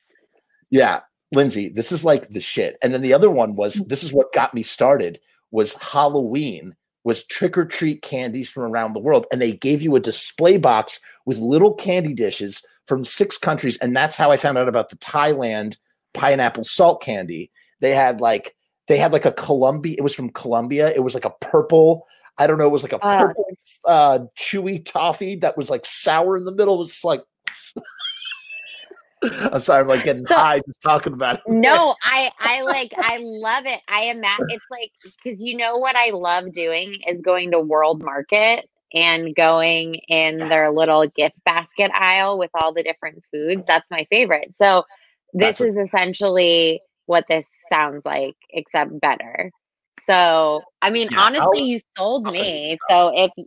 yeah, 0.70 1.01
Lindsay, 1.32 1.68
this 1.68 1.90
is 1.90 2.05
like 2.05 2.28
the 2.28 2.40
shit. 2.40 2.76
And 2.82 2.92
then 2.92 3.03
the 3.03 3.14
other 3.14 3.30
one 3.30 3.57
was 3.57 3.76
mm. 3.76 3.88
this 3.88 4.05
is 4.05 4.12
what 4.12 4.32
got 4.32 4.55
me 4.55 4.62
started 4.62 5.18
was 5.51 5.74
Halloween 5.74 6.76
was 7.05 7.24
trick 7.26 7.57
or 7.57 7.64
treat 7.64 8.03
candies 8.03 8.51
from 8.51 8.64
around 8.64 8.92
the 8.92 9.01
world 9.01 9.26
and 9.32 9.40
they 9.40 9.53
gave 9.53 9.80
you 9.80 9.96
a 9.96 10.01
display 10.01 10.59
box 10.59 11.01
with 11.24 11.38
little 11.38 11.72
candy 11.72 12.12
dishes 12.12 12.62
from 12.86 13.05
six 13.05 13.38
countries 13.38 13.78
and 13.78 13.96
that's 13.96 14.16
how 14.16 14.30
I 14.30 14.36
found 14.36 14.59
out 14.59 14.68
about 14.68 14.90
the 14.90 14.96
Thailand 14.96 15.78
pineapple 16.14 16.64
salt 16.64 17.02
candy. 17.02 17.50
They 17.80 17.90
had 17.92 18.20
like 18.20 18.54
they 18.86 18.96
had 18.96 19.12
like 19.12 19.24
a 19.26 19.32
Colombia 19.32 19.94
it 19.98 20.02
was 20.02 20.14
from 20.14 20.30
Colombia. 20.30 20.90
It 20.94 21.00
was 21.04 21.14
like 21.14 21.24
a 21.24 21.34
purple 21.40 22.06
I 22.38 22.46
don't 22.46 22.59
know, 22.59 22.66
it 22.66 22.72
was 22.72 22.82
like 22.84 22.92
a 22.92 22.98
Ah. 23.02 23.18
purple 23.26 23.44
uh 23.86 24.18
chewy 24.38 24.84
toffee 24.84 25.36
that 25.36 25.56
was 25.56 25.70
like 25.70 25.84
sour 25.86 26.36
in 26.36 26.44
the 26.44 26.54
middle. 26.54 26.74
It 26.76 26.78
was 26.78 27.04
like 27.04 27.22
I'm 29.52 29.61
sorry, 29.61 29.82
I'm 29.82 29.88
like 29.88 30.04
getting 30.04 30.24
So- 30.26 30.36
high 30.36 30.61
just 30.64 30.80
talking 30.80 31.12
about 31.12 31.36
it. 31.36 31.42
No, 31.48 31.94
I 32.04 32.30
I 32.38 32.62
like 32.62 32.92
I 32.96 33.18
love 33.20 33.66
it. 33.66 33.80
I 33.88 34.04
imagine 34.04 34.46
it's 34.50 34.64
like 34.70 34.92
because 35.22 35.40
you 35.40 35.56
know 35.56 35.76
what 35.76 35.96
I 35.96 36.11
love 36.11 36.52
doing 36.52 36.98
is 37.06 37.20
going 37.20 37.50
to 37.50 37.61
World 37.61 38.00
Market 38.02 38.68
and 38.94 39.34
going 39.34 39.96
in 40.09 40.38
their 40.38 40.70
little 40.70 41.06
gift 41.09 41.34
basket 41.44 41.90
aisle 41.92 42.38
with 42.38 42.50
all 42.54 42.72
the 42.72 42.82
different 42.84 43.22
foods. 43.32 43.66
That's 43.66 43.90
my 43.90 44.06
favorite. 44.09 44.54
So 44.54 44.84
this 45.33 45.61
is 45.61 45.76
essentially 45.76 46.81
what 47.07 47.24
this 47.29 47.49
sounds 47.72 48.05
like, 48.05 48.37
except 48.51 48.99
better. 49.01 49.51
So 50.01 50.62
I 50.83 50.91
mean, 50.91 51.09
yeah, 51.11 51.20
honestly, 51.20 51.61
I'll, 51.61 51.66
you 51.66 51.81
sold 51.97 52.26
I'll 52.26 52.33
me. 52.33 52.76
So 52.89 53.12
if 53.14 53.31
yes, 53.37 53.47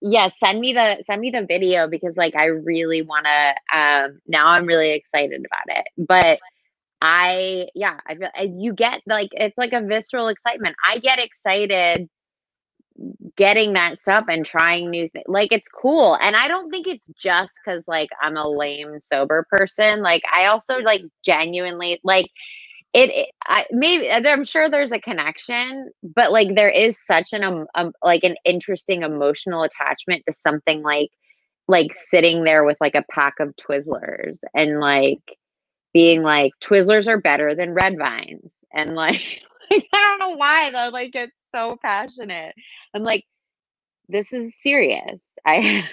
yeah, 0.00 0.28
send 0.46 0.60
me 0.60 0.72
the 0.72 1.02
send 1.02 1.20
me 1.20 1.30
the 1.30 1.46
video 1.46 1.88
because 1.88 2.16
like 2.16 2.34
I 2.34 2.46
really 2.46 3.02
want 3.02 3.26
to. 3.26 3.78
Um, 3.78 4.20
now 4.26 4.48
I'm 4.48 4.66
really 4.66 4.92
excited 4.92 5.44
about 5.44 5.78
it, 5.78 5.86
but. 5.96 6.38
I 7.04 7.66
yeah, 7.74 7.98
I 8.06 8.14
feel 8.14 8.30
you 8.60 8.74
get 8.74 9.00
like 9.08 9.30
it's 9.32 9.58
like 9.58 9.72
a 9.72 9.80
visceral 9.80 10.28
excitement. 10.28 10.76
I 10.86 10.98
get 10.98 11.18
excited 11.18 12.08
getting 13.36 13.72
that 13.74 13.98
stuff 13.98 14.24
and 14.28 14.44
trying 14.44 14.90
new 14.90 15.08
things. 15.08 15.24
Like 15.26 15.52
it's 15.52 15.68
cool. 15.68 16.16
And 16.20 16.36
I 16.36 16.48
don't 16.48 16.70
think 16.70 16.86
it's 16.86 17.08
just 17.18 17.52
cuz 17.64 17.86
like 17.88 18.10
I'm 18.20 18.36
a 18.36 18.48
lame 18.48 18.98
sober 18.98 19.46
person. 19.50 20.02
Like 20.02 20.22
I 20.32 20.46
also 20.46 20.78
like 20.78 21.02
genuinely 21.24 22.00
like 22.04 22.30
it, 22.92 23.10
it 23.10 23.28
I 23.44 23.66
maybe 23.70 24.10
I'm 24.10 24.44
sure 24.44 24.68
there's 24.68 24.92
a 24.92 25.00
connection, 25.00 25.90
but 26.02 26.32
like 26.32 26.54
there 26.54 26.68
is 26.70 27.04
such 27.04 27.32
an 27.32 27.42
um, 27.42 27.66
um 27.74 27.92
like 28.02 28.24
an 28.24 28.36
interesting 28.44 29.02
emotional 29.02 29.62
attachment 29.62 30.24
to 30.26 30.32
something 30.32 30.82
like 30.82 31.10
like 31.68 31.94
sitting 31.94 32.44
there 32.44 32.64
with 32.64 32.76
like 32.80 32.94
a 32.94 33.04
pack 33.10 33.34
of 33.40 33.54
Twizzlers 33.56 34.38
and 34.54 34.80
like 34.80 35.22
being 35.92 36.22
like 36.22 36.52
Twizzlers 36.60 37.06
are 37.08 37.20
better 37.20 37.54
than 37.54 37.74
red 37.74 37.96
vines 37.98 38.64
and 38.72 38.94
like 38.94 39.42
I 39.92 40.00
don't 40.00 40.18
know 40.18 40.36
why 40.36 40.70
though. 40.70 40.90
Like 40.92 41.14
it's 41.14 41.32
so 41.50 41.78
passionate. 41.82 42.54
I'm 42.94 43.02
like, 43.02 43.24
this 44.08 44.32
is 44.32 44.60
serious. 44.60 45.34
I 45.46 45.88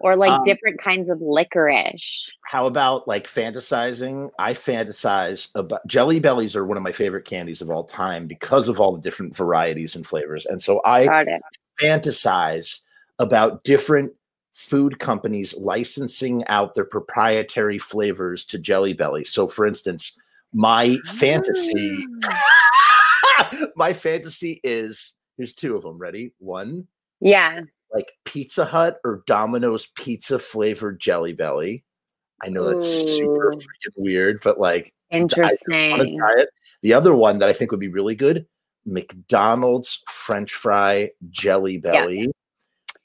or 0.00 0.16
like 0.16 0.32
um, 0.32 0.42
different 0.44 0.80
kinds 0.80 1.08
of 1.08 1.20
licorice. 1.20 2.30
How 2.46 2.66
about 2.66 3.06
like 3.06 3.26
fantasizing? 3.26 4.30
I 4.38 4.54
fantasize 4.54 5.48
about 5.54 5.86
jelly 5.86 6.20
bellies 6.20 6.56
are 6.56 6.64
one 6.64 6.76
of 6.76 6.82
my 6.82 6.92
favorite 6.92 7.26
candies 7.26 7.60
of 7.60 7.70
all 7.70 7.84
time 7.84 8.26
because 8.26 8.68
of 8.68 8.80
all 8.80 8.92
the 8.92 9.00
different 9.00 9.36
varieties 9.36 9.94
and 9.94 10.06
flavors. 10.06 10.46
And 10.46 10.62
so 10.62 10.80
I 10.84 11.06
fantasize 11.80 12.80
about 13.18 13.64
different 13.64 14.12
food 14.52 14.98
companies 14.98 15.54
licensing 15.56 16.46
out 16.46 16.74
their 16.74 16.84
proprietary 16.84 17.78
flavors 17.78 18.44
to 18.46 18.58
Jelly 18.58 18.94
Belly. 18.94 19.24
So 19.24 19.46
for 19.46 19.66
instance, 19.66 20.18
my 20.52 20.96
fantasy 21.04 22.06
ah. 22.24 22.79
my 23.76 23.92
fantasy 23.92 24.60
is 24.64 25.14
here's 25.36 25.54
two 25.54 25.76
of 25.76 25.82
them. 25.82 25.98
Ready? 25.98 26.32
One. 26.38 26.86
Yeah. 27.20 27.62
Like 27.92 28.12
Pizza 28.24 28.64
Hut 28.64 28.98
or 29.04 29.22
Domino's 29.26 29.86
pizza 29.96 30.38
flavored 30.38 31.00
Jelly 31.00 31.32
Belly. 31.32 31.84
I 32.42 32.48
know 32.48 32.72
that's 32.72 32.86
Ooh. 32.86 33.06
super 33.06 33.52
freaking 33.52 33.96
weird, 33.96 34.40
but 34.42 34.58
like 34.58 34.92
interesting. 35.10 36.16
try 36.18 36.34
it. 36.38 36.48
The 36.82 36.94
other 36.94 37.14
one 37.14 37.38
that 37.38 37.48
I 37.48 37.52
think 37.52 37.70
would 37.70 37.80
be 37.80 37.88
really 37.88 38.14
good: 38.14 38.46
McDonald's 38.86 40.02
French 40.08 40.52
fry 40.52 41.10
Jelly 41.30 41.78
Belly. 41.78 42.20
Yeah. 42.20 42.26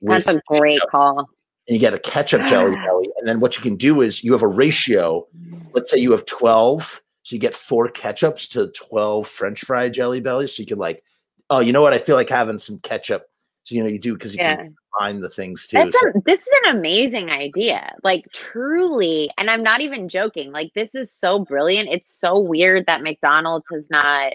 That's 0.01 0.27
a 0.27 0.41
great 0.47 0.79
ketchup. 0.79 0.89
call. 0.89 1.19
And 1.67 1.75
you 1.75 1.79
get 1.79 1.93
a 1.93 1.99
ketchup 1.99 2.45
Jelly 2.45 2.75
Belly, 2.86 3.09
and 3.17 3.27
then 3.27 3.39
what 3.39 3.57
you 3.57 3.63
can 3.63 3.75
do 3.75 4.01
is 4.01 4.23
you 4.23 4.31
have 4.31 4.43
a 4.43 4.47
ratio. 4.47 5.27
Let's 5.73 5.89
say 5.89 5.97
you 5.97 6.11
have 6.11 6.25
twelve 6.25 7.01
so 7.26 7.36
you 7.36 7.39
get 7.39 7.55
four 7.55 7.89
ketchups 7.89 8.51
to 8.51 8.67
12 8.67 9.28
French 9.28 9.61
fry 9.61 9.89
jelly 9.89 10.21
bellies. 10.21 10.55
So 10.55 10.61
you 10.61 10.67
can 10.67 10.78
like, 10.78 11.03
oh, 11.49 11.59
you 11.59 11.73
know 11.73 11.82
what? 11.82 11.91
I 11.91 11.97
feel 11.97 12.15
like 12.15 12.30
having 12.30 12.59
some 12.59 12.78
ketchup. 12.80 13.26
So, 13.63 13.73
you 13.73 13.82
know, 13.82 13.89
you 13.89 13.97
do 13.97 14.13
because 14.13 14.36
you 14.36 14.43
yeah. 14.43 14.57
can 14.57 14.76
find 14.99 15.23
the 15.23 15.30
things 15.30 15.65
too. 15.65 15.91
So. 15.91 16.09
A, 16.09 16.21
this 16.23 16.41
is 16.41 16.53
an 16.65 16.78
amazing 16.78 17.32
idea. 17.32 17.95
Like, 18.03 18.26
truly. 18.32 19.32
And 19.39 19.49
I'm 19.49 19.63
not 19.63 19.82
even 19.82 20.07
joking. 20.07 20.51
Like, 20.51 20.71
this 20.76 20.93
is 20.93 21.11
so 21.11 21.39
brilliant. 21.39 21.89
It's 21.89 22.15
so 22.15 22.38
weird 22.38 22.86
that 22.86 23.01
McDonald's 23.01 23.65
has 23.73 23.89
not. 23.89 24.34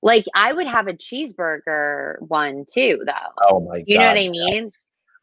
Like, 0.00 0.24
I 0.34 0.54
would 0.54 0.66
have 0.66 0.88
a 0.88 0.94
cheeseburger 0.94 2.14
one 2.22 2.64
too, 2.72 3.02
though. 3.04 3.46
Oh 3.50 3.60
my 3.60 3.80
God. 3.80 3.84
You 3.86 3.98
know 3.98 4.08
what 4.08 4.18
I 4.18 4.30
mean? 4.30 4.70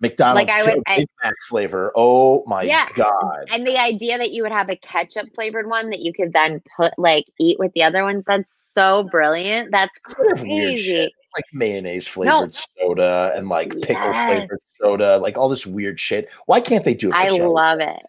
McDonald's 0.01 0.47
like 0.47 0.49
I 0.49 0.63
would, 0.63 0.83
Big 0.95 1.09
Mac 1.21 1.33
flavor. 1.47 1.91
Oh 1.95 2.43
my 2.47 2.63
yeah. 2.63 2.87
god! 2.95 3.47
And 3.51 3.67
the 3.67 3.77
idea 3.77 4.17
that 4.17 4.31
you 4.31 4.43
would 4.43 4.51
have 4.51 4.69
a 4.69 4.75
ketchup 4.77 5.27
flavored 5.35 5.67
one 5.67 5.89
that 5.89 5.99
you 5.99 6.13
could 6.13 6.31
then 6.31 6.61
put 6.77 6.93
like 6.97 7.25
eat 7.39 7.59
with 7.59 7.73
the 7.73 7.83
other 7.83 8.03
ones. 8.03 8.23
That's 8.25 8.51
so 8.73 9.03
brilliant. 9.03 9.71
That's 9.71 9.97
crazy. 9.97 11.13
Like 11.35 11.45
mayonnaise 11.53 12.07
flavored 12.07 12.53
no. 12.53 12.61
soda 12.79 13.33
and 13.35 13.49
like 13.49 13.79
pickle 13.81 14.13
flavored 14.13 14.57
soda, 14.81 15.17
like 15.17 15.37
all 15.37 15.49
this 15.49 15.67
weird 15.67 15.99
shit. 15.99 16.29
Why 16.45 16.61
can't 16.61 16.85
they 16.85 16.95
do 16.95 17.09
it? 17.09 17.15
I 17.15 17.29
love 17.29 17.79
it. 17.81 18.01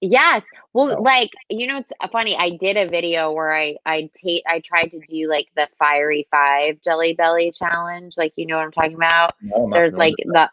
Yes. 0.00 0.44
Well, 0.72 1.02
like 1.02 1.30
you 1.48 1.66
know, 1.66 1.78
it's 1.78 1.92
uh, 2.00 2.08
funny. 2.08 2.36
I 2.36 2.50
did 2.50 2.76
a 2.76 2.86
video 2.86 3.32
where 3.32 3.54
I 3.54 3.76
I 3.86 4.10
take 4.12 4.42
I 4.46 4.60
tried 4.60 4.90
to 4.90 5.00
do 5.08 5.28
like 5.28 5.48
the 5.56 5.68
fiery 5.78 6.26
five 6.30 6.78
jelly 6.84 7.14
belly 7.14 7.52
challenge. 7.52 8.14
Like 8.18 8.32
you 8.36 8.46
know 8.46 8.56
what 8.56 8.64
I'm 8.64 8.72
talking 8.72 8.94
about. 8.94 9.36
No, 9.40 9.70
There's 9.72 9.96
like 9.96 10.14
the 10.18 10.50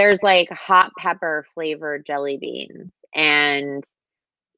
there's 0.00 0.22
like 0.22 0.48
hot 0.50 0.92
pepper 0.96 1.44
flavored 1.52 2.06
jelly 2.06 2.38
beans. 2.38 2.96
And 3.14 3.84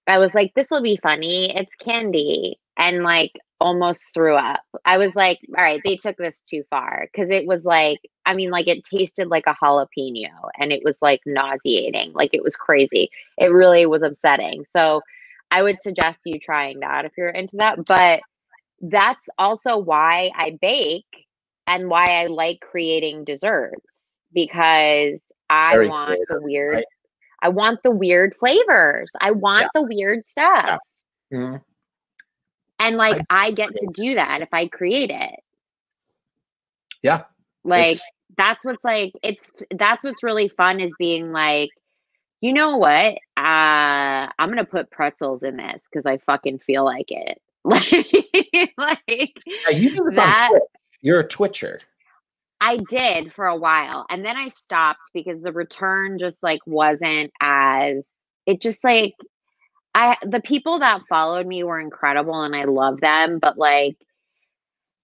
I 0.07 0.19
was 0.19 0.37
like, 0.37 0.53
this 0.55 0.71
will 0.71 0.83
be 0.83 1.01
funny. 1.03 1.53
It's 1.57 1.75
candy. 1.75 2.61
And 2.77 3.03
like 3.03 3.33
almost 3.61 4.15
threw 4.15 4.37
up. 4.37 4.63
I 4.85 4.99
was 4.99 5.17
like, 5.17 5.41
all 5.49 5.65
right, 5.65 5.81
they 5.85 5.97
took 5.97 6.17
this 6.17 6.45
too 6.45 6.63
far. 6.71 7.09
Cause 7.17 7.29
it 7.29 7.45
was 7.45 7.65
like, 7.65 7.99
I 8.25 8.37
mean, 8.37 8.51
like 8.51 8.69
it 8.69 8.85
tasted 8.85 9.27
like 9.27 9.49
a 9.49 9.57
jalapeno 9.61 10.29
and 10.61 10.73
it 10.73 10.83
was 10.85 11.03
like 11.03 11.23
nauseating. 11.27 12.13
Like 12.13 12.35
it 12.35 12.45
was 12.45 12.55
crazy. 12.55 13.11
It 13.37 13.51
really 13.51 13.85
was 13.85 14.03
upsetting. 14.03 14.65
So 14.65 15.01
I 15.51 15.65
would 15.65 15.83
suggest 15.83 16.21
you 16.25 16.39
trying 16.39 16.79
that 16.81 17.05
if 17.05 17.15
you're 17.19 17.31
into 17.31 17.57
that. 17.57 17.85
But 17.85 18.21
that's 18.81 19.29
also 19.39 19.77
why 19.77 20.31
I 20.37 20.57
bake 20.61 21.27
and 21.67 21.89
why 21.89 22.23
I 22.23 22.27
like 22.29 22.61
creating 22.61 23.25
desserts 23.25 23.92
because 24.33 25.31
I 25.51 25.73
Very 25.73 25.89
want 25.89 26.09
creative, 26.09 26.27
the 26.29 26.41
weird. 26.43 26.75
Right? 26.77 26.85
I 27.43 27.49
want 27.49 27.83
the 27.83 27.91
weird 27.91 28.35
flavors. 28.39 29.13
I 29.21 29.33
want 29.33 29.63
yeah. 29.63 29.69
the 29.75 29.83
weird 29.83 30.25
stuff. 30.25 30.79
Yeah. 31.31 31.39
Mm-hmm. 31.39 31.57
And 32.79 32.97
like 32.97 33.23
I, 33.31 33.47
I 33.47 33.51
get 33.53 33.69
to 33.69 33.87
do 33.93 34.17
that 34.17 34.43
if 34.43 34.49
I 34.53 34.67
create 34.67 35.11
it. 35.11 35.41
Yeah. 37.03 37.25
Like 37.65 37.93
it's, 37.93 38.11
that's 38.37 38.65
what's 38.65 38.83
like 38.83 39.13
it's 39.23 39.51
that's 39.71 40.05
what's 40.05 40.23
really 40.23 40.49
fun 40.49 40.81
is 40.81 40.93
being 40.99 41.33
like 41.33 41.71
you 42.41 42.53
know 42.53 42.77
what? 42.77 43.15
Uh 43.37 44.29
I'm 44.37 44.49
going 44.49 44.57
to 44.57 44.65
put 44.65 44.91
pretzels 44.91 45.45
in 45.45 45.57
this 45.57 45.87
cuz 45.89 46.07
I 46.07 46.19
fucking 46.19 46.59
feel 46.59 46.85
like 46.85 47.13
it. 47.13 47.41
like, 47.65 49.33
yeah, 49.47 49.71
you 49.71 49.95
do 49.95 50.11
that, 50.15 50.51
You're 51.01 51.21
a 51.21 51.29
twitcher. 51.29 51.79
I 52.65 52.77
did 52.77 53.33
for 53.35 53.47
a 53.47 53.57
while 53.57 54.07
and 54.09 54.25
then 54.25 54.37
I 54.37 54.47
stopped 54.47 55.11
because 55.13 55.43
the 55.43 55.53
return 55.53 56.19
just 56.21 56.45
like 56.45 56.61
wasn't 56.65 57.33
as 57.41 58.09
it 58.47 58.61
just 58.63 58.85
like 58.85 59.15
I 59.95 60.17
the 60.23 60.41
people 60.41 60.79
that 60.79 61.03
followed 61.09 61.45
me 61.45 61.65
were 61.65 61.81
incredible 61.81 62.41
and 62.43 62.55
I 62.55 62.65
love 62.65 63.01
them 63.01 63.41
but 63.41 63.59
like 63.59 63.97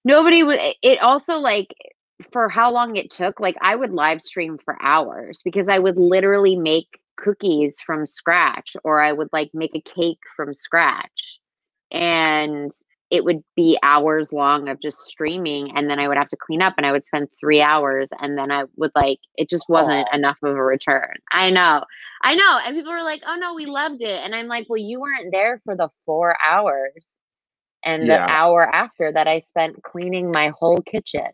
nobody 0.04 0.44
would 0.44 0.60
it 0.82 1.02
also 1.02 1.40
like 1.40 1.74
for 2.32 2.48
how 2.48 2.72
long 2.72 2.94
it 2.96 3.10
took 3.10 3.40
like 3.40 3.56
I 3.60 3.74
would 3.74 3.92
live 3.92 4.22
stream 4.22 4.58
for 4.64 4.76
hours 4.80 5.42
because 5.44 5.68
I 5.68 5.80
would 5.80 5.98
literally 5.98 6.54
make 6.54 7.00
cookies 7.16 7.80
from 7.80 8.06
scratch 8.06 8.76
or 8.84 9.00
I 9.00 9.12
would 9.12 9.30
like 9.32 9.50
make 9.52 9.74
a 9.74 9.80
cake 9.80 10.20
from 10.36 10.54
scratch. 10.54 11.40
And 11.90 12.70
it 13.10 13.24
would 13.24 13.42
be 13.56 13.78
hours 13.82 14.32
long 14.32 14.68
of 14.68 14.80
just 14.80 14.98
streaming 15.06 15.74
and 15.76 15.88
then 15.88 15.98
I 15.98 16.08
would 16.08 16.18
have 16.18 16.28
to 16.28 16.36
clean 16.36 16.60
up 16.60 16.74
and 16.76 16.84
I 16.84 16.92
would 16.92 17.06
spend 17.06 17.28
three 17.38 17.60
hours 17.60 18.08
and 18.20 18.36
then 18.36 18.50
I 18.50 18.64
would 18.76 18.90
like 18.94 19.18
it 19.36 19.48
just 19.48 19.64
wasn't 19.68 20.08
Aww. 20.08 20.14
enough 20.14 20.36
of 20.42 20.54
a 20.54 20.62
return. 20.62 21.14
I 21.32 21.50
know. 21.50 21.84
I 22.22 22.34
know. 22.34 22.60
And 22.64 22.76
people 22.76 22.92
were 22.92 23.02
like, 23.02 23.22
oh 23.26 23.36
no, 23.36 23.54
we 23.54 23.66
loved 23.66 24.02
it. 24.02 24.20
And 24.22 24.34
I'm 24.34 24.46
like, 24.46 24.66
well, 24.68 24.78
you 24.78 25.00
weren't 25.00 25.32
there 25.32 25.60
for 25.64 25.74
the 25.74 25.88
four 26.04 26.36
hours 26.44 27.16
and 27.82 28.04
yeah. 28.04 28.26
the 28.26 28.32
hour 28.32 28.62
after 28.62 29.10
that 29.12 29.26
I 29.26 29.38
spent 29.38 29.82
cleaning 29.82 30.30
my 30.30 30.52
whole 30.58 30.78
kitchen. 30.82 31.28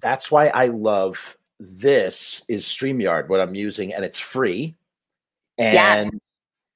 That's 0.00 0.30
why 0.30 0.48
I 0.48 0.66
love 0.66 1.36
this 1.58 2.44
is 2.48 2.64
StreamYard, 2.64 3.28
what 3.28 3.40
I'm 3.40 3.54
using, 3.54 3.94
and 3.94 4.04
it's 4.04 4.20
free. 4.20 4.74
And 5.58 6.12
yeah 6.12 6.18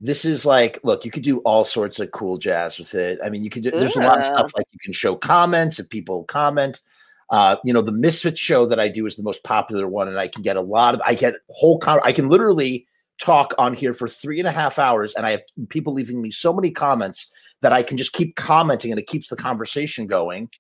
this 0.01 0.25
is 0.25 0.47
like 0.47 0.79
look 0.83 1.05
you 1.05 1.11
could 1.11 1.23
do 1.23 1.39
all 1.41 1.65
sorts 1.65 2.01
of 2.01 2.11
cool 2.11 2.39
jazz 2.39 2.79
with 2.79 2.95
it. 2.95 3.19
I 3.23 3.31
mean 3.31 3.45
you 3.45 3.51
can 3.51 3.63
do 3.63 3.71
there's 3.71 3.97
yeah. 3.97 4.07
a 4.07 4.09
lot 4.09 4.19
of 4.19 4.27
stuff 4.27 4.53
like 4.57 4.67
you 4.73 4.79
can 4.83 4.93
show 4.93 5.15
comments 5.15 5.79
if 5.79 5.89
people 5.89 6.25
comment. 6.25 6.81
Uh, 7.29 7.57
you 7.65 7.73
know 7.73 7.81
the 7.81 7.93
misfit 7.93 8.37
show 8.37 8.67
that 8.67 8.81
i 8.81 8.89
do 8.89 9.07
is 9.07 9.15
the 9.15 9.23
most 9.23 9.45
popular 9.45 9.87
one 9.87 10.09
and 10.09 10.19
i 10.19 10.27
can 10.27 10.43
get 10.43 10.57
a 10.57 10.61
lot 10.61 10.97
of 10.97 11.03
i 11.07 11.15
get 11.15 11.35
whole 11.51 11.79
con- 11.79 12.01
i 12.03 12.11
can 12.11 12.29
literally 12.29 12.85
talk 13.21 13.55
on 13.57 13.73
here 13.73 13.95
for 13.95 14.09
three 14.09 14.41
and 14.41 14.49
a 14.49 14.51
half 14.51 14.81
hours 14.81 15.15
and 15.15 15.25
i 15.25 15.31
have 15.31 15.43
people 15.69 15.93
leaving 15.93 16.21
me 16.21 16.33
so 16.33 16.53
many 16.53 16.73
comments 16.73 17.33
that 17.63 17.73
i 17.73 17.85
can 17.85 17.97
just 17.97 18.15
keep 18.15 18.35
commenting 18.35 18.91
and 18.91 18.99
it 18.99 19.07
keeps 19.07 19.29
the 19.29 19.37
conversation 19.37 20.09
going 20.09 20.51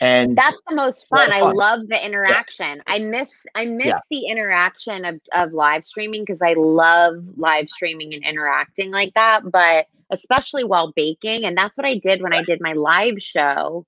and 0.00 0.36
that's 0.36 0.62
the 0.66 0.74
most 0.74 1.06
fun. 1.08 1.30
I 1.32 1.40
love 1.40 1.88
the 1.88 2.04
interaction. 2.04 2.76
Yeah. 2.76 2.82
I 2.86 2.98
miss 3.00 3.44
I 3.54 3.66
miss 3.66 3.86
yeah. 3.86 3.98
the 4.10 4.26
interaction 4.26 5.04
of 5.04 5.20
of 5.32 5.52
live 5.52 5.86
streaming 5.86 6.22
because 6.22 6.40
I 6.40 6.54
love 6.54 7.16
live 7.36 7.68
streaming 7.68 8.14
and 8.14 8.24
interacting 8.24 8.90
like 8.90 9.12
that. 9.14 9.50
But 9.50 9.86
especially 10.10 10.64
while 10.64 10.92
baking, 10.96 11.44
and 11.44 11.56
that's 11.56 11.76
what 11.76 11.86
I 11.86 11.96
did 11.96 12.22
when 12.22 12.32
I 12.32 12.42
did 12.42 12.60
my 12.60 12.72
live 12.72 13.20
show 13.20 13.86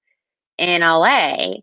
in 0.59 0.83
LA, 0.83 1.55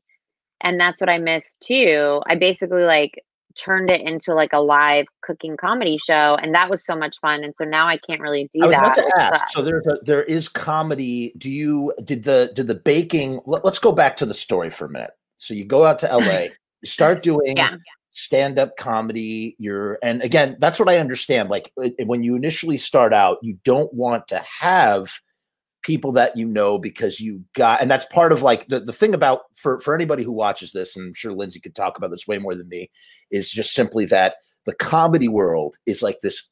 and 0.62 0.80
that's 0.80 1.00
what 1.00 1.10
I 1.10 1.20
missed 1.20 1.56
too. 1.62 2.22
I 2.26 2.36
basically 2.36 2.84
like 2.84 3.24
turned 3.58 3.89
it 3.89 4.02
into 4.02 4.34
like 4.34 4.54
a 4.54 4.60
live 4.60 5.06
cooking 5.22 5.58
comedy 5.58 5.97
show 5.97 6.38
and 6.41 6.54
that 6.54 6.70
was 6.70 6.86
so 6.86 6.95
much 6.95 7.18
fun 7.20 7.43
and 7.43 7.54
so 7.56 7.66
now 7.66 7.88
i 7.88 7.97
can't 7.97 8.22
really 8.22 8.50
do 8.54 8.70
that 8.70 8.97
ask, 9.18 9.50
so 9.50 9.62
there's 9.62 9.86
a, 9.88 9.97
there 10.04 10.24
is 10.24 10.47
comedy 10.47 11.34
do 11.38 11.50
you 11.50 11.93
did 12.04 12.24
the 12.24 12.52
did 12.56 12.68
the 12.68 12.76
baking 12.76 13.39
let, 13.45 13.64
us 13.66 13.80
go 13.80 13.91
back 13.91 14.16
to 14.18 14.26
the 14.26 14.34
story 14.34 14.70
for 14.70 14.86
a 14.86 14.89
minute 14.89 15.12
so 15.38 15.54
you 15.54 15.66
go 15.66 15.86
out 15.86 16.00
to 16.00 16.08
la 16.08 16.39
you 16.82 16.86
start 16.86 17.24
doing 17.24 17.58
yeah. 17.58 17.76
stand-up 18.12 18.78
comedy 18.78 19.56
you're 19.58 19.97
and 20.04 20.22
again 20.22 20.56
that's 20.60 20.80
what 20.80 20.89
i 20.89 20.97
understand 20.97 21.50
like 21.50 21.72
when 22.06 22.24
you 22.24 22.36
initially 22.36 22.78
start 22.78 23.14
out 23.14 23.38
you 23.41 23.58
don't 23.64 23.93
want 23.93 24.28
to 24.28 24.41
have 24.45 25.20
people 25.82 26.12
that 26.12 26.36
you 26.36 26.46
know 26.46 26.78
because 26.78 27.20
you 27.20 27.44
got 27.54 27.82
and 27.82 27.90
that's 27.90 28.06
part 28.08 28.32
of 28.32 28.42
like 28.42 28.68
the, 28.68 28.80
the 28.80 28.94
thing 28.94 29.14
about 29.14 29.42
for 29.56 29.80
for 29.80 29.96
anybody 29.96 30.24
who 30.24 30.32
watches 30.32 30.72
this 30.72 30.96
and 30.96 31.08
i'm 31.08 31.14
sure 31.14 31.32
lindsay 31.32 31.60
could 31.60 31.76
talk 31.76 31.98
about 31.98 32.12
this 32.12 32.28
way 32.28 32.38
more 32.38 32.56
than 32.56 32.68
me 32.68 32.90
is 33.32 33.52
just 33.52 33.74
simply 33.74 34.06
that 34.06 34.36
the 34.66 34.76
comedy 34.76 35.28
world 35.28 35.76
is 35.86 36.02
like 36.02 36.20
this 36.22 36.52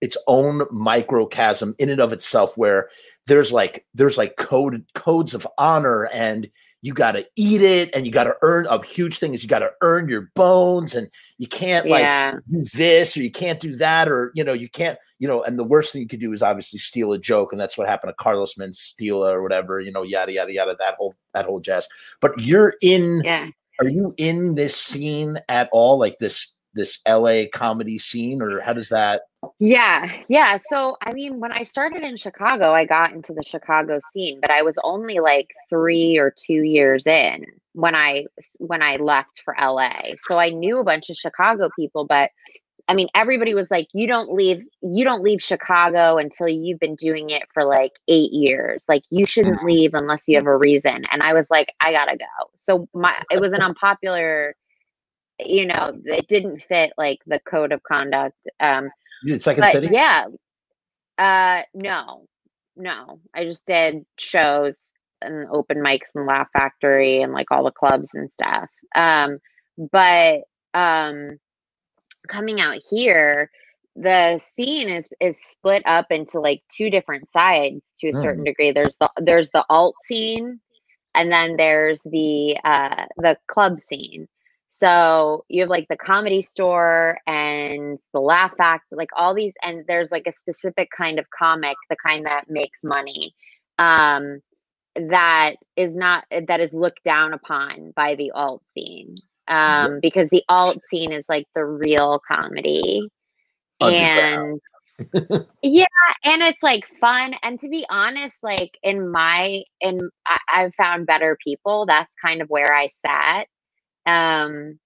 its 0.00 0.16
own 0.26 0.62
microcosm 0.70 1.74
in 1.78 1.90
and 1.90 2.00
of 2.00 2.12
itself 2.12 2.56
where 2.56 2.88
there's 3.26 3.52
like 3.52 3.84
there's 3.92 4.16
like 4.16 4.36
code 4.36 4.84
codes 4.94 5.34
of 5.34 5.46
honor 5.58 6.06
and 6.12 6.48
you 6.82 6.94
got 6.94 7.12
to 7.12 7.26
eat 7.36 7.62
it 7.62 7.90
and 7.94 8.06
you 8.06 8.12
got 8.12 8.24
to 8.24 8.34
earn 8.42 8.66
a 8.66 8.84
huge 8.84 9.18
thing 9.18 9.34
is 9.34 9.42
you 9.42 9.48
got 9.48 9.58
to 9.58 9.70
earn 9.82 10.08
your 10.08 10.30
bones 10.34 10.94
and 10.94 11.08
you 11.38 11.46
can't 11.46 11.86
yeah. 11.86 12.32
like 12.32 12.44
do 12.50 12.64
this 12.76 13.16
or 13.16 13.22
you 13.22 13.30
can't 13.30 13.60
do 13.60 13.76
that 13.76 14.08
or 14.08 14.32
you 14.34 14.42
know 14.42 14.52
you 14.52 14.68
can't 14.68 14.98
you 15.18 15.28
know 15.28 15.42
and 15.42 15.58
the 15.58 15.64
worst 15.64 15.92
thing 15.92 16.02
you 16.02 16.08
could 16.08 16.20
do 16.20 16.32
is 16.32 16.42
obviously 16.42 16.78
steal 16.78 17.12
a 17.12 17.18
joke 17.18 17.52
and 17.52 17.60
that's 17.60 17.76
what 17.76 17.88
happened 17.88 18.10
to 18.10 18.22
Carlos 18.22 18.54
Mencia 18.54 19.12
or 19.12 19.42
whatever 19.42 19.80
you 19.80 19.92
know 19.92 20.02
yada 20.02 20.32
yada 20.32 20.52
yada 20.52 20.76
that 20.78 20.94
whole 20.96 21.14
that 21.34 21.44
whole 21.44 21.60
jazz 21.60 21.86
but 22.20 22.32
you're 22.40 22.74
in 22.80 23.22
yeah. 23.24 23.48
are 23.80 23.88
you 23.88 24.12
in 24.16 24.54
this 24.54 24.76
scene 24.76 25.38
at 25.48 25.68
all 25.72 25.98
like 25.98 26.18
this 26.18 26.54
this 26.74 27.00
LA 27.06 27.42
comedy 27.52 27.98
scene 27.98 28.40
or 28.40 28.60
how 28.60 28.72
does 28.72 28.88
that 28.90 29.22
Yeah. 29.58 30.10
Yeah, 30.28 30.56
so 30.58 30.96
I 31.02 31.12
mean 31.12 31.40
when 31.40 31.52
I 31.52 31.62
started 31.62 32.02
in 32.02 32.16
Chicago, 32.16 32.72
I 32.72 32.84
got 32.84 33.12
into 33.12 33.32
the 33.32 33.42
Chicago 33.42 34.00
scene, 34.12 34.40
but 34.40 34.50
I 34.50 34.62
was 34.62 34.76
only 34.82 35.18
like 35.18 35.54
3 35.68 36.18
or 36.18 36.30
2 36.30 36.52
years 36.52 37.06
in 37.06 37.46
when 37.72 37.94
I 37.94 38.26
when 38.58 38.82
I 38.82 38.96
left 38.96 39.42
for 39.44 39.54
LA. 39.58 40.00
So 40.20 40.38
I 40.38 40.50
knew 40.50 40.78
a 40.78 40.84
bunch 40.84 41.10
of 41.10 41.16
Chicago 41.16 41.70
people, 41.74 42.04
but 42.04 42.30
I 42.88 42.94
mean 42.94 43.08
everybody 43.14 43.54
was 43.54 43.70
like 43.70 43.88
you 43.94 44.06
don't 44.06 44.32
leave 44.32 44.62
you 44.82 45.04
don't 45.04 45.22
leave 45.22 45.42
Chicago 45.42 46.18
until 46.18 46.48
you've 46.48 46.80
been 46.80 46.96
doing 46.96 47.30
it 47.30 47.44
for 47.54 47.64
like 47.64 47.92
8 48.08 48.32
years. 48.32 48.84
Like 48.88 49.04
you 49.10 49.24
shouldn't 49.24 49.58
mm-hmm. 49.58 49.66
leave 49.66 49.94
unless 49.94 50.28
you 50.28 50.36
have 50.36 50.46
a 50.46 50.56
reason. 50.56 51.04
And 51.10 51.22
I 51.22 51.32
was 51.32 51.50
like 51.50 51.74
I 51.80 51.92
got 51.92 52.06
to 52.06 52.16
go. 52.16 52.50
So 52.56 52.88
my 52.94 53.14
it 53.30 53.40
was 53.40 53.52
an 53.52 53.62
unpopular 53.62 54.54
you 55.44 55.66
know, 55.66 55.98
it 56.04 56.28
didn't 56.28 56.62
fit 56.68 56.92
like 56.98 57.20
the 57.26 57.40
code 57.40 57.72
of 57.72 57.82
conduct. 57.82 58.48
Um, 58.60 58.90
you 59.22 59.34
did 59.34 59.42
Second 59.42 59.68
City? 59.68 59.88
Yeah. 59.92 60.26
Uh, 61.18 61.62
no, 61.74 62.26
no. 62.76 63.20
I 63.34 63.44
just 63.44 63.66
did 63.66 64.04
shows 64.18 64.78
and 65.22 65.46
open 65.50 65.78
mics 65.78 66.08
and 66.14 66.26
Laugh 66.26 66.48
Factory 66.52 67.22
and 67.22 67.32
like 67.32 67.50
all 67.50 67.64
the 67.64 67.70
clubs 67.70 68.10
and 68.14 68.30
stuff. 68.30 68.68
Um, 68.94 69.38
but 69.92 70.42
um, 70.74 71.38
coming 72.28 72.60
out 72.60 72.78
here, 72.90 73.50
the 73.96 74.38
scene 74.38 74.88
is 74.88 75.08
is 75.20 75.38
split 75.42 75.82
up 75.84 76.06
into 76.10 76.40
like 76.40 76.62
two 76.74 76.90
different 76.90 77.30
sides 77.32 77.92
to 77.98 78.08
a 78.08 78.12
mm. 78.12 78.20
certain 78.20 78.44
degree. 78.44 78.72
There's 78.72 78.96
the 79.00 79.10
there's 79.18 79.50
the 79.50 79.64
alt 79.68 79.96
scene, 80.04 80.60
and 81.14 81.30
then 81.30 81.56
there's 81.56 82.02
the 82.02 82.56
uh, 82.64 83.06
the 83.16 83.36
club 83.48 83.80
scene. 83.80 84.28
So 84.80 85.44
you 85.48 85.60
have 85.60 85.68
like 85.68 85.88
the 85.88 85.96
comedy 85.96 86.40
store 86.40 87.18
and 87.26 87.98
the 88.14 88.20
laugh 88.20 88.54
act, 88.58 88.86
like 88.90 89.10
all 89.14 89.34
these, 89.34 89.52
and 89.62 89.84
there's 89.86 90.10
like 90.10 90.26
a 90.26 90.32
specific 90.32 90.88
kind 90.96 91.18
of 91.18 91.26
comic, 91.28 91.76
the 91.90 91.96
kind 91.96 92.24
that 92.24 92.48
makes 92.48 92.82
money, 92.82 93.34
um, 93.78 94.40
that 94.96 95.56
is 95.76 95.94
not 95.94 96.24
that 96.30 96.60
is 96.60 96.72
looked 96.72 97.02
down 97.04 97.34
upon 97.34 97.92
by 97.94 98.14
the 98.14 98.30
alt 98.30 98.62
scene. 98.74 99.14
Um, 99.46 99.98
because 100.00 100.30
the 100.30 100.44
alt 100.48 100.78
scene 100.88 101.12
is 101.12 101.24
like 101.28 101.46
the 101.54 101.64
real 101.64 102.20
comedy. 102.26 103.02
And 103.80 104.60
yeah, 105.62 105.84
and 106.24 106.42
it's 106.42 106.62
like 106.62 106.86
fun. 107.00 107.34
And 107.42 107.60
to 107.60 107.68
be 107.68 107.84
honest, 107.90 108.36
like 108.42 108.78
in 108.82 109.10
my 109.10 109.62
in 109.80 110.08
I, 110.26 110.38
I've 110.50 110.74
found 110.74 111.06
better 111.06 111.36
people. 111.44 111.84
That's 111.84 112.14
kind 112.24 112.40
of 112.40 112.48
where 112.48 112.72
I 112.72 112.88
sat 112.88 113.46
um, 114.06 114.78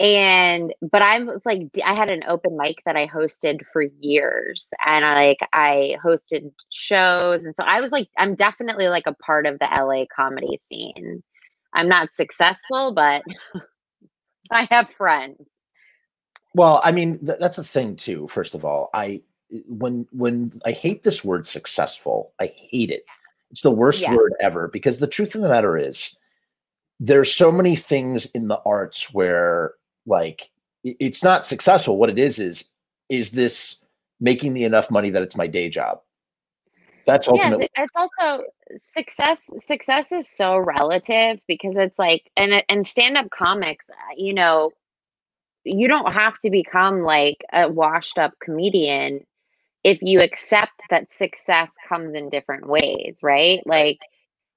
and 0.00 0.72
but 0.80 1.02
I'm 1.02 1.30
like 1.44 1.68
I 1.84 1.98
had 1.98 2.10
an 2.10 2.24
open 2.26 2.56
mic 2.56 2.78
that 2.86 2.96
I 2.96 3.06
hosted 3.06 3.60
for 3.70 3.82
years, 3.82 4.68
and 4.84 5.04
I 5.04 5.26
like 5.26 5.48
I 5.52 5.98
hosted 6.02 6.50
shows, 6.70 7.44
and 7.44 7.54
so 7.54 7.62
I 7.64 7.82
was 7.82 7.92
like 7.92 8.08
I'm 8.16 8.34
definitely 8.34 8.88
like 8.88 9.06
a 9.06 9.14
part 9.14 9.46
of 9.46 9.58
the 9.58 9.66
LA 9.66 10.06
comedy 10.14 10.58
scene. 10.58 11.22
I'm 11.74 11.88
not 11.88 12.12
successful, 12.12 12.92
but 12.92 13.22
I 14.50 14.66
have 14.70 14.90
friends. 14.94 15.50
Well, 16.54 16.80
I 16.82 16.92
mean 16.92 17.18
th- 17.24 17.38
that's 17.38 17.58
a 17.58 17.64
thing 17.64 17.96
too. 17.96 18.26
First 18.26 18.54
of 18.54 18.64
all, 18.64 18.88
I 18.94 19.22
when 19.68 20.06
when 20.12 20.60
I 20.64 20.72
hate 20.72 21.02
this 21.02 21.22
word 21.22 21.46
successful, 21.46 22.32
I 22.40 22.46
hate 22.46 22.90
it. 22.90 23.04
It's 23.50 23.62
the 23.62 23.70
worst 23.70 24.00
yeah. 24.00 24.14
word 24.14 24.32
ever 24.40 24.66
because 24.68 24.98
the 24.98 25.06
truth 25.06 25.34
of 25.34 25.42
the 25.42 25.48
matter 25.48 25.76
is 25.76 26.16
there's 27.00 27.34
so 27.34 27.50
many 27.50 27.74
things 27.74 28.26
in 28.26 28.48
the 28.48 28.60
arts 28.66 29.12
where 29.12 29.72
like 30.06 30.50
it's 30.84 31.24
not 31.24 31.46
successful. 31.46 31.96
What 31.96 32.10
it 32.10 32.18
is 32.18 32.38
is 32.38 32.64
is 33.08 33.32
this 33.32 33.80
making 34.20 34.52
me 34.52 34.64
enough 34.64 34.90
money 34.90 35.10
that 35.10 35.22
it's 35.22 35.36
my 35.36 35.46
day 35.46 35.70
job? 35.70 36.00
That's 37.06 37.26
ultimately 37.26 37.68
yeah, 37.76 37.84
it's 37.84 37.96
also 37.96 38.44
success 38.82 39.46
success 39.64 40.12
is 40.12 40.28
so 40.28 40.58
relative 40.58 41.40
because 41.48 41.76
it's 41.76 41.98
like 41.98 42.30
and 42.36 42.62
and 42.68 42.86
stand-up 42.86 43.30
comics 43.30 43.86
uh, 43.90 44.14
you 44.16 44.32
know 44.32 44.70
you 45.64 45.88
don't 45.88 46.12
have 46.12 46.38
to 46.38 46.50
become 46.50 47.02
like 47.02 47.38
a 47.52 47.68
washed 47.68 48.16
up 48.16 48.32
comedian 48.40 49.26
if 49.82 49.98
you 50.02 50.20
accept 50.20 50.82
that 50.90 51.10
success 51.10 51.74
comes 51.88 52.14
in 52.14 52.28
different 52.28 52.68
ways 52.68 53.16
right? 53.22 53.66
Like 53.66 53.98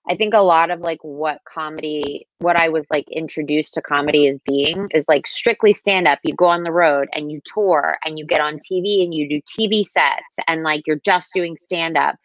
I 0.10 0.16
think 0.16 0.34
a 0.34 0.41
lot 0.41 0.70
of 0.70 0.82
like 0.82 0.99
what 1.01 1.39
comedy, 1.45 2.28
what 2.39 2.58
I 2.58 2.68
was 2.68 2.86
like 2.89 3.06
introduced 3.10 3.74
to 3.76 3.82
comedy 3.82 4.28
as 4.28 4.38
being 4.45 4.89
is 4.91 5.06
like 5.08 5.28
strictly 5.28 5.72
stand 5.72 6.08
up. 6.08 6.20
You 6.24 6.36
go 6.36 6.45
on 6.45 6.64
the 6.64 6.74
road 6.74 7.08
and 7.14 7.32
you 7.32 7.39
tour 7.45 7.97
and 8.06 8.20
you 8.20 8.26
get 8.26 8.41
on 8.41 8.56
TV 8.56 9.04
and 9.04 9.14
you 9.14 9.30
do 9.30 9.41
TV 9.41 9.86
sets 9.86 10.24
and 10.47 10.64
like 10.64 10.86
you're 10.86 10.99
just 11.06 11.34
doing 11.34 11.56
stand 11.56 11.97
up. 11.97 12.16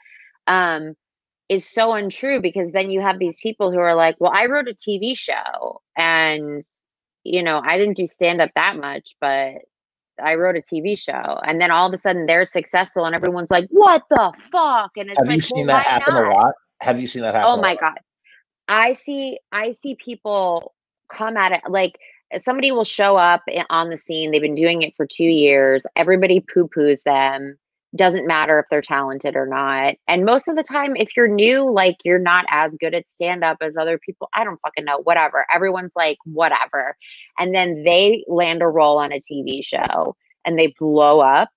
Um, 0.49 0.95
is 1.49 1.67
so 1.67 1.95
untrue 1.95 2.41
because 2.41 2.73
then 2.73 2.91
you 2.91 3.01
have 3.01 3.19
these 3.19 3.37
people 3.43 3.71
who 3.71 3.79
are 3.79 3.95
like, 3.95 4.17
well, 4.19 4.33
I 4.35 4.47
wrote 4.47 4.69
a 4.69 4.75
TV 4.75 5.17
show 5.17 5.81
and, 5.97 6.63
you 7.25 7.43
know, 7.43 7.63
I 7.65 7.79
didn't 7.79 7.97
do 7.97 8.07
stand 8.07 8.43
up 8.43 8.51
that 8.55 8.77
much, 8.77 9.15
but 9.21 9.55
I 10.23 10.35
wrote 10.35 10.57
a 10.57 10.61
TV 10.61 10.99
show. 10.99 11.39
And 11.43 11.61
then 11.61 11.71
all 11.71 11.87
of 11.87 11.95
a 11.95 11.97
sudden 11.97 12.27
they're 12.27 12.45
successful 12.45 13.07
and 13.07 13.15
everyone's 13.15 13.51
like, 13.51 13.67
what 13.71 14.03
the 14.11 14.33
fuck? 14.53 14.91
And 14.97 15.09
it's 15.09 15.19
have 15.19 15.27
like, 15.27 15.37
you 15.37 15.41
seen 15.41 15.67
well, 15.67 15.77
that 15.77 15.87
happen 15.87 16.15
not? 16.15 16.27
a 16.27 16.35
lot? 16.35 16.55
Have 16.81 17.01
you 17.01 17.07
seen 17.07 17.23
that 17.23 17.35
oh 17.35 17.39
happen? 17.39 17.59
Oh 17.59 17.61
my 17.61 17.77
god. 17.77 17.99
I 18.69 18.93
see 18.93 19.39
I 19.53 19.73
see 19.73 19.97
people 19.97 20.75
come 21.11 21.37
at 21.37 21.53
it 21.53 21.63
like 21.69 21.99
somebody 22.37 22.71
will 22.71 22.85
show 22.85 23.17
up 23.17 23.43
on 23.71 23.91
the 23.91 23.97
scene. 23.97 24.31
They've 24.31 24.43
been 24.43 24.55
doing 24.55 24.83
it 24.83 24.95
for 24.97 25.07
2 25.07 25.25
years. 25.25 25.87
Everybody 25.97 26.41
poo-poos 26.41 27.03
them. 27.03 27.57
Doesn't 27.97 28.27
matter 28.27 28.59
if 28.59 28.67
they're 28.71 28.83
talented 28.83 29.35
or 29.35 29.47
not. 29.47 29.95
And 30.07 30.27
most 30.27 30.47
of 30.47 30.57
the 30.57 30.63
time 30.63 30.95
if 30.97 31.17
you're 31.17 31.27
new 31.27 31.71
like 31.71 31.97
you're 32.05 32.19
not 32.19 32.45
as 32.51 32.77
good 32.77 32.93
at 32.95 33.09
stand 33.09 33.43
up 33.43 33.57
as 33.63 33.79
other 33.79 33.99
people. 33.99 34.29
I 34.35 34.45
don't 34.45 34.61
fucking 34.61 34.85
know, 34.85 34.99
whatever. 34.99 35.47
Everyone's 35.53 35.97
like 35.97 36.19
whatever. 36.27 36.97
And 37.39 37.55
then 37.55 37.85
they 37.85 38.25
land 38.29 38.61
a 38.61 38.67
role 38.69 38.99
on 38.99 39.13
a 39.13 39.21
TV 39.21 39.65
show 39.65 40.15
and 40.45 40.59
they 40.59 40.75
blow 40.79 41.21
up 41.21 41.49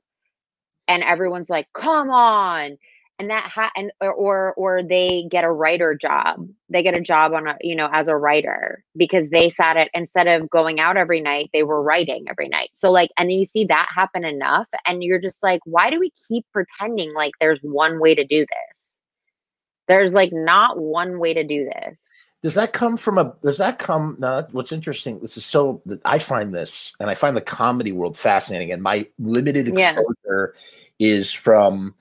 and 0.88 1.04
everyone's 1.04 1.50
like, 1.50 1.68
"Come 1.74 2.10
on." 2.10 2.78
And 3.22 3.30
that 3.30 3.44
ha- 3.44 3.72
and 3.76 3.92
or 4.02 4.52
or 4.54 4.82
they 4.82 5.28
get 5.30 5.44
a 5.44 5.52
writer 5.52 5.94
job. 5.94 6.50
They 6.70 6.82
get 6.82 6.96
a 6.96 7.02
job 7.02 7.34
on 7.34 7.46
a 7.46 7.58
you 7.62 7.76
know 7.76 7.88
as 7.94 8.08
a 8.08 8.18
writer 8.18 8.84
because 8.98 9.30
they 9.30 9.52
sat 9.52 9.78
it 9.78 9.92
instead 9.94 10.26
of 10.26 10.50
going 10.50 10.80
out 10.80 10.98
every 10.98 11.22
night 11.22 11.52
they 11.54 11.62
were 11.62 11.84
writing 11.84 12.26
every 12.28 12.48
night. 12.48 12.72
So 12.74 12.90
like 12.90 13.12
and 13.20 13.32
you 13.32 13.46
see 13.46 13.66
that 13.66 13.88
happen 13.96 14.26
enough 14.26 14.66
and 14.88 15.04
you're 15.04 15.22
just 15.22 15.44
like 15.44 15.62
why 15.66 15.92
do 15.92 16.00
we 16.00 16.12
keep 16.28 16.48
pretending 16.52 17.14
like 17.14 17.34
there's 17.40 17.60
one 17.62 18.00
way 18.00 18.16
to 18.16 18.26
do 18.26 18.40
this? 18.40 18.96
There's 19.88 20.16
like 20.16 20.34
not 20.34 20.80
one 20.80 21.20
way 21.20 21.36
to 21.36 21.44
do 21.44 21.66
this. 21.66 22.02
Does 22.42 22.56
that 22.56 22.74
come 22.74 22.98
from 22.98 23.20
a 23.20 23.36
does 23.44 23.60
that 23.60 23.78
come 23.78 24.16
now 24.18 24.48
what's 24.52 24.72
interesting 24.72 25.20
this 25.20 25.38
is 25.38 25.46
so 25.46 25.84
i 26.06 26.18
find 26.18 26.56
this 26.56 26.96
and 27.00 27.08
i 27.08 27.14
find 27.14 27.38
the 27.38 27.42
comedy 27.42 27.92
world 27.92 28.18
fascinating 28.18 28.72
and 28.72 28.82
my 28.82 29.06
limited 29.20 29.68
exposure 29.68 30.56
yeah. 30.98 31.08
is 31.08 31.32
from 31.32 31.94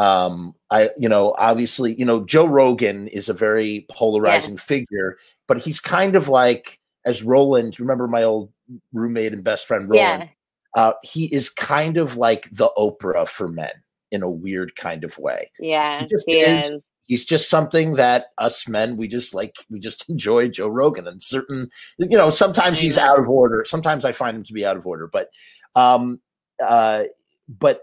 um 0.00 0.54
i 0.70 0.90
you 0.96 1.08
know 1.08 1.34
obviously 1.36 1.94
you 1.94 2.04
know 2.04 2.24
joe 2.24 2.46
rogan 2.46 3.06
is 3.08 3.28
a 3.28 3.34
very 3.34 3.86
polarizing 3.90 4.54
yeah. 4.54 4.60
figure 4.60 5.18
but 5.46 5.58
he's 5.58 5.78
kind 5.78 6.16
of 6.16 6.26
like 6.28 6.78
as 7.04 7.22
roland 7.22 7.78
remember 7.78 8.08
my 8.08 8.22
old 8.22 8.50
roommate 8.92 9.32
and 9.32 9.44
best 9.44 9.66
friend 9.66 9.90
roland 9.90 10.30
yeah. 10.74 10.82
uh 10.82 10.92
he 11.02 11.26
is 11.26 11.50
kind 11.50 11.98
of 11.98 12.16
like 12.16 12.48
the 12.50 12.70
oprah 12.78 13.28
for 13.28 13.46
men 13.46 13.70
in 14.10 14.22
a 14.22 14.30
weird 14.30 14.74
kind 14.74 15.04
of 15.04 15.16
way 15.18 15.50
yeah 15.60 16.06
he, 16.08 16.16
he 16.26 16.40
is, 16.40 16.70
is 16.70 16.82
he's 17.04 17.24
just 17.24 17.50
something 17.50 17.94
that 17.94 18.26
us 18.38 18.66
men 18.68 18.96
we 18.96 19.06
just 19.06 19.34
like 19.34 19.54
we 19.68 19.78
just 19.78 20.04
enjoy 20.08 20.48
joe 20.48 20.68
rogan 20.68 21.06
and 21.06 21.22
certain 21.22 21.68
you 21.98 22.16
know 22.16 22.30
sometimes 22.30 22.80
he's 22.80 22.96
out 22.96 23.18
of 23.18 23.28
order 23.28 23.64
sometimes 23.66 24.04
i 24.06 24.12
find 24.12 24.36
him 24.36 24.44
to 24.44 24.54
be 24.54 24.64
out 24.64 24.78
of 24.78 24.86
order 24.86 25.06
but 25.06 25.28
um 25.74 26.20
uh 26.64 27.04
but 27.48 27.82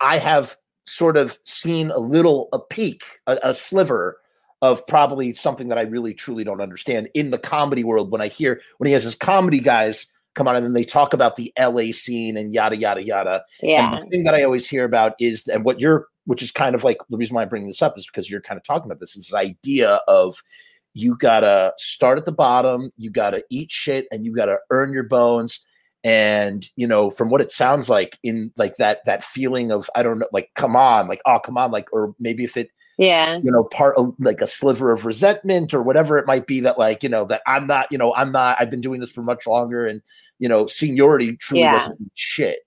i 0.00 0.18
have 0.18 0.54
sort 0.86 1.16
of 1.16 1.38
seen 1.44 1.90
a 1.90 1.98
little 1.98 2.48
a 2.52 2.58
peak 2.58 3.02
a, 3.26 3.38
a 3.42 3.54
sliver 3.54 4.18
of 4.62 4.86
probably 4.86 5.32
something 5.32 5.68
that 5.68 5.78
i 5.78 5.82
really 5.82 6.14
truly 6.14 6.44
don't 6.44 6.60
understand 6.60 7.08
in 7.14 7.30
the 7.30 7.38
comedy 7.38 7.84
world 7.84 8.10
when 8.10 8.20
i 8.20 8.28
hear 8.28 8.60
when 8.78 8.86
he 8.86 8.92
has 8.92 9.04
his 9.04 9.14
comedy 9.14 9.60
guys 9.60 10.06
come 10.34 10.46
on 10.48 10.56
and 10.56 10.64
then 10.64 10.72
they 10.72 10.84
talk 10.84 11.12
about 11.12 11.36
the 11.36 11.52
LA 11.58 11.92
scene 11.92 12.36
and 12.36 12.54
yada 12.54 12.76
yada 12.76 13.02
yada. 13.02 13.42
Yeah. 13.62 13.94
And 13.94 14.02
the 14.02 14.06
thing 14.08 14.24
that 14.24 14.34
I 14.34 14.44
always 14.44 14.68
hear 14.68 14.84
about 14.84 15.14
is 15.18 15.46
and 15.48 15.64
what 15.64 15.80
you're 15.80 16.06
which 16.26 16.42
is 16.42 16.52
kind 16.52 16.74
of 16.74 16.84
like 16.84 16.98
the 17.08 17.16
reason 17.16 17.34
why 17.34 17.42
I'm 17.42 17.48
bringing 17.48 17.68
this 17.68 17.82
up 17.82 17.98
is 17.98 18.06
because 18.06 18.30
you're 18.30 18.40
kind 18.40 18.56
of 18.56 18.64
talking 18.64 18.90
about 18.90 19.00
this, 19.00 19.14
this 19.14 19.34
idea 19.34 20.00
of 20.06 20.36
you 20.94 21.16
gotta 21.16 21.72
start 21.78 22.18
at 22.18 22.24
the 22.24 22.32
bottom, 22.32 22.92
you 22.96 23.10
gotta 23.10 23.42
eat 23.50 23.72
shit, 23.72 24.06
and 24.12 24.24
you 24.24 24.34
gotta 24.34 24.58
earn 24.70 24.92
your 24.92 25.04
bones. 25.04 25.64
And 26.02 26.66
you 26.76 26.86
know, 26.86 27.10
from 27.10 27.30
what 27.30 27.40
it 27.40 27.50
sounds 27.50 27.88
like, 27.88 28.18
in 28.22 28.52
like 28.56 28.76
that 28.76 29.04
that 29.04 29.22
feeling 29.22 29.70
of 29.70 29.90
I 29.94 30.02
don't 30.02 30.18
know, 30.18 30.28
like 30.32 30.50
come 30.54 30.76
on, 30.76 31.08
like 31.08 31.20
oh 31.26 31.38
come 31.38 31.58
on, 31.58 31.70
like 31.70 31.92
or 31.92 32.14
maybe 32.18 32.44
if 32.44 32.56
it 32.56 32.70
yeah. 33.00 33.38
you 33.42 33.50
know 33.50 33.64
part 33.64 33.96
of 33.96 34.14
like 34.18 34.42
a 34.42 34.46
sliver 34.46 34.92
of 34.92 35.06
resentment 35.06 35.72
or 35.72 35.82
whatever 35.82 36.18
it 36.18 36.26
might 36.26 36.46
be 36.46 36.60
that 36.60 36.78
like 36.78 37.02
you 37.02 37.08
know 37.08 37.24
that 37.24 37.40
i'm 37.46 37.66
not 37.66 37.86
you 37.90 37.96
know 37.96 38.14
i'm 38.14 38.30
not 38.30 38.60
i've 38.60 38.68
been 38.68 38.82
doing 38.82 39.00
this 39.00 39.10
for 39.10 39.22
much 39.22 39.46
longer 39.46 39.86
and 39.86 40.02
you 40.38 40.46
know 40.46 40.66
seniority 40.66 41.34
truly 41.36 41.62
yeah. 41.62 41.72
doesn't 41.72 41.98
mean 41.98 42.10
shit. 42.14 42.58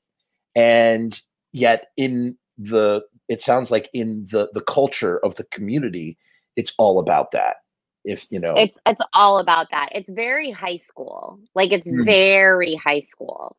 And 0.56 1.20
yet 1.52 1.88
in 1.98 2.38
the 2.58 3.04
it 3.30 3.42
sounds 3.42 3.72
like 3.72 3.90
in 3.94 4.26
the 4.32 4.50
the 4.54 4.62
culture 4.62 5.20
of 5.20 5.36
the 5.36 5.44
community 5.46 6.18
it's 6.56 6.74
all 6.78 7.00
about 7.00 7.32
that 7.32 7.58
if 8.06 8.28
you 8.30 8.40
know 8.40 8.56
it's 8.56 8.78
it's 8.86 9.02
all 9.14 9.40
about 9.40 9.68
that 9.72 9.90
it's 9.94 10.12
very 10.12 10.52
high 10.52 10.78
school 10.78 11.40
like 11.56 11.72
it's 11.72 11.88
mm. 11.88 12.06
very 12.06 12.76
high 12.76 13.02
school 13.02 13.56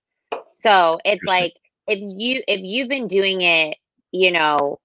so 0.55 0.99
it's 1.05 1.25
like 1.25 1.55
if 1.87 1.99
you 2.01 2.43
if 2.47 2.61
you've 2.61 2.89
been 2.89 3.09
doing 3.09 3.41
it 3.41 3.77
you 4.13 4.31
know 4.31 4.79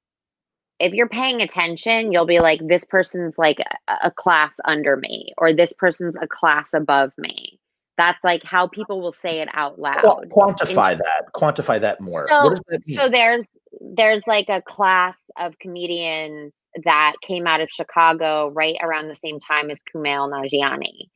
if 0.80 0.94
you're 0.94 1.10
paying 1.10 1.41
attention 1.41 2.11
you'll 2.11 2.26
be 2.26 2.40
like 2.40 2.65
this 2.68 2.86
person's 2.86 3.38
like 3.38 3.60
a, 3.88 3.98
a 4.03 4.11
class 4.11 4.60
under 4.65 4.95
me 4.95 5.34
or 5.38 5.53
this 5.53 5.73
person's 5.73 6.15
a 6.22 6.27
class 6.27 6.73
above 6.73 7.11
me 7.18 7.60
that's 7.99 8.23
like 8.23 8.44
how 8.44 8.65
people 8.65 9.02
will 9.02 9.11
say 9.11 9.41
it 9.41 9.49
out 9.52 9.77
loud. 9.77 10.30
quantify 10.31 10.98
that. 10.98 11.26
Quantify 11.36 11.81
that 11.81 11.99
more. 11.99 12.27
So, 12.30 12.56
that 12.69 12.86
so 12.86 13.10
there's 13.10 13.49
there's 13.81 14.26
like 14.26 14.48
a 14.48 14.61
class 14.61 15.18
of 15.38 15.60
comedians 15.60 16.53
that 16.83 17.15
came 17.21 17.47
out 17.47 17.61
of 17.61 17.69
Chicago 17.69 18.51
right 18.55 18.77
around 18.81 19.07
the 19.07 19.15
same 19.15 19.39
time 19.39 19.69
as 19.69 19.81
Kumail 19.93 20.29
Nanjiani. 20.29 21.09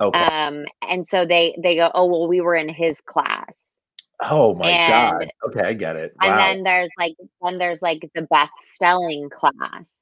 Okay. 0.00 0.18
Um, 0.18 0.64
and 0.88 1.06
so 1.06 1.26
they 1.26 1.56
they 1.62 1.76
go, 1.76 1.90
oh 1.94 2.06
well, 2.06 2.28
we 2.28 2.40
were 2.40 2.54
in 2.54 2.68
his 2.68 3.00
class. 3.00 3.82
Oh 4.22 4.54
my 4.54 4.68
and, 4.68 4.90
god. 4.90 5.32
Okay, 5.48 5.68
I 5.68 5.72
get 5.74 5.96
it. 5.96 6.12
Wow. 6.20 6.30
And 6.30 6.38
then 6.38 6.62
there's 6.62 6.90
like 6.98 7.16
then 7.42 7.58
there's 7.58 7.82
like 7.82 8.08
the 8.14 8.22
Beth 8.22 8.50
Stelling 8.64 9.28
class. 9.30 9.96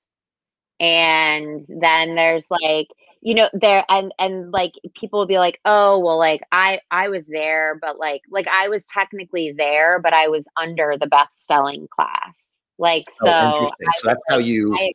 And 0.80 1.66
then 1.68 2.14
there's 2.14 2.46
like 2.50 2.86
you 3.20 3.34
know 3.34 3.48
there 3.52 3.84
and 3.88 4.12
and 4.18 4.50
like 4.52 4.72
people 4.98 5.18
will 5.18 5.26
be 5.26 5.38
like 5.38 5.60
oh 5.64 5.98
well 5.98 6.18
like 6.18 6.40
i 6.52 6.80
i 6.90 7.08
was 7.08 7.24
there 7.26 7.78
but 7.80 7.98
like 7.98 8.22
like 8.30 8.46
i 8.48 8.68
was 8.68 8.84
technically 8.84 9.52
there 9.56 9.98
but 9.98 10.12
i 10.12 10.28
was 10.28 10.46
under 10.56 10.96
the 10.98 11.06
beth 11.06 11.28
stelling 11.36 11.88
class 11.88 12.57
like 12.78 13.04
oh, 13.22 13.26
so 13.26 13.30
oh, 13.30 13.52
interesting. 13.54 13.88
so 13.94 14.08
that's 14.08 14.22
how 14.28 14.38
you 14.38 14.74
I, 14.76 14.92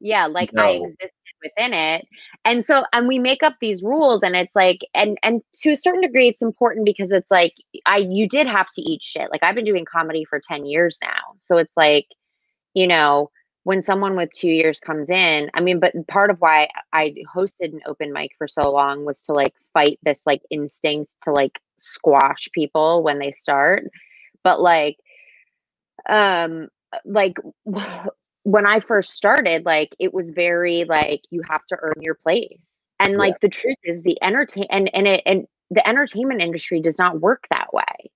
yeah 0.00 0.26
like 0.26 0.50
i 0.56 0.70
existed 0.70 1.10
within 1.42 1.72
it 1.72 2.06
and 2.44 2.64
so 2.64 2.84
and 2.92 3.08
we 3.08 3.18
make 3.18 3.42
up 3.42 3.54
these 3.60 3.82
rules 3.82 4.22
and 4.22 4.36
it's 4.36 4.54
like 4.54 4.80
and 4.94 5.16
and 5.22 5.40
to 5.62 5.70
a 5.70 5.76
certain 5.76 6.02
degree 6.02 6.28
it's 6.28 6.42
important 6.42 6.84
because 6.84 7.10
it's 7.10 7.30
like 7.30 7.54
i 7.86 7.96
you 7.96 8.28
did 8.28 8.46
have 8.46 8.68
to 8.74 8.82
eat 8.82 9.02
shit 9.02 9.30
like 9.30 9.42
i've 9.42 9.54
been 9.54 9.64
doing 9.64 9.86
comedy 9.86 10.24
for 10.24 10.40
10 10.40 10.66
years 10.66 10.98
now 11.02 11.34
so 11.38 11.56
it's 11.56 11.72
like 11.76 12.06
you 12.74 12.86
know 12.86 13.30
when 13.64 13.82
someone 13.82 14.16
with 14.16 14.32
two 14.32 14.48
years 14.48 14.80
comes 14.80 15.10
in, 15.10 15.50
I 15.54 15.60
mean, 15.60 15.80
but 15.80 15.92
part 16.08 16.30
of 16.30 16.40
why 16.40 16.68
I 16.92 17.14
hosted 17.34 17.72
an 17.72 17.80
open 17.86 18.12
mic 18.12 18.32
for 18.38 18.48
so 18.48 18.70
long 18.70 19.04
was 19.04 19.22
to 19.24 19.32
like 19.32 19.54
fight 19.74 19.98
this 20.02 20.26
like 20.26 20.42
instinct 20.50 21.14
to 21.24 21.32
like 21.32 21.60
squash 21.78 22.48
people 22.52 23.02
when 23.02 23.18
they 23.18 23.32
start. 23.32 23.84
But 24.42 24.60
like, 24.62 24.96
um, 26.08 26.68
like 27.04 27.36
when 28.42 28.66
I 28.66 28.80
first 28.80 29.10
started, 29.10 29.64
like 29.64 29.94
it 29.98 30.12
was 30.12 30.30
very 30.30 30.84
like 30.84 31.22
you 31.30 31.42
have 31.48 31.64
to 31.68 31.76
earn 31.80 32.00
your 32.00 32.14
place. 32.14 32.86
And 32.98 33.16
like 33.16 33.34
yeah. 33.34 33.38
the 33.42 33.48
truth 33.48 33.78
is 33.84 34.02
the 34.02 34.18
entertain 34.22 34.66
and 34.70 34.90
and 34.94 35.06
it 35.06 35.22
and 35.24 35.46
the 35.70 35.86
entertainment 35.88 36.42
industry 36.42 36.80
does 36.80 36.98
not 36.98 37.20
work 37.20 37.46
that 37.50 37.72
way 37.72 38.10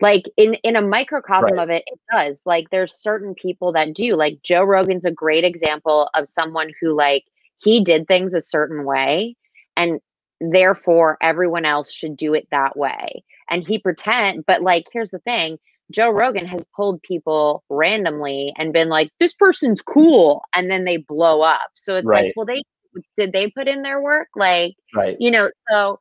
like 0.00 0.24
in 0.36 0.54
in 0.54 0.76
a 0.76 0.82
microcosm 0.82 1.54
right. 1.54 1.62
of 1.62 1.70
it 1.70 1.84
it 1.86 2.00
does 2.12 2.42
like 2.44 2.68
there's 2.70 2.94
certain 2.94 3.34
people 3.34 3.72
that 3.72 3.94
do 3.94 4.16
like 4.16 4.42
joe 4.42 4.62
rogan's 4.62 5.04
a 5.04 5.10
great 5.10 5.44
example 5.44 6.10
of 6.14 6.28
someone 6.28 6.70
who 6.80 6.94
like 6.94 7.24
he 7.62 7.82
did 7.82 8.06
things 8.06 8.34
a 8.34 8.40
certain 8.40 8.84
way 8.84 9.36
and 9.76 10.00
therefore 10.40 11.16
everyone 11.20 11.64
else 11.64 11.92
should 11.92 12.16
do 12.16 12.34
it 12.34 12.46
that 12.50 12.76
way 12.76 13.24
and 13.48 13.66
he 13.66 13.78
pretend 13.78 14.44
but 14.46 14.62
like 14.62 14.84
here's 14.92 15.10
the 15.10 15.18
thing 15.20 15.58
joe 15.90 16.10
rogan 16.10 16.46
has 16.46 16.60
pulled 16.74 17.00
people 17.02 17.62
randomly 17.68 18.52
and 18.56 18.72
been 18.72 18.88
like 18.88 19.10
this 19.20 19.34
person's 19.34 19.82
cool 19.82 20.42
and 20.54 20.70
then 20.70 20.84
they 20.84 20.96
blow 20.96 21.42
up 21.42 21.70
so 21.74 21.96
it's 21.96 22.06
right. 22.06 22.26
like 22.26 22.32
well 22.36 22.46
they 22.46 22.62
did 23.18 23.32
they 23.32 23.50
put 23.50 23.68
in 23.68 23.82
their 23.82 24.00
work 24.00 24.28
like 24.36 24.74
right 24.94 25.16
you 25.20 25.30
know 25.30 25.50
so 25.68 25.98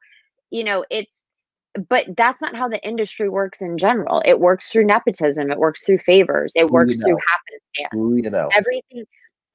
you 0.51 0.63
know 0.63 0.85
it's 0.89 1.11
but 1.89 2.05
that's 2.15 2.41
not 2.41 2.55
how 2.55 2.67
the 2.67 2.83
industry 2.85 3.29
works 3.29 3.61
in 3.61 3.77
general. 3.77 4.21
It 4.25 4.39
works 4.39 4.69
through 4.69 4.85
nepotism. 4.85 5.51
It 5.51 5.57
works 5.57 5.83
through 5.83 5.99
favors. 5.99 6.51
It 6.55 6.69
works 6.69 6.93
you 6.93 6.99
know. 6.99 7.05
through 7.05 7.17
happenstance. 7.27 7.99
Ooh, 7.99 8.15
you 8.15 8.29
know 8.29 8.49
everything. 8.55 9.05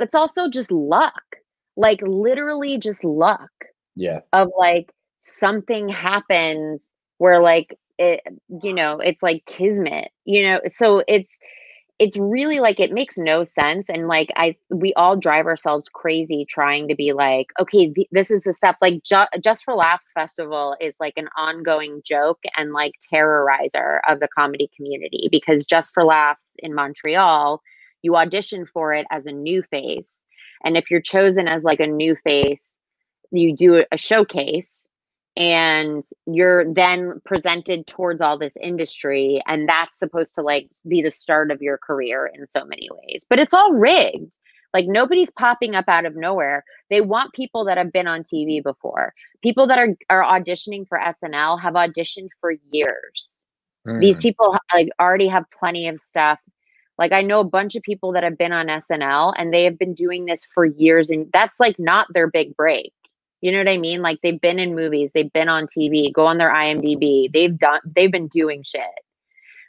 It's 0.00 0.14
also 0.14 0.48
just 0.48 0.70
luck, 0.70 1.22
like 1.76 2.00
literally 2.02 2.78
just 2.78 3.04
luck. 3.04 3.50
Yeah. 3.94 4.20
Of 4.32 4.48
like 4.56 4.92
something 5.20 5.88
happens 5.88 6.90
where 7.18 7.40
like 7.40 7.78
it, 7.98 8.20
you 8.62 8.72
know, 8.74 8.98
it's 9.00 9.22
like 9.22 9.44
kismet. 9.46 10.10
You 10.24 10.46
know, 10.46 10.60
so 10.68 11.02
it's 11.08 11.30
it's 11.98 12.16
really 12.16 12.60
like 12.60 12.78
it 12.80 12.92
makes 12.92 13.18
no 13.18 13.44
sense 13.44 13.88
and 13.90 14.06
like 14.08 14.28
i 14.36 14.56
we 14.70 14.92
all 14.94 15.16
drive 15.16 15.46
ourselves 15.46 15.88
crazy 15.92 16.46
trying 16.48 16.88
to 16.88 16.94
be 16.94 17.12
like 17.12 17.48
okay 17.60 17.92
th- 17.92 18.08
this 18.12 18.30
is 18.30 18.44
the 18.44 18.52
stuff 18.52 18.76
like 18.80 19.02
Ju- 19.04 19.40
just 19.42 19.64
for 19.64 19.74
laughs 19.74 20.10
festival 20.14 20.76
is 20.80 20.96
like 21.00 21.14
an 21.16 21.28
ongoing 21.36 22.00
joke 22.04 22.40
and 22.56 22.72
like 22.72 22.92
terrorizer 23.12 24.00
of 24.08 24.20
the 24.20 24.28
comedy 24.38 24.70
community 24.76 25.28
because 25.30 25.66
just 25.66 25.92
for 25.94 26.04
laughs 26.04 26.52
in 26.60 26.74
montreal 26.74 27.62
you 28.02 28.16
audition 28.16 28.66
for 28.66 28.92
it 28.92 29.06
as 29.10 29.26
a 29.26 29.32
new 29.32 29.62
face 29.62 30.24
and 30.64 30.76
if 30.76 30.90
you're 30.90 31.00
chosen 31.00 31.48
as 31.48 31.64
like 31.64 31.80
a 31.80 31.86
new 31.86 32.16
face 32.24 32.80
you 33.32 33.54
do 33.54 33.84
a 33.90 33.96
showcase 33.96 34.87
and 35.38 36.02
you're 36.26 36.70
then 36.74 37.20
presented 37.24 37.86
towards 37.86 38.20
all 38.20 38.36
this 38.36 38.56
industry 38.60 39.40
and 39.46 39.68
that's 39.68 39.96
supposed 39.96 40.34
to 40.34 40.42
like 40.42 40.68
be 40.88 41.00
the 41.00 41.12
start 41.12 41.52
of 41.52 41.62
your 41.62 41.78
career 41.78 42.28
in 42.34 42.44
so 42.48 42.64
many 42.64 42.88
ways. 42.90 43.22
But 43.30 43.38
it's 43.38 43.54
all 43.54 43.72
rigged. 43.72 44.36
Like 44.74 44.86
nobody's 44.88 45.30
popping 45.30 45.76
up 45.76 45.84
out 45.86 46.06
of 46.06 46.16
nowhere. 46.16 46.64
They 46.90 47.00
want 47.00 47.34
people 47.34 47.64
that 47.66 47.78
have 47.78 47.92
been 47.92 48.08
on 48.08 48.24
tv 48.24 48.62
before. 48.62 49.14
People 49.40 49.68
that 49.68 49.78
are 49.78 49.94
are 50.10 50.24
auditioning 50.24 50.86
for 50.88 50.98
snl 50.98 51.60
have 51.62 51.74
auditioned 51.74 52.30
for 52.40 52.54
years. 52.72 53.36
Mm. 53.86 54.00
these 54.00 54.18
people 54.18 54.58
like 54.74 54.88
already 55.00 55.28
have 55.28 55.44
plenty 55.56 55.86
of 55.86 56.00
stuff. 56.00 56.40
Like 56.98 57.12
i 57.12 57.22
know 57.22 57.38
a 57.38 57.44
bunch 57.44 57.76
of 57.76 57.84
people 57.84 58.10
that 58.12 58.24
have 58.24 58.36
been 58.36 58.52
on 58.52 58.66
snl 58.66 59.32
and 59.36 59.54
they 59.54 59.62
have 59.62 59.78
been 59.78 59.94
doing 59.94 60.24
this 60.24 60.44
for 60.52 60.64
years 60.64 61.10
and 61.10 61.30
that's 61.32 61.60
like 61.60 61.78
not 61.78 62.08
their 62.12 62.26
big 62.28 62.56
break 62.56 62.92
you 63.40 63.52
know 63.52 63.58
what 63.58 63.68
I 63.68 63.78
mean? 63.78 64.02
Like 64.02 64.20
they've 64.22 64.40
been 64.40 64.58
in 64.58 64.74
movies, 64.74 65.12
they've 65.12 65.32
been 65.32 65.48
on 65.48 65.66
TV, 65.66 66.12
go 66.12 66.26
on 66.26 66.38
their 66.38 66.50
IMDb, 66.50 67.32
they've 67.32 67.56
done 67.56 67.80
they've 67.84 68.10
been 68.10 68.28
doing 68.28 68.62
shit. 68.64 68.82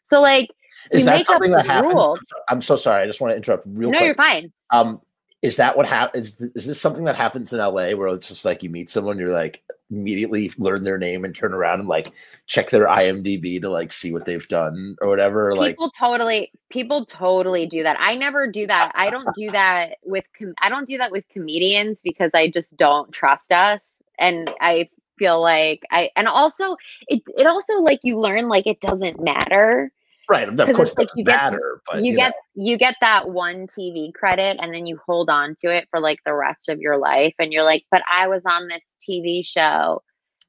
So 0.04 0.22
like 0.22 0.50
is 0.91 1.06
that 1.06 1.26
something 1.26 1.52
that 1.52 1.66
happens? 1.66 1.94
Rules. 1.94 2.20
I'm 2.48 2.62
so 2.62 2.76
sorry. 2.76 3.04
I 3.04 3.06
just 3.06 3.22
want 3.22 3.32
to 3.32 3.38
interrupt 3.38 3.66
real 3.68 3.91
no, 3.91 3.98
quick. 3.98 4.02
No, 4.02 4.06
you're 4.06 4.16
fine. 4.16 4.52
Um 4.72 5.02
is 5.41 5.56
that 5.58 5.78
what 5.78 5.86
happens? 5.86 6.40
Is, 6.40 6.52
is 6.56 6.66
this 6.66 6.82
something 6.82 7.06
that 7.06 7.16
happens 7.16 7.54
in 7.54 7.60
LA 7.60 7.91
where 7.91 8.08
it's 8.10 8.28
just 8.28 8.44
like 8.44 8.62
you 8.64 8.70
meet 8.70 8.90
someone, 8.90 9.18
you're 9.18 9.34
like 9.34 9.64
immediately 9.91 10.52
learn 10.57 10.84
their 10.84 10.98
name 10.98 11.26
and 11.26 11.36
turn 11.36 11.53
around 11.53 11.80
and 11.80 11.90
like 11.90 12.11
check 12.45 12.70
their 12.70 12.88
IMDb 12.88 13.61
to 13.61 13.70
like 13.70 13.91
see 13.91 14.11
what 14.11 14.26
they've 14.26 14.48
done 14.48 14.95
or 15.02 15.10
whatever? 15.10 15.52
People 15.52 15.64
like 15.64 15.74
people 15.76 15.91
totally, 15.91 16.52
people 16.70 17.06
totally 17.06 17.66
do 17.66 17.84
that. 17.84 17.98
I 17.99 18.16
never 18.16 18.48
do 18.48 18.68
that. 18.68 18.91
I 18.95 19.10
don't 19.10 19.34
do 19.36 19.49
that 19.52 19.98
with, 20.03 20.26
com- 20.38 20.53
I 20.61 20.70
don't 20.70 20.88
do 20.88 20.98
that 20.98 21.11
with 21.11 21.28
comedians 21.30 22.02
because 22.02 22.32
I 22.34 22.49
just 22.49 22.78
don't 22.78 23.11
trust 23.11 23.52
us. 23.52 23.94
And 24.18 24.52
I 24.61 24.90
feel 25.18 25.41
like 25.41 25.84
I, 25.91 26.11
and 26.16 26.28
also 26.28 26.78
it, 27.07 27.22
it 27.38 27.48
also 27.48 27.82
like 27.82 27.99
you 28.03 28.20
learn 28.20 28.48
like 28.48 28.68
it 28.68 28.82
doesn't 28.82 29.22
matter 29.22 29.91
Right. 30.30 30.47
Of 30.47 30.73
course, 30.73 30.95
like 30.95 31.10
you 31.15 31.23
matter, 31.23 31.81
get, 31.88 31.95
but 31.95 32.03
you, 32.03 32.11
you 32.11 32.18
get 32.18 32.35
know. 32.56 32.64
you 32.64 32.77
get 32.77 32.95
that 33.01 33.31
one 33.31 33.65
TV 33.65 34.14
credit, 34.14 34.57
and 34.61 34.72
then 34.72 34.85
you 34.85 34.99
hold 35.03 35.27
on 35.27 35.56
to 35.61 35.76
it 35.76 35.88
for 35.89 35.99
like 35.99 36.19
the 36.23 36.35
rest 36.35 36.69
of 36.69 36.80
your 36.80 36.97
life, 36.97 37.34
and 37.39 37.51
you're 37.51 37.64
like, 37.64 37.84
"But 37.89 38.03
I 38.11 38.27
was 38.27 38.45
on 38.45 38.68
this 38.68 38.97
TV 39.07 39.43
show," 39.43 40.03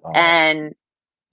oh. 0.04 0.12
and 0.14 0.74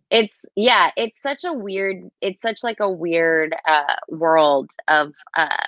it's 0.09 0.35
yeah, 0.55 0.91
it's 0.95 1.21
such 1.21 1.43
a 1.43 1.51
weird, 1.51 2.09
it's 2.21 2.41
such 2.41 2.63
like 2.63 2.79
a 2.79 2.89
weird 2.89 3.53
uh, 3.67 3.95
world 4.07 4.69
of 4.87 5.11
uh, 5.35 5.65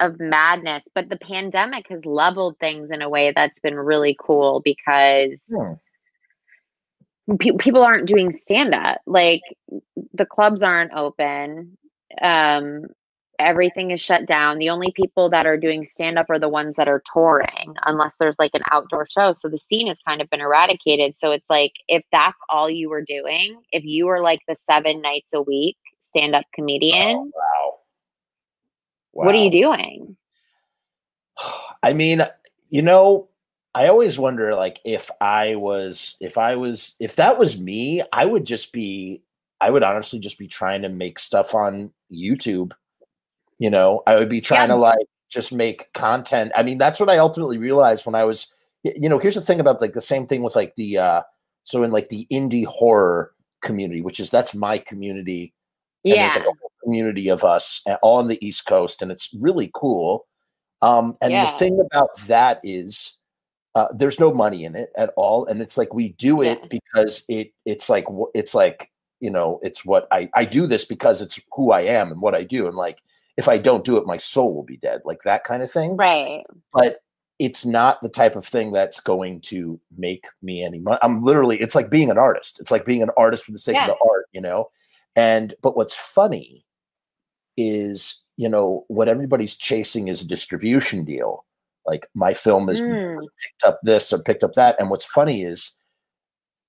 of 0.00 0.18
madness. 0.18 0.88
But 0.94 1.10
the 1.10 1.18
pandemic 1.18 1.88
has 1.90 2.06
leveled 2.06 2.58
things 2.58 2.90
in 2.90 3.02
a 3.02 3.08
way 3.10 3.34
that's 3.36 3.58
been 3.58 3.76
really 3.76 4.16
cool 4.18 4.60
because. 4.64 5.44
Hmm 5.54 5.74
people 7.38 7.82
aren't 7.82 8.04
doing 8.06 8.34
stand 8.34 8.74
up 8.74 9.00
like 9.06 9.40
the 10.12 10.26
clubs 10.26 10.62
aren't 10.62 10.92
open 10.92 11.74
um, 12.22 12.86
everything 13.38 13.90
is 13.90 14.00
shut 14.00 14.26
down. 14.26 14.58
The 14.58 14.70
only 14.70 14.92
people 14.92 15.30
that 15.30 15.46
are 15.46 15.56
doing 15.56 15.84
stand 15.84 16.18
up 16.18 16.30
are 16.30 16.38
the 16.38 16.48
ones 16.48 16.76
that 16.76 16.88
are 16.88 17.02
touring, 17.12 17.74
unless 17.86 18.16
there's 18.16 18.38
like 18.38 18.52
an 18.54 18.62
outdoor 18.70 19.06
show. 19.06 19.32
So 19.32 19.48
the 19.48 19.58
scene 19.58 19.88
has 19.88 19.98
kind 20.06 20.20
of 20.20 20.30
been 20.30 20.40
eradicated. 20.40 21.16
So 21.18 21.32
it's 21.32 21.48
like 21.50 21.72
if 21.88 22.04
that's 22.12 22.38
all 22.48 22.70
you 22.70 22.88
were 22.88 23.02
doing, 23.02 23.60
if 23.72 23.84
you 23.84 24.06
were 24.06 24.20
like 24.20 24.40
the 24.48 24.54
seven 24.54 25.00
nights 25.00 25.32
a 25.32 25.42
week 25.42 25.76
stand 26.00 26.34
up 26.34 26.44
comedian, 26.54 27.16
oh, 27.16 27.32
wow. 27.34 27.74
wow. 29.12 29.26
What 29.26 29.34
are 29.34 29.38
you 29.38 29.50
doing? 29.50 30.16
I 31.82 31.92
mean, 31.92 32.22
you 32.70 32.82
know, 32.82 33.28
I 33.74 33.88
always 33.88 34.18
wonder 34.18 34.54
like 34.54 34.80
if 34.84 35.10
I 35.20 35.56
was 35.56 36.16
if 36.20 36.38
I 36.38 36.54
was 36.56 36.94
if 37.00 37.16
that 37.16 37.38
was 37.38 37.60
me, 37.60 38.02
I 38.12 38.24
would 38.24 38.44
just 38.44 38.72
be 38.72 39.22
I 39.60 39.70
would 39.70 39.82
honestly 39.82 40.18
just 40.18 40.38
be 40.38 40.48
trying 40.48 40.82
to 40.82 40.88
make 40.88 41.18
stuff 41.18 41.54
on 41.54 41.92
YouTube. 42.12 42.72
You 43.58 43.70
know, 43.70 44.02
I 44.06 44.16
would 44.16 44.28
be 44.28 44.40
trying 44.40 44.68
yeah. 44.68 44.74
to 44.74 44.80
like 44.80 45.06
just 45.30 45.52
make 45.52 45.92
content. 45.92 46.52
I 46.54 46.62
mean, 46.62 46.78
that's 46.78 47.00
what 47.00 47.10
I 47.10 47.18
ultimately 47.18 47.58
realized 47.58 48.06
when 48.06 48.14
I 48.14 48.24
was, 48.24 48.52
you 48.82 49.08
know, 49.08 49.18
here's 49.18 49.36
the 49.36 49.40
thing 49.40 49.60
about 49.60 49.80
like 49.80 49.92
the 49.92 50.00
same 50.00 50.26
thing 50.26 50.42
with 50.42 50.56
like 50.56 50.74
the, 50.76 50.98
uh, 50.98 51.22
so 51.64 51.82
in 51.82 51.90
like 51.90 52.08
the 52.08 52.26
indie 52.30 52.66
horror 52.66 53.32
community, 53.62 54.02
which 54.02 54.20
is 54.20 54.30
that's 54.30 54.54
my 54.54 54.78
community. 54.78 55.54
Yeah. 56.02 56.28
there's 56.28 56.46
like 56.46 56.54
a 56.54 56.84
community 56.84 57.28
of 57.28 57.42
us 57.44 57.82
all 58.02 58.18
on 58.18 58.28
the 58.28 58.44
East 58.46 58.66
Coast, 58.66 59.02
and 59.02 59.10
it's 59.10 59.30
really 59.34 59.70
cool. 59.74 60.26
Um, 60.82 61.16
and 61.22 61.32
yeah. 61.32 61.50
the 61.50 61.58
thing 61.58 61.80
about 61.80 62.10
that 62.26 62.60
is, 62.62 63.16
uh, 63.74 63.88
there's 63.94 64.20
no 64.20 64.32
money 64.32 64.64
in 64.64 64.76
it 64.76 64.90
at 64.96 65.12
all, 65.16 65.46
and 65.46 65.60
it's 65.62 65.78
like 65.78 65.94
we 65.94 66.10
do 66.10 66.42
it 66.42 66.60
yeah. 66.62 66.68
because 66.70 67.24
it 67.28 67.52
it's 67.64 67.88
like 67.88 68.06
it's 68.34 68.54
like 68.54 68.90
you 69.24 69.30
know 69.30 69.58
it's 69.62 69.86
what 69.86 70.06
i 70.12 70.28
i 70.34 70.44
do 70.44 70.66
this 70.66 70.84
because 70.84 71.22
it's 71.22 71.40
who 71.52 71.72
i 71.72 71.80
am 71.80 72.12
and 72.12 72.20
what 72.20 72.34
i 72.34 72.44
do. 72.44 72.66
And 72.66 72.76
like 72.76 73.00
if 73.38 73.48
i 73.48 73.56
don't 73.56 73.82
do 73.84 73.96
it 73.96 74.06
my 74.06 74.18
soul 74.18 74.54
will 74.54 74.62
be 74.62 74.76
dead 74.76 75.00
like 75.06 75.22
that 75.22 75.44
kind 75.44 75.62
of 75.62 75.70
thing. 75.70 75.96
Right. 75.96 76.44
But 76.74 76.98
it's 77.38 77.64
not 77.64 78.02
the 78.02 78.10
type 78.10 78.36
of 78.36 78.44
thing 78.44 78.70
that's 78.70 79.00
going 79.00 79.40
to 79.40 79.80
make 79.96 80.26
me 80.42 80.62
any 80.62 80.78
money 80.78 80.98
i'm 81.02 81.24
literally 81.24 81.60
it's 81.60 81.74
like 81.74 81.88
being 81.90 82.10
an 82.10 82.18
artist. 82.18 82.60
It's 82.60 82.70
like 82.70 82.84
being 82.84 83.02
an 83.02 83.10
artist 83.16 83.46
for 83.46 83.52
the 83.52 83.58
sake 83.58 83.76
yeah. 83.76 83.86
of 83.86 83.96
the 83.96 84.08
art 84.10 84.26
you 84.32 84.42
know? 84.42 84.68
And 85.16 85.54
but 85.62 85.74
what's 85.74 85.94
funny 85.94 86.66
is 87.56 88.20
you 88.36 88.48
know 88.48 88.84
what 88.88 89.08
everybody's 89.08 89.56
chasing 89.56 90.08
is 90.08 90.20
a 90.20 90.28
distribution 90.28 91.06
deal. 91.06 91.46
Like 91.86 92.08
my 92.14 92.34
film 92.34 92.68
is 92.68 92.80
mm. 92.80 93.20
picked 93.20 93.64
up 93.64 93.80
this 93.82 94.12
or 94.12 94.18
picked 94.18 94.44
up 94.44 94.52
that. 94.54 94.78
And 94.78 94.90
what's 94.90 95.06
funny 95.06 95.44
is 95.44 95.72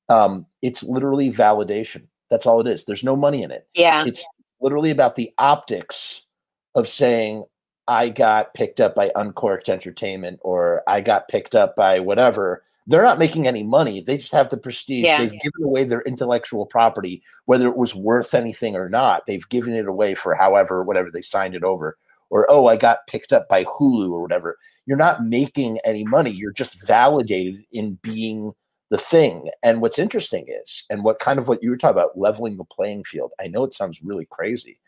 um 0.08 0.46
it's 0.62 0.84
literally 0.84 1.30
validation 1.32 2.08
that's 2.30 2.46
all 2.46 2.62
it 2.62 2.68
is. 2.68 2.86
There's 2.86 3.04
no 3.04 3.16
money 3.16 3.44
in 3.44 3.52
it. 3.52 3.68
Yeah. 3.74 4.04
It's 4.06 4.26
literally 4.60 4.92
about 4.92 5.16
the 5.16 5.32
optics 5.38 6.26
of 6.74 6.88
saying, 6.88 7.46
I 7.88 8.10
got 8.10 8.54
picked 8.54 8.80
up 8.80 8.96
by 8.96 9.12
Uncorked 9.16 9.70
Entertainment 9.70 10.40
or 10.42 10.82
I 10.88 11.02
got 11.02 11.28
picked 11.28 11.54
up 11.54 11.76
by 11.76 12.00
whatever. 12.00 12.64
They're 12.88 13.04
not 13.04 13.20
making 13.20 13.48
any 13.48 13.64
money. 13.64 14.00
They 14.02 14.18
just 14.18 14.32
have 14.32 14.50
the 14.50 14.58
prestige. 14.58 15.06
Yeah. 15.06 15.20
They've 15.20 15.32
given 15.32 15.64
away 15.64 15.84
their 15.84 16.02
intellectual 16.02 16.66
property, 16.66 17.24
whether 17.46 17.68
it 17.68 17.78
was 17.78 17.96
worth 17.96 18.34
anything 18.34 18.76
or 18.76 18.90
not. 18.90 19.26
They've 19.26 19.48
given 19.50 19.74
it 19.74 19.88
away 19.88 20.16
for 20.16 20.36
however, 20.36 20.84
whatever 20.84 21.12
they 21.12 21.22
signed 21.22 21.56
it 21.56 21.64
over. 21.64 21.98
Or, 22.30 22.48
oh, 22.50 22.68
I 22.68 22.76
got 22.76 23.08
picked 23.08 23.32
up 23.32 23.48
by 23.48 23.64
Hulu 23.66 24.12
or 24.12 24.22
whatever. 24.22 24.58
You're 24.88 24.98
not 24.98 25.24
making 25.24 25.80
any 25.86 26.04
money. 26.04 26.32
You're 26.32 26.52
just 26.52 26.86
validated 26.86 27.64
in 27.72 28.00
being 28.02 28.54
the 28.96 29.02
thing. 29.02 29.50
And 29.62 29.82
what's 29.82 30.00
interesting 30.00 30.46
is, 30.48 30.86
and 30.90 31.04
what 31.04 31.20
kind 31.20 31.38
of 31.38 31.50
what 31.50 31.62
you 31.62 31.70
were 31.70 31.76
talking 31.76 31.98
about, 31.98 32.18
leveling 32.18 32.56
the 32.56 32.64
playing 32.64 33.04
field. 33.04 33.34
I 33.42 33.48
know 33.48 33.66
it 33.66 33.74
sounds 33.74 34.02
really 34.02 34.26
crazy, 34.26 34.80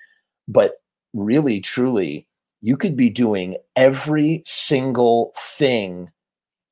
but 0.48 0.76
really, 1.14 1.60
truly, 1.60 2.26
you 2.62 2.78
could 2.78 2.96
be 2.96 3.10
doing 3.10 3.58
every 3.76 4.44
single 4.46 5.34
thing 5.36 6.10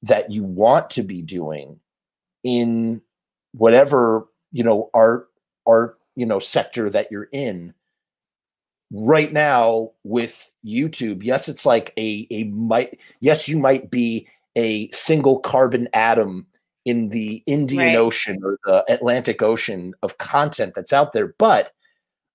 that 0.02 0.32
you 0.32 0.44
want 0.44 0.90
to 0.92 1.04
be 1.04 1.22
doing 1.22 1.82
in 2.46 3.02
whatever 3.52 4.28
you 4.52 4.64
know 4.64 4.90
art 4.94 5.28
art 5.66 5.98
you 6.16 6.26
know 6.26 6.40
sector 6.40 6.90
that 6.90 7.12
you're 7.12 7.28
in 7.34 7.74
right 8.92 9.34
now 9.34 9.92
with 10.06 10.54
YouTube. 10.66 11.22
Yes, 11.22 11.50
it's 11.50 11.66
like 11.66 11.92
a 11.98 12.28
a 12.32 12.46
might 12.46 12.98
yes, 13.20 13.50
you 13.50 13.60
might 13.60 13.92
be 13.92 14.26
a 14.56 14.90
single 14.92 15.40
carbon 15.40 15.90
atom 15.94 16.48
in 16.86 17.10
the 17.10 17.44
Indian 17.48 17.88
right. 17.88 17.96
Ocean 17.96 18.40
or 18.44 18.60
the 18.64 18.86
Atlantic 18.88 19.42
Ocean 19.42 19.94
of 20.04 20.20
content 20.20 20.74
that's 20.76 20.94
out 20.94 21.14
there. 21.14 21.34
But 21.38 21.72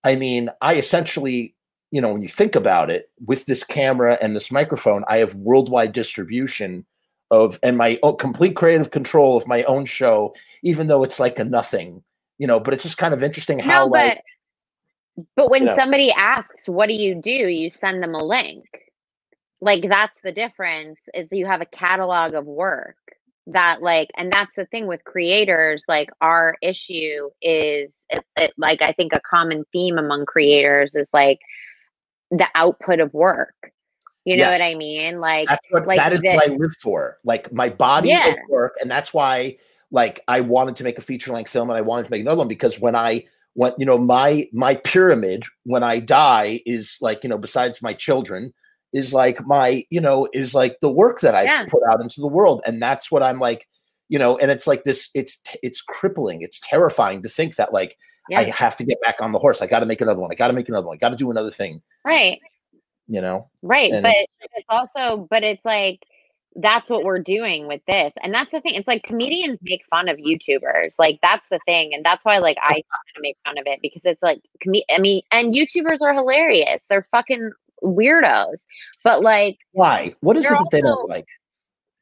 I 0.04 0.16
mean, 0.16 0.50
I 0.60 0.74
essentially, 0.74 1.54
you 1.90 2.00
know, 2.00 2.12
when 2.12 2.22
you 2.22 2.28
think 2.28 2.56
about 2.56 2.90
it, 2.90 3.10
with 3.24 3.46
this 3.46 3.62
camera 3.62 4.18
and 4.20 4.34
this 4.34 4.50
microphone, 4.50 5.04
I 5.08 5.18
have 5.18 5.36
worldwide 5.36 5.92
distribution 5.92 6.84
of 7.30 7.60
and 7.62 7.78
my 7.78 7.98
own, 8.02 8.16
complete 8.16 8.56
creative 8.56 8.90
control 8.90 9.36
of 9.36 9.46
my 9.46 9.62
own 9.64 9.86
show, 9.86 10.34
even 10.64 10.88
though 10.88 11.04
it's 11.04 11.20
like 11.20 11.38
a 11.38 11.44
nothing, 11.44 12.02
you 12.38 12.46
know. 12.46 12.58
But 12.58 12.74
it's 12.74 12.82
just 12.82 12.98
kind 12.98 13.14
of 13.14 13.22
interesting 13.22 13.60
how 13.60 13.84
no, 13.84 13.90
but, 13.90 14.06
like. 14.06 14.24
But 15.36 15.50
when 15.50 15.62
you 15.62 15.66
know, 15.68 15.74
somebody 15.76 16.10
asks, 16.12 16.68
"What 16.68 16.88
do 16.88 16.94
you 16.94 17.14
do?" 17.14 17.30
you 17.30 17.70
send 17.70 18.02
them 18.02 18.14
a 18.14 18.24
link. 18.24 18.64
Like 19.60 19.88
that's 19.88 20.20
the 20.22 20.32
difference. 20.32 21.00
Is 21.14 21.28
you 21.30 21.46
have 21.46 21.60
a 21.60 21.66
catalog 21.66 22.34
of 22.34 22.46
work 22.46 22.96
that 23.46 23.82
like 23.82 24.10
and 24.16 24.32
that's 24.32 24.54
the 24.54 24.66
thing 24.66 24.86
with 24.86 25.02
creators 25.04 25.84
like 25.88 26.10
our 26.20 26.56
issue 26.62 27.30
is 27.40 28.04
it, 28.10 28.24
it, 28.36 28.52
like 28.58 28.82
i 28.82 28.92
think 28.92 29.12
a 29.12 29.20
common 29.20 29.64
theme 29.72 29.98
among 29.98 30.26
creators 30.26 30.94
is 30.94 31.08
like 31.12 31.40
the 32.30 32.48
output 32.54 33.00
of 33.00 33.12
work. 33.12 33.72
You 34.26 34.36
know 34.36 34.50
what 34.50 34.60
i 34.60 34.74
mean? 34.74 35.18
Like 35.18 35.48
that's 35.48 35.66
what 35.70 35.86
like 35.86 35.96
that 35.96 36.12
is 36.12 36.20
the, 36.20 36.28
what 36.28 36.50
i 36.50 36.52
live 36.52 36.76
for. 36.80 37.18
Like 37.24 37.52
my 37.52 37.68
body 37.68 38.10
yeah. 38.10 38.28
is 38.28 38.36
work 38.48 38.74
and 38.80 38.90
that's 38.90 39.12
why 39.12 39.56
like 39.90 40.20
i 40.28 40.40
wanted 40.40 40.76
to 40.76 40.84
make 40.84 40.98
a 40.98 41.02
feature 41.02 41.32
length 41.32 41.50
film 41.50 41.68
and 41.68 41.76
i 41.76 41.80
wanted 41.80 42.04
to 42.04 42.10
make 42.12 42.20
another 42.20 42.38
one 42.38 42.46
because 42.46 42.78
when 42.78 42.94
i 42.94 43.24
when 43.54 43.72
you 43.76 43.84
know 43.84 43.98
my 43.98 44.46
my 44.52 44.76
pyramid 44.76 45.42
when 45.64 45.82
i 45.82 45.98
die 45.98 46.60
is 46.64 46.96
like 47.00 47.24
you 47.24 47.28
know 47.28 47.36
besides 47.36 47.82
my 47.82 47.92
children 47.92 48.54
is 48.92 49.12
like 49.14 49.44
my, 49.46 49.84
you 49.90 50.00
know, 50.00 50.28
is 50.32 50.54
like 50.54 50.78
the 50.80 50.90
work 50.90 51.20
that 51.20 51.34
I've 51.34 51.46
yeah. 51.46 51.64
put 51.68 51.82
out 51.90 52.00
into 52.00 52.20
the 52.20 52.28
world. 52.28 52.62
And 52.66 52.82
that's 52.82 53.10
what 53.10 53.22
I'm 53.22 53.38
like, 53.38 53.68
you 54.08 54.18
know, 54.18 54.36
and 54.38 54.50
it's 54.50 54.66
like 54.66 54.84
this, 54.84 55.10
it's, 55.14 55.40
it's 55.62 55.80
crippling. 55.80 56.42
It's 56.42 56.60
terrifying 56.60 57.22
to 57.22 57.28
think 57.28 57.56
that 57.56 57.72
like, 57.72 57.96
yeah. 58.28 58.40
I 58.40 58.44
have 58.44 58.76
to 58.78 58.84
get 58.84 59.00
back 59.00 59.20
on 59.20 59.32
the 59.32 59.38
horse. 59.38 59.62
I 59.62 59.66
got 59.66 59.80
to 59.80 59.86
make 59.86 60.00
another 60.00 60.20
one. 60.20 60.30
I 60.32 60.34
got 60.34 60.48
to 60.48 60.52
make 60.52 60.68
another 60.68 60.86
one. 60.86 60.96
I 60.96 60.98
got 60.98 61.10
to 61.10 61.16
do 61.16 61.30
another 61.30 61.50
thing. 61.50 61.82
Right. 62.04 62.40
You 63.08 63.20
know? 63.20 63.48
Right. 63.62 63.92
And, 63.92 64.02
but 64.02 64.14
it's 64.54 64.66
also, 64.68 65.26
but 65.30 65.42
it's 65.42 65.64
like, 65.64 66.00
that's 66.56 66.90
what 66.90 67.04
we're 67.04 67.20
doing 67.20 67.66
with 67.68 67.80
this. 67.86 68.12
And 68.22 68.34
that's 68.34 68.50
the 68.50 68.60
thing. 68.60 68.74
It's 68.74 68.88
like 68.88 69.02
comedians 69.04 69.58
make 69.62 69.82
fun 69.88 70.08
of 70.08 70.16
YouTubers. 70.16 70.94
Like 70.98 71.20
that's 71.22 71.48
the 71.48 71.60
thing. 71.66 71.94
And 71.94 72.04
that's 72.04 72.24
why 72.24 72.38
like 72.38 72.58
I 72.60 72.82
make 73.20 73.36
fun 73.44 73.58
of 73.58 73.66
it 73.66 73.80
because 73.82 74.02
it's 74.04 74.22
like 74.22 74.40
com- 74.62 74.74
I 74.90 74.98
mean, 74.98 75.22
and 75.30 75.54
YouTubers 75.54 75.98
are 76.02 76.12
hilarious. 76.12 76.86
They're 76.88 77.06
fucking 77.12 77.52
weirdos. 77.82 78.64
But 79.04 79.22
like, 79.22 79.58
why? 79.72 80.14
What 80.20 80.36
is 80.36 80.46
it 80.46 80.50
that 80.50 80.68
they 80.70 80.80
don't 80.80 81.08
like? 81.08 81.28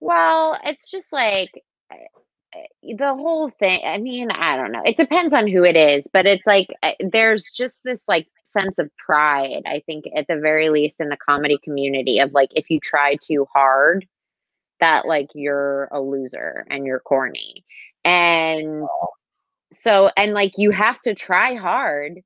Well, 0.00 0.58
it's 0.64 0.88
just 0.90 1.12
like 1.12 1.50
eh, 1.92 2.64
the 2.96 3.14
whole 3.14 3.50
thing. 3.50 3.80
I 3.84 3.98
mean, 3.98 4.30
I 4.30 4.56
don't 4.56 4.72
know. 4.72 4.82
It 4.84 4.96
depends 4.96 5.34
on 5.34 5.48
who 5.48 5.64
it 5.64 5.76
is, 5.76 6.06
but 6.12 6.26
it's 6.26 6.46
like 6.46 6.68
eh, 6.82 6.94
there's 7.12 7.50
just 7.50 7.82
this 7.84 8.04
like 8.08 8.26
sense 8.44 8.78
of 8.78 8.90
pride, 8.96 9.62
I 9.66 9.82
think, 9.86 10.04
at 10.14 10.26
the 10.28 10.38
very 10.38 10.68
least 10.70 11.00
in 11.00 11.08
the 11.08 11.16
comedy 11.16 11.58
community 11.62 12.20
of 12.20 12.32
like 12.32 12.50
if 12.52 12.70
you 12.70 12.80
try 12.80 13.16
too 13.20 13.46
hard, 13.52 14.06
that 14.80 15.06
like 15.06 15.28
you're 15.34 15.88
a 15.92 16.00
loser 16.00 16.66
and 16.70 16.86
you're 16.86 17.00
corny. 17.00 17.64
And 18.04 18.86
so 19.72 20.10
and 20.16 20.32
like 20.32 20.52
you 20.56 20.70
have 20.70 21.00
to 21.02 21.14
try 21.14 21.54
hard 21.54 22.22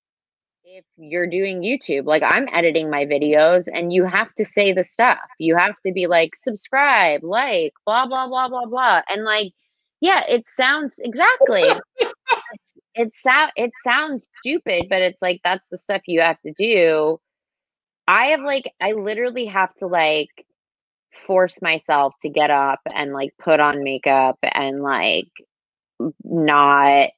if 0.74 0.84
you're 0.96 1.26
doing 1.26 1.60
YouTube. 1.60 2.06
Like 2.06 2.22
I'm 2.22 2.48
editing 2.52 2.88
my 2.88 3.04
videos 3.04 3.68
and 3.72 3.92
you 3.92 4.04
have 4.04 4.34
to 4.36 4.44
say 4.44 4.72
the 4.72 4.84
stuff. 4.84 5.18
You 5.38 5.56
have 5.56 5.74
to 5.84 5.92
be 5.92 6.06
like 6.06 6.34
subscribe, 6.34 7.22
like, 7.22 7.72
blah 7.84 8.06
blah 8.06 8.26
blah 8.26 8.48
blah 8.48 8.66
blah. 8.66 9.02
And 9.10 9.24
like 9.24 9.52
yeah, 10.00 10.24
it 10.28 10.46
sounds 10.46 10.98
exactly. 10.98 11.64
it 12.94 13.14
sound 13.14 13.52
it 13.56 13.72
sounds 13.84 14.26
stupid, 14.38 14.86
but 14.88 15.02
it's 15.02 15.20
like 15.20 15.40
that's 15.44 15.68
the 15.68 15.78
stuff 15.78 16.02
you 16.06 16.20
have 16.22 16.40
to 16.40 16.52
do. 16.56 17.20
I 18.08 18.26
have 18.26 18.40
like 18.40 18.72
I 18.80 18.92
literally 18.92 19.46
have 19.46 19.74
to 19.76 19.86
like 19.86 20.46
force 21.26 21.60
myself 21.60 22.14
to 22.22 22.30
get 22.30 22.50
up 22.50 22.80
and 22.94 23.12
like 23.12 23.34
put 23.38 23.60
on 23.60 23.84
makeup 23.84 24.38
and 24.42 24.82
like 24.82 25.28
not 26.24 27.10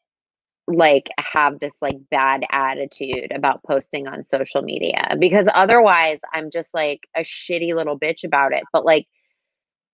like 0.67 1.11
have 1.19 1.61
this 1.61 1.77
like 1.83 1.97
bad 2.11 2.45
attitude 2.51 3.33
about 3.33 3.63
posting 3.65 4.07
on 4.07 4.25
social 4.25 4.63
media 4.63 5.17
because 5.19 5.49
otherwise 5.53 6.21
I'm 6.33 6.51
just 6.51 6.73
like 6.73 7.07
a 7.15 7.21
shitty 7.21 7.75
little 7.75 7.99
bitch 7.99 8.25
about 8.25 8.53
it. 8.53 8.65
But 8.73 8.85
like 8.85 9.07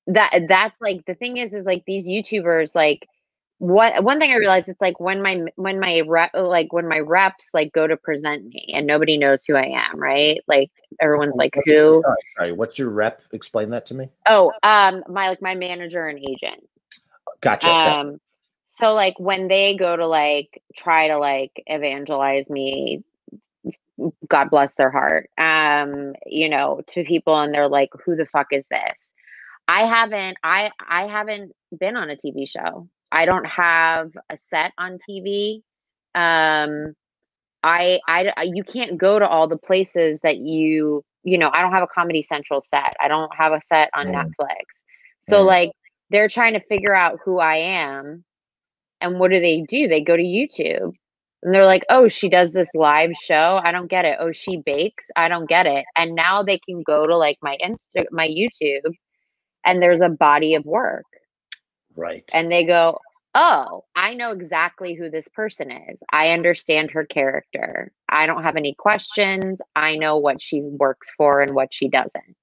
that 0.06 0.42
that's 0.48 0.80
like 0.80 1.05
the 1.06 1.14
thing 1.14 1.36
is 1.38 1.55
is 1.55 1.66
like 1.66 1.84
these 1.86 2.09
YouTubers 2.09 2.74
like 2.74 3.06
what 3.59 4.02
one 4.02 4.18
thing 4.18 4.32
I 4.32 4.36
realized 4.36 4.70
it's 4.70 4.80
like 4.80 4.98
when 5.01 5.20
my 5.20 5.44
when 5.56 5.78
my 5.78 6.01
rep 6.06 6.30
like 6.34 6.72
when 6.72 6.88
my 6.88 6.98
reps 6.98 7.51
like 7.52 7.72
go 7.72 7.86
to 7.86 7.97
present 7.97 8.47
me 8.47 8.68
and 8.72 8.86
nobody 8.86 9.18
knows 9.18 9.44
who 9.47 9.55
I 9.55 9.66
am, 9.66 10.01
right? 10.01 10.40
Like 10.48 10.70
everyone's 10.98 11.36
like 11.36 11.55
what's 11.55 11.70
who? 11.70 11.76
Your, 11.76 12.02
sorry, 12.02 12.16
sorry, 12.38 12.52
what's 12.52 12.78
your 12.78 12.88
rep? 12.88 13.20
Explain 13.32 13.68
that 13.70 13.84
to 13.86 13.94
me. 13.94 14.09
Oh, 14.24 14.51
um, 14.62 15.05
my 15.10 15.28
like 15.28 15.42
my 15.42 15.55
manager 15.55 16.06
and 16.06 16.18
agent. 16.18 16.66
Gotcha. 17.42 17.68
Um, 17.68 18.06
gotcha. 18.06 18.20
So 18.81 18.94
like 18.94 19.15
when 19.19 19.48
they 19.48 19.77
go 19.77 19.97
to 19.97 20.07
like 20.07 20.62
try 20.74 21.09
to 21.09 21.19
like 21.19 21.62
evangelize 21.66 22.48
me, 22.51 23.05
God 24.28 24.51
bless 24.51 24.74
their 24.77 24.90
heart, 24.90 25.31
um, 25.39 26.15
you 26.27 26.48
know, 26.48 26.81
to 26.89 27.05
people 27.05 27.39
and 27.39 27.55
they're 27.55 27.69
like, 27.69 27.90
who 28.05 28.16
the 28.16 28.27
fuck 28.27 28.48
is 28.52 28.66
this? 28.70 29.12
I 29.69 29.82
haven't 29.82 30.36
I 30.43 30.73
I 30.86 31.07
haven't 31.07 31.52
been 31.78 31.97
on 31.97 32.11
a 32.11 32.16
TV 32.16 32.48
show. 32.48 32.89
I 33.12 33.27
don't 33.27 33.47
have 33.47 34.12
a 34.28 34.36
set 34.36 34.73
on 34.78 34.98
TV. 34.98 35.62
Um, 36.15 36.94
I, 37.62 38.01
I, 38.09 38.51
you 38.52 38.65
can't 38.65 38.97
go 38.97 39.19
to 39.19 39.28
all 39.28 39.47
the 39.47 39.57
places 39.57 40.20
that 40.20 40.39
you, 40.39 41.05
you 41.24 41.36
know, 41.36 41.51
I 41.52 41.61
don't 41.61 41.73
have 41.73 41.82
a 41.82 41.89
Comedy 41.89 42.23
Central 42.23 42.61
set. 42.61 42.97
I 43.01 43.09
don't 43.09 43.35
have 43.35 43.52
a 43.52 43.61
set 43.61 43.90
on 43.94 44.07
mm. 44.07 44.15
Netflix. 44.15 44.82
So 45.20 45.43
mm. 45.43 45.47
like 45.47 45.73
they're 46.11 46.28
trying 46.28 46.55
to 46.55 46.61
figure 46.61 46.94
out 46.94 47.19
who 47.24 47.39
I 47.39 47.57
am. 47.57 48.24
And 49.01 49.18
what 49.18 49.31
do 49.31 49.40
they 49.40 49.62
do? 49.62 49.89
They 49.89 50.02
go 50.02 50.16
to 50.16 50.22
YouTube 50.22 50.93
and 51.43 51.55
they're 51.55 51.66
like, 51.66 51.85
oh, 51.89 52.09
she 52.09 52.28
does 52.28 52.52
this 52.52 52.70
live 52.74 53.12
show. 53.14 53.60
I 53.62 53.72
don't 53.72 53.90
get 53.90 54.05
it. 54.05 54.18
Oh, 54.20 54.32
she 54.32 54.59
bakes. 54.59 55.10
I 55.16 55.28
don't 55.28 55.48
get 55.48 55.66
it. 55.66 55.86
And 55.97 56.14
now 56.14 56.43
they 56.43 56.59
can 56.59 56.82
go 56.82 57.06
to 57.06 57.16
like 57.16 57.39
my 57.43 57.56
Insta, 57.62 58.05
my 58.10 58.28
YouTube, 58.28 58.93
and 59.64 59.82
there's 59.82 60.02
a 60.02 60.09
body 60.09 60.55
of 60.55 60.64
work. 60.64 61.06
Right. 61.97 62.28
And 62.35 62.52
they 62.52 62.64
go, 62.64 62.98
Oh, 63.35 63.85
I 63.94 64.14
know 64.14 64.32
exactly 64.32 64.94
who 64.94 65.09
this 65.09 65.28
person 65.28 65.70
is. 65.70 66.02
I 66.12 66.31
understand 66.31 66.90
her 66.90 67.06
character. 67.06 67.93
I 68.09 68.27
don't 68.27 68.43
have 68.43 68.56
any 68.56 68.74
questions. 68.74 69.60
I 69.77 69.97
know 69.97 70.16
what 70.16 70.43
she 70.43 70.62
works 70.62 71.12
for 71.16 71.40
and 71.40 71.55
what 71.55 71.72
she 71.72 71.89
doesn't. 71.89 72.36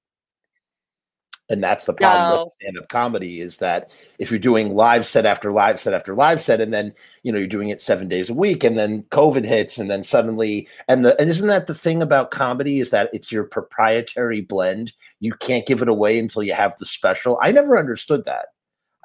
And 1.49 1.63
that's 1.63 1.85
the 1.85 1.93
problem 1.93 2.31
so, 2.31 2.43
with 2.43 2.53
stand-up 2.61 2.89
comedy 2.89 3.39
is 3.39 3.59
that 3.59 3.91
if 4.19 4.29
you're 4.31 4.39
doing 4.39 4.75
live 4.75 5.05
set 5.05 5.25
after 5.25 5.51
live 5.51 5.79
set 5.79 5.93
after 5.93 6.13
live 6.13 6.41
set, 6.41 6.59
and 6.59 6.73
then 6.73 6.93
you 7.23 7.31
know 7.31 7.37
you're 7.37 7.47
doing 7.47 7.69
it 7.69 7.81
seven 7.81 8.09
days 8.09 8.29
a 8.29 8.33
week, 8.33 8.63
and 8.65 8.77
then 8.77 9.03
COVID 9.03 9.45
hits, 9.45 9.77
and 9.77 9.89
then 9.89 10.03
suddenly, 10.03 10.67
and 10.89 11.05
the 11.05 11.19
and 11.21 11.29
isn't 11.29 11.47
that 11.47 11.67
the 11.67 11.73
thing 11.73 12.01
about 12.01 12.31
comedy 12.31 12.79
is 12.79 12.89
that 12.89 13.09
it's 13.13 13.31
your 13.31 13.45
proprietary 13.45 14.41
blend. 14.41 14.91
You 15.19 15.33
can't 15.33 15.65
give 15.65 15.81
it 15.81 15.87
away 15.87 16.19
until 16.19 16.43
you 16.43 16.53
have 16.53 16.75
the 16.77 16.85
special. 16.85 17.39
I 17.41 17.51
never 17.51 17.77
understood 17.77 18.25
that. 18.25 18.47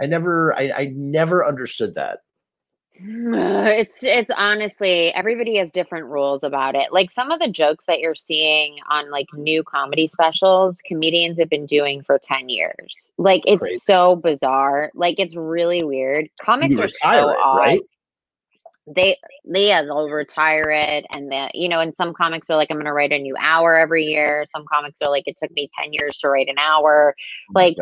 I 0.00 0.06
never, 0.06 0.52
I, 0.54 0.72
I 0.76 0.92
never 0.96 1.46
understood 1.46 1.94
that. 1.94 2.20
Uh, 3.00 3.72
it's 3.72 4.04
it's 4.04 4.30
honestly 4.36 5.12
everybody 5.14 5.56
has 5.56 5.70
different 5.70 6.06
rules 6.06 6.44
about 6.44 6.74
it. 6.74 6.92
Like 6.92 7.10
some 7.10 7.30
of 7.30 7.40
the 7.40 7.48
jokes 7.48 7.84
that 7.88 8.00
you're 8.00 8.14
seeing 8.14 8.78
on 8.88 9.10
like 9.10 9.26
new 9.32 9.62
comedy 9.62 10.06
specials, 10.06 10.78
comedians 10.84 11.38
have 11.38 11.48
been 11.48 11.64
doing 11.64 12.02
for 12.02 12.20
10 12.22 12.50
years. 12.50 12.94
Like 13.16 13.42
it's 13.46 13.62
Crazy. 13.62 13.78
so 13.78 14.16
bizarre. 14.16 14.90
Like 14.94 15.18
it's 15.18 15.34
really 15.34 15.82
weird. 15.82 16.28
Comics 16.40 16.78
are 16.78 16.90
so 16.90 17.30
it, 17.30 17.36
odd. 17.42 17.56
Right? 17.56 17.80
They 18.86 19.16
they 19.46 19.68
yeah, 19.68 19.82
they'll 19.82 20.10
retire 20.10 20.70
it 20.70 21.06
and 21.10 21.32
the 21.32 21.50
you 21.54 21.70
know, 21.70 21.80
and 21.80 21.94
some 21.94 22.12
comics 22.12 22.50
are 22.50 22.56
like, 22.56 22.70
I'm 22.70 22.76
gonna 22.76 22.92
write 22.92 23.12
a 23.12 23.18
new 23.18 23.36
hour 23.40 23.74
every 23.74 24.04
year. 24.04 24.44
Some 24.48 24.66
comics 24.70 25.00
are 25.00 25.10
like, 25.10 25.24
it 25.26 25.36
took 25.42 25.50
me 25.52 25.70
10 25.80 25.94
years 25.94 26.18
to 26.18 26.28
write 26.28 26.48
an 26.48 26.58
hour. 26.58 27.14
Oh 27.48 27.52
like 27.54 27.76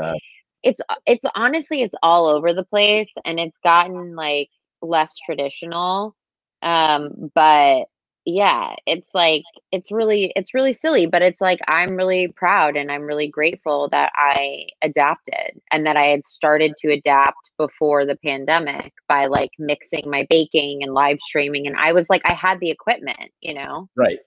it's 0.62 0.80
it's 1.04 1.24
honestly 1.34 1.82
it's 1.82 1.96
all 2.00 2.26
over 2.26 2.54
the 2.54 2.64
place 2.64 3.10
and 3.24 3.40
it's 3.40 3.56
gotten 3.64 4.14
like 4.14 4.50
less 4.82 5.14
traditional 5.24 6.14
um 6.62 7.30
but 7.34 7.84
yeah 8.26 8.74
it's 8.86 9.08
like 9.14 9.42
it's 9.72 9.90
really 9.90 10.32
it's 10.36 10.52
really 10.52 10.74
silly 10.74 11.06
but 11.06 11.22
it's 11.22 11.40
like 11.40 11.58
i'm 11.68 11.96
really 11.96 12.28
proud 12.36 12.76
and 12.76 12.92
i'm 12.92 13.02
really 13.02 13.28
grateful 13.28 13.88
that 13.88 14.12
i 14.14 14.66
adapted 14.82 15.58
and 15.72 15.86
that 15.86 15.96
i 15.96 16.04
had 16.04 16.26
started 16.26 16.74
to 16.78 16.92
adapt 16.92 17.38
before 17.56 18.04
the 18.04 18.16
pandemic 18.16 18.92
by 19.08 19.24
like 19.24 19.50
mixing 19.58 20.08
my 20.10 20.26
baking 20.28 20.82
and 20.82 20.92
live 20.92 21.18
streaming 21.22 21.66
and 21.66 21.76
i 21.76 21.92
was 21.92 22.10
like 22.10 22.22
i 22.26 22.34
had 22.34 22.60
the 22.60 22.70
equipment 22.70 23.30
you 23.40 23.54
know? 23.54 23.88
Right. 23.96 24.18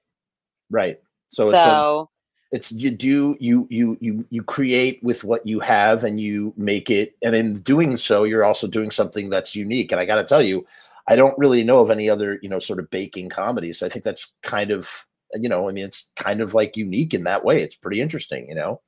Right. 0.69 0.97
So, 1.27 1.51
so 1.51 2.09
it's 2.53 2.71
you 2.71 2.91
do 2.91 3.35
you 3.39 3.67
you 3.71 3.97
you 3.99 4.23
you 4.29 4.43
create 4.43 5.01
with 5.01 5.23
what 5.23 5.45
you 5.45 5.59
have 5.59 6.03
and 6.03 6.21
you 6.21 6.53
make 6.55 6.91
it. 6.91 7.15
And 7.23 7.35
in 7.35 7.59
doing 7.61 7.97
so 7.97 8.23
you're 8.23 8.45
also 8.45 8.67
doing 8.67 8.91
something 8.91 9.31
that's 9.31 9.55
unique. 9.55 9.91
And 9.91 9.99
i 9.99 10.05
got 10.05 10.17
to 10.17 10.23
tell 10.23 10.41
you 10.41 10.65
i 11.07 11.15
don't 11.15 11.37
really 11.37 11.63
know 11.63 11.81
of 11.81 11.89
any 11.89 12.09
other 12.09 12.39
you 12.43 12.47
know 12.47 12.59
sort 12.59 12.79
of 12.79 12.91
baking 12.91 13.29
comedies. 13.29 13.81
I 13.81 13.89
think 13.89 14.05
that's 14.05 14.31
kind 14.43 14.69
of 14.69 15.07
you 15.33 15.49
know 15.49 15.67
i 15.67 15.71
mean 15.71 15.83
it's 15.83 16.11
kind 16.15 16.41
of 16.41 16.53
like 16.53 16.77
unique 16.77 17.15
in 17.15 17.23
that 17.23 17.43
way. 17.43 17.63
It's 17.63 17.75
pretty 17.75 17.99
interesting 17.99 18.47
you 18.47 18.55
know? 18.55 18.81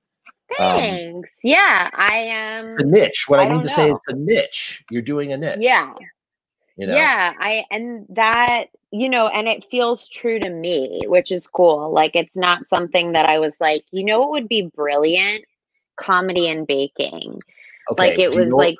Um, 0.59 0.77
thanks. 0.77 1.15
Um, 1.15 1.23
yeah 1.43 1.89
i 1.95 2.17
am 2.17 2.65
um, 2.65 2.71
a 2.77 2.83
niche. 2.83 3.25
What 3.27 3.39
i, 3.39 3.45
I 3.45 3.49
mean 3.49 3.61
to 3.63 3.67
know. 3.67 3.73
say 3.73 3.89
is 3.89 4.01
a 4.09 4.15
niche. 4.15 4.83
You're 4.91 5.01
doing 5.01 5.33
a 5.33 5.37
niche. 5.37 5.57
Yeah 5.59 5.91
you 6.75 6.87
know? 6.87 6.95
Yeah, 6.95 7.33
I 7.39 7.65
and 7.71 8.05
that, 8.09 8.65
you 8.91 9.09
know, 9.09 9.27
and 9.27 9.47
it 9.47 9.65
feels 9.69 10.07
true 10.07 10.39
to 10.39 10.49
me, 10.49 11.03
which 11.05 11.31
is 11.31 11.47
cool. 11.47 11.91
Like 11.91 12.15
it's 12.15 12.35
not 12.35 12.67
something 12.67 13.13
that 13.13 13.25
I 13.25 13.39
was 13.39 13.59
like, 13.59 13.85
you 13.91 14.03
know 14.03 14.23
it 14.23 14.29
would 14.29 14.47
be 14.47 14.71
brilliant? 14.75 15.45
Comedy 15.97 16.47
and 16.47 16.67
baking. 16.67 17.41
Okay. 17.91 18.09
Like 18.09 18.19
it 18.19 18.35
was 18.35 18.51
like 18.51 18.77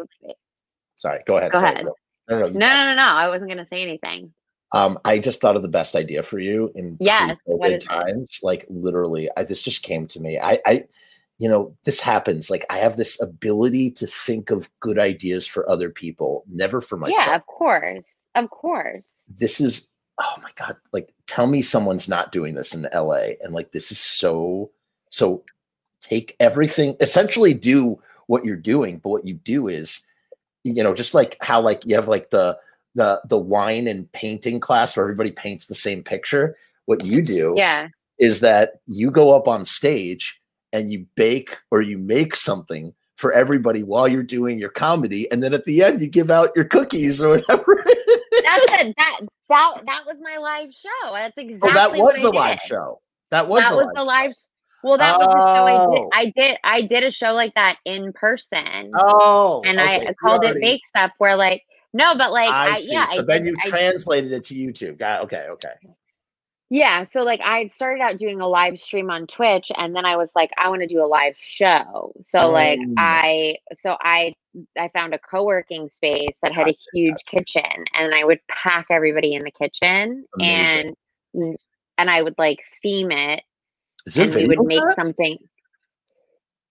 Sorry, 0.95 1.22
go 1.26 1.38
ahead. 1.38 1.51
Go 1.51 1.59
Sorry, 1.59 1.73
ahead. 1.73 1.85
Go. 1.85 1.95
No, 2.27 2.39
no, 2.39 2.47
no, 2.47 2.85
no, 2.85 2.95
no, 2.95 3.05
I 3.05 3.27
wasn't 3.27 3.51
gonna 3.51 3.67
say 3.69 3.81
anything. 3.81 4.34
Um, 4.73 4.99
I 5.05 5.19
just 5.19 5.39
thought 5.39 5.55
of 5.55 5.61
the 5.61 5.69
best 5.69 5.95
idea 5.95 6.23
for 6.23 6.39
you 6.39 6.72
in 6.76 6.97
yes, 6.99 7.38
COVID 7.47 7.80
times. 7.80 8.39
It? 8.41 8.45
Like 8.45 8.65
literally, 8.69 9.30
I, 9.38 9.43
this 9.43 9.61
just 9.61 9.84
came 9.84 10.07
to 10.07 10.19
me. 10.19 10.38
I, 10.38 10.59
I 10.65 10.85
you 11.38 11.49
know, 11.49 11.76
this 11.84 11.99
happens. 11.99 12.49
Like 12.49 12.66
I 12.70 12.78
have 12.78 12.98
this 12.98 13.22
ability 13.22 13.91
to 13.91 14.07
think 14.07 14.52
of 14.52 14.70
good 14.80 14.98
ideas 14.98 15.45
for 15.45 15.70
other 15.70 15.90
people, 15.90 16.44
never 16.49 16.82
for 16.82 16.98
myself. 16.98 17.28
Yeah, 17.28 17.36
of 17.36 17.45
course. 17.45 18.16
Of 18.36 18.49
course. 18.49 19.30
This 19.36 19.60
is 19.60 19.88
oh 20.20 20.36
my 20.41 20.52
god, 20.56 20.78
like 20.94 21.14
tell 21.28 21.48
me 21.48 21.62
someone's 21.62 22.07
not 22.07 22.32
doing 22.32 22.56
this 22.56 22.74
in 22.74 22.88
LA 22.94 23.34
and 23.41 23.53
like 23.53 23.72
this 23.72 23.91
is 23.91 23.99
so 23.99 24.72
so 25.10 25.44
take 25.99 26.36
everything 26.40 26.95
essentially 26.99 27.53
do 27.53 27.99
what 28.28 28.45
you're 28.45 28.56
doing, 28.56 28.99
but 28.99 29.10
what 29.10 29.28
you 29.28 29.34
do 29.34 29.68
is 29.68 30.02
you 30.64 30.84
know, 30.84 30.95
just 30.95 31.14
like 31.14 31.38
how 31.41 31.62
like 31.62 31.86
you 31.86 31.95
have 31.95 32.07
like 32.07 32.32
the 32.32 32.57
the 32.95 33.22
the 33.26 33.38
wine 33.38 33.88
and 33.88 34.12
painting 34.14 34.60
class 34.60 34.95
where 34.95 35.03
everybody 35.06 35.32
paints 35.32 35.68
the 35.68 35.76
same 35.76 36.02
picture, 36.02 36.57
what 36.86 37.03
you 37.06 37.22
do 37.22 37.53
yeah. 37.56 37.90
is 38.20 38.40
that 38.40 38.80
you 38.88 39.12
go 39.12 39.36
up 39.36 39.48
on 39.48 39.66
stage 39.66 40.40
and 40.76 40.91
you 40.91 41.06
bake 41.15 41.57
or 41.72 41.81
you 41.81 41.97
make 41.97 42.35
something 42.35 42.93
for 43.15 43.31
everybody 43.31 43.81
while 43.81 44.07
you're 44.07 44.23
doing 44.23 44.60
your 44.60 44.69
comedy, 44.69 45.31
and 45.31 45.41
then 45.41 45.53
at 45.53 45.64
the 45.65 45.81
end 45.81 46.02
you 46.02 46.07
give 46.07 46.30
out 46.30 46.52
your 46.56 46.65
cookies 46.65 47.22
or 47.22 47.30
whatever. 47.30 47.84
That's 47.85 48.73
it. 48.73 48.93
That 48.97 49.22
that 49.49 49.81
that 49.85 50.03
was 50.06 50.22
my 50.22 50.38
live 50.38 50.73
show. 50.73 51.14
That's 51.14 51.38
exactly. 51.38 51.72
Oh, 51.72 51.73
that 51.73 51.97
was 51.97 52.22
the 52.22 52.30
live 52.30 52.60
show. 52.60 52.99
That 53.31 53.47
was 53.47 53.61
that 53.61 53.72
the 53.72 53.77
was 53.77 53.85
live 53.85 53.95
the 53.95 54.03
live. 54.03 54.31
Show. 54.31 54.41
Well, 54.84 54.97
that 54.99 55.18
was 55.18 55.27
the 55.27 55.41
show 55.41 55.65
I 55.65 55.85
did. 55.95 56.03
Oh. 56.03 56.10
I 56.14 56.34
did. 56.35 56.57
I 56.64 56.81
did 56.81 57.03
a 57.03 57.11
show 57.11 57.31
like 57.31 57.56
that 57.56 57.77
in 57.85 58.14
person. 58.14 58.91
Oh, 58.95 59.61
and 59.65 59.80
okay. 59.80 60.07
I 60.07 60.14
called 60.14 60.43
already... 60.43 60.60
it 60.60 60.61
Bake 60.61 60.85
Stuff, 60.85 61.11
where 61.18 61.35
like 61.35 61.64
no, 61.93 62.15
but 62.18 62.31
like 62.31 62.49
I, 62.49 62.76
I 62.76 62.81
yeah. 62.84 63.07
So 63.07 63.22
I 63.22 63.23
then 63.23 63.45
did, 63.45 63.56
you 63.64 63.72
translated 63.72 64.31
it 64.34 64.43
to 64.45 64.53
YouTube. 64.53 64.99
Got 64.99 65.23
okay, 65.23 65.47
okay. 65.52 65.69
Yeah, 66.70 67.04
so 67.04 67.24
like 67.24 67.42
I 67.44 67.68
started 67.68 68.02
out 68.02 68.18
doing 68.18 68.42
a 68.42 68.48
live 68.48 68.80
stream 68.80 69.12
on 69.12 69.28
Twitch 69.28 69.72
and 69.78 69.96
then 69.96 70.06
I 70.06 70.18
was 70.18 70.32
like 70.36 70.50
I 70.58 70.70
want 70.70 70.82
to 70.82 70.88
do 70.88 71.04
a 71.04 71.06
live 71.06 71.38
show. 71.38 72.14
So 72.24 72.50
like 72.50 72.80
Oh. 72.82 72.94
I 72.98 73.58
so 73.76 73.96
I 74.02 74.34
I 74.78 74.88
found 74.90 75.14
a 75.14 75.20
co-working 75.20 75.88
space 75.90 76.40
that 76.42 76.54
had 76.54 76.68
a 76.68 76.78
huge 76.94 77.18
kitchen 77.28 77.86
and 77.94 78.16
I 78.16 78.24
would 78.24 78.40
pack 78.50 78.88
everybody 78.90 79.34
in 79.36 79.44
the 79.44 79.52
kitchen 79.52 80.26
Amazing. 80.40 80.96
and 81.34 81.58
and 81.98 82.10
I 82.10 82.22
would 82.22 82.36
like 82.40 82.64
theme 82.82 83.12
it 83.12 83.44
and 84.16 84.34
we 84.34 84.48
would 84.48 84.66
make 84.66 84.82
that? 84.82 84.96
something 84.96 85.38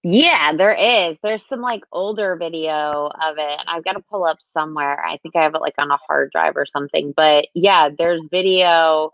yeah, 0.06 0.52
there 0.52 0.74
is. 0.74 1.16
There's 1.22 1.46
some 1.46 1.62
like 1.62 1.82
older 1.90 2.36
video 2.36 3.10
of 3.22 3.36
it. 3.38 3.64
I've 3.66 3.84
got 3.84 3.94
to 3.94 4.00
pull 4.02 4.24
up 4.24 4.36
somewhere. 4.38 5.02
I 5.02 5.16
think 5.16 5.34
I 5.34 5.42
have 5.42 5.54
it 5.54 5.62
like 5.62 5.76
on 5.78 5.90
a 5.90 5.96
hard 5.96 6.30
drive 6.30 6.58
or 6.58 6.66
something. 6.66 7.14
But 7.16 7.48
yeah, 7.54 7.88
there's 7.88 8.20
video. 8.30 9.10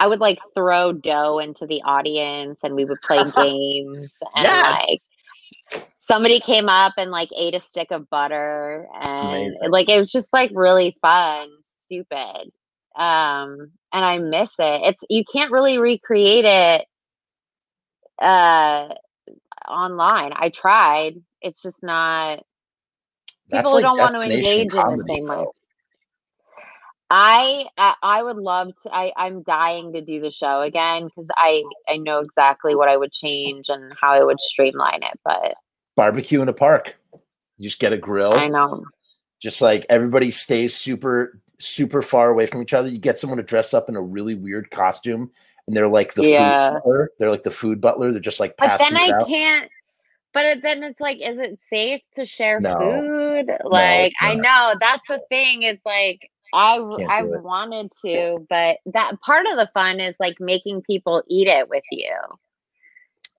I 0.00 0.08
would 0.08 0.20
like 0.20 0.40
throw 0.56 0.92
dough 0.94 1.40
into 1.40 1.66
the 1.66 1.82
audience 1.84 2.62
and 2.64 2.76
we 2.76 2.86
would 2.86 3.02
play 3.02 3.24
games 3.36 4.18
and 4.36 4.58
Yes. 4.58 4.78
like 4.80 5.00
somebody 6.00 6.40
came 6.40 6.68
up 6.68 6.94
and 6.98 7.10
like 7.12 7.30
ate 7.38 7.54
a 7.54 7.60
stick 7.60 7.92
of 7.92 8.10
butter 8.10 8.88
and 9.00 9.56
Amazing. 9.58 9.72
like 9.72 9.90
it 9.90 10.00
was 10.00 10.12
just 10.12 10.32
like 10.34 10.52
really 10.54 10.96
fun, 11.02 11.50
stupid. 11.64 12.50
Um 12.96 13.72
and 13.92 14.04
I 14.04 14.18
miss 14.18 14.54
it. 14.58 14.82
It's 14.84 15.02
you 15.10 15.24
can't 15.32 15.52
really 15.52 15.78
recreate 15.78 16.46
it 16.46 16.86
uh 18.22 18.94
online. 19.68 20.32
I 20.34 20.50
tried. 20.50 21.16
It's 21.42 21.62
just 21.62 21.82
not 21.82 22.42
That's 23.50 23.72
people 23.72 23.72
like 23.72 23.82
don't 23.82 23.98
want 23.98 24.16
to 24.16 24.22
engage 24.22 24.74
in 24.74 24.88
the 24.90 24.98
same 24.98 25.26
way. 25.28 25.46
I 27.10 27.66
I 28.02 28.22
would 28.22 28.36
love 28.36 28.72
to. 28.82 28.94
I 28.94 29.12
I'm 29.16 29.42
dying 29.42 29.92
to 29.94 30.00
do 30.00 30.20
the 30.20 30.30
show 30.30 30.60
again 30.60 31.06
because 31.06 31.28
I 31.36 31.64
I 31.88 31.96
know 31.96 32.20
exactly 32.20 32.74
what 32.74 32.88
I 32.88 32.96
would 32.96 33.12
change 33.12 33.68
and 33.68 33.92
how 34.00 34.12
I 34.12 34.22
would 34.22 34.40
streamline 34.40 35.02
it. 35.02 35.18
But 35.24 35.54
Barbecue 35.96 36.40
in 36.40 36.48
a 36.48 36.52
park. 36.52 36.96
You 37.58 37.68
just 37.68 37.80
get 37.80 37.92
a 37.92 37.98
grill. 37.98 38.32
I 38.32 38.48
know. 38.48 38.84
just 39.40 39.60
like 39.60 39.84
everybody 39.90 40.30
stays 40.30 40.76
super 40.76 41.40
super 41.58 42.00
far 42.00 42.30
away 42.30 42.46
from 42.46 42.62
each 42.62 42.72
other. 42.72 42.88
You 42.88 42.98
get 42.98 43.18
someone 43.18 43.36
to 43.38 43.42
dress 43.42 43.74
up 43.74 43.88
in 43.88 43.96
a 43.96 44.00
really 44.02 44.34
weird 44.36 44.70
costume, 44.70 45.30
and 45.66 45.76
they're 45.76 45.88
like 45.88 46.14
the 46.14 46.22
Yeah. 46.22 46.70
food 46.70 46.74
butler. 46.74 47.10
They're 47.18 47.30
like 47.30 47.42
the 47.42 47.50
food 47.50 47.80
butler. 47.80 48.12
They're 48.12 48.20
just 48.20 48.40
like 48.40 48.56
But 48.56 48.78
then 48.78 48.96
I 48.96 49.10
out. 49.10 49.26
can't. 49.28 49.68
But 50.32 50.62
then 50.62 50.84
it's 50.84 51.00
like, 51.00 51.18
is 51.18 51.38
it 51.38 51.58
safe 51.68 52.02
to 52.14 52.24
share 52.24 52.60
No. 52.60 52.78
food? 52.78 53.50
Like 53.64 54.14
I 54.20 54.36
know 54.36 54.74
that's 54.80 55.06
the 55.08 55.20
thing. 55.28 55.62
It's 55.62 55.84
like 55.84 56.29
I 56.52 56.76
I 57.08 57.22
wanted 57.22 57.92
to, 58.04 58.46
but 58.48 58.78
that 58.86 59.20
part 59.20 59.46
of 59.46 59.56
the 59.56 59.70
fun 59.72 60.00
is 60.00 60.16
like 60.18 60.40
making 60.40 60.82
people 60.82 61.22
eat 61.28 61.46
it 61.46 61.68
with 61.68 61.84
you. 61.90 62.14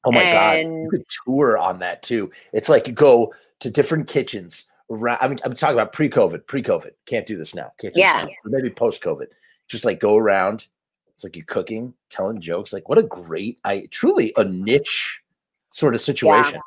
Oh 0.03 0.11
my 0.11 0.31
god, 0.31 0.59
you 0.59 1.03
tour 1.25 1.57
on 1.57 1.79
that 1.79 2.01
too. 2.01 2.31
It's 2.53 2.69
like 2.69 2.87
you 2.87 2.93
go 2.93 3.33
to 3.59 3.69
different 3.69 4.07
kitchens. 4.07 4.65
Around, 4.89 5.19
I 5.21 5.27
mean, 5.29 5.39
I'm 5.45 5.53
talking 5.53 5.75
about 5.75 5.93
pre-COVID. 5.93 6.47
Pre-COVID, 6.47 6.91
can't 7.05 7.25
do 7.25 7.37
this 7.37 7.55
now. 7.55 7.71
Can't 7.79 7.93
do 7.93 8.01
Yeah. 8.01 8.25
this 8.25 8.35
now. 8.43 8.57
Maybe 8.57 8.69
post-COVID. 8.69 9.27
Just 9.67 9.85
like 9.85 9.99
go 9.99 10.17
around. 10.17 10.67
It's 11.13 11.23
like 11.23 11.35
you're 11.35 11.45
cooking, 11.45 11.93
telling 12.09 12.41
jokes. 12.41 12.73
Like 12.73 12.89
what 12.89 12.97
a 12.97 13.03
great, 13.03 13.59
I 13.63 13.87
truly 13.91 14.33
a 14.35 14.43
niche 14.43 15.21
sort 15.69 15.95
of 15.95 16.01
situation. 16.01 16.59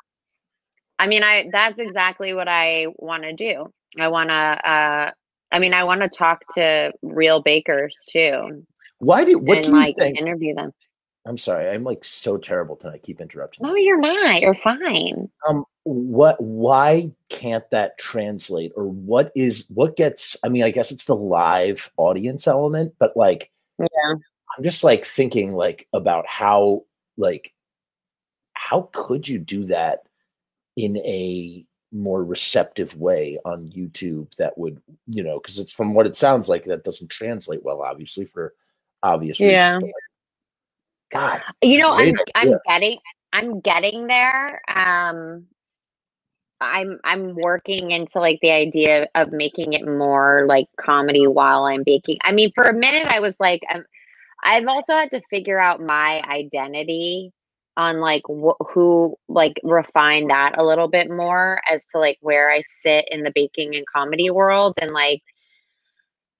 I 0.97 1.07
mean, 1.07 1.23
I 1.23 1.49
that's 1.51 1.77
exactly 1.77 2.33
what 2.33 2.47
I 2.47 2.87
want 2.95 3.23
to 3.23 3.33
do. 3.33 3.71
I 3.99 4.07
want 4.07 4.29
to. 4.29 4.35
uh 4.35 5.11
I 5.51 5.59
mean, 5.59 5.73
I 5.73 5.83
want 5.83 6.01
to 6.01 6.09
talk 6.09 6.41
to 6.55 6.91
real 7.01 7.41
bakers 7.41 7.95
too, 8.09 8.65
Why 8.99 9.23
do 9.23 9.37
what 9.39 9.57
and 9.57 9.65
do 9.65 9.71
you 9.71 9.77
like 9.77 9.95
think? 9.97 10.19
interview 10.19 10.53
them. 10.55 10.71
I'm 11.27 11.37
sorry, 11.37 11.69
I'm 11.69 11.83
like 11.83 12.03
so 12.05 12.37
terrible 12.37 12.75
tonight. 12.75 12.95
I 12.95 12.97
keep 12.99 13.19
interrupting. 13.19 13.65
No, 13.65 13.75
you're 13.75 13.99
not. 13.99 14.41
You're 14.41 14.53
fine. 14.53 15.29
um 15.47 15.65
what 15.87 16.35
why 16.41 17.11
can't 17.29 17.69
that 17.69 17.97
translate 17.99 18.71
or 18.75 18.87
what 18.87 19.31
is 19.35 19.67
what 19.69 19.95
gets 19.95 20.35
i 20.43 20.49
mean 20.49 20.63
i 20.63 20.71
guess 20.71 20.91
it's 20.91 21.05
the 21.05 21.15
live 21.15 21.91
audience 21.97 22.47
element 22.47 22.91
but 22.97 23.15
like 23.15 23.51
Yeah. 23.77 23.85
i'm 24.57 24.63
just 24.63 24.83
like 24.83 25.05
thinking 25.05 25.53
like 25.53 25.87
about 25.93 26.27
how 26.27 26.85
like 27.17 27.53
how 28.53 28.89
could 28.93 29.27
you 29.27 29.37
do 29.37 29.65
that 29.65 30.07
in 30.75 30.97
a 30.97 31.63
more 31.95 32.23
receptive 32.23 32.95
way 32.99 33.37
on 33.45 33.69
youtube 33.69 34.33
that 34.35 34.57
would 34.57 34.81
you 35.07 35.23
know 35.23 35.39
because 35.39 35.59
it's 35.59 35.71
from 35.71 35.93
what 35.93 36.05
it 36.05 36.15
sounds 36.15 36.49
like 36.49 36.65
that 36.65 36.83
doesn't 36.83 37.09
translate 37.09 37.63
well 37.63 37.81
obviously 37.81 38.25
for 38.25 38.53
obvious 39.01 39.39
reasons 39.39 39.83
Yeah. 39.83 39.91
god 41.11 41.41
You 41.61 41.79
know, 41.79 41.89
I'm 41.91 42.13
Great 42.13 42.31
I'm 42.35 42.53
getting 42.67 42.97
I'm 43.33 43.59
getting 43.61 44.07
there. 44.07 44.61
Um 44.67 45.45
I'm 46.61 46.99
I'm 47.03 47.35
working 47.35 47.91
into 47.91 48.19
like 48.19 48.39
the 48.41 48.51
idea 48.51 49.07
of 49.15 49.31
making 49.31 49.73
it 49.73 49.85
more 49.85 50.45
like 50.47 50.67
comedy 50.79 51.27
while 51.27 51.65
I'm 51.65 51.83
baking. 51.83 52.17
I 52.23 52.31
mean, 52.31 52.51
for 52.55 52.63
a 52.63 52.73
minute 52.73 53.07
I 53.07 53.19
was 53.19 53.37
like 53.39 53.61
um, 53.73 53.83
I've 54.43 54.67
also 54.67 54.93
had 54.93 55.11
to 55.11 55.21
figure 55.29 55.59
out 55.59 55.81
my 55.81 56.21
identity 56.27 57.31
on 57.77 57.99
like 57.99 58.23
wh- 58.27 58.61
who 58.73 59.15
like 59.27 59.59
refine 59.63 60.27
that 60.27 60.55
a 60.57 60.65
little 60.65 60.87
bit 60.87 61.09
more 61.09 61.61
as 61.69 61.85
to 61.87 61.99
like 61.99 62.17
where 62.21 62.51
I 62.51 62.61
sit 62.61 63.07
in 63.11 63.23
the 63.23 63.31
baking 63.33 63.75
and 63.75 63.85
comedy 63.87 64.29
world 64.29 64.75
and 64.81 64.91
like 64.91 65.21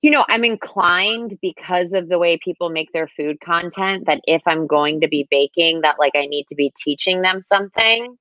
you 0.06 0.12
know, 0.12 0.24
I'm 0.30 0.46
inclined 0.46 1.40
because 1.42 1.94
of 1.94 2.08
the 2.08 2.20
way 2.20 2.38
people 2.38 2.70
make 2.70 2.92
their 2.92 3.08
food 3.08 3.42
content 3.42 4.06
that 4.06 4.22
if 4.28 4.44
I'm 4.46 4.68
going 4.68 5.02
to 5.02 5.08
be 5.08 5.28
baking, 5.32 5.82
that 5.82 5.98
like 5.98 6.12
I 6.16 6.28
need 6.28 6.46
to 6.50 6.56
be 6.56 6.72
teaching 6.78 7.24
them 7.24 7.42
something. 7.44 8.16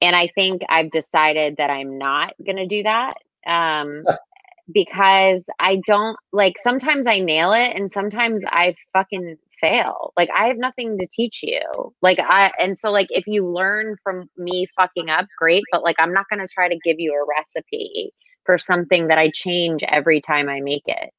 And 0.00 0.16
I 0.16 0.28
think 0.28 0.62
I've 0.70 0.90
decided 0.90 1.58
that 1.58 1.68
I'm 1.68 1.98
not 1.98 2.32
going 2.42 2.56
to 2.56 2.66
do 2.66 2.82
that 2.84 3.12
um, 3.46 4.04
because 4.72 5.44
I 5.58 5.82
don't 5.84 6.16
like 6.32 6.56
sometimes 6.56 7.06
I 7.06 7.18
nail 7.18 7.52
it 7.52 7.76
and 7.76 7.92
sometimes 7.92 8.42
I 8.46 8.74
fucking 8.94 9.36
fail. 9.60 10.12
Like 10.16 10.30
I 10.34 10.48
have 10.48 10.58
nothing 10.58 10.98
to 10.98 11.06
teach 11.10 11.40
you. 11.42 11.62
Like 12.02 12.18
I, 12.20 12.52
and 12.58 12.78
so 12.78 12.90
like 12.90 13.08
if 13.10 13.26
you 13.26 13.46
learn 13.46 13.96
from 14.02 14.28
me 14.36 14.66
fucking 14.76 15.10
up, 15.10 15.26
great. 15.38 15.64
But 15.72 15.82
like 15.82 15.96
I'm 15.98 16.12
not 16.12 16.26
going 16.30 16.40
to 16.40 16.52
try 16.52 16.68
to 16.68 16.78
give 16.84 16.98
you 16.98 17.12
a 17.12 17.26
recipe 17.38 18.12
for 18.44 18.58
something 18.58 19.08
that 19.08 19.18
I 19.18 19.30
change 19.34 19.82
every 19.82 20.20
time 20.20 20.48
I 20.48 20.60
make 20.60 20.84
it 20.86 21.10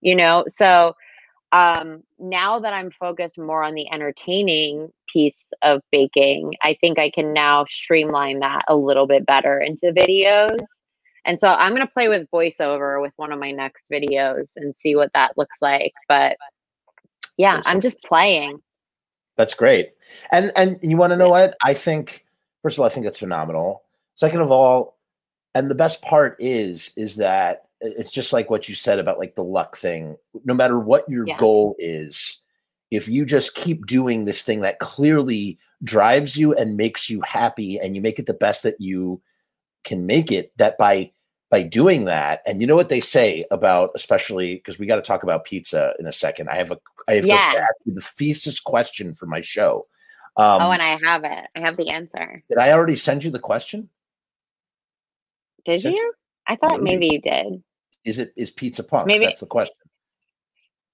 you 0.00 0.14
know 0.14 0.44
so 0.48 0.94
um 1.52 2.02
now 2.18 2.58
that 2.58 2.72
i'm 2.72 2.90
focused 2.90 3.38
more 3.38 3.62
on 3.62 3.74
the 3.74 3.92
entertaining 3.92 4.88
piece 5.12 5.50
of 5.62 5.80
baking 5.92 6.52
i 6.62 6.76
think 6.80 6.98
i 6.98 7.10
can 7.10 7.32
now 7.32 7.64
streamline 7.68 8.40
that 8.40 8.62
a 8.68 8.76
little 8.76 9.06
bit 9.06 9.26
better 9.26 9.58
into 9.60 9.92
videos 9.92 10.64
and 11.24 11.38
so 11.38 11.48
i'm 11.48 11.74
going 11.74 11.86
to 11.86 11.92
play 11.92 12.08
with 12.08 12.30
voiceover 12.32 13.00
with 13.00 13.12
one 13.16 13.32
of 13.32 13.38
my 13.38 13.52
next 13.52 13.86
videos 13.92 14.50
and 14.56 14.74
see 14.76 14.96
what 14.96 15.10
that 15.14 15.36
looks 15.36 15.58
like 15.60 15.92
but 16.08 16.36
yeah 17.36 17.60
i'm 17.66 17.80
just 17.80 18.02
playing 18.02 18.60
That's 19.36 19.54
great. 19.54 19.90
And 20.32 20.50
and 20.56 20.78
you 20.80 20.96
want 20.96 21.10
to 21.12 21.16
know 21.16 21.28
what? 21.28 21.54
I 21.62 21.74
think 21.74 22.24
first 22.62 22.76
of 22.76 22.80
all, 22.80 22.86
I 22.86 22.88
think 22.88 23.04
that's 23.04 23.18
phenomenal. 23.18 23.82
Second 24.14 24.40
of 24.40 24.50
all, 24.50 24.96
and 25.54 25.70
the 25.70 25.74
best 25.74 26.00
part 26.00 26.36
is 26.38 26.92
is 26.96 27.16
that 27.16 27.68
it's 27.82 28.10
just 28.10 28.32
like 28.32 28.48
what 28.48 28.66
you 28.66 28.74
said 28.74 28.98
about 28.98 29.18
like 29.18 29.34
the 29.34 29.44
luck 29.44 29.76
thing. 29.76 30.16
No 30.46 30.54
matter 30.54 30.78
what 30.80 31.04
your 31.06 31.26
Yeah. 31.26 31.36
goal 31.36 31.76
is, 31.78 32.40
if 32.90 33.08
you 33.08 33.26
just 33.26 33.54
keep 33.54 33.84
doing 33.84 34.24
this 34.24 34.42
thing 34.42 34.60
that 34.60 34.78
clearly 34.78 35.58
drives 35.84 36.38
you 36.38 36.54
and 36.54 36.78
makes 36.78 37.10
you 37.10 37.20
happy 37.20 37.76
and 37.78 37.94
you 37.94 38.00
make 38.00 38.18
it 38.18 38.24
the 38.24 38.32
best 38.32 38.62
that 38.62 38.80
you 38.80 39.20
can 39.84 40.06
make 40.06 40.32
it, 40.32 40.50
that 40.56 40.78
by 40.78 41.12
by 41.50 41.62
doing 41.62 42.04
that, 42.06 42.42
and 42.46 42.60
you 42.60 42.66
know 42.66 42.74
what 42.76 42.88
they 42.88 43.00
say 43.00 43.44
about 43.50 43.90
especially 43.94 44.56
because 44.56 44.78
we 44.78 44.86
got 44.86 44.96
to 44.96 45.02
talk 45.02 45.22
about 45.22 45.44
pizza 45.44 45.92
in 45.98 46.06
a 46.06 46.12
second. 46.12 46.48
I 46.48 46.56
have 46.56 46.70
a 46.72 46.78
I 47.08 47.14
have 47.14 47.26
Yeah. 47.26 47.50
to 47.52 47.58
ask 47.58 47.72
you 47.84 47.94
the 47.94 48.00
thesis 48.00 48.58
question 48.60 49.14
for 49.14 49.26
my 49.26 49.40
show. 49.40 49.84
Um, 50.38 50.60
oh 50.60 50.70
and 50.70 50.82
i 50.82 50.98
have 51.02 51.24
it 51.24 51.48
i 51.56 51.60
have 51.60 51.78
the 51.78 51.88
answer 51.88 52.42
did 52.50 52.58
I 52.58 52.72
already 52.72 52.94
send 52.94 53.24
you 53.24 53.30
the 53.30 53.38
question? 53.38 53.88
did 55.64 55.80
Since- 55.80 55.96
you 55.98 56.12
i 56.46 56.56
thought 56.56 56.82
Maybe. 56.82 57.06
maybe 57.08 57.14
you 57.14 57.20
did 57.22 57.62
Is 58.04 58.18
it 58.18 58.34
is 58.36 58.50
pizza 58.50 58.82
punk? 58.84 59.06
Maybe- 59.06 59.24
That's 59.24 59.40
the 59.40 59.46
question. 59.46 59.76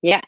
yeah 0.01 0.21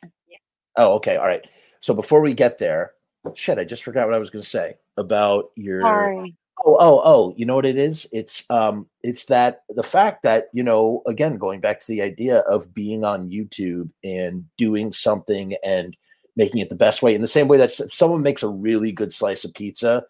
Oh, 0.77 0.95
okay. 0.95 1.15
All 1.17 1.25
right. 1.27 1.47
So 1.81 1.95
before 1.95 2.21
we 2.21 2.35
get 2.35 2.59
there, 2.59 2.95
shit, 3.35 3.61
I 3.61 3.65
just 3.65 3.85
forgot 3.85 4.07
what 4.09 4.15
I 4.17 4.19
was 4.19 4.31
going 4.31 4.43
to 4.43 4.49
say 4.49 4.75
about 4.97 5.51
your. 5.55 5.83
sorry 5.83 6.35
Oh, 6.65 6.77
oh, 6.81 7.03
oh. 7.05 7.35
You 7.37 7.47
know 7.47 7.55
what 7.55 7.67
it 7.67 7.77
is? 7.77 8.09
It's 8.13 8.45
um, 8.51 8.87
it's 9.03 9.27
that 9.27 9.63
the 9.69 9.83
fact 9.83 10.23
that 10.23 10.47
you 10.53 10.63
know, 10.63 11.03
again, 11.07 11.37
going 11.37 11.61
back 11.61 11.81
to 11.81 11.87
the 11.87 12.03
idea 12.03 12.39
of 12.41 12.73
being 12.73 13.05
on 13.05 13.31
YouTube 13.31 13.91
and 14.03 14.47
doing 14.57 14.93
something 14.93 15.55
and 15.65 15.97
making 16.37 16.61
it 16.61 16.69
the 16.69 16.75
best 16.75 17.03
way, 17.03 17.15
in 17.15 17.21
the 17.21 17.29
same 17.29 17.49
way 17.49 17.59
that 17.59 17.73
someone 17.73 18.23
makes 18.23 18.43
a 18.43 18.49
really 18.49 18.93
good 18.93 19.13
slice 19.13 19.45
of 19.45 19.55
pizza, 19.55 20.05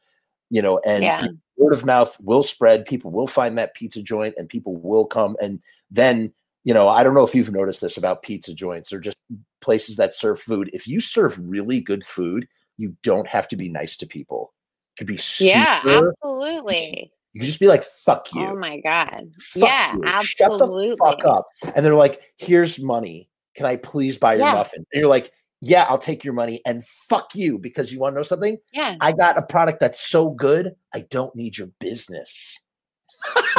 you 0.50 0.62
know, 0.62 0.80
and 0.86 1.02
yeah 1.02 1.26
word 1.56 1.72
of 1.72 1.84
mouth 1.84 2.16
will 2.20 2.42
spread. 2.42 2.84
People 2.84 3.10
will 3.10 3.26
find 3.26 3.56
that 3.58 3.74
pizza 3.74 4.02
joint, 4.02 4.34
and 4.36 4.48
people 4.48 4.76
will 4.76 5.06
come. 5.06 5.36
And 5.40 5.60
then, 5.90 6.32
you 6.64 6.74
know, 6.74 6.88
I 6.88 7.02
don't 7.02 7.14
know 7.14 7.24
if 7.24 7.34
you've 7.34 7.52
noticed 7.52 7.80
this 7.80 7.96
about 7.96 8.22
pizza 8.22 8.54
joints 8.54 8.92
or 8.92 9.00
just 9.00 9.16
places 9.60 9.96
that 9.96 10.14
serve 10.14 10.40
food, 10.40 10.70
if 10.72 10.86
you 10.86 11.00
serve 11.00 11.38
really 11.38 11.80
good 11.80 12.04
food, 12.04 12.46
you 12.76 12.96
don't 13.02 13.28
have 13.28 13.48
to 13.48 13.56
be 13.56 13.68
nice 13.68 13.96
to 13.96 14.06
people. 14.06 14.52
Could 14.96 15.06
be 15.06 15.16
super, 15.16 15.48
yeah, 15.56 15.80
absolutely. 15.84 17.12
You 17.32 17.40
can 17.40 17.46
just 17.46 17.58
be 17.60 17.66
like, 17.66 17.82
fuck 17.82 18.28
oh 18.34 18.40
you. 18.40 18.46
Oh 18.46 18.56
my 18.56 18.78
God. 18.80 19.32
Fuck 19.40 19.62
yeah, 19.64 19.94
you. 19.94 20.02
absolutely. 20.04 20.90
Shut 20.90 20.98
the 20.98 21.04
fuck 21.04 21.24
up. 21.24 21.46
And 21.74 21.84
they're 21.84 21.94
like, 21.96 22.22
here's 22.36 22.80
money. 22.80 23.28
Can 23.56 23.66
I 23.66 23.76
please 23.76 24.16
buy 24.16 24.34
your 24.34 24.44
Yeah. 24.46 24.54
muffin? 24.54 24.86
And 24.92 25.00
you're 25.00 25.08
like, 25.10 25.32
yeah, 25.60 25.84
I'll 25.88 25.98
take 25.98 26.22
your 26.24 26.34
money 26.34 26.60
and 26.66 26.84
fuck 26.84 27.34
you 27.34 27.58
because 27.58 27.92
you 27.92 27.98
want 27.98 28.12
to 28.12 28.18
know 28.18 28.22
something? 28.22 28.58
Yeah, 28.72 28.96
I 29.00 29.12
got 29.12 29.38
a 29.38 29.42
product 29.42 29.80
that's 29.80 30.00
so 30.00 30.30
good, 30.30 30.74
I 30.92 31.06
don't 31.10 31.34
need 31.34 31.58
your 31.58 31.68
business. 31.80 32.58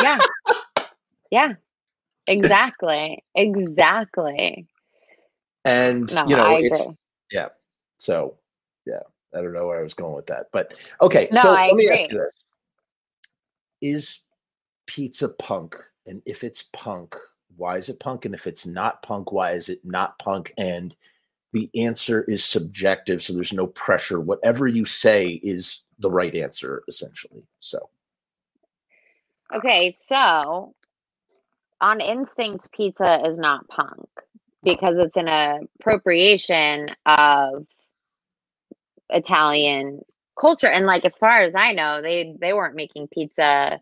yeah, 0.02 0.20
yeah. 1.32 1.54
Exactly. 2.28 3.24
Exactly. 3.36 4.66
And 5.64 6.12
No, 6.16 6.28
you 6.28 6.36
know, 6.36 6.46
I 6.56 6.60
it's 6.60 6.82
agree. 6.82 6.96
yeah. 7.32 7.50
So 8.00 8.38
yeah, 8.88 9.02
I 9.36 9.42
don't 9.42 9.54
know 9.54 9.68
where 9.68 9.80
I 9.80 9.84
was 9.84 9.94
going 9.94 10.16
with 10.16 10.28
that. 10.28 10.48
But 10.52 10.74
okay, 11.02 11.28
No, 11.32 11.42
so 11.42 11.54
I 11.56 11.68
let 11.68 11.76
me 11.76 11.90
ask 11.90 12.04
agree. 12.06 12.18
you 12.18 12.24
this. 12.24 12.44
Is 13.82 14.22
pizza 14.88 15.30
punk? 15.30 15.76
And 16.08 16.22
if 16.26 16.44
it's 16.44 16.64
punk, 16.74 17.16
why 17.58 17.78
is 17.78 17.90
it 17.90 18.00
punk? 18.00 18.26
And 18.26 18.34
if 18.34 18.48
it's 18.48 18.66
not 18.66 19.02
punk, 19.02 19.32
why 19.32 19.52
is 19.52 19.70
it 19.70 19.80
not 19.84 20.18
punk? 20.20 20.54
And 20.58 20.96
the 21.54 21.70
answer 21.76 22.24
is 22.24 22.44
subjective, 22.44 23.24
so 23.24 23.34
there's 23.34 23.54
no 23.54 23.68
pressure. 23.68 24.20
Whatever 24.20 24.68
you 24.68 24.86
say 24.86 25.40
is 25.44 25.84
the 26.00 26.12
right 26.12 26.36
answer, 26.36 26.84
essentially. 26.88 27.44
So 27.60 27.90
Okay, 29.54 29.92
so 29.92 30.74
on 31.82 32.02
instinct, 32.02 32.72
pizza 32.72 33.22
is 33.28 33.38
not 33.38 33.68
punk 33.68 34.08
because 34.64 34.96
it's 34.98 35.18
an 35.18 35.28
appropriation 35.80 36.90
of 37.06 37.66
Italian 39.10 40.02
culture. 40.40 40.68
And 40.68 40.86
like 40.86 41.06
as 41.06 41.18
far 41.18 41.42
as 41.42 41.54
I 41.56 41.74
know, 41.74 42.02
they 42.02 42.36
they 42.40 42.54
weren't 42.54 42.76
making 42.76 43.08
pizza. 43.08 43.82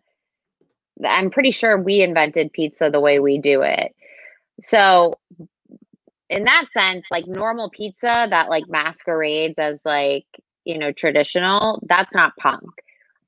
I'm 1.04 1.30
pretty 1.30 1.50
sure 1.50 1.76
we 1.80 2.02
invented 2.02 2.52
pizza 2.52 2.90
the 2.90 3.00
way 3.00 3.20
we 3.20 3.38
do 3.38 3.62
it. 3.62 3.94
So 4.60 5.14
in 6.30 6.44
that 6.44 6.66
sense, 6.72 7.04
like 7.10 7.26
normal 7.26 7.70
pizza 7.70 8.26
that 8.30 8.48
like 8.50 8.64
masquerades 8.68 9.58
as 9.58 9.82
like, 9.84 10.26
you 10.64 10.78
know, 10.78 10.92
traditional, 10.92 11.82
that's 11.86 12.14
not 12.14 12.36
punk. 12.36 12.70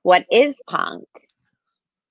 What 0.02 0.24
is 0.30 0.60
punk 0.68 1.06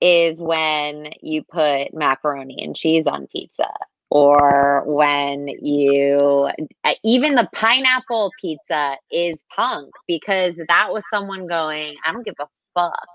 is 0.01 0.41
when 0.41 1.09
you 1.21 1.43
put 1.43 1.93
macaroni 1.93 2.63
and 2.63 2.75
cheese 2.75 3.07
on 3.07 3.27
pizza 3.27 3.69
or 4.09 4.83
when 4.85 5.47
you 5.47 6.49
uh, 6.83 6.93
even 7.03 7.35
the 7.35 7.49
pineapple 7.53 8.31
pizza 8.39 8.97
is 9.11 9.43
punk 9.55 9.89
because 10.07 10.53
that 10.67 10.91
was 10.91 11.03
someone 11.09 11.47
going 11.47 11.95
i 12.05 12.11
don't 12.11 12.25
give 12.25 12.35
a 12.39 12.47
fuck. 12.75 13.07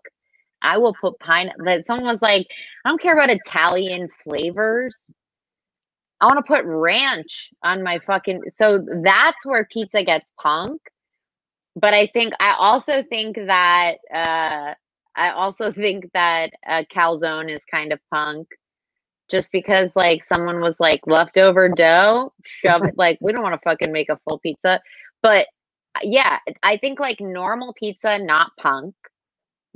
I 0.62 0.78
will 0.78 0.94
put 1.00 1.18
pine 1.20 1.50
that 1.64 1.86
someone 1.86 2.06
was 2.06 2.22
like 2.22 2.46
i 2.84 2.88
don't 2.88 3.00
care 3.00 3.14
about 3.14 3.30
italian 3.30 4.08
flavors. 4.24 5.14
I 6.20 6.26
want 6.26 6.38
to 6.38 6.42
put 6.42 6.64
ranch 6.66 7.48
on 7.62 7.82
my 7.82 7.98
fucking 8.00 8.42
so 8.50 8.84
that's 9.02 9.46
where 9.46 9.66
pizza 9.72 10.02
gets 10.02 10.32
punk. 10.40 10.80
But 11.76 11.94
i 11.94 12.08
think 12.08 12.34
i 12.40 12.54
also 12.58 13.02
think 13.04 13.36
that 13.36 13.96
uh 14.14 14.74
I 15.16 15.30
also 15.32 15.72
think 15.72 16.10
that 16.14 16.52
a 16.66 16.84
calzone 16.84 17.50
is 17.50 17.64
kind 17.64 17.92
of 17.92 17.98
punk 18.12 18.48
just 19.30 19.52
because 19.52 19.94
like 19.94 20.24
someone 20.24 20.60
was 20.60 20.80
like 20.80 21.06
leftover 21.06 21.68
dough, 21.68 22.32
shove 22.44 22.84
it 22.84 22.94
like 22.98 23.18
we 23.20 23.32
don't 23.32 23.42
want 23.42 23.54
to 23.54 23.60
fucking 23.64 23.92
make 23.92 24.08
a 24.08 24.18
full 24.24 24.38
pizza. 24.38 24.80
But 25.22 25.46
uh, 25.94 26.00
yeah, 26.02 26.38
I 26.62 26.76
think 26.76 27.00
like 27.00 27.20
normal 27.20 27.72
pizza, 27.72 28.18
not 28.18 28.52
punk, 28.58 28.94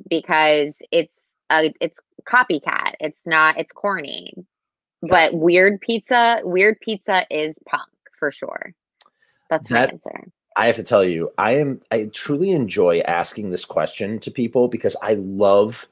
because 0.08 0.80
it's 0.90 1.28
a, 1.50 1.72
it's 1.80 1.98
copycat. 2.28 2.94
It's 3.00 3.26
not 3.26 3.58
it's 3.58 3.72
corny. 3.72 4.34
But 5.02 5.34
weird 5.34 5.80
pizza, 5.82 6.40
weird 6.44 6.80
pizza 6.80 7.26
is 7.30 7.58
punk 7.66 7.88
for 8.18 8.32
sure. 8.32 8.74
That's 9.50 9.68
That- 9.68 9.88
my 9.88 9.92
answer. 9.92 10.32
I 10.56 10.66
have 10.68 10.76
to 10.76 10.84
tell 10.84 11.02
you, 11.04 11.30
I 11.36 11.56
am 11.56 11.80
I 11.90 12.08
truly 12.12 12.52
enjoy 12.52 13.00
asking 13.00 13.50
this 13.50 13.64
question 13.64 14.20
to 14.20 14.30
people 14.30 14.68
because 14.68 14.94
I 15.02 15.14
love 15.14 15.88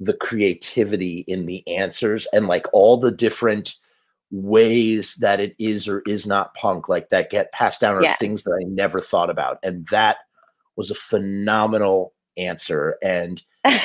the 0.00 0.14
creativity 0.14 1.24
in 1.28 1.46
the 1.46 1.66
answers 1.68 2.26
and 2.32 2.46
like 2.46 2.66
all 2.72 2.96
the 2.96 3.12
different 3.12 3.74
ways 4.30 5.14
that 5.16 5.38
it 5.38 5.54
is 5.58 5.86
or 5.86 6.02
is 6.06 6.26
not 6.26 6.54
punk 6.54 6.88
like 6.88 7.08
that 7.10 7.30
get 7.30 7.52
passed 7.52 7.80
down 7.80 7.96
or 7.96 8.02
Yeah. 8.02 8.16
things 8.16 8.42
that 8.44 8.58
I 8.60 8.64
never 8.68 8.98
thought 9.00 9.30
about. 9.30 9.58
And 9.62 9.86
that 9.88 10.18
was 10.76 10.90
a 10.90 10.94
phenomenal 10.94 12.12
answer. 12.36 12.96
And 13.02 13.42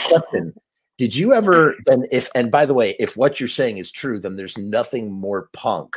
question, 0.08 0.54
did 0.98 1.16
you 1.16 1.34
ever 1.34 1.76
then 1.86 2.06
if 2.12 2.30
and 2.34 2.50
by 2.52 2.66
the 2.66 2.74
way, 2.74 2.96
if 3.00 3.16
what 3.16 3.40
you're 3.40 3.48
saying 3.48 3.78
is 3.78 3.92
true, 3.92 4.20
then 4.20 4.36
there's 4.36 4.58
nothing 4.58 5.12
more 5.12 5.50
punk 5.54 5.96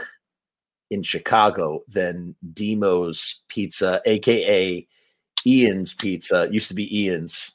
in 0.91 1.03
Chicago 1.03 1.81
than 1.89 2.37
Dimo's 2.53 3.43
Pizza, 3.49 4.03
aka 4.05 4.87
Ian's 5.47 5.95
Pizza. 5.95 6.43
It 6.43 6.53
used 6.53 6.69
to 6.69 6.75
be 6.75 7.05
Ian's. 7.05 7.53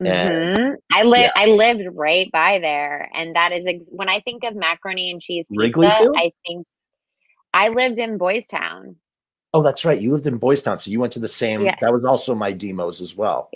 Mhm. 0.00 0.76
I 0.92 1.02
live. 1.02 1.20
yeah. 1.20 1.30
I 1.34 1.46
lived 1.46 1.82
right 1.94 2.30
by 2.32 2.58
there, 2.60 3.08
and 3.14 3.34
that 3.36 3.52
is 3.52 3.64
ex- 3.66 3.84
when 3.88 4.08
I 4.08 4.20
think 4.20 4.44
of 4.44 4.54
macaroni 4.54 5.10
and 5.10 5.20
cheese 5.20 5.46
pizza. 5.48 6.10
I 6.16 6.32
think 6.46 6.66
I 7.52 7.68
lived 7.68 7.98
in 7.98 8.18
Boys 8.18 8.46
Town. 8.46 8.96
Oh, 9.54 9.62
that's 9.62 9.84
right. 9.84 10.00
You 10.00 10.12
lived 10.12 10.26
in 10.26 10.36
Boys 10.38 10.62
Town, 10.62 10.78
so 10.78 10.90
you 10.90 11.00
went 11.00 11.12
to 11.14 11.18
the 11.18 11.28
same. 11.28 11.62
Yeah. 11.62 11.74
That 11.80 11.92
was 11.92 12.04
also 12.04 12.34
my 12.34 12.52
Dimo's 12.52 13.00
as 13.00 13.16
well. 13.16 13.50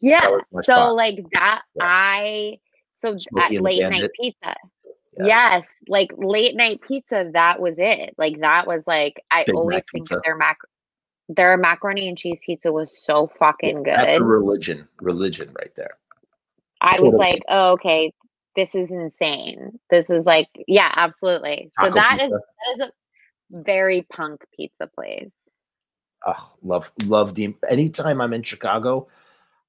Yeah. 0.00 0.28
So 0.54 0.62
spot. 0.62 0.94
like 0.96 1.18
that, 1.34 1.62
Yeah. 1.76 1.84
I 1.84 2.58
so 2.92 3.16
Smokey 3.16 3.44
at 3.44 3.48
and 3.50 3.58
the 3.58 3.62
late 3.62 3.90
night 3.90 4.10
pizza. 4.20 4.54
Yeah. 5.18 5.26
Yes, 5.26 5.68
like 5.86 6.12
late 6.16 6.56
night 6.56 6.80
pizza. 6.80 7.30
That 7.34 7.60
was 7.60 7.76
it. 7.78 8.14
Like 8.18 8.40
that 8.40 8.66
was 8.66 8.84
like 8.86 9.22
I 9.30 9.44
Big 9.44 9.54
always 9.54 9.82
think 9.92 10.04
pizza. 10.06 10.14
that 10.14 10.22
their 10.24 10.36
mac, 10.36 10.58
their 11.28 11.56
macaroni 11.56 12.08
and 12.08 12.18
cheese 12.18 12.40
pizza 12.44 12.72
was 12.72 12.96
so 13.04 13.30
fucking 13.38 13.82
That's 13.84 14.04
good. 14.04 14.22
a 14.22 14.24
religion, 14.24 14.88
religion 15.00 15.52
right 15.58 15.74
there. 15.74 15.96
I 16.80 17.00
was 17.00 17.14
like, 17.14 17.42
oh, 17.48 17.72
okay, 17.72 18.12
this 18.56 18.74
is 18.74 18.92
insane. 18.92 19.78
This 19.90 20.10
is 20.10 20.26
like, 20.26 20.48
yeah, 20.68 20.92
absolutely. 20.96 21.70
So 21.80 21.90
that 21.90 22.20
is 22.20 22.30
pizza. 22.30 22.30
that 22.30 22.74
is 22.74 22.80
a 22.80 23.62
very 23.62 24.02
punk 24.12 24.42
pizza 24.54 24.86
place. 24.94 25.34
Oh, 26.26 26.52
love 26.62 26.90
love 27.04 27.34
the 27.34 27.54
anytime 27.68 28.20
I'm 28.20 28.32
in 28.32 28.42
Chicago, 28.42 29.08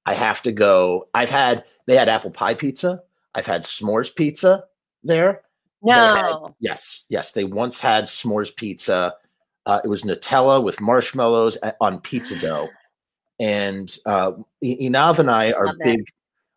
I 0.04 0.14
have 0.14 0.42
to 0.42 0.52
go. 0.52 1.08
I've 1.14 1.30
had 1.30 1.64
they 1.86 1.96
had 1.96 2.08
apple 2.08 2.30
pie 2.30 2.54
pizza. 2.54 3.02
I've 3.34 3.46
had 3.46 3.64
s'mores 3.64 4.14
pizza 4.14 4.64
there. 5.02 5.42
They 5.82 5.92
had- 5.92 6.22
No, 6.22 6.54
yes, 6.60 7.04
yes. 7.08 7.32
They 7.32 7.44
once 7.44 7.80
had 7.80 8.04
s'mores 8.04 8.54
pizza. 8.54 9.14
Uh, 9.66 9.80
it 9.84 9.88
was 9.88 10.04
Nutella 10.04 10.62
with 10.62 10.80
marshmallows 10.80 11.58
a- 11.62 11.74
on 11.80 12.00
pizza 12.00 12.38
dough. 12.38 12.68
And 13.38 13.94
uh, 14.06 14.32
Inav 14.64 15.18
and 15.18 15.30
I 15.30 15.52
are 15.52 15.66
Love 15.66 15.76
big. 15.84 16.08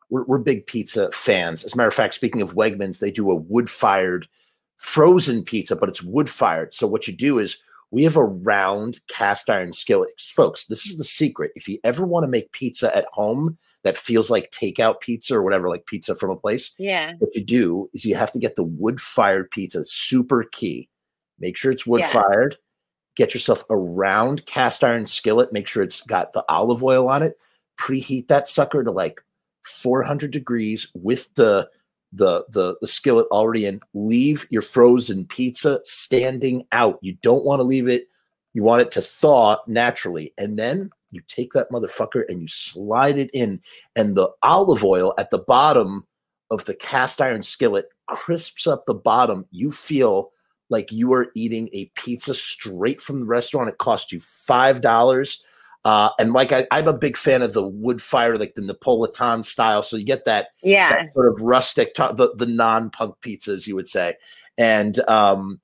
We're, 0.10 0.23
we're 0.23 0.38
big 0.38 0.65
pizza 0.65 1.11
fans. 1.11 1.65
As 1.65 1.73
a 1.73 1.77
matter 1.77 1.90
of 1.90 1.94
fact, 1.94 2.14
speaking 2.14 2.41
of 2.41 2.53
Wegmans, 2.56 2.99
they 2.99 3.11
do 3.11 3.30
a 3.31 3.36
wood-fired 3.36 4.30
frozen 4.77 5.44
pizza, 5.44 5.76
but 5.76 5.90
it's 5.90 6.02
wood-fired. 6.02 6.73
So 6.73 6.88
what 6.88 7.06
you 7.06 7.14
do 7.14 7.38
is 7.38 7.61
we 7.91 8.03
have 8.03 8.15
a 8.15 8.23
round 8.23 9.02
cast 9.10 9.49
iron 9.49 9.73
skillet, 9.73 10.11
folks. 10.18 10.68
This 10.68 10.86
is 10.86 10.98
the 10.98 11.03
secret. 11.03 11.52
If 11.56 11.68
you 11.68 11.80
ever 11.84 12.06
want 12.06 12.23
to 12.23 12.30
make 12.30 12.53
pizza 12.53 12.95
at 12.95 13.07
home 13.11 13.57
that 13.84 13.98
feels 13.98 14.30
like 14.30 14.49
takeout 14.52 15.02
pizza 15.02 15.36
or 15.36 15.44
whatever, 15.44 15.68
like 15.68 15.86
pizza 15.86 16.15
from 16.15 16.30
a 16.30 16.38
place, 16.38 16.73
yeah, 16.77 17.15
what 17.19 17.36
you 17.36 17.44
do 17.44 17.90
is 17.94 18.06
you 18.06 18.15
have 18.15 18.31
to 18.31 18.40
get 18.40 18.56
the 18.56 18.64
wood 18.64 19.02
fired 19.02 19.52
pizza 19.52 19.84
super 19.86 20.45
key 20.49 20.88
make 21.40 21.57
sure 21.57 21.72
it's 21.73 21.86
wood 21.86 22.02
Yeah. 22.02 22.11
Get 23.19 23.33
yourself 23.33 23.65
a 23.69 23.75
round 23.75 24.45
cast 24.45 24.81
iron 24.81 25.05
skillet 25.05 25.51
make 25.51 25.67
sure 25.67 25.83
it's 25.83 25.99
got 26.03 26.31
the 26.31 26.43
olive 26.47 26.81
oil 26.81 27.09
on 27.09 27.21
it 27.21 27.37
preheat 27.77 28.29
that 28.29 28.47
sucker 28.47 28.81
to 28.81 28.91
like 28.91 29.19
400 29.63 30.31
degrees 30.31 30.87
with 30.95 31.33
the 31.35 31.69
the 32.13 32.45
the, 32.49 32.77
the 32.79 32.87
skillet 32.87 33.27
already 33.29 33.65
in 33.65 33.81
leave 33.93 34.47
your 34.49 34.61
frozen 34.61 35.25
pizza 35.25 35.81
standing 35.83 36.63
out 36.71 36.97
you 37.01 37.17
don't 37.21 37.43
want 37.43 37.59
to 37.59 37.63
leave 37.63 37.89
it 37.89 38.07
you 38.53 38.63
want 38.63 38.81
it 38.81 38.89
to 38.89 39.01
thaw 39.01 39.57
naturally 39.67 40.33
and 40.37 40.57
then 40.57 40.89
you 41.11 41.21
take 41.27 41.51
that 41.51 41.69
motherfucker 41.71 42.23
and 42.29 42.41
you 42.41 42.47
slide 42.47 43.17
it 43.17 43.29
in 43.33 43.59
and 43.97 44.15
the 44.15 44.29
olive 44.43 44.85
oil 44.85 45.13
at 45.17 45.29
the 45.29 45.39
bottom 45.39 46.07
of 46.51 46.63
the 46.63 46.73
cast 46.73 47.19
iron 47.19 47.43
skillet 47.43 47.89
crisps 48.07 48.67
up 48.67 48.85
the 48.85 48.93
bottom. 48.93 49.45
You 49.51 49.71
feel 49.71 50.31
like 50.69 50.91
you 50.91 51.13
are 51.13 51.31
eating 51.35 51.69
a 51.73 51.91
pizza 51.95 52.33
straight 52.33 53.01
from 53.01 53.21
the 53.21 53.25
restaurant. 53.25 53.69
It 53.69 53.77
cost 53.77 54.11
you 54.11 54.19
five 54.19 54.81
dollars. 54.81 55.43
Uh, 55.85 56.09
and 56.19 56.33
like 56.33 56.51
I, 56.51 56.67
I'm 56.71 56.87
a 56.87 56.97
big 56.97 57.15
fan 57.15 57.41
of 57.41 57.53
the 57.53 57.65
wood 57.65 58.01
fire, 58.01 58.37
like 58.37 58.53
the 58.55 58.61
Napolitan 58.61 59.45
style. 59.45 59.81
So 59.81 59.95
you 59.95 60.03
get 60.05 60.25
that 60.25 60.49
yeah. 60.61 60.89
that 60.89 61.13
sort 61.13 61.31
of 61.31 61.41
rustic, 61.41 61.93
to- 61.95 62.13
the 62.13 62.33
the 62.35 62.45
non 62.45 62.89
punk 62.89 63.15
pizzas, 63.21 63.65
you 63.65 63.75
would 63.75 63.87
say, 63.87 64.15
and 64.57 64.99
um, 65.07 65.61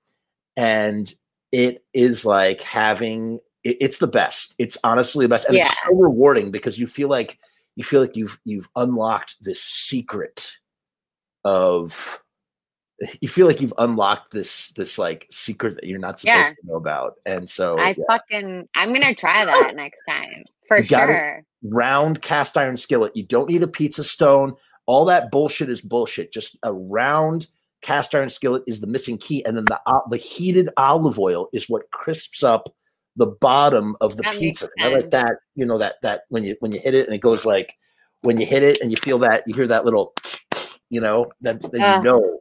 and 0.56 1.14
it 1.52 1.84
is 1.94 2.26
like 2.26 2.61
having 2.61 3.40
it, 3.64 3.77
it's 3.82 3.99
the 3.99 4.07
best. 4.07 4.56
It's 4.57 4.77
honestly 4.84 5.26
the 5.26 5.30
best, 5.30 5.48
and 5.48 5.57
Yeah. 5.57 5.65
it's 5.65 5.77
so 5.84 5.94
rewarding 5.94 6.49
because 6.49 6.80
you 6.80 6.88
feel 6.88 7.10
like 7.10 7.38
you 7.76 7.84
feel 7.84 7.99
like 7.99 8.15
you've 8.15 8.40
you've 8.45 8.69
unlocked 8.77 9.44
this 9.44 9.61
secret 9.61 10.53
of 11.44 12.22
you 13.22 13.28
feel 13.28 13.46
like 13.48 13.62
you've 13.62 13.74
unlocked 13.78 14.32
this 14.32 14.72
this 14.74 14.98
like 14.98 15.28
secret 15.32 15.76
that 15.76 15.84
you're 15.86 16.00
not 16.00 16.20
supposed 16.20 16.38
Yeah. 16.38 16.50
to 16.50 16.56
know 16.64 16.76
about, 16.76 17.16
and 17.26 17.48
so 17.50 17.78
I 17.78 17.90
yeah. 17.98 18.04
fucking 18.08 18.68
I'm 18.76 18.94
gonna 18.94 19.14
try 19.16 19.46
that 19.46 19.76
next 19.76 20.00
time 20.08 20.44
for 20.68 20.78
You 20.80 20.86
sure. 20.86 21.44
round 21.64 22.22
cast 22.22 22.58
iron 22.58 22.78
skillet. 22.78 23.16
You 23.16 23.24
don't 23.24 23.50
need 23.50 23.64
a 23.64 23.68
pizza 23.68 24.04
stone. 24.04 24.54
All 24.86 25.06
that 25.06 25.32
bullshit 25.32 25.70
is 25.70 25.82
bullshit. 25.82 26.32
Just 26.32 26.58
a 26.64 26.72
round 26.74 27.48
cast 27.82 28.16
iron 28.16 28.30
skillet 28.30 28.64
is 28.68 28.80
the 28.82 28.88
missing 28.88 29.18
key, 29.18 29.44
and 29.46 29.58
then 29.58 29.66
the 29.66 29.80
o- 29.88 30.08
the 30.10 30.18
heated 30.18 30.70
olive 30.78 31.20
oil 31.20 31.50
is 31.54 31.68
what 31.70 31.90
crisps 31.92 32.44
up 32.44 32.74
the 33.18 33.28
bottom 33.28 33.96
of 34.02 34.16
the 34.18 34.24
That 34.24 34.36
pizza. 34.38 34.70
I 34.80 34.88
like 34.90 35.12
that. 35.12 35.38
You 35.56 35.66
know 35.66 35.78
that 35.80 35.96
that 36.02 36.24
when 36.30 36.44
you 36.44 36.56
when 36.62 36.72
you 36.72 36.80
hit 36.80 36.94
it 36.94 37.06
and 37.08 37.14
it 37.16 37.20
goes 37.22 37.46
like 37.46 37.74
when 38.22 38.40
you 38.40 38.46
hit 38.46 38.64
it 38.64 38.80
and 38.82 38.90
you 38.92 38.98
feel 38.98 39.20
that 39.20 39.44
you 39.48 39.54
hear 39.54 39.68
that 39.68 39.86
little, 39.86 40.14
you 40.90 41.00
know 41.02 41.32
that, 41.42 41.62
that 41.62 41.98
you 41.98 42.04
know 42.04 42.40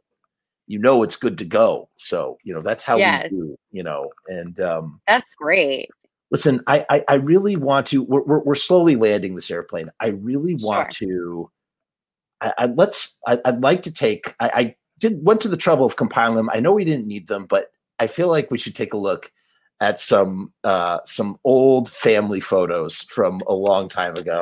you 0.67 0.79
know 0.79 1.03
it's 1.03 1.15
good 1.15 1.37
to 1.39 1.45
go. 1.45 1.89
So 1.97 2.37
you 2.43 2.53
know 2.53 2.61
that's 2.61 2.83
how 2.83 2.97
Yes. 2.97 3.29
we 3.31 3.37
do. 3.37 3.57
You 3.71 3.83
know, 3.83 4.11
and 4.27 4.59
um, 4.59 5.01
That's 5.07 5.29
great. 5.37 5.89
listen 6.31 6.61
I, 6.67 6.85
I 6.89 7.03
i 7.07 7.13
really 7.15 7.55
want 7.55 7.85
to 7.87 8.01
we're, 8.03 8.23
we're, 8.23 8.39
we're 8.43 8.55
slowly 8.55 8.95
landing 8.95 9.35
this 9.35 9.51
airplane 9.51 9.91
i 9.99 10.07
really 10.07 10.55
want 10.55 10.89
to 10.91 11.51
I, 12.41 12.53
I 12.57 12.65
let's 12.67 13.15
I, 13.27 13.39
i'd 13.45 13.61
like 13.61 13.83
to 13.83 13.91
take 13.93 14.33
I, 14.39 14.51
I 14.55 14.75
did 14.97 15.23
went 15.23 15.41
to 15.41 15.47
the 15.49 15.57
trouble 15.57 15.85
of 15.85 15.97
compiling 15.97 16.35
them 16.37 16.49
i 16.51 16.59
know 16.59 16.71
we 16.73 16.83
didn't 16.85 17.05
need 17.07 17.27
them 17.27 17.45
but 17.45 17.71
i 17.99 18.07
feel 18.07 18.27
like 18.29 18.49
we 18.49 18.57
should 18.57 18.73
take 18.75 18.93
a 18.93 18.97
look 18.97 19.31
at 19.81 19.99
some 19.99 20.51
uh 20.63 20.99
some 21.05 21.37
old 21.43 21.91
family 21.91 22.39
photos 22.39 23.01
from 23.01 23.39
a 23.47 23.53
long 23.53 23.87
time 23.87 24.15
ago 24.15 24.39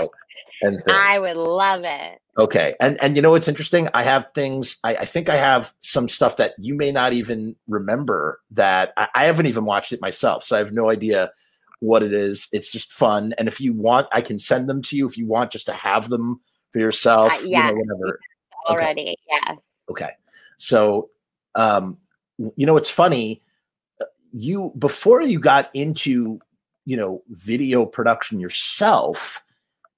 and 0.61 0.75
things. 0.77 0.97
I 0.97 1.19
would 1.19 1.35
love 1.37 1.81
it. 1.83 2.19
Okay. 2.37 2.75
And 2.79 3.01
and 3.01 3.15
you 3.15 3.21
know 3.21 3.31
what's 3.31 3.47
interesting? 3.47 3.89
I 3.93 4.03
have 4.03 4.27
things 4.33 4.77
I, 4.83 4.95
I 4.95 5.05
think 5.05 5.29
I 5.29 5.35
have 5.35 5.73
some 5.81 6.09
stuff 6.09 6.37
that 6.37 6.53
you 6.57 6.73
may 6.75 6.91
not 6.91 7.13
even 7.13 7.55
remember 7.67 8.39
that 8.51 8.91
I, 8.97 9.07
I 9.13 9.25
haven't 9.25 9.45
even 9.45 9.65
watched 9.65 9.93
it 9.93 10.01
myself. 10.01 10.43
So 10.43 10.55
I 10.55 10.59
have 10.59 10.71
no 10.71 10.89
idea 10.89 11.31
what 11.79 12.01
it 12.01 12.13
is. 12.13 12.47
It's 12.51 12.71
just 12.71 12.91
fun. 12.91 13.33
And 13.37 13.47
if 13.47 13.61
you 13.61 13.73
want, 13.73 14.07
I 14.11 14.21
can 14.21 14.39
send 14.39 14.67
them 14.67 14.81
to 14.83 14.97
you 14.97 15.05
if 15.05 15.17
you 15.17 15.27
want 15.27 15.51
just 15.51 15.67
to 15.67 15.73
have 15.73 16.09
them 16.09 16.41
for 16.71 16.79
yourself. 16.79 17.33
Uh, 17.33 17.45
yeah. 17.45 17.69
You 17.69 17.75
know, 17.75 17.81
whatever. 17.81 18.19
Okay. 18.69 18.83
Already, 18.83 19.15
yes. 19.29 19.69
Okay. 19.89 20.11
So 20.57 21.09
um 21.55 21.97
you 22.55 22.65
know 22.65 22.77
it's 22.77 22.89
funny 22.89 23.43
uh, 24.01 24.05
you 24.31 24.73
before 24.79 25.21
you 25.21 25.39
got 25.39 25.69
into 25.75 26.39
you 26.85 26.97
know 26.97 27.21
video 27.29 27.85
production 27.85 28.39
yourself 28.39 29.43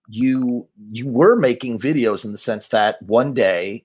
you 0.10 0.68
you 0.92 1.08
were 1.08 1.36
making 1.36 1.80
videos 1.80 2.26
in 2.26 2.32
the 2.32 2.38
sense 2.38 2.70
that 2.70 3.02
one 3.02 3.34
day 3.34 3.84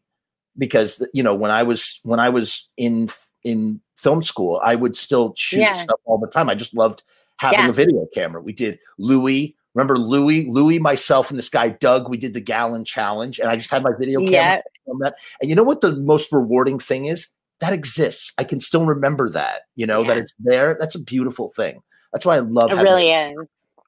because 0.59 1.06
you 1.14 1.22
know 1.22 1.34
when 1.34 1.51
I 1.51 1.62
was 1.62 2.01
when 2.02 2.20
I 2.20 2.28
was 2.28 2.68
in 2.76 3.09
in 3.44 3.80
film 3.97 4.22
school 4.22 4.60
I 4.62 4.74
would 4.74 4.97
still 4.97 5.34
shoot 5.36 5.60
Yeah. 5.60 5.72
stuff 5.72 6.01
all 6.05 6.18
the 6.18 6.26
time 6.26 6.51
I 6.51 6.55
just 6.55 6.76
loved 6.76 7.02
having 7.38 7.60
Yeah. 7.60 7.68
a 7.68 7.72
video 7.72 8.06
camera 8.14 8.42
we 8.42 8.52
did 8.52 8.78
Louis 8.98 9.56
remember 9.74 9.97
Louis 9.98 10.47
Louis 10.48 10.78
myself 10.78 11.30
and 11.30 11.38
this 11.38 11.48
guy 11.48 11.68
Doug 11.70 12.09
we 12.10 12.16
did 12.16 12.34
the 12.34 12.40
gallon 12.40 12.84
challenge 12.84 13.38
and 13.38 13.48
I 13.48 13.56
just 13.56 13.70
had 13.70 13.82
my 13.82 13.92
video 13.98 14.20
camera 14.20 14.30
Yeah. 14.32 14.60
on 14.92 14.98
that. 15.01 15.14
And 15.40 15.48
you 15.48 15.56
know 15.56 15.64
what 15.64 15.80
the 15.80 15.94
most 15.97 16.32
rewarding 16.32 16.78
thing 16.78 17.06
is? 17.06 17.28
That 17.60 17.72
exists. 17.72 18.32
I 18.38 18.44
can 18.44 18.59
still 18.59 18.84
remember 18.86 19.28
that, 19.30 19.62
you 19.76 19.86
know, 19.86 20.02
that 20.05 20.16
it's 20.16 20.34
there. 20.38 20.76
That's 20.80 20.94
a 20.94 21.02
beautiful 21.02 21.51
thing. 21.51 21.82
That's 22.12 22.26
why 22.26 22.36
I 22.36 22.40
love 22.40 22.72
It 22.72 22.76
really 22.76 23.10
is. 23.10 23.36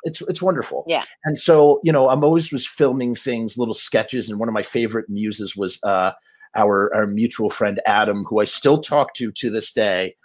It's 0.04 0.20
it's 0.22 0.42
wonderful. 0.42 0.84
Yeah. 0.86 1.04
And 1.24 1.38
so, 1.38 1.80
you 1.84 1.92
know, 1.92 2.08
I'm 2.08 2.24
always 2.24 2.52
was 2.52 2.66
filming 2.66 3.14
things, 3.14 3.58
little 3.58 3.74
sketches, 3.74 4.30
and 4.30 4.38
one 4.38 4.48
of 4.48 4.52
my 4.54 4.62
favorite 4.62 5.08
muses 5.08 5.56
was 5.56 5.78
uh 5.82 6.12
our 6.54 6.94
our 6.94 7.06
mutual 7.06 7.50
friend 7.50 7.80
Adam, 7.86 8.24
who 8.24 8.40
I 8.40 8.44
still 8.44 8.78
talk 8.78 9.14
to 9.14 9.32
to 9.32 9.50
this 9.50 9.72
day. 9.72 10.16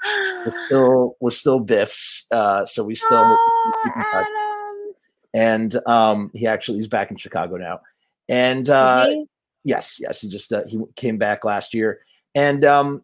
We're 0.46 0.54
still 0.68 1.18
we're 1.20 1.32
still 1.32 1.60
biffs. 1.60 2.26
Uh 2.32 2.66
so 2.66 2.84
we 2.84 2.96
still 2.96 3.24
Oh, 3.24 4.66
and 5.34 5.76
um 5.88 6.32
he 6.34 6.48
actually 6.48 6.78
he's 6.78 6.88
back 6.88 7.12
in 7.12 7.18
Chicago 7.18 7.58
now. 7.58 7.82
And 8.30 8.70
uh 8.70 9.06
Really? 9.08 9.30
Yes, 9.68 9.98
yes. 10.00 10.22
He 10.22 10.30
just 10.30 10.54
uh, 10.54 10.64
he 10.66 10.80
came 10.96 11.18
back 11.18 11.44
last 11.44 11.74
year, 11.74 12.00
and 12.34 12.64
um, 12.64 13.04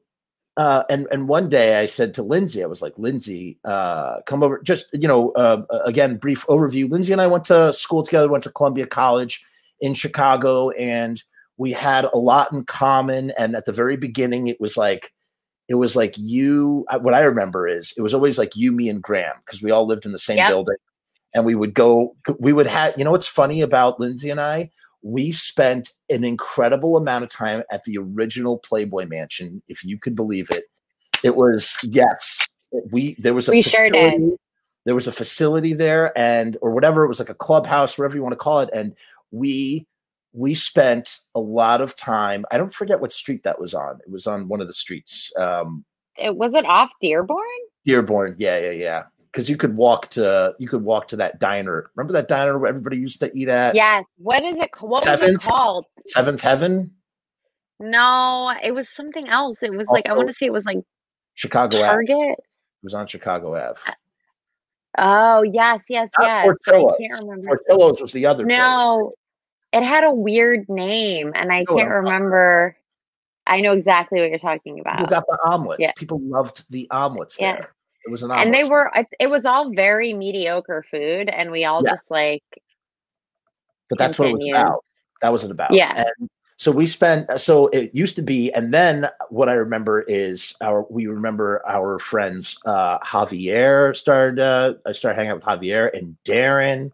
uh, 0.58 0.84
and 0.90 1.08
and 1.12 1.28
one 1.28 1.50
day 1.50 1.80
I 1.80 1.86
said 1.88 2.14
to 2.16 2.24
Lindsay, 2.24 2.64
I 2.64 2.68
was 2.68 2.82
like, 2.82 2.94
Lindsay, 2.98 3.58
uh, 3.66 4.22
come 4.22 4.44
over. 4.44 4.60
Just 4.62 4.88
you 4.94 5.08
know, 5.08 5.32
uh, 5.32 5.64
again, 5.86 6.18
brief 6.18 6.46
overview. 6.48 6.90
Lindsay 6.90 7.12
and 7.12 7.22
I 7.22 7.28
went 7.28 7.46
to 7.46 7.74
school 7.74 8.04
together. 8.04 8.30
Went 8.30 8.44
to 8.44 8.52
Columbia 8.52 8.86
College 8.86 9.44
in 9.82 9.94
Chicago, 9.94 10.70
and 10.72 11.22
we 11.58 11.72
had 11.72 12.06
a 12.06 12.18
lot 12.18 12.52
in 12.52 12.66
common. 12.66 13.32
And 13.32 13.56
at 13.56 13.66
the 13.66 13.72
very 13.74 13.98
beginning, 13.98 14.48
it 14.48 14.62
was 14.62 14.78
like. 14.78 15.12
It 15.70 15.76
was 15.76 15.96
like 15.96 16.14
you. 16.18 16.86
What 17.00 17.14
I 17.14 17.22
remember 17.22 17.70
is 17.70 17.94
it 17.98 18.02
was 18.02 18.14
always 18.14 18.38
like 18.38 18.54
you, 18.54 18.74
me, 18.74 18.90
and 18.90 19.02
Graham 19.02 19.36
because 19.46 19.64
we 19.64 19.72
all 19.72 19.88
lived 19.88 20.06
in 20.06 20.12
the 20.12 20.20
same 20.20 20.36
Yep. 20.36 20.50
building, 20.50 20.76
and 21.34 21.46
we 21.46 21.56
would 21.56 21.74
go. 21.74 22.18
We 22.38 22.52
would 22.52 22.68
have. 22.68 22.96
You 22.98 23.06
know 23.06 23.12
what's 23.12 23.30
funny 23.30 23.62
about 23.62 23.98
Lindsay 23.98 24.30
and 24.30 24.42
I? 24.42 24.72
We 25.04 25.34
spent 25.34 25.92
an 26.10 26.24
incredible 26.24 26.98
amount 26.98 27.26
of 27.26 27.30
time 27.30 27.64
at 27.72 27.84
the 27.84 27.98
original 27.98 28.58
Playboy 28.58 29.06
Mansion, 29.06 29.62
if 29.68 29.84
you 29.84 30.00
could 30.00 30.16
believe 30.16 30.50
it. 30.50 30.64
It 31.24 31.36
was 31.36 31.78
yes, 31.84 32.48
we 32.92 33.16
there 33.20 33.34
was 33.34 33.48
a 33.48 33.52
We 33.52 33.62
sure 33.62 33.90
did. 33.90 34.38
There 34.86 34.96
was 34.96 35.08
a 35.08 35.12
facility 35.12 35.74
there, 35.74 36.18
and 36.18 36.58
or 36.62 36.72
whatever 36.72 37.06
it 37.06 37.08
was 37.08 37.20
like 37.20 37.30
a 37.30 37.36
clubhouse, 37.36 37.98
whatever 37.98 38.16
you 38.16 38.24
want 38.24 38.34
to 38.34 38.38
call 38.38 38.62
it, 38.62 38.70
and 38.74 38.96
we 39.32 39.86
we 40.34 40.56
spent 40.56 41.20
a 41.36 41.40
lot 41.40 41.80
of 41.80 41.96
time. 41.96 42.44
I 42.52 42.58
don't 42.58 42.74
forget 42.74 43.00
what 43.00 43.14
street 43.14 43.44
that 43.44 43.60
was 43.60 43.74
on. 43.74 44.00
It 44.06 44.12
was 44.12 44.26
on 44.26 44.48
one 44.48 44.62
of 44.62 44.68
the 44.68 44.74
streets. 44.74 45.32
Um, 45.38 45.86
It, 46.18 46.36
was 46.36 46.54
it 46.54 46.66
off 46.66 46.92
Dearborn? 47.02 47.40
Dearborn, 47.86 48.36
yeah, 48.40 48.58
yeah, 48.60 48.72
yeah. 48.72 49.04
Because 49.34 49.50
you 49.50 49.58
could 49.58 49.76
walk 49.76 50.10
to 50.12 50.56
you 50.60 50.68
could 50.68 50.84
walk 50.84 51.08
to 51.08 51.16
that 51.16 51.40
diner. 51.40 51.90
Remember 51.96 52.14
that 52.14 52.28
diner 52.28 52.60
where 52.60 52.70
everybody 52.70 52.98
used 52.98 53.20
to 53.22 53.32
eat 53.36 53.50
at? 53.50 53.74
Yes. 53.74 54.06
What 54.18 54.44
is 54.44 54.58
it? 54.60 54.70
What 54.80 54.90
was 54.90 55.08
it 55.08 55.20
Seventh? 55.20 55.42
called? 55.44 55.86
Seventh 56.06 56.42
Heaven, 56.42 56.92
No, 57.80 58.54
it 58.64 58.72
was 58.76 58.88
something 58.96 59.28
else. 59.28 59.58
It 59.64 59.74
was 59.74 59.88
like 59.88 60.08
I 60.08 60.14
want 60.14 60.28
to 60.28 60.34
say 60.34 60.46
it 60.46 60.54
was 60.54 60.66
like 60.66 60.78
Chicago 61.34 61.78
Ave. 61.80 61.88
Target. 62.06 62.38
It 62.40 62.84
was 62.84 62.94
on 62.94 63.08
Chicago 63.08 63.56
Ave. 63.56 63.80
Uh, 63.88 63.92
oh 65.00 65.42
yes, 65.42 65.84
yes, 65.90 66.12
Not 66.20 66.28
yes. 66.28 66.44
I 66.44 66.46
Portillo's. 66.72 66.96
can't 67.00 67.24
remember. 67.24 67.48
Portillo's 67.48 68.02
was 68.02 68.12
the 68.12 68.28
other 68.28 68.46
place. 68.46 68.56
No, 68.58 69.14
it 69.72 69.82
had 69.82 70.04
a 70.04 70.14
weird 70.14 70.70
name, 70.70 71.32
and 71.34 71.52
I 71.52 71.66
can't 71.66 71.90
remember. 71.90 72.78
I 73.48 73.62
know 73.62 73.72
exactly 73.74 74.20
what 74.22 74.30
you're 74.30 74.38
talking 74.40 74.80
about. 74.80 75.00
You 75.02 75.08
got 75.08 75.26
the 75.28 75.40
omelets. 75.44 75.82
Yeah. 75.82 75.92
People 75.98 76.22
loved 76.22 76.66
the 76.70 76.88
omelets 76.92 77.38
Yeah. 77.40 77.54
there. 77.56 77.74
It 78.06 78.12
was 78.12 78.24
an. 78.24 78.32
And 78.32 78.54
they 78.54 78.64
were. 78.66 78.92
it- 79.20 79.30
was 79.30 79.46
all 79.46 79.72
very 79.74 80.14
mediocre 80.14 80.86
food, 80.92 81.30
and 81.30 81.52
we 81.52 81.66
all 81.66 81.84
Yeah. 81.84 81.92
just 81.92 82.12
like 82.12 82.44
but 83.90 84.00
that's 84.00 84.18
what 84.18 84.30
it 84.30 84.34
was 84.34 84.50
about. 84.50 84.84
That 85.22 85.32
was 85.32 85.44
it 85.44 85.52
about. 85.52 85.74
Yeah. 85.74 86.06
And 86.20 86.30
so 86.58 86.72
we 86.72 86.88
spent 86.88 87.30
so 87.40 87.68
it 87.68 87.94
used 87.94 88.16
to 88.16 88.22
be, 88.22 88.52
and 88.54 88.74
then 88.74 89.10
what 89.30 89.50
I 89.50 89.54
remember 89.54 90.02
is 90.02 90.56
our 90.62 90.86
we 90.90 91.08
remember 91.08 91.62
our 91.68 92.00
friends 92.00 92.58
uh 92.66 93.00
Javier 93.00 93.96
started 93.96 94.40
uh 94.40 94.74
I 94.86 94.94
started 94.94 95.18
hanging 95.18 95.32
out 95.32 95.36
with 95.38 95.46
Javier 95.46 95.90
and 95.98 96.18
Darren 96.26 96.92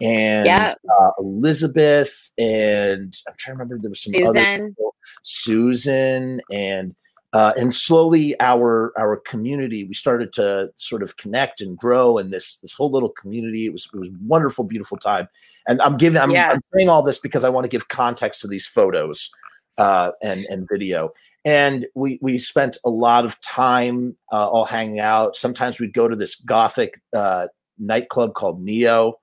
and 0.00 0.46
Yeah. 0.46 0.74
uh, 1.00 1.10
Elizabeth 1.18 2.30
and 2.38 3.14
I'm 3.28 3.34
trying 3.36 3.56
to 3.56 3.58
remember 3.62 3.78
there 3.78 3.90
was 3.90 4.02
some 4.02 4.14
other 4.26 4.68
people, 4.68 4.94
Susan 5.22 6.40
and 6.50 6.94
uh, 7.32 7.52
and 7.56 7.72
slowly 7.74 8.34
our 8.40 8.92
our 8.98 9.16
community 9.18 9.84
we 9.84 9.94
started 9.94 10.32
to 10.32 10.70
sort 10.76 11.02
of 11.02 11.16
connect 11.16 11.60
and 11.60 11.78
grow 11.78 12.18
and 12.18 12.32
this 12.32 12.56
this 12.58 12.72
whole 12.72 12.90
little 12.90 13.08
community 13.10 13.66
it 13.66 13.72
was 13.72 13.88
it 13.94 13.98
was 14.00 14.10
wonderful 14.26 14.64
beautiful 14.64 14.96
time 14.96 15.28
and 15.68 15.80
I'm 15.80 15.96
giving 15.96 16.20
I'm, 16.20 16.30
Yeah. 16.32 16.50
I'm 16.50 16.60
saying 16.74 16.88
all 16.88 17.02
this 17.02 17.18
because 17.18 17.44
I 17.44 17.48
want 17.48 17.64
to 17.64 17.68
give 17.68 17.88
context 17.88 18.40
to 18.42 18.48
these 18.48 18.66
photos 18.66 19.30
uh, 19.78 20.10
and 20.22 20.44
and 20.46 20.68
video 20.68 21.12
and 21.44 21.86
we 21.94 22.18
we 22.20 22.38
spent 22.38 22.76
a 22.84 22.90
lot 22.90 23.24
of 23.24 23.40
time 23.40 24.16
uh, 24.32 24.48
all 24.48 24.64
hanging 24.64 24.98
out 25.00 25.36
sometimes 25.36 25.78
we'd 25.78 25.94
go 25.94 26.08
to 26.08 26.16
this 26.16 26.34
gothic 26.34 27.00
uh, 27.14 27.46
nightclub 27.78 28.34
called 28.34 28.60
Neo 28.60 29.20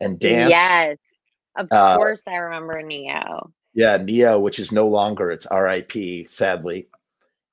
and 0.00 0.18
dance 0.18 0.48
Yes, 0.50 0.96
of 1.56 1.68
Uh, 1.70 1.96
course 1.96 2.22
I 2.26 2.36
remember 2.36 2.80
Neo. 2.82 3.52
yeah, 3.74 3.98
Neo, 3.98 4.38
which 4.40 4.58
is 4.58 4.72
no 4.72 4.88
longer 4.88 5.30
it's 5.30 5.46
RIP, 5.50 6.26
sadly. 6.26 6.88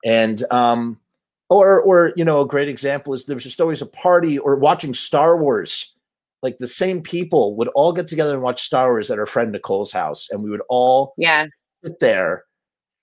And 0.04 0.44
um, 0.52 1.00
or 1.48 1.80
or 1.80 2.12
you 2.16 2.24
know, 2.24 2.40
a 2.40 2.46
great 2.46 2.68
example 2.68 3.14
is 3.14 3.26
there 3.26 3.36
was 3.36 3.44
just 3.44 3.60
always 3.60 3.82
a 3.82 3.86
party 3.86 4.38
or 4.38 4.56
watching 4.56 4.94
Star 4.94 5.36
Wars. 5.36 5.94
Like 6.42 6.58
the 6.58 6.68
same 6.68 7.02
people 7.02 7.56
would 7.56 7.68
all 7.68 7.92
get 7.92 8.06
together 8.06 8.34
and 8.34 8.42
watch 8.42 8.62
Star 8.62 8.90
Wars 8.90 9.10
at 9.10 9.18
our 9.18 9.26
friend 9.26 9.50
Nicole's 9.50 9.90
house, 9.92 10.28
and 10.30 10.42
we 10.42 10.50
would 10.50 10.62
all 10.68 11.14
Yeah, 11.16 11.46
sit 11.84 11.98
there 11.98 12.44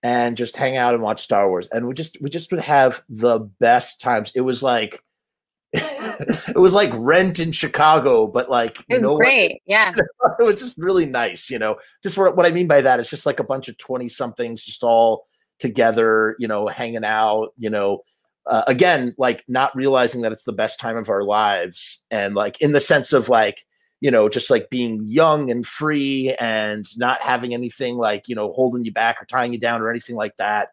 and 0.04 0.38
just 0.38 0.56
hang 0.56 0.78
out 0.78 0.94
and 0.94 1.04
watch 1.04 1.22
Star 1.22 1.50
Wars. 1.50 1.68
And 1.70 1.88
we 1.88 1.94
just 1.94 2.22
we 2.22 2.30
just 2.30 2.52
would 2.52 2.62
have 2.62 3.04
the 3.10 3.40
best 3.40 4.00
times. 4.00 4.32
It 4.36 4.42
was 4.42 4.64
like 4.64 5.02
it 5.74 6.56
was 6.56 6.74
like 6.74 6.92
rent 6.94 7.40
in 7.40 7.52
Chicago, 7.52 8.28
but 8.28 8.50
like 8.50 8.80
it 8.88 8.96
was 8.96 9.04
no 9.04 9.14
one- 9.14 9.18
great. 9.18 9.62
Yeah. 9.66 9.94
it 10.40 10.44
was 10.44 10.62
just 10.62 10.78
really 10.78 11.06
nice, 11.06 11.50
you 11.50 11.60
know. 11.60 11.76
Just 12.04 12.18
what, 12.18 12.38
what 12.38 12.46
I 12.46 12.52
mean 12.52 12.68
by 12.68 12.82
that 12.82 13.00
is 13.02 13.10
just 13.10 13.26
like 13.26 13.40
a 13.42 13.44
bunch 13.44 13.68
of 13.68 13.78
20 13.78 14.08
somethings 14.08 14.64
just 14.64 14.84
all 14.84 15.28
together, 15.60 16.36
you 16.40 16.48
know, 16.48 16.68
hanging 16.68 17.06
out, 17.06 17.54
you 17.58 17.70
know. 17.70 18.04
Uh, 18.48 18.62
again, 18.68 19.16
like 19.18 19.44
not 19.48 19.76
realizing 19.76 20.22
that 20.22 20.32
it's 20.32 20.44
the 20.44 20.54
best 20.54 20.80
time 20.80 20.98
of 20.98 21.10
our 21.10 21.24
lives 21.24 22.06
and 22.12 22.36
like 22.36 22.62
in 22.62 22.74
the 22.74 22.80
sense 22.80 23.12
of 23.12 23.28
like, 23.28 23.66
you 24.02 24.12
know, 24.12 24.30
just 24.30 24.52
like 24.52 24.70
being 24.70 25.02
young 25.04 25.50
and 25.50 25.66
free 25.66 26.36
and 26.40 26.86
not 26.96 27.20
having 27.24 27.56
anything 27.56 27.98
like, 27.98 28.28
you 28.28 28.36
know, 28.36 28.52
holding 28.52 28.86
you 28.86 28.92
back 28.92 29.20
or 29.20 29.26
tying 29.26 29.52
you 29.52 29.60
down 29.60 29.82
or 29.82 29.90
anything 29.90 30.16
like 30.16 30.38
that. 30.38 30.70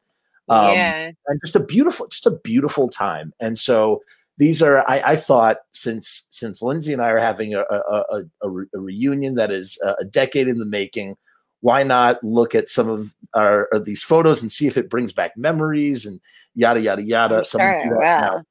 Um, 0.50 0.74
yeah. 0.74 1.12
and 1.28 1.40
just 1.42 1.56
a 1.56 1.64
beautiful, 1.64 2.06
just 2.08 2.26
a 2.26 2.32
beautiful 2.32 2.90
time. 2.90 3.32
And 3.40 3.58
so 3.58 4.02
these 4.36 4.62
are, 4.62 4.84
I, 4.86 5.02
I 5.12 5.16
thought 5.16 5.58
since 5.72 6.28
since 6.30 6.60
Lindsay 6.60 6.92
and 6.92 7.00
I 7.00 7.08
are 7.08 7.18
having 7.18 7.54
a 7.54 7.60
a, 7.60 8.04
a, 8.10 8.22
a 8.42 8.50
re- 8.50 8.66
a 8.74 8.80
reunion 8.80 9.36
that 9.36 9.50
is 9.50 9.78
a 9.82 10.04
decade 10.04 10.48
in 10.48 10.58
the 10.58 10.66
making, 10.66 11.16
why 11.62 11.82
not 11.82 12.22
look 12.22 12.54
at 12.54 12.68
some 12.68 12.88
of 12.88 13.14
our 13.34 13.64
of 13.72 13.86
these 13.86 14.02
photos 14.02 14.42
and 14.42 14.52
see 14.52 14.66
if 14.66 14.76
it 14.76 14.90
brings 14.90 15.12
back 15.12 15.36
memories 15.36 16.04
and 16.04 16.20
yada 16.54 16.80
yada 16.80 17.02
yada. 17.02 17.38
I'm 17.38 17.44
So 17.44 17.58
I'm 17.58 17.66
gonna 17.66 17.80
sure 17.80 17.94
do 17.94 18.00
that 18.00 18.20
now. 18.20 18.42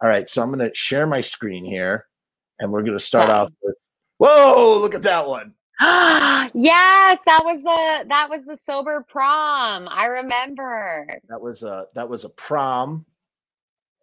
All 0.00 0.08
right, 0.08 0.28
so 0.30 0.42
I'm 0.42 0.52
going 0.52 0.60
to 0.60 0.74
share 0.76 1.08
my 1.08 1.20
screen 1.20 1.64
here, 1.64 2.06
and 2.60 2.70
we're 2.70 2.82
going 2.82 2.92
to 2.92 3.00
start 3.00 3.30
off 3.30 3.50
with. 3.62 3.74
Whoa! 4.18 4.78
Look 4.80 4.94
at 4.94 5.02
that 5.02 5.26
one. 5.26 5.54
yes, 5.80 7.20
that 7.26 7.42
was 7.44 7.62
the 7.62 8.06
that 8.08 8.28
was 8.30 8.44
the 8.46 8.56
sober 8.56 9.04
prom. 9.08 9.88
I 9.88 10.06
remember. 10.06 11.06
That 11.28 11.40
was 11.40 11.64
a 11.64 11.86
that 11.94 12.08
was 12.08 12.24
a 12.24 12.28
prom, 12.28 13.06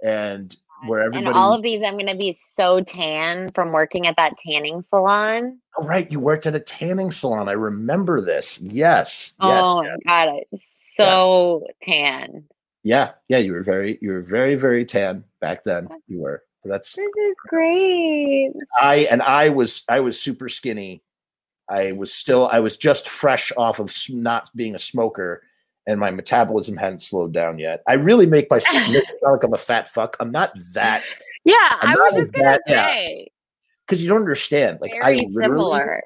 and 0.04 0.54
where 0.86 1.10
And 1.10 1.28
all 1.28 1.54
of 1.54 1.62
these, 1.62 1.82
I'm 1.84 1.94
going 1.94 2.08
to 2.08 2.16
be 2.16 2.34
so 2.34 2.82
tan 2.82 3.50
from 3.54 3.72
working 3.72 4.08
at 4.08 4.16
that 4.18 4.38
tanning 4.38 4.84
salon. 4.84 5.60
oh, 5.78 5.86
right, 5.86 6.10
you 6.12 6.20
worked 6.20 6.46
at 6.46 6.56
a 6.56 6.60
tanning 6.60 7.12
salon. 7.12 7.50
I 7.50 7.54
remember 7.54 8.22
this. 8.22 8.60
Yes. 8.62 9.34
Yes. 9.42 9.66
oh 9.66 9.84
yes. 9.84 9.98
my 10.06 10.26
god, 10.26 10.44
so 10.56 11.66
tan. 11.82 12.46
Yeah. 12.84 13.12
Yeah. 13.28 13.40
You 13.40 13.54
were 13.54 13.64
very 13.64 13.98
you 14.02 14.12
were 14.12 14.22
very 14.22 14.56
very 14.56 14.86
tan 14.86 15.24
back 15.42 15.64
then. 15.64 15.90
You 16.08 16.20
were. 16.22 16.44
But 16.64 16.72
that's 16.72 16.96
This 16.96 17.06
is 17.06 17.38
great. 17.48 18.52
I 18.80 19.08
and 19.10 19.22
I 19.22 19.50
was 19.50 19.84
I 19.90 20.00
was 20.02 20.22
super 20.22 20.50
skinny. 20.50 21.04
I 21.70 21.94
was 21.94 22.14
still 22.14 22.48
I 22.52 22.60
was 22.60 22.78
just 22.78 23.10
fresh 23.10 23.52
off 23.58 23.80
of 23.80 23.94
not 24.10 24.50
being 24.56 24.76
a 24.76 24.80
smoker, 24.80 25.42
and 25.88 26.00
my 26.00 26.12
metabolism 26.12 26.78
hadn't 26.78 27.02
slowed 27.02 27.34
down 27.34 27.60
yet. 27.60 27.82
I 27.88 27.94
really 27.94 28.26
make 28.26 28.50
my 28.50 28.60
make 28.90 29.04
like 29.22 29.44
I'm 29.44 29.54
a 29.54 29.58
fat 29.58 29.90
fuck. 29.90 30.18
I'm 30.20 30.32
not 30.32 30.52
that 30.74 31.04
Yeah, 31.44 31.78
I'm 31.82 31.98
I 31.98 32.02
was 32.02 32.16
just 32.16 32.34
gonna 32.34 32.60
yeah. 32.68 32.88
say 32.88 33.28
because 33.86 34.02
you 34.02 34.10
don't 34.10 34.22
understand. 34.22 34.80
Like 34.82 34.96
I 35.04 35.14
literally, 35.16 35.34
similar. 35.44 36.02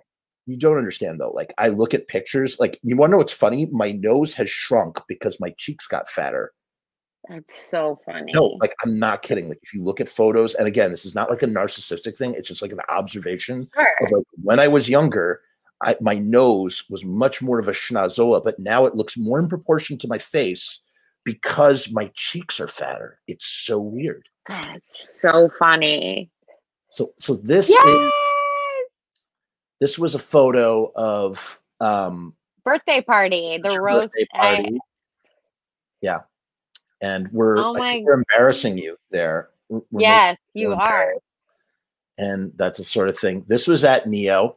you 0.46 0.58
don't 0.58 0.78
understand 0.78 1.20
though. 1.20 1.32
Like 1.32 1.54
I 1.58 1.70
look 1.70 1.94
at 1.94 2.08
pictures. 2.08 2.60
Like 2.60 2.78
you 2.84 2.96
want 2.98 3.10
to 3.10 3.12
know 3.14 3.18
what's 3.20 3.34
funny? 3.34 3.68
My 3.72 3.92
nose 3.92 4.34
has 4.36 4.50
shrunk 4.50 5.00
because 5.08 5.40
my 5.40 5.52
cheeks 5.58 5.88
got 5.88 6.10
fatter. 6.10 6.52
That's 7.28 7.62
so 7.70 8.00
funny. 8.06 8.32
No, 8.34 8.58
like 8.62 8.74
I'm 8.84 8.98
not 8.98 9.22
kidding. 9.22 9.50
Like 9.50 9.60
if 9.62 9.74
you 9.74 9.84
look 9.84 10.02
at 10.02 10.10
photos, 10.10 10.56
and 10.56 10.68
again, 10.68 10.90
this 10.90 11.06
is 11.06 11.14
not 11.14 11.30
like 11.30 11.44
a 11.44 11.48
narcissistic 11.48 12.18
thing. 12.18 12.34
It's 12.34 12.48
just 12.48 12.62
like 12.62 12.72
an 12.72 12.80
observation 12.90 13.70
Sure. 13.76 13.88
of 14.02 14.12
like 14.12 14.24
when 14.42 14.60
I 14.60 14.68
was 14.68 14.90
younger, 14.90 15.42
I, 15.82 15.96
my 16.02 16.16
nose 16.16 16.84
was 16.90 17.06
much 17.06 17.42
more 17.42 17.58
of 17.60 17.68
a 17.68 17.72
schnozoa, 17.74 18.44
but 18.44 18.60
now 18.60 18.86
it 18.86 18.96
looks 18.96 19.18
more 19.18 19.40
in 19.40 19.48
proportion 19.48 19.98
to 20.00 20.08
my 20.08 20.18
face 20.18 20.82
because 21.24 21.92
my 21.92 22.12
cheeks 22.16 22.60
are 22.60 22.68
fatter. 22.68 23.20
It's 23.28 23.46
so 23.46 23.80
weird. 23.80 24.28
That's 24.48 25.22
so 25.22 25.50
funny. 25.58 26.30
So, 26.90 27.14
so 27.18 27.36
this 27.36 27.70
Yes! 27.70 27.86
is 27.86 28.12
this 29.80 30.00
was 30.00 30.16
a 30.16 30.20
photo 30.20 30.92
of 30.96 31.62
um 31.80 32.36
Birthday 32.66 33.02
party. 33.02 33.60
The 33.64 33.72
your 33.74 33.82
roast. 33.84 34.14
birthday 34.14 34.28
I- 34.34 34.56
party. 34.56 34.80
yeah, 36.02 36.20
and 37.02 37.30
we're 37.32 37.58
Oh 37.58 37.76
I 37.76 37.80
my 37.80 37.92
think 37.94 38.06
we're 38.06 38.14
embarrassing 38.14 38.78
you 38.78 38.98
there. 39.12 39.50
We're- 39.70 39.84
yes, 40.04 40.38
you 40.54 40.74
are. 40.74 41.14
and 42.18 42.52
that's 42.56 42.80
the 42.80 42.84
sort 42.84 43.08
of 43.08 43.18
thing. 43.18 43.46
This 43.48 43.68
was 43.68 43.86
at 43.86 44.08
Neo. 44.10 44.56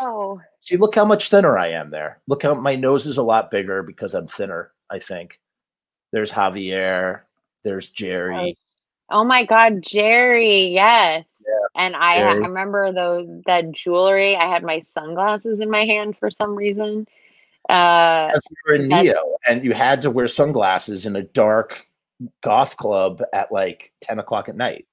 Oh, 0.00 0.40
See, 0.68 0.76
look 0.76 0.94
how 0.94 1.06
much 1.06 1.30
thinner 1.30 1.56
I 1.56 1.68
am 1.68 1.88
there. 1.88 2.20
Look 2.26 2.42
how 2.42 2.54
my 2.54 2.76
nose 2.76 3.06
is 3.06 3.16
a 3.16 3.22
lot 3.22 3.50
bigger 3.50 3.82
because 3.82 4.12
I'm 4.12 4.26
thinner, 4.26 4.70
I 4.90 4.98
think. 4.98 5.40
There's 6.12 6.30
Javier, 6.30 7.22
there's 7.64 7.88
Jerry. 7.88 8.54
oh 9.10 9.24
my 9.24 9.46
God, 9.46 9.80
Jerry. 9.80 10.66
Yes. 10.66 11.42
and 11.74 11.96
I, 11.96 12.20
I 12.20 12.32
remember 12.34 12.92
those 12.92 13.26
that 13.46 13.70
jewelry. 13.70 14.36
I 14.36 14.46
had 14.46 14.62
my 14.62 14.80
sunglasses 14.80 15.60
in 15.60 15.70
my 15.70 15.86
hand 15.86 16.18
for 16.18 16.30
some 16.30 16.54
reason. 16.54 17.06
Uh, 17.70 18.32
you 18.34 18.56
were 18.66 18.74
in 18.74 18.88
Neo 18.88 19.38
and 19.48 19.64
you 19.64 19.72
had 19.72 20.02
to 20.02 20.10
wear 20.10 20.28
sunglasses 20.28 21.06
in 21.06 21.16
a 21.16 21.22
dark 21.22 21.86
goth 22.42 22.76
club 22.76 23.22
at 23.32 23.50
like 23.50 23.94
10 24.02 24.18
o'clock 24.18 24.50
at 24.50 24.56
night. 24.56 24.86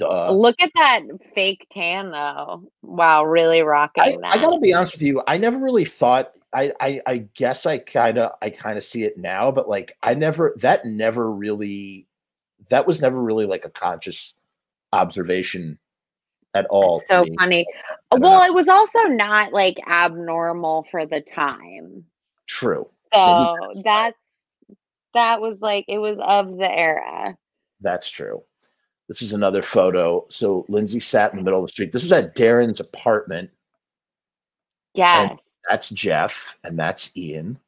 Duh. 0.00 0.30
look 0.32 0.56
at 0.62 0.70
that 0.74 1.02
fake 1.34 1.66
tan 1.70 2.10
though. 2.10 2.64
Wow, 2.80 3.24
really 3.24 3.60
rocking 3.60 4.02
I, 4.02 4.12
that. 4.12 4.32
I 4.32 4.38
gotta 4.38 4.58
be 4.58 4.72
honest 4.72 4.94
with 4.94 5.02
you. 5.02 5.22
I 5.26 5.36
never 5.36 5.58
really 5.58 5.84
thought 5.84 6.32
I 6.54 6.72
I, 6.80 7.00
I 7.06 7.18
guess 7.34 7.66
I 7.66 7.78
kind 7.78 8.16
of 8.16 8.32
I 8.40 8.48
kind 8.48 8.78
of 8.78 8.84
see 8.84 9.04
it 9.04 9.18
now, 9.18 9.50
but 9.50 9.68
like 9.68 9.96
I 10.02 10.14
never 10.14 10.54
that 10.58 10.86
never 10.86 11.30
really 11.30 12.06
that 12.70 12.86
was 12.86 13.02
never 13.02 13.22
really 13.22 13.44
like 13.44 13.66
a 13.66 13.70
conscious 13.70 14.38
observation 14.92 15.78
at 16.54 16.66
all. 16.70 17.00
So 17.00 17.24
funny. 17.38 17.66
Well, 18.10 18.38
know. 18.38 18.44
it 18.44 18.54
was 18.54 18.68
also 18.68 19.00
not 19.00 19.52
like 19.52 19.78
abnormal 19.86 20.86
for 20.90 21.04
the 21.04 21.20
time. 21.20 22.04
True. 22.46 22.88
So 23.12 23.56
that's 23.84 24.16
that 25.14 25.40
was 25.40 25.60
like 25.60 25.84
it 25.88 25.98
was 25.98 26.16
of 26.20 26.56
the 26.56 26.70
era. 26.70 27.36
That's 27.82 28.10
true. 28.10 28.42
This 29.10 29.22
is 29.22 29.32
another 29.32 29.60
photo. 29.60 30.24
So 30.28 30.64
Lindsay 30.68 31.00
sat 31.00 31.32
in 31.32 31.36
the 31.36 31.42
middle 31.42 31.58
of 31.58 31.66
the 31.66 31.72
street. 31.72 31.90
This 31.90 32.04
was 32.04 32.12
at 32.12 32.36
Darren's 32.36 32.78
apartment. 32.78 33.50
Yes. 34.94 35.36
That's 35.68 35.90
Jeff, 35.90 36.56
and 36.62 36.78
that's 36.78 37.10
Ian. 37.16 37.58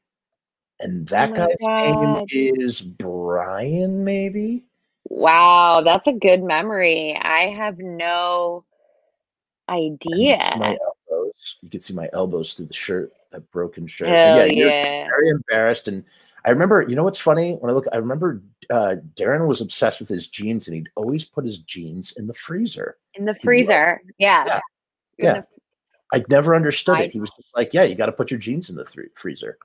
And 0.79 1.05
that 1.09 1.37
oh 1.37 1.49
my 1.61 1.75
guy's 1.81 2.33
name 2.33 2.55
is 2.61 2.81
Brian, 2.81 4.05
maybe? 4.05 4.63
Wow, 5.09 5.83
that's 5.85 6.07
a 6.07 6.13
good 6.13 6.45
memory. 6.45 7.19
I 7.21 7.49
have 7.49 7.77
no 7.79 8.65
And 9.69 9.99
see 10.01 10.37
My 10.61 10.67
idea. 10.69 10.79
elbows. 11.11 11.57
You 11.61 11.71
can 11.71 11.81
see 11.81 11.95
my 11.95 12.09
elbows 12.13 12.55
through 12.55 12.67
the 12.67 12.75
shirt, 12.75 13.13
that 13.33 13.51
broken 13.51 13.89
shirt. 13.89 14.11
Hell 14.11 14.17
And 14.17 14.37
yeah, 14.37 14.45
you're 14.45 14.71
yeah. 14.71 15.07
very 15.09 15.31
embarrassed. 15.31 15.89
And 15.89 16.05
I 16.45 16.51
remember, 16.51 16.85
you 16.89 16.97
know 16.97 17.05
what's 17.05 17.21
funny? 17.21 17.55
When 17.55 17.71
I 17.71 17.75
look, 17.75 17.87
I 17.93 17.99
remember 17.99 18.43
uh, 18.71 18.97
Darren 19.15 19.47
was 19.47 19.61
obsessed 19.61 20.01
with 20.01 20.09
his 20.09 20.27
jeans, 20.29 20.67
and 20.67 20.75
he'd 20.75 20.89
always 20.97 21.25
put 21.25 21.45
his 21.45 21.59
jeans 21.59 22.13
in 22.17 22.27
the 22.27 22.35
freezer. 22.35 22.97
In 23.15 23.25
the 23.25 23.37
freezer. 23.45 24.01
Yeah. 24.19 24.45
Yeah, 24.47 24.61
In 25.19 25.25
yeah. 25.25 25.33
the- 25.41 25.47
I 26.15 26.25
never 26.29 26.55
understood 26.55 26.97
I- 26.97 27.03
it. 27.05 27.13
He 27.13 27.21
was 27.21 27.31
just 27.31 27.57
like, 27.57 27.73
"Yeah, 27.73 27.85
you 27.85 27.95
got 27.95 28.07
to 28.07 28.13
put 28.13 28.31
your 28.31 28.39
jeans 28.41 28.69
in 28.71 28.77
the 28.77 28.85
thr 28.85 29.03
freezer." 29.15 29.57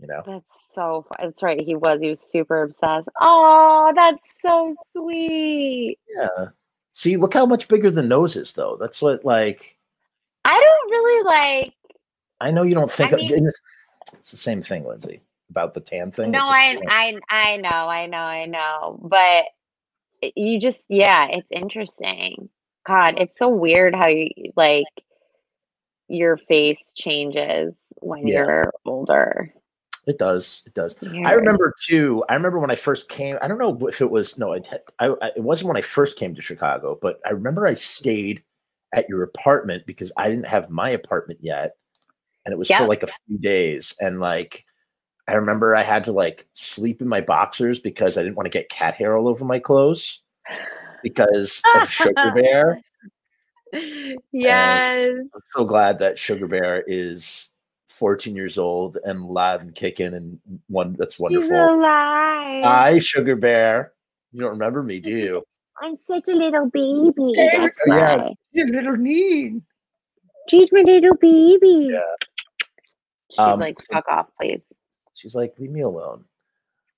You 0.00 0.06
know, 0.06 0.22
That's 0.26 0.72
so 0.72 1.06
that's 1.18 1.42
right. 1.42 1.60
He 1.60 1.74
was. 1.74 2.00
He 2.00 2.10
was 2.10 2.20
super 2.20 2.62
obsessed. 2.62 3.08
Oh, 3.20 3.92
that's 3.96 4.40
so 4.40 4.72
sweet. 4.92 5.98
yeah. 6.14 6.48
See, 6.92 7.16
look 7.16 7.34
how 7.34 7.46
much 7.46 7.68
bigger 7.68 7.90
the 7.90 8.02
nose 8.02 8.36
is, 8.36 8.52
though. 8.52 8.76
That's 8.78 9.00
what, 9.02 9.24
like, 9.24 9.76
I 10.44 10.58
don't 10.60 10.90
really 10.90 11.24
like 11.24 11.74
I 12.40 12.50
know 12.52 12.62
you 12.64 12.74
don't 12.74 12.90
think 12.90 13.12
I 13.12 13.16
mean- 13.16 13.46
it's, 13.46 13.62
it's 14.14 14.30
the 14.30 14.36
same 14.36 14.62
thing, 14.62 14.86
Lindsay, 14.86 15.20
about 15.50 15.74
the 15.74 15.80
tan 15.80 16.10
thing. 16.10 16.30
No, 16.30 16.40
I, 16.40 16.78
I, 16.88 17.18
I 17.30 17.56
know, 17.56 17.68
I 17.68 18.06
know, 18.06 18.18
I 18.18 18.46
know. 18.46 19.00
But 19.02 19.46
you 20.36 20.60
just, 20.60 20.84
yeah, 20.88 21.28
it's 21.30 21.48
interesting. 21.50 22.48
God, 22.86 23.18
it's 23.18 23.38
so 23.38 23.48
weird 23.48 23.94
how 23.94 24.06
you 24.08 24.30
like 24.56 24.86
your 26.08 26.36
face 26.36 26.92
changes 26.96 27.92
when 28.00 28.26
Yeah. 28.26 28.44
you're 28.44 28.72
older. 28.86 29.52
it 30.06 30.16
does. 30.16 30.62
It 30.64 30.72
does. 30.72 30.96
I 31.26 31.34
remember 31.34 31.74
too. 31.86 32.24
I 32.30 32.34
remember 32.34 32.58
when 32.58 32.70
I 32.70 32.76
first 32.76 33.10
came. 33.10 33.36
I 33.42 33.48
don't 33.48 33.58
know 33.58 33.86
if 33.86 34.00
it 34.00 34.10
was 34.10 34.38
no. 34.38 34.54
It, 34.54 34.66
I, 34.98 35.08
I, 35.20 35.26
it 35.36 35.42
wasn't 35.42 35.68
when 35.68 35.76
I 35.76 35.82
first 35.82 36.18
came 36.18 36.34
to 36.34 36.40
Chicago, 36.40 36.98
but 37.00 37.20
I 37.26 37.30
remember 37.30 37.66
I 37.66 37.74
stayed 37.74 38.42
at 38.94 39.06
your 39.10 39.22
apartment 39.22 39.84
because 39.86 40.10
I 40.16 40.30
didn't 40.30 40.46
have 40.46 40.70
my 40.70 40.88
apartment 40.88 41.40
yet, 41.42 41.76
and 42.46 42.54
it 42.54 42.58
was 42.58 42.70
for 42.70 42.86
like 42.86 43.02
a 43.02 43.08
few 43.26 43.36
days. 43.36 43.94
And 44.00 44.18
like, 44.18 44.64
I 45.28 45.34
remember 45.34 45.76
I 45.76 45.82
had 45.82 46.04
to 46.04 46.12
like 46.12 46.46
sleep 46.54 47.02
in 47.02 47.08
my 47.08 47.20
boxers 47.20 47.78
because 47.78 48.16
I 48.16 48.22
didn't 48.22 48.36
want 48.36 48.46
to 48.46 48.50
get 48.50 48.70
cat 48.70 48.94
hair 48.94 49.16
all 49.16 49.28
over 49.28 49.44
my 49.44 49.58
clothes 49.58 50.22
because 51.02 51.62
of 51.76 51.90
Sugar 51.90 52.32
Bear. 52.34 52.80
yes. 54.32 55.14
I'm 55.34 55.40
so 55.54 55.64
glad 55.64 55.98
that 55.98 56.18
Sugar 56.18 56.46
Bear 56.48 56.82
is 56.86 57.50
14 57.88 58.34
years 58.34 58.56
old 58.58 58.96
and 59.04 59.24
live 59.26 59.60
and 59.60 59.74
kicking, 59.74 60.14
and 60.14 60.38
one 60.68 60.96
that's 60.98 61.16
He's 61.16 61.20
wonderful. 61.20 61.50
alive. 61.56 62.64
Hi, 62.64 62.98
Sugar 62.98 63.36
Bear. 63.36 63.92
You 64.32 64.40
don't 64.40 64.50
remember 64.52 64.82
me, 64.82 65.00
do 65.00 65.10
you? 65.10 65.42
I'm 65.82 65.94
such 65.96 66.28
a 66.28 66.32
little 66.32 66.70
baby. 66.70 67.32
Hey, 67.34 67.50
That's 67.56 67.78
yeah. 67.86 68.28
You 68.52 68.64
little 68.66 68.96
need. 68.96 69.62
She's 70.48 70.68
my 70.72 70.80
little 70.80 71.14
baby. 71.16 71.90
Yeah. 71.92 72.00
She's 73.30 73.38
Um, 73.38 73.60
like, 73.60 73.78
so- 73.78 73.94
fuck 73.94 74.04
off, 74.08 74.26
please. 74.40 74.60
She's 75.18 75.34
like, 75.34 75.54
leave 75.58 75.70
me 75.70 75.80
alone. 75.80 76.24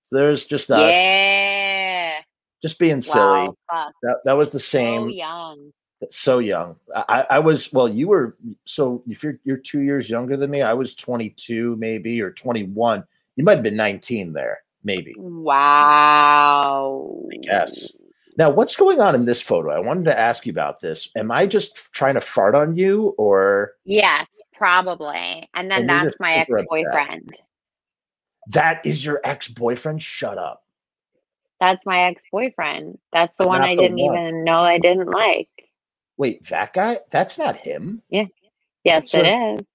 So 0.02 0.16
there's 0.16 0.46
just 0.46 0.70
us, 0.70 0.94
Yeah. 0.94 2.20
just 2.62 2.78
being 2.78 3.00
silly. 3.00 3.48
Wow. 3.72 3.90
That 4.02 4.16
that 4.24 4.32
was 4.36 4.50
the 4.50 4.58
same. 4.58 5.02
So 5.02 5.08
young. 5.08 5.72
so 6.10 6.38
young. 6.38 6.76
I, 6.94 7.26
I 7.30 7.38
was 7.38 7.72
well. 7.72 7.88
You 7.88 8.08
were 8.08 8.36
so 8.64 9.02
if 9.08 9.22
you're 9.22 9.38
you're 9.44 9.56
two 9.56 9.80
years 9.80 10.10
younger 10.10 10.36
than 10.36 10.50
me. 10.50 10.62
I 10.62 10.74
was 10.74 10.94
22, 10.94 11.76
maybe 11.76 12.20
or 12.20 12.30
21. 12.32 13.04
You 13.36 13.44
might 13.44 13.54
have 13.54 13.62
been 13.62 13.76
19 13.76 14.32
there, 14.32 14.60
maybe. 14.84 15.14
Wow. 15.16 17.22
I 17.32 17.36
guess. 17.36 17.88
Now, 18.36 18.50
what's 18.50 18.76
going 18.76 19.00
on 19.00 19.14
in 19.14 19.24
this 19.26 19.42
photo? 19.42 19.70
I 19.70 19.80
wanted 19.80 20.04
to 20.04 20.18
ask 20.18 20.46
you 20.46 20.52
about 20.52 20.80
this. 20.80 21.10
Am 21.16 21.30
I 21.30 21.46
just 21.46 21.92
trying 21.92 22.14
to 22.14 22.20
fart 22.20 22.54
on 22.54 22.76
you, 22.76 23.14
or 23.18 23.72
Yes, 23.84 24.26
probably. 24.54 25.48
And 25.54 25.70
then 25.70 25.80
And 25.82 25.88
that's 25.88 26.18
my 26.20 26.34
ex 26.34 26.50
boyfriend. 26.68 27.28
that 27.28 27.40
is 28.84 29.04
your 29.04 29.20
ex 29.24 29.48
boyfriend? 29.48 30.02
Shut 30.02 30.38
up. 30.38 30.64
That's 31.60 31.84
my 31.84 32.04
ex 32.04 32.22
boyfriend. 32.32 32.98
That's 33.12 33.36
the 33.36 33.44
But 33.44 33.48
one 33.48 33.60
not 33.60 33.70
I 33.70 33.76
the 33.76 33.82
didn't 33.82 33.98
one. 33.98 34.16
even 34.18 34.44
know 34.44 34.60
I 34.60 34.78
didn't 34.78 35.08
like. 35.10 35.48
Wait, 36.16 36.46
that 36.48 36.72
guy? 36.72 37.00
That's 37.10 37.38
not 37.38 37.56
him. 37.56 38.02
Yeah. 38.10 38.26
Yes, 38.84 39.10
So- 39.10 39.20
it 39.20 39.26
is. 39.60 39.66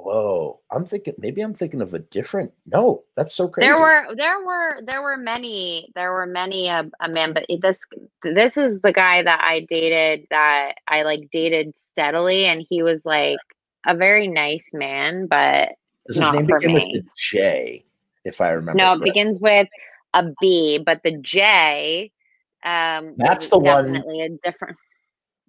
Whoa, 0.00 0.60
I'm 0.70 0.86
thinking 0.86 1.14
maybe 1.18 1.40
I'm 1.40 1.54
thinking 1.54 1.80
of 1.82 1.92
a 1.92 1.98
different. 1.98 2.52
No, 2.66 3.02
that's 3.16 3.34
so 3.34 3.48
crazy. 3.48 3.68
There 3.68 3.80
were 3.80 4.14
there 4.14 4.44
were 4.46 4.80
there 4.86 5.02
were 5.02 5.16
many 5.16 5.90
there 5.96 6.12
were 6.12 6.24
many 6.24 6.68
a, 6.68 6.88
a 7.00 7.08
man, 7.08 7.32
but 7.32 7.46
this 7.60 7.84
this 8.22 8.56
is 8.56 8.78
the 8.78 8.92
guy 8.92 9.24
that 9.24 9.40
I 9.42 9.66
dated 9.68 10.28
that 10.30 10.74
I 10.86 11.02
like 11.02 11.28
dated 11.32 11.76
steadily, 11.76 12.44
and 12.44 12.64
he 12.70 12.84
was 12.84 13.04
like 13.04 13.38
a 13.88 13.96
very 13.96 14.28
nice 14.28 14.70
man, 14.72 15.26
but 15.26 15.70
Does 16.06 16.14
his 16.14 16.20
not 16.20 16.34
name 16.36 16.46
for 16.46 16.60
begin 16.60 16.74
with 16.74 16.84
me. 16.84 16.92
the 17.00 17.04
J? 17.16 17.84
If 18.24 18.40
I 18.40 18.50
remember. 18.50 18.78
no, 18.78 18.92
it 18.92 18.96
correctly? 18.98 19.10
begins 19.10 19.40
with 19.40 19.68
a 20.14 20.26
B, 20.40 20.82
but 20.84 21.00
the 21.04 21.16
J. 21.18 22.10
Um, 22.64 23.14
That's 23.16 23.48
the 23.48 23.58
one- 23.58 23.92
definitely 23.92 24.22
a 24.22 24.28
different. 24.44 24.76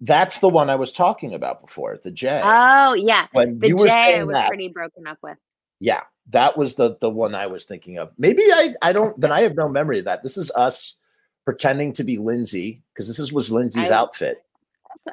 That's 0.02 0.40
the 0.40 0.48
one 0.48 0.70
I 0.70 0.76
was 0.76 0.92
talking 0.92 1.34
about 1.34 1.60
before. 1.60 1.98
The 2.02 2.10
J. 2.10 2.40
Oh 2.42 2.94
yeah, 2.94 3.26
when 3.32 3.58
the 3.58 3.68
you 3.68 3.76
were 3.76 3.86
J 3.86 3.92
I 3.92 4.12
saying 4.12 4.26
was 4.26 4.34
that, 4.34 4.48
pretty 4.48 4.68
broken 4.68 5.06
up 5.06 5.18
with. 5.22 5.36
yeah, 5.78 6.00
that 6.30 6.56
was 6.56 6.74
the 6.76 6.96
the 7.00 7.10
one 7.10 7.34
I 7.34 7.48
was 7.48 7.64
thinking 7.66 7.98
of. 7.98 8.10
Maybe 8.16 8.42
I 8.44 8.74
I 8.80 8.92
don't. 8.92 9.20
Then 9.20 9.30
I 9.32 9.42
have 9.42 9.56
no 9.56 9.68
memory 9.68 9.98
of 9.98 10.06
that. 10.06 10.22
This 10.22 10.38
is 10.38 10.50
us 10.52 10.96
pretending 11.44 11.92
to 11.94 12.04
be 12.04 12.16
Lindsay 12.16 12.82
because 12.94 13.08
this 13.08 13.18
is 13.18 13.30
was 13.32 13.52
Lindsay's 13.52 13.90
I- 13.90 13.94
outfit. 13.96 14.42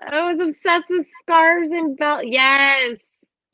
I 0.08 0.24
was 0.26 0.40
obsessed 0.40 0.90
with 0.90 1.08
scarves 1.22 1.72
and 1.72 1.98
belt. 1.98 2.22
Yes. 2.26 3.00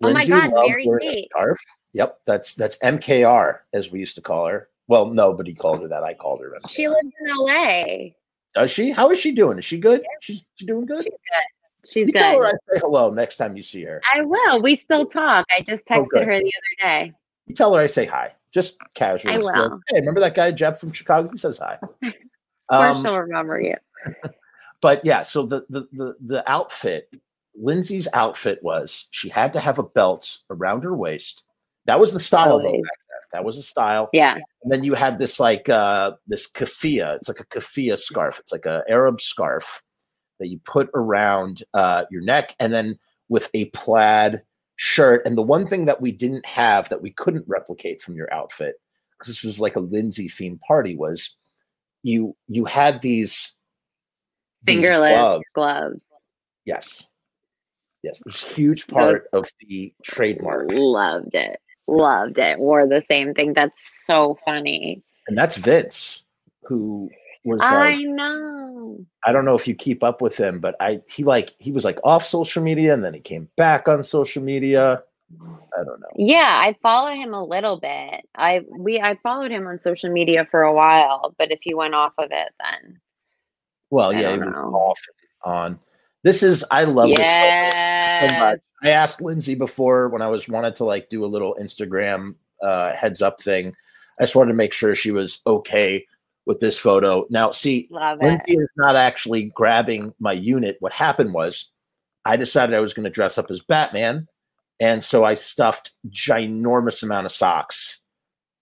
Oh 0.04 0.12
my 0.14 0.26
God, 0.26 0.52
Mary 0.68 0.88
Kate. 1.02 1.30
scarf. 1.32 1.60
Yep, 1.94 2.20
that's 2.26 2.56
that's 2.56 2.78
MKR 2.80 3.60
as 3.74 3.92
we 3.92 4.00
used 4.00 4.16
to 4.16 4.22
call 4.22 4.48
her. 4.48 4.70
Well, 4.88 5.06
nobody 5.08 5.54
called 5.54 5.82
her 5.82 5.88
that. 5.88 6.04
I 6.04 6.14
called 6.14 6.42
her. 6.42 6.50
MKR. 6.50 6.70
She 6.70 6.88
lives 6.88 7.00
in 7.22 7.38
LA. 7.38 7.84
Does 8.56 8.72
she? 8.72 8.92
How 8.92 9.10
is 9.12 9.20
she 9.20 9.32
doing? 9.32 9.58
Is 9.60 9.66
she 9.66 9.78
good? 9.80 10.04
She's 10.22 10.48
she 10.56 10.66
doing 10.66 10.86
good. 10.86 11.04
She's 11.04 11.12
good. 11.12 11.44
She's 11.86 12.08
You 12.08 12.14
good. 12.14 12.20
tell 12.20 12.38
her 12.42 12.48
I 12.48 12.52
say 12.52 12.80
hello 12.80 13.12
next 13.12 13.38
time 13.38 13.56
you 13.58 13.64
see 13.64 13.84
her. 13.84 14.02
I 14.14 14.22
will. 14.22 14.62
We 14.62 14.76
still 14.76 15.06
talk. 15.06 15.46
I 15.56 15.62
just 15.62 15.84
Oh, 15.92 15.96
texted 16.04 16.08
good. 16.12 16.28
her 16.28 16.38
the 16.40 16.52
other 16.56 16.90
day. 16.90 17.14
You 17.48 17.56
tell 17.56 17.74
her 17.74 17.82
I 17.82 17.88
say 17.88 18.06
hi, 18.06 18.34
just 18.54 18.78
casually. 18.94 19.34
I 19.34 19.38
Just 19.38 19.54
be 19.54 19.60
like, 19.60 19.70
will. 19.72 19.82
hey, 19.90 20.00
remember 20.00 20.20
that 20.22 20.34
guy 20.36 20.52
Jeff 20.52 20.80
from 20.80 20.92
Chicago? 20.94 21.30
He 21.32 21.38
says 21.38 21.58
hi. 21.58 21.78
Of 22.70 22.96
Um, 22.96 23.02
she'll 23.04 23.18
remember 23.18 23.60
you. 23.60 23.76
but 24.82 25.04
yeah, 25.04 25.24
so 25.24 25.44
the 25.46 25.66
the 25.70 25.88
the 25.92 26.16
the 26.22 26.52
outfit, 26.52 27.10
Lindsay's 27.56 28.08
outfit 28.14 28.64
was 28.64 29.08
she 29.12 29.28
had 29.30 29.52
to 29.54 29.60
have 29.60 29.78
a 29.80 29.84
belt 29.84 30.40
around 30.50 30.84
her 30.84 30.96
waist. 30.96 31.44
That 31.86 32.00
was 32.00 32.14
the 32.14 32.20
style 32.20 32.60
though. 32.60 32.68
Always. 32.68 32.82
Back 32.82 33.00
then. 33.10 33.20
That 33.34 33.46
was 33.46 33.56
the 33.58 33.64
style. 33.64 34.10
Yeah. 34.14 34.36
And 34.64 34.72
then 34.72 34.84
you 34.84 34.94
had 34.94 35.18
this 35.18 35.40
like 35.40 35.68
uh 35.70 36.14
this 36.28 36.50
kafia. 36.50 37.16
It's 37.18 37.28
like 37.28 37.40
a 37.40 37.46
kafia 37.46 37.98
scarf. 37.98 38.40
It's 38.40 38.52
like 38.52 38.66
a 38.66 38.84
Arab 38.88 39.20
scarf 39.22 39.84
that 40.40 40.48
you 40.48 40.60
put 40.66 40.90
around 40.94 41.64
uh 41.74 42.06
your 42.12 42.22
neck, 42.22 42.56
and 42.60 42.72
then 42.74 42.98
with 43.30 43.50
a 43.54 43.66
plaid 43.66 44.44
shirt. 44.76 45.26
And 45.26 45.38
the 45.38 45.42
one 45.42 45.68
thing 45.68 45.86
that 45.86 46.02
we 46.02 46.12
didn't 46.12 46.46
have 46.46 46.90
that 46.90 47.02
we 47.02 47.12
couldn't 47.12 47.46
replicate 47.48 48.02
from 48.02 48.16
your 48.16 48.32
outfit, 48.34 48.76
because 49.12 49.28
this 49.28 49.44
was 49.44 49.60
like 49.60 49.76
a 49.76 49.82
Lindsay 49.82 50.30
themed 50.30 50.60
party, 50.62 50.96
was 50.96 51.36
you 52.04 52.36
you 52.48 52.66
had 52.66 53.02
these 53.02 53.54
these 54.64 54.76
Fingerless 54.76 55.14
gloves. 55.14 55.44
gloves. 55.54 56.08
Yes. 56.66 57.04
Yes. 58.04 58.20
It 58.20 58.26
was 58.26 58.44
a 58.44 58.54
huge 58.54 58.88
part 58.88 59.28
of 59.34 59.50
the 59.62 59.94
trademark. 60.04 60.68
Loved 60.70 61.34
it. 61.36 61.60
Loved 61.94 62.40
it. 62.40 62.60
Wore 62.60 62.88
the 62.88 63.02
same 63.02 63.34
thing. 63.34 63.54
That's 63.54 64.06
so 64.06 64.38
funny. 64.46 65.04
And 65.28 65.38
that's 65.38 65.58
Vince, 65.58 66.24
who 66.64 67.10
was 67.46 67.62
I 67.62 67.76
like, 67.76 68.00
know. 68.00 69.06
I 69.26 69.32
don't 69.32 69.46
know 69.46 69.56
if 69.56 69.68
you 69.68 69.76
keep 69.76 70.04
up 70.04 70.22
with 70.22 70.36
him, 70.38 70.60
but 70.60 70.76
I 70.80 71.02
he 71.08 71.24
like 71.24 71.54
he 71.60 71.72
was 71.72 71.86
like 71.86 72.00
off 72.04 72.26
social 72.26 72.64
media 72.64 72.94
and 72.94 73.04
then 73.06 73.14
he 73.14 73.20
came 73.20 73.50
back 73.58 73.88
on 73.88 74.04
social 74.04 74.44
media. 74.44 75.04
I 75.42 75.84
don't 75.84 76.00
know. 76.00 76.08
Yeah, 76.16 76.62
I 76.64 76.76
follow 76.82 77.12
him 77.14 77.34
a 77.34 77.44
little 77.44 77.80
bit. 77.80 78.28
I 78.36 78.66
we 78.70 79.00
I 79.00 79.18
followed 79.24 79.52
him 79.52 79.68
on 79.68 79.80
social 79.80 80.12
media 80.12 80.48
for 80.52 80.64
a 80.64 80.74
while, 80.74 81.34
but 81.38 81.52
if 81.52 81.60
he 81.62 81.74
went 81.74 81.96
off 81.96 82.14
of 82.18 82.30
it, 82.32 82.50
then 82.60 83.00
Well, 83.90 84.12
I 84.14 84.22
yeah, 84.22 84.32
he 84.34 84.38
was 84.40 84.50
know. 84.54 84.74
off 84.76 85.00
on. 85.44 85.80
This 86.24 86.44
is 86.44 86.66
I 86.72 86.86
love 86.86 87.10
this 87.10 87.18
photo 87.18 87.26
so 87.26 87.28
yeah, 87.28 88.40
much. 88.40 88.60
I 88.84 88.90
asked 88.90 89.22
Lindsay 89.22 89.56
before 89.56 90.10
when 90.10 90.22
I 90.22 90.28
was 90.28 90.48
wanted 90.48 90.76
to 90.76 90.84
like 90.86 91.10
do 91.10 91.24
a 91.24 91.28
little 91.28 91.56
Instagram 91.60 92.36
uh, 92.62 92.94
heads 92.94 93.22
up 93.22 93.42
thing. 93.42 93.74
I 94.20 94.24
just 94.24 94.36
wanted 94.36 94.52
to 94.52 94.58
make 94.58 94.74
sure 94.74 94.96
she 94.96 95.12
was 95.12 95.42
okay 95.46 96.06
with 96.46 96.60
this 96.60 96.78
photo. 96.78 97.26
Now, 97.30 97.52
see. 97.52 97.90
Lindsay 97.92 98.56
is 98.56 98.70
not 98.76 98.96
actually 98.96 99.46
grabbing 99.56 100.14
my 100.20 100.34
unit. 100.34 100.78
What 100.80 100.94
happened 100.94 101.34
was 101.34 101.72
I 102.26 102.38
decided 102.38 102.76
I 102.76 102.80
was 102.80 102.94
going 102.94 103.06
to 103.06 103.10
dress 103.10 103.38
up 103.38 103.50
as 103.50 103.62
Batman. 103.62 104.28
And 104.80 105.04
so 105.04 105.24
I 105.24 105.36
stuffed 105.36 105.92
ginormous 106.10 107.04
amount 107.04 107.26
of 107.26 107.32
socks 107.32 108.02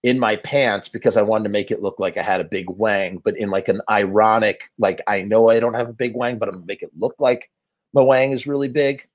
in 0.03 0.18
my 0.19 0.36
pants 0.38 0.90
because 0.90 1.15
I 1.18 1.22
wanted 1.22 1.44
to 1.44 1.49
make 1.49 1.69
it 1.72 1.82
look 1.82 1.99
like 1.99 2.18
I 2.18 2.23
had 2.23 2.41
a 2.41 2.45
big 2.45 2.69
wang, 2.69 3.22
but 3.23 3.38
in 3.38 3.49
like 3.49 3.68
an 3.68 3.82
ironic, 3.90 4.61
like 4.80 5.02
I 5.07 5.22
know 5.22 5.49
I 5.49 5.60
don't 5.60 5.76
have 5.76 5.90
a 5.90 5.94
big 5.94 6.15
wang, 6.15 6.38
but 6.40 6.48
I'm 6.49 6.56
gonna 6.56 6.65
make 6.65 6.82
it 6.82 6.91
look 6.98 7.15
like 7.19 7.52
my 7.94 8.02
wang 8.02 8.32
is 8.32 8.48
really 8.48 8.68
big. 8.69 9.07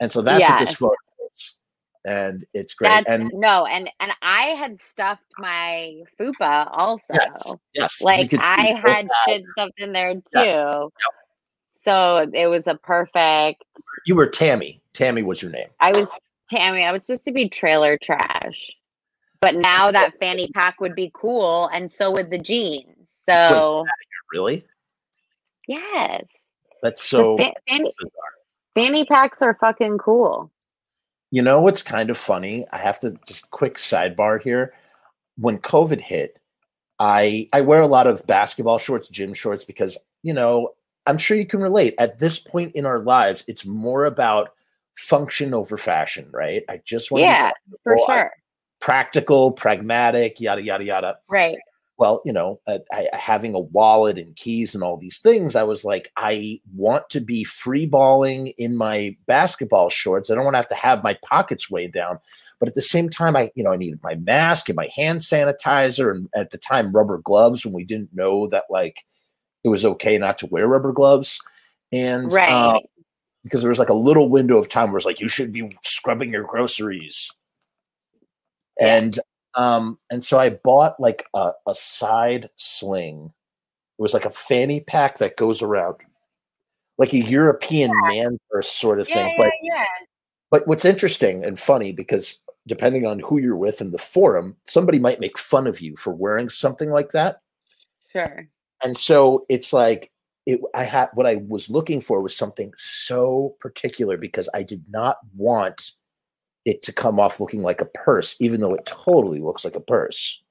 And 0.00 0.10
so 0.10 0.22
that's 0.22 0.48
what 0.48 0.58
this 0.58 0.70
Yes. 0.70 0.78
photo 0.78 0.94
is. 1.34 1.58
And 2.04 2.46
it's 2.54 2.74
great. 2.74 2.88
That's 2.88 3.08
and 3.08 3.30
no, 3.34 3.66
and 3.66 3.90
and 4.00 4.12
I 4.22 4.46
had 4.58 4.80
stuffed 4.80 5.32
my 5.38 6.02
fupa 6.18 6.68
also. 6.72 7.14
yes, 7.14 7.54
yes. 7.74 8.02
Like 8.02 8.32
I 8.38 8.80
had 8.84 9.08
shit 9.26 9.44
stuffed 9.52 9.78
in 9.78 9.92
there 9.92 10.14
too. 10.14 10.92
So 11.84 12.28
it 12.32 12.46
was 12.48 12.66
a 12.66 12.74
perfect. 12.74 13.64
you 14.06 14.16
were 14.16 14.28
Tammy. 14.28 14.80
Tammy 14.92 15.22
was 15.22 15.40
your 15.42 15.50
name. 15.52 15.68
I 15.80 15.92
was 15.92 16.08
Tammy. 16.50 16.84
I 16.84 16.90
was 16.92 17.04
supposed 17.06 17.24
to 17.24 17.32
be 17.32 17.48
trailer 17.48 17.96
trash, 17.96 18.70
but 19.46 19.54
now 19.54 19.92
that 19.92 20.18
fanny 20.18 20.48
pack 20.48 20.80
would 20.80 20.96
be 20.96 21.08
cool, 21.14 21.68
and 21.72 21.88
so 21.88 22.10
would 22.10 22.30
the 22.30 22.38
jeans. 22.38 23.08
So 23.22 23.86
Really? 24.32 24.64
yes, 25.68 26.24
That's 26.82 27.04
so 27.04 27.36
fa- 27.38 27.54
fanny, 27.68 27.94
fanny 28.74 29.04
packs 29.04 29.42
are 29.42 29.56
fucking 29.60 29.98
cool. 29.98 30.50
You 31.30 31.42
know 31.42 31.60
what's 31.60 31.84
kind 31.84 32.10
of 32.10 32.18
funny? 32.18 32.66
I 32.72 32.78
have 32.78 32.98
to 33.00 33.16
just 33.26 33.52
quick 33.52 33.76
sidebar 33.76 34.42
here. 34.42 34.74
When 35.36 35.58
COVID 35.58 36.00
hit, 36.00 36.40
I 36.98 37.48
I 37.52 37.60
wear 37.60 37.80
a 37.82 37.86
lot 37.86 38.08
of 38.08 38.26
basketball 38.26 38.78
shorts, 38.78 39.06
gym 39.06 39.32
shorts 39.32 39.64
because, 39.64 39.96
you 40.24 40.34
know, 40.34 40.70
I'm 41.06 41.18
sure 41.18 41.36
you 41.36 41.46
can 41.46 41.60
relate. 41.60 41.94
At 41.98 42.18
this 42.18 42.40
point 42.40 42.74
in 42.74 42.84
our 42.84 42.98
lives, 42.98 43.44
it's 43.46 43.64
more 43.64 44.06
about 44.06 44.54
function 44.96 45.54
over 45.54 45.76
fashion, 45.76 46.30
right? 46.32 46.64
I 46.68 46.80
just 46.84 47.12
want 47.12 47.22
Yeah, 47.22 47.50
to 47.50 47.78
For 47.84 47.96
sure. 47.96 48.32
Practical, 48.86 49.50
pragmatic, 49.50 50.40
yada 50.40 50.62
yada 50.62 50.84
yada. 50.84 51.18
Right. 51.28 51.58
Well, 51.98 52.22
you 52.24 52.32
know, 52.32 52.60
uh, 52.68 52.78
I, 52.92 53.08
having 53.12 53.52
a 53.52 53.58
wallet 53.58 54.16
and 54.16 54.36
keys 54.36 54.76
and 54.76 54.84
all 54.84 54.96
these 54.96 55.18
things, 55.18 55.56
I 55.56 55.64
was 55.64 55.84
like, 55.84 56.12
I 56.16 56.60
want 56.72 57.10
to 57.10 57.20
be 57.20 57.42
free 57.42 57.86
balling 57.86 58.48
in 58.58 58.76
my 58.76 59.16
basketball 59.26 59.90
shorts. 59.90 60.30
I 60.30 60.36
don't 60.36 60.44
want 60.44 60.54
to 60.54 60.58
have 60.58 60.68
to 60.68 60.76
have 60.76 61.02
my 61.02 61.18
pockets 61.24 61.68
weighed 61.68 61.92
down. 61.92 62.20
But 62.60 62.68
at 62.68 62.76
the 62.76 62.82
same 62.82 63.08
time, 63.08 63.34
I, 63.34 63.50
you 63.56 63.64
know, 63.64 63.72
I 63.72 63.76
needed 63.76 63.98
my 64.04 64.14
mask 64.14 64.68
and 64.68 64.76
my 64.76 64.86
hand 64.94 65.20
sanitizer 65.20 66.12
and 66.12 66.28
at 66.36 66.52
the 66.52 66.58
time 66.58 66.92
rubber 66.92 67.18
gloves 67.18 67.66
when 67.66 67.74
we 67.74 67.82
didn't 67.82 68.14
know 68.14 68.46
that 68.48 68.66
like 68.70 69.02
it 69.64 69.68
was 69.68 69.84
okay 69.84 70.16
not 70.16 70.38
to 70.38 70.46
wear 70.46 70.68
rubber 70.68 70.92
gloves. 70.92 71.40
And 71.90 72.32
Right. 72.32 72.52
um, 72.52 72.82
because 73.42 73.62
there 73.62 73.68
was 73.68 73.80
like 73.80 73.88
a 73.88 73.94
little 73.94 74.28
window 74.28 74.58
of 74.58 74.68
time 74.68 74.92
where 74.92 74.98
it's 74.98 75.06
like 75.06 75.20
you 75.20 75.28
should 75.28 75.50
be 75.50 75.76
scrubbing 75.82 76.30
your 76.30 76.44
groceries. 76.44 77.32
Yeah. 78.80 78.96
And 78.96 79.18
um 79.54 79.98
and 80.10 80.24
so 80.24 80.38
I 80.38 80.50
bought 80.50 81.00
like 81.00 81.26
a, 81.34 81.52
a 81.66 81.74
side 81.74 82.50
sling 82.56 83.32
It 83.98 84.02
was 84.02 84.14
like 84.14 84.24
a 84.26 84.30
fanny 84.30 84.80
pack 84.80 85.18
that 85.18 85.36
goes 85.36 85.62
around, 85.62 85.96
like 86.98 87.12
a 87.12 87.18
European 87.18 87.92
man 88.06 88.38
purse 88.50 88.70
sort 88.72 89.00
of 89.00 89.08
Yeah, 89.08 89.14
thing. 89.14 89.34
yeah, 89.38 89.44
But 89.44 89.52
yeah. 89.62 89.84
but 90.50 90.68
what's 90.68 90.84
interesting 90.84 91.44
and 91.44 91.58
funny 91.58 91.92
because 91.92 92.40
depending 92.66 93.06
on 93.06 93.20
who 93.20 93.38
you're 93.38 93.56
with 93.56 93.80
in 93.80 93.92
the 93.92 93.98
forum, 93.98 94.56
somebody 94.64 94.98
might 94.98 95.20
make 95.20 95.38
fun 95.38 95.66
of 95.66 95.80
you 95.80 95.96
for 95.96 96.12
wearing 96.14 96.48
something 96.48 96.90
like 96.90 97.10
that. 97.12 97.40
Sure. 98.12 98.48
And 98.82 98.96
so 98.96 99.46
it's 99.48 99.72
like 99.72 100.10
it 100.46 100.60
I 100.74 100.84
had 100.84 101.08
what 101.14 101.26
I 101.26 101.36
was 101.48 101.70
looking 101.70 102.00
for 102.00 102.20
was 102.22 102.36
something 102.36 102.72
so 102.76 103.56
particular 103.60 104.16
because 104.16 104.48
I 104.54 104.62
did 104.62 104.84
not 104.90 105.18
want 105.36 105.92
it 106.66 106.82
to 106.82 106.92
come 106.92 107.18
off 107.18 107.40
looking 107.40 107.62
like 107.62 107.80
a 107.80 107.86
purse, 107.86 108.36
even 108.40 108.60
though 108.60 108.74
it 108.74 108.84
totally 108.84 109.40
looks 109.40 109.64
like 109.64 109.76
a 109.76 109.80
purse. 109.80 110.42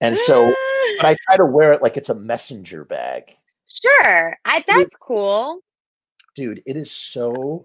And 0.00 0.16
so 0.18 0.52
but 0.98 1.06
I 1.06 1.16
try 1.26 1.36
to 1.36 1.44
wear 1.44 1.72
it 1.72 1.82
like 1.82 1.96
it's 1.96 2.08
a 2.08 2.14
messenger 2.14 2.84
bag. 2.84 3.30
sure. 3.68 4.36
I 4.44 4.64
that's 4.66 4.96
cool. 4.98 5.60
Dude, 6.34 6.62
it 6.66 6.76
is 6.76 6.90
so 6.90 7.64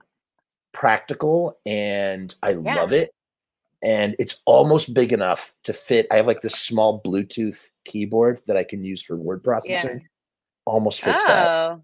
practical 0.73 1.57
and 1.65 2.36
I 2.44 2.52
Yeah. 2.52 2.76
love 2.76 2.91
it. 2.91 3.11
And 3.82 4.15
it's 4.19 4.41
almost 4.45 4.94
big 4.94 5.14
enough 5.14 5.53
to 5.64 5.72
fit. 5.73 6.07
I 6.11 6.15
have 6.15 6.27
like 6.27 6.41
this 6.41 6.56
small 6.56 7.02
Bluetooth 7.02 7.69
keyboard 7.86 8.41
that 8.48 8.57
I 8.57 8.64
can 8.64 8.84
use 8.84 9.02
for 9.02 9.15
word 9.15 9.44
processing. 9.44 10.07
Almost 10.65 11.02
fits 11.02 11.23
that. 11.26 11.48
Oh, 11.48 11.82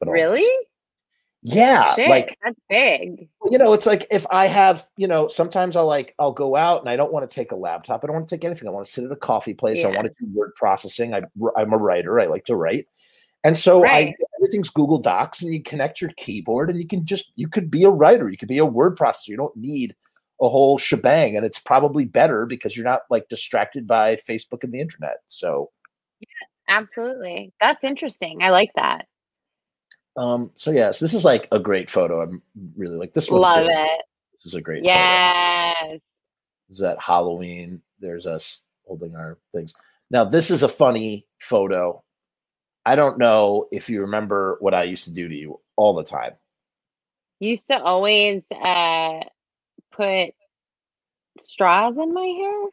But 0.00 0.08
really? 0.08 0.48
Yeah. 1.48 1.94
Shit, 1.94 2.08
Like 2.08 2.36
that's 2.42 2.58
big. 2.68 3.28
you 3.50 3.58
know, 3.58 3.72
it's 3.72 3.86
like 3.86 4.06
if 4.10 4.26
I 4.30 4.46
have, 4.46 4.86
you 4.96 5.06
know, 5.06 5.28
sometimes 5.28 5.76
I'll 5.76 5.86
like 5.86 6.12
I'll 6.18 6.32
go 6.32 6.56
out 6.56 6.80
and 6.80 6.88
I 6.88 6.96
don't 6.96 7.12
want 7.12 7.28
to 7.28 7.32
take 7.34 7.52
a 7.52 7.56
laptop. 7.56 8.02
I 8.02 8.08
don't 8.08 8.16
want 8.16 8.28
to 8.28 8.34
take 8.34 8.44
anything. 8.44 8.66
I 8.66 8.72
want 8.72 8.84
to 8.84 8.90
sit 8.90 9.04
at 9.04 9.12
a 9.12 9.16
coffee 9.16 9.54
place. 9.54 9.84
I 9.84 9.88
want 9.88 10.06
to 10.06 10.14
do 10.18 10.26
word 10.34 10.54
processing. 10.56 11.14
I, 11.14 11.22
I'm 11.56 11.72
a 11.72 11.76
writer. 11.76 12.18
I 12.18 12.26
like 12.26 12.46
to 12.46 12.56
write, 12.56 12.88
and 13.44 13.56
so 13.56 13.82
Right. 13.82 14.08
I 14.08 14.24
everything's 14.40 14.70
Google 14.70 14.98
Docs, 14.98 15.42
and 15.42 15.54
you 15.54 15.62
connect 15.62 16.00
your 16.00 16.10
keyboard, 16.16 16.68
and 16.68 16.80
you 16.80 16.86
can 16.86 17.06
just 17.06 17.32
you 17.36 17.48
could 17.48 17.70
be 17.70 17.84
a 17.84 17.90
writer. 17.90 18.28
You 18.28 18.36
could 18.36 18.48
be 18.48 18.58
a 18.58 18.66
word 18.66 18.98
processor. 18.98 19.28
You 19.28 19.36
don't 19.36 19.56
need 19.56 19.94
a 20.40 20.48
whole 20.48 20.78
shebang, 20.78 21.36
and 21.36 21.46
it's 21.46 21.60
probably 21.60 22.04
better 22.06 22.44
because 22.44 22.76
you're 22.76 22.84
not 22.84 23.02
like 23.08 23.28
distracted 23.28 23.86
by 23.86 24.16
Facebook 24.16 24.64
and 24.64 24.72
the 24.72 24.80
internet. 24.80 25.18
So, 25.28 25.70
yeah 26.20 26.26
Absolutely. 26.68 27.52
That's 27.60 27.84
interesting. 27.84 28.42
I 28.42 28.50
like 28.50 28.70
that. 28.74 29.06
Um, 30.16 30.50
so 30.54 30.70
yes, 30.70 30.98
this 30.98 31.14
is 31.14 31.24
like 31.24 31.48
a 31.52 31.58
great 31.58 31.90
photo. 31.90 32.22
I'm 32.22 32.42
really 32.76 32.96
like 32.96 33.14
this 33.14 33.30
one. 33.30 33.42
Love 33.42 33.66
it. 33.66 34.02
This 34.32 34.46
is 34.46 34.54
a 34.54 34.60
great. 34.60 34.82
photo. 34.82 34.92
Yes. 34.92 36.00
is 36.70 36.82
at 36.82 37.00
Halloween. 37.00 37.82
There's 38.00 38.26
us 38.26 38.62
holding 38.86 39.14
our 39.16 39.38
things. 39.52 39.74
Now, 40.10 40.24
this 40.24 40.50
is 40.50 40.62
a 40.62 40.68
funny 40.68 41.26
photo. 41.38 42.02
I 42.84 42.94
don't 42.94 43.18
know 43.18 43.66
if 43.72 43.90
you 43.90 44.02
remember 44.02 44.56
what 44.60 44.74
I 44.74 44.84
used 44.84 45.04
to 45.04 45.10
do 45.10 45.28
to 45.28 45.34
you 45.34 45.60
all 45.76 45.94
the 45.94 46.04
time. 46.04 46.34
Used 47.40 47.66
to 47.68 47.82
always 47.82 48.46
uh 48.52 49.20
put 49.92 50.30
straws 51.42 51.98
in 51.98 52.14
my 52.14 52.24
hair. 52.24 52.68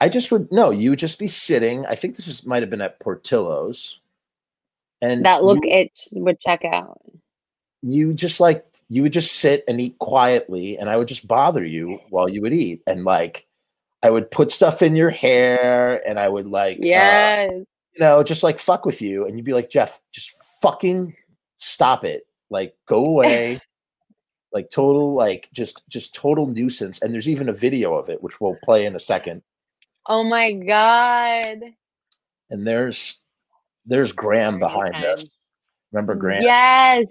I 0.00 0.08
just 0.08 0.30
would 0.32 0.50
no, 0.50 0.70
you 0.70 0.90
would 0.90 0.98
just 0.98 1.18
be 1.18 1.26
sitting. 1.26 1.84
I 1.86 1.94
think 1.94 2.16
this 2.16 2.26
was, 2.26 2.46
might 2.46 2.62
have 2.62 2.70
been 2.70 2.80
at 2.80 3.00
Portillo's, 3.00 4.00
and 5.02 5.24
That 5.24 5.44
look 5.44 5.64
you, 5.64 5.70
it 5.72 5.92
would 6.12 6.40
check 6.40 6.64
out. 6.64 7.00
you 7.82 8.12
just 8.14 8.40
like 8.40 8.64
you 8.88 9.02
would 9.02 9.12
just 9.12 9.34
sit 9.36 9.64
and 9.68 9.80
eat 9.80 9.98
quietly, 9.98 10.76
and 10.78 10.90
I 10.90 10.96
would 10.96 11.08
just 11.08 11.26
bother 11.28 11.64
you 11.64 11.98
while 12.10 12.28
you 12.28 12.42
would 12.42 12.52
eat, 12.54 12.82
and 12.86 13.04
like 13.04 13.46
I 14.02 14.10
would 14.10 14.30
put 14.30 14.50
stuff 14.50 14.82
in 14.82 14.96
your 14.96 15.10
hair, 15.10 16.06
and 16.08 16.18
I 16.18 16.28
would 16.28 16.46
like 16.46 16.78
uh, 16.78 16.82
Yes. 16.86 17.50
you 17.52 18.00
know, 18.00 18.22
just 18.22 18.42
like 18.42 18.58
fuck 18.58 18.84
with 18.86 19.00
you, 19.02 19.26
and 19.26 19.36
you'd 19.36 19.44
be 19.44 19.52
like, 19.54 19.70
Jeff, 19.70 20.00
just 20.12 20.30
fucking 20.60 21.14
stop 21.58 22.04
it, 22.04 22.26
like 22.50 22.74
go 22.86 23.04
away, 23.06 23.60
like 24.52 24.70
total, 24.70 25.14
like 25.14 25.48
just 25.52 25.82
just 25.88 26.14
total 26.14 26.46
nuisance. 26.46 27.00
And 27.00 27.14
there's 27.14 27.28
even 27.28 27.48
a 27.48 27.52
video 27.54 27.94
of 27.96 28.08
it, 28.10 28.22
which 28.22 28.40
we'll 28.40 28.58
play 28.64 28.84
in 28.86 28.96
a 28.96 29.00
second. 29.00 29.42
oh 30.06 30.24
my 30.24 30.52
god. 30.52 31.60
And 32.50 32.66
there's 32.66 33.20
there's 33.86 34.12
Graham 34.12 34.58
behind 34.58 34.94
us. 34.96 35.24
Remember 35.92 36.14
Graham, 36.14 36.42
Yes. 36.42 37.06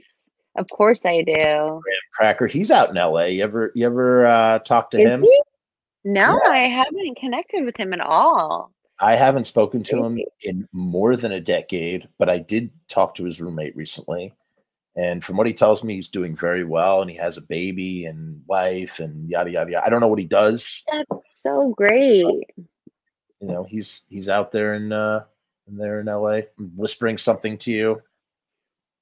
Of 0.56 0.68
course 0.70 1.02
I 1.06 1.22
do. 1.22 1.34
Graham 1.34 1.82
Cracker? 2.14 2.48
He's 2.48 2.72
out 2.72 2.90
in 2.90 2.98
L.A. 2.98 3.30
You 3.30 3.44
ever 3.44 3.72
you 3.76 3.86
ever 3.86 4.26
uh, 4.26 4.60
talk 4.60 4.91
to 4.91 5.00
Is 5.00 5.06
him? 5.08 5.24
he? 5.24 5.41
No, 6.04 6.40
I 6.48 6.60
haven't 6.62 7.18
connected 7.20 7.64
with 7.66 7.78
him 7.78 7.94
at 7.94 8.00
all. 8.02 8.72
I 9.00 9.16
haven't 9.16 9.46
spoken 9.46 9.84
to 9.84 10.04
him 10.04 10.20
in 10.44 10.68
more 10.74 11.16
than 11.16 11.32
a 11.32 11.40
decade, 11.40 12.10
but 12.18 12.30
I 12.30 12.40
did 12.40 12.72
talk 12.90 13.16
to 13.16 13.24
his 13.24 13.40
roommate 13.40 13.76
recently. 13.76 14.34
And 14.98 15.24
from 15.24 15.38
what 15.38 15.48
he 15.48 15.54
tells 15.54 15.84
me, 15.84 15.96
he's 15.96 16.10
doing 16.10 16.36
very 16.36 16.66
well 16.66 17.02
and 17.02 17.10
he 17.10 17.16
has 17.18 17.38
a 17.38 17.41
baby 17.41 18.06
and 18.06 18.41
wife 18.48 19.00
and 19.00 19.30
yada 19.30 19.52
yada 19.52 19.72
yada. 19.72 19.86
I 19.86 19.90
don't 19.90 20.02
know 20.02 20.08
what 20.08 20.20
he 20.20 20.26
does. 20.26 20.84
That's 20.91 21.41
so 21.41 21.74
great. 21.78 22.26
You 23.40 23.48
know, 23.48 23.64
he's 23.70 24.02
he's 24.10 24.28
out 24.28 24.52
there 24.52 24.74
in 24.74 24.91
uh 24.91 25.24
there 25.78 26.00
in 26.00 26.08
LA. 26.08 26.41
I'm 26.58 26.72
whispering 26.76 27.18
something 27.18 27.58
to 27.60 27.72
you. 27.72 28.02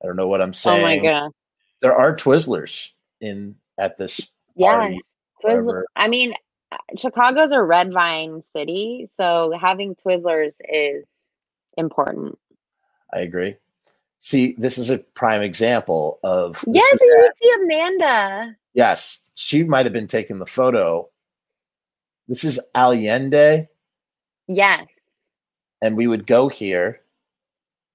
I 0.02 0.08
don't 0.08 0.16
know 0.16 0.28
what 0.28 0.42
I'm 0.42 0.54
saying. 0.54 0.80
Oh 0.80 0.84
my 0.84 0.98
god. 0.98 1.32
There 1.82 1.96
are 1.96 2.16
Twizzlers 2.16 2.92
in 3.22 3.56
at 3.78 3.98
this 3.98 4.32
yeah. 4.56 4.94
Twizzler. 5.44 5.84
I 5.96 6.08
mean, 6.08 6.34
uh, 6.72 6.78
Chicago's 6.98 7.52
a 7.52 7.62
red 7.62 7.94
vine 7.94 8.42
city, 8.54 9.08
so 9.10 9.54
having 9.60 9.96
Twizzlers 9.96 10.54
is 10.72 11.06
important. 11.78 12.38
I 13.14 13.20
agree. 13.20 13.56
See, 14.20 14.56
this 14.58 14.78
is 14.78 14.90
a 14.90 14.98
prime 14.98 15.44
example 15.44 16.20
of 16.24 16.64
Yes, 16.68 16.98
you 17.00 17.32
see 17.42 17.54
Amanda. 17.64 18.56
Yes, 18.74 19.24
she 19.36 19.64
might 19.64 19.86
have 19.86 19.94
been 19.94 20.08
taking 20.08 20.40
the 20.40 20.46
photo. 20.46 21.08
This 22.28 22.44
is 22.44 22.60
Allende, 22.76 23.68
Yes. 24.48 24.88
And 25.82 25.96
we 25.98 26.08
would 26.08 26.28
go 26.28 26.48
here 26.48 27.02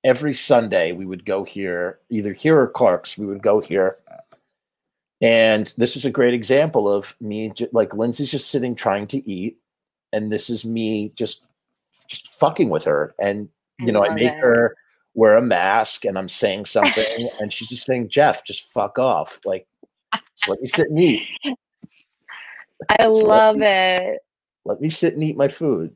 every 0.05 0.35
Sunday. 0.35 0.93
We 0.93 1.07
would 1.07 1.25
go 1.25 1.45
here, 1.45 1.99
either 2.11 2.33
here 2.33 2.59
or 2.61 2.69
Clark's. 2.69 3.17
We 3.19 3.27
would 3.27 3.43
go 3.43 3.61
here, 3.61 3.99
and 5.21 5.73
this 5.77 5.97
is 5.97 6.05
a 6.05 6.11
great 6.11 6.35
example 6.35 6.91
of 6.93 7.15
me. 7.21 7.53
Like 7.73 7.95
Lindsay's 7.95 8.31
just 8.31 8.51
sitting 8.51 8.75
trying 8.75 9.07
to 9.09 9.29
eat, 9.31 9.59
and 10.13 10.33
this 10.33 10.51
is 10.51 10.65
me 10.65 11.13
just 11.17 11.45
just 12.09 12.29
fucking 12.29 12.69
with 12.71 12.85
her. 12.85 13.15
And 13.21 13.49
I 13.81 13.85
you 13.85 13.93
know, 13.93 14.05
I 14.05 14.15
make 14.15 14.33
her 14.35 14.75
wear 15.15 15.37
a 15.37 15.43
mask, 15.43 16.05
and 16.05 16.17
I'm 16.19 16.29
saying 16.29 16.65
something, 16.67 17.29
and 17.41 17.53
she's 17.53 17.69
just 17.69 17.87
saying, 17.87 18.09
"Jeff, 18.09 18.45
just 18.45 18.73
fuck 18.73 18.99
off." 18.99 19.41
Like, 19.45 19.67
let 20.49 20.61
me 20.61 20.67
sit 20.67 20.89
and 20.89 20.99
eat. 20.99 21.23
I 22.89 23.07
let 23.07 23.25
love 23.27 23.57
me- 23.57 23.67
it. 23.67 24.19
let 24.65 24.81
me 24.81 24.89
sit 24.91 25.15
and 25.15 25.23
eat 25.23 25.37
my 25.37 25.49
food. 25.49 25.95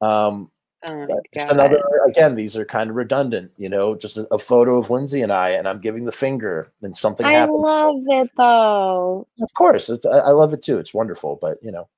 Um, 0.00 0.50
Oh 0.86 1.06
just 1.34 1.50
another 1.50 1.82
again, 2.06 2.36
these 2.36 2.56
are 2.56 2.64
kind 2.64 2.88
of 2.90 2.96
redundant, 2.96 3.50
you 3.56 3.68
know, 3.68 3.96
just 3.96 4.16
a, 4.16 4.28
a 4.32 4.38
photo 4.38 4.76
of 4.78 4.90
Lindsay 4.90 5.22
and 5.22 5.32
I, 5.32 5.50
and 5.50 5.66
I'm 5.66 5.80
giving 5.80 6.04
the 6.04 6.12
finger, 6.12 6.72
and 6.82 6.96
something 6.96 7.26
I 7.26 7.32
happens. 7.32 7.58
love 7.60 7.96
it 8.06 8.30
though. 8.36 9.26
Of 9.42 9.54
course, 9.54 9.88
it's, 9.88 10.06
I, 10.06 10.18
I 10.18 10.30
love 10.30 10.52
it 10.54 10.62
too. 10.62 10.78
It's 10.78 10.94
wonderful, 10.94 11.36
but 11.40 11.58
you 11.62 11.72
know, 11.72 11.88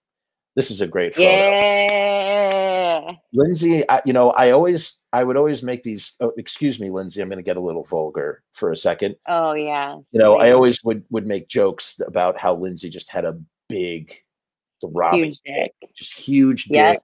this 0.57 0.71
is 0.71 0.81
a 0.81 0.87
great 0.87 1.15
photo. 1.15 1.29
Yeah. 1.29 3.13
Lindsay, 3.33 3.89
I, 3.89 4.01
you 4.05 4.13
know, 4.13 4.31
I 4.31 4.51
always, 4.51 5.01
I 5.13 5.25
would 5.25 5.37
always 5.37 5.63
make 5.63 5.83
these. 5.83 6.15
Oh, 6.21 6.33
excuse 6.37 6.81
me, 6.81 6.91
Lindsay, 6.91 7.21
I'm 7.21 7.29
going 7.29 7.39
to 7.39 7.43
get 7.43 7.57
a 7.57 7.61
little 7.61 7.85
vulgar 7.85 8.43
for 8.53 8.71
a 8.73 8.77
second. 8.77 9.17
Oh 9.29 9.53
yeah. 9.53 9.97
You 10.11 10.19
know, 10.21 10.39
I 10.39 10.53
always 10.53 10.83
would 10.85 11.05
would 11.11 11.27
make 11.27 11.49
jokes 11.49 12.01
about 12.07 12.39
how 12.39 12.55
Lindsay 12.55 12.89
just 12.89 13.11
had 13.11 13.25
a 13.25 13.39
big, 13.69 14.15
throbbing 14.81 15.25
Huge 15.25 15.41
dick. 15.45 15.73
just 15.95 16.15
huge 16.19 16.65
dick. 16.65 17.01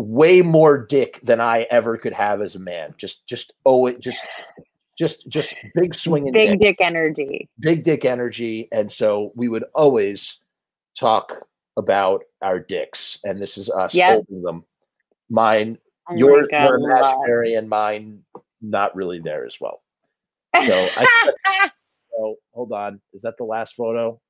Way 0.00 0.42
more 0.42 0.78
dick 0.86 1.20
than 1.22 1.40
I 1.40 1.66
ever 1.70 1.96
could 1.96 2.14
have 2.14 2.40
as 2.40 2.56
a 2.56 2.60
man. 2.60 2.94
Just, 2.96 3.26
just 3.26 3.52
oh, 3.66 3.86
it 3.86 4.00
just, 4.00 4.26
just, 4.98 5.28
just 5.28 5.54
big 5.74 5.94
swinging 5.94 6.32
Big 6.32 6.50
dick, 6.50 6.60
dick 6.60 6.76
energy. 6.80 7.48
big 7.58 7.82
dick 7.82 8.04
energy, 8.04 8.68
and 8.72 8.90
so 8.90 9.32
we 9.34 9.48
would 9.48 9.64
always 9.74 10.40
talk 10.98 11.46
about 11.76 12.24
our 12.42 12.58
dicks, 12.58 13.18
and 13.24 13.40
this 13.40 13.56
is 13.58 13.70
us 13.70 13.94
Yep. 13.94 14.14
holding 14.28 14.42
them. 14.42 14.64
Mine, 15.28 15.78
Oh 16.08 16.16
yours 16.16 16.48
God, 16.50 16.64
were 16.64 16.76
imaginary, 16.76 17.54
and 17.54 17.68
mine 17.68 18.24
not 18.60 18.94
really 18.96 19.20
there 19.20 19.46
as 19.46 19.58
well. 19.60 19.82
So 20.66 20.88
I 20.96 21.06
so 22.10 22.36
hold 22.52 22.72
on, 22.72 23.00
is 23.12 23.22
that 23.22 23.36
the 23.38 23.44
last 23.44 23.74
photo? 23.74 24.20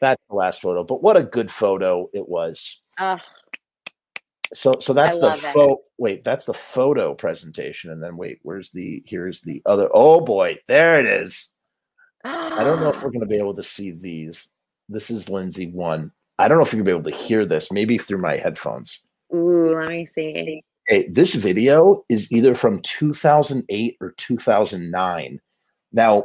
That's 0.00 0.22
the 0.30 0.36
last 0.36 0.62
photo, 0.62 0.84
but 0.84 1.02
what 1.02 1.16
a 1.16 1.22
good 1.22 1.50
photo 1.50 2.08
it 2.12 2.28
was. 2.28 2.80
Ugh, 2.98 3.20
So 4.54 4.76
so 4.80 4.92
that's 4.92 5.18
the 5.18 5.32
photo. 5.32 5.78
Wait, 5.98 6.24
that's 6.24 6.46
the 6.46 6.54
photo 6.54 7.14
presentation, 7.14 7.90
and 7.90 8.02
then 8.02 8.16
wait, 8.16 8.38
where's 8.42 8.70
the? 8.70 9.02
Here's 9.06 9.40
the 9.40 9.62
other. 9.66 9.88
Oh 9.92 10.20
boy, 10.20 10.58
there 10.68 11.00
it 11.00 11.06
is. 11.06 11.50
I 12.24 12.62
don't 12.62 12.80
know 12.80 12.90
if 12.90 12.96
we're 13.02 13.10
going 13.10 13.20
to 13.20 13.26
be 13.26 13.38
able 13.38 13.54
to 13.54 13.62
see 13.62 13.90
these. 13.90 14.50
This 14.88 15.10
is 15.10 15.28
Lindsay 15.28 15.70
one. 15.70 16.12
I 16.38 16.48
don't 16.48 16.58
know 16.58 16.64
if 16.64 16.72
you're 16.72 16.82
going 16.82 17.02
to 17.02 17.08
be 17.08 17.10
able 17.10 17.18
to 17.18 17.24
hear 17.24 17.46
this. 17.46 17.72
Maybe 17.72 17.98
through 17.98 18.20
my 18.20 18.36
headphones. 18.36 19.00
Ooh, 19.34 19.74
let 19.74 19.88
me 19.88 20.08
see. 20.14 20.62
Hey, 20.86 21.08
this 21.08 21.34
video 21.34 22.04
is 22.08 22.30
either 22.32 22.54
from 22.54 22.82
2008 22.82 23.96
or 24.00 24.12
2009. 24.12 25.40
Now, 25.92 26.24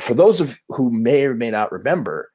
for 0.00 0.14
those 0.14 0.40
of 0.40 0.58
who 0.68 0.90
may 0.90 1.24
or 1.24 1.34
may 1.34 1.50
not 1.50 1.70
remember, 1.70 2.30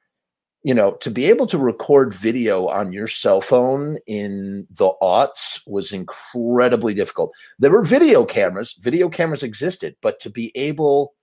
you 0.64 0.72
know, 0.72 0.92
to 0.92 1.10
be 1.10 1.26
able 1.26 1.46
to 1.46 1.58
record 1.58 2.14
video 2.14 2.66
on 2.68 2.90
your 2.90 3.06
cell 3.06 3.42
phone 3.42 3.98
in 4.06 4.66
the 4.70 4.90
aughts 5.02 5.60
was 5.66 5.92
incredibly 5.92 6.94
difficult. 6.94 7.32
There 7.58 7.70
were 7.70 7.84
video 7.84 8.24
cameras, 8.24 8.72
video 8.80 9.10
cameras 9.10 9.42
existed, 9.42 9.94
but 10.00 10.18
to 10.20 10.30
be 10.30 10.50
able 10.54 11.14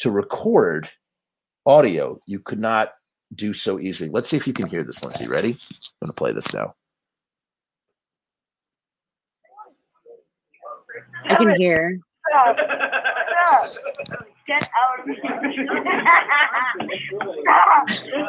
to 0.00 0.10
record 0.10 0.90
audio, 1.64 2.20
you 2.26 2.38
could 2.40 2.60
not 2.60 2.92
do 3.34 3.54
so 3.54 3.80
easily. 3.80 4.10
Let's 4.10 4.28
see 4.28 4.36
if 4.36 4.46
you 4.46 4.52
can 4.52 4.68
hear 4.68 4.84
this, 4.84 5.02
Lindsay. 5.02 5.26
Ready? 5.26 5.52
I'm 5.52 5.56
going 6.02 6.08
to 6.08 6.12
play 6.12 6.32
this 6.32 6.52
now. 6.52 6.74
I 11.24 11.36
can 11.36 11.54
hear. 11.56 11.98
Stop. 12.28 12.58
Stop. 12.58 14.26
Get 14.46 14.62
out 14.62 15.00
of 15.00 15.06
here. 15.06 15.64
Stop. 17.40 18.28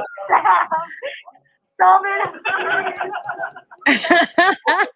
Stop 1.75 2.01
it. 3.87 4.89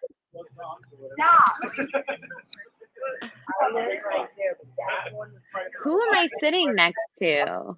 Who 5.82 6.02
am 6.02 6.16
I 6.16 6.30
sitting 6.40 6.76
next 6.76 7.02
to? 7.18 7.76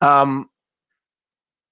Um, 0.00 0.50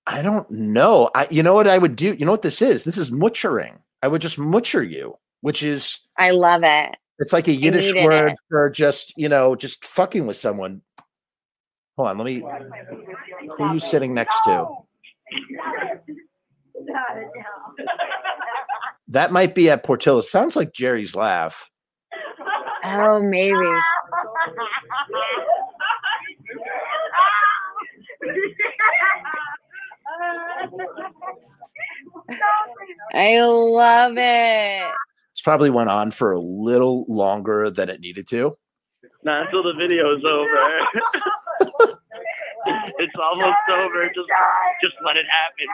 I 0.06 0.22
don't 0.22 0.50
know. 0.50 1.10
I, 1.14 1.26
you 1.30 1.42
know 1.42 1.54
what 1.54 1.66
I 1.66 1.78
would 1.78 1.96
do? 1.96 2.14
You 2.14 2.26
know 2.26 2.32
what 2.32 2.42
this 2.42 2.60
is? 2.60 2.84
This 2.84 2.98
is 2.98 3.10
mutchering. 3.10 3.78
I 4.02 4.08
would 4.08 4.20
just 4.20 4.38
mutcher 4.38 4.88
you, 4.88 5.16
which 5.40 5.62
is 5.62 5.98
I 6.18 6.30
love 6.30 6.62
it. 6.62 6.94
it's 7.18 7.32
like 7.32 7.48
a 7.48 7.52
Yiddish 7.54 7.94
word 7.94 8.32
it. 8.32 8.38
for 8.50 8.68
just 8.68 9.14
you 9.16 9.28
know 9.28 9.56
just 9.56 9.84
fucking 9.84 10.26
with 10.26 10.36
someone. 10.36 10.82
Hold 11.96 12.08
on, 12.08 12.18
let 12.18 12.24
me. 12.24 12.40
Who 12.40 13.64
are 13.64 13.72
you 13.72 13.80
sitting 13.80 14.12
next 14.14 14.36
to? 14.44 14.66
That 19.08 19.32
might 19.32 19.54
be 19.54 19.70
at 19.70 19.84
Portillo. 19.84 20.20
Sounds 20.20 20.56
like 20.56 20.72
Jerry's 20.72 21.14
laugh. 21.14 21.70
Oh, 22.84 23.22
maybe. 23.22 23.54
I 33.14 33.40
love 33.40 34.14
it. 34.16 34.92
It's 35.32 35.42
probably 35.42 35.70
went 35.70 35.90
on 35.90 36.10
for 36.10 36.32
a 36.32 36.38
little 36.38 37.04
longer 37.08 37.70
than 37.70 37.88
it 37.88 38.00
needed 38.00 38.26
to. 38.28 38.56
Not 39.22 39.46
until 39.46 39.62
the 39.62 39.72
video 39.74 40.16
is 40.16 40.24
over. 40.24 41.98
it's 42.98 43.18
almost 43.18 43.56
over. 43.70 44.06
Just, 44.14 44.28
just 44.82 44.94
let 45.04 45.16
it 45.16 45.26
happen. 45.30 45.66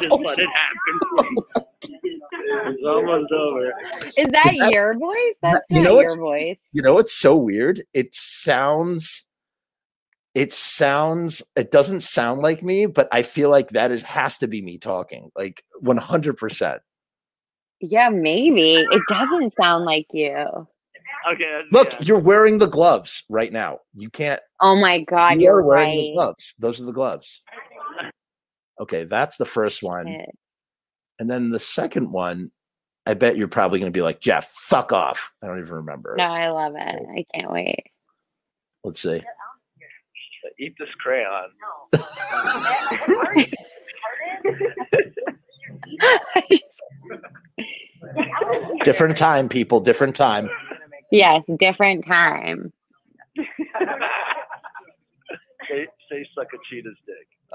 Just 0.08 0.20
let 0.22 0.38
it 0.38 0.48
happen. 0.48 1.36
it's 1.82 2.82
almost 2.86 3.32
over. 3.32 3.72
Is 4.06 4.14
that 4.28 4.54
that- 4.58 4.70
your 4.70 4.96
voice? 4.98 5.34
That's 5.42 5.60
you 5.70 5.82
know 5.82 5.94
what's- 5.94 6.14
your 6.16 6.24
voice. 6.24 6.56
You 6.72 6.82
know 6.82 6.94
what's 6.94 7.14
so 7.14 7.36
weird? 7.36 7.82
It 7.94 8.14
sounds 8.14 9.24
it 10.34 10.52
sounds 10.52 11.42
it 11.56 11.70
doesn't 11.70 12.00
sound 12.00 12.42
like 12.42 12.62
me, 12.62 12.86
but 12.86 13.08
I 13.10 13.22
feel 13.22 13.50
like 13.50 13.70
that 13.70 13.90
is 13.90 14.02
has 14.02 14.38
to 14.38 14.46
be 14.48 14.62
me 14.62 14.78
talking. 14.78 15.30
Like 15.36 15.64
100%. 15.82 16.78
Yeah, 17.80 18.08
maybe. 18.10 18.74
It 18.74 19.02
doesn't 19.08 19.52
sound 19.60 19.84
like 19.84 20.06
you. 20.12 20.66
Okay. 21.32 21.60
Look, 21.72 21.92
yeah. 21.92 21.98
you're 22.02 22.18
wearing 22.18 22.58
the 22.58 22.66
gloves 22.66 23.24
right 23.28 23.52
now. 23.52 23.80
You 23.94 24.10
can't 24.10 24.40
Oh 24.60 24.76
my 24.76 25.02
God, 25.02 25.34
you 25.34 25.42
you're 25.42 25.60
are 25.60 25.66
wearing 25.66 25.96
the 25.96 26.12
gloves. 26.14 26.54
Those 26.58 26.80
are 26.80 26.84
the 26.84 26.92
gloves. 26.92 27.42
Okay, 28.80 29.04
that's 29.04 29.36
the 29.36 29.44
first 29.44 29.82
one. 29.82 30.24
And 31.18 31.28
then 31.28 31.50
the 31.50 31.58
second 31.58 32.12
one, 32.12 32.52
I 33.06 33.14
bet 33.14 33.36
you're 33.36 33.48
probably 33.48 33.80
going 33.80 33.92
to 33.92 33.96
be 33.96 34.02
like, 34.02 34.20
Jeff, 34.20 34.48
fuck 34.48 34.92
off. 34.92 35.32
I 35.42 35.48
don't 35.48 35.58
even 35.58 35.74
remember. 35.74 36.14
No, 36.16 36.24
I 36.24 36.48
love 36.50 36.74
it. 36.76 36.80
I 36.80 37.24
can't 37.34 37.50
wait. 37.50 37.86
Let's 38.84 39.00
see. 39.00 39.22
Eat 40.60 40.74
this 40.78 40.88
crayon. 41.00 41.50
Different 48.84 49.16
time, 49.16 49.48
people. 49.48 49.80
Different 49.80 50.14
time. 50.14 50.48
Yes, 51.10 51.44
different 51.58 52.04
time. 52.04 52.72
say, 55.68 55.86
say 56.10 56.26
suck 56.34 56.48
a 56.52 56.58
cheetah's 56.70 56.96
dick. 57.06 57.28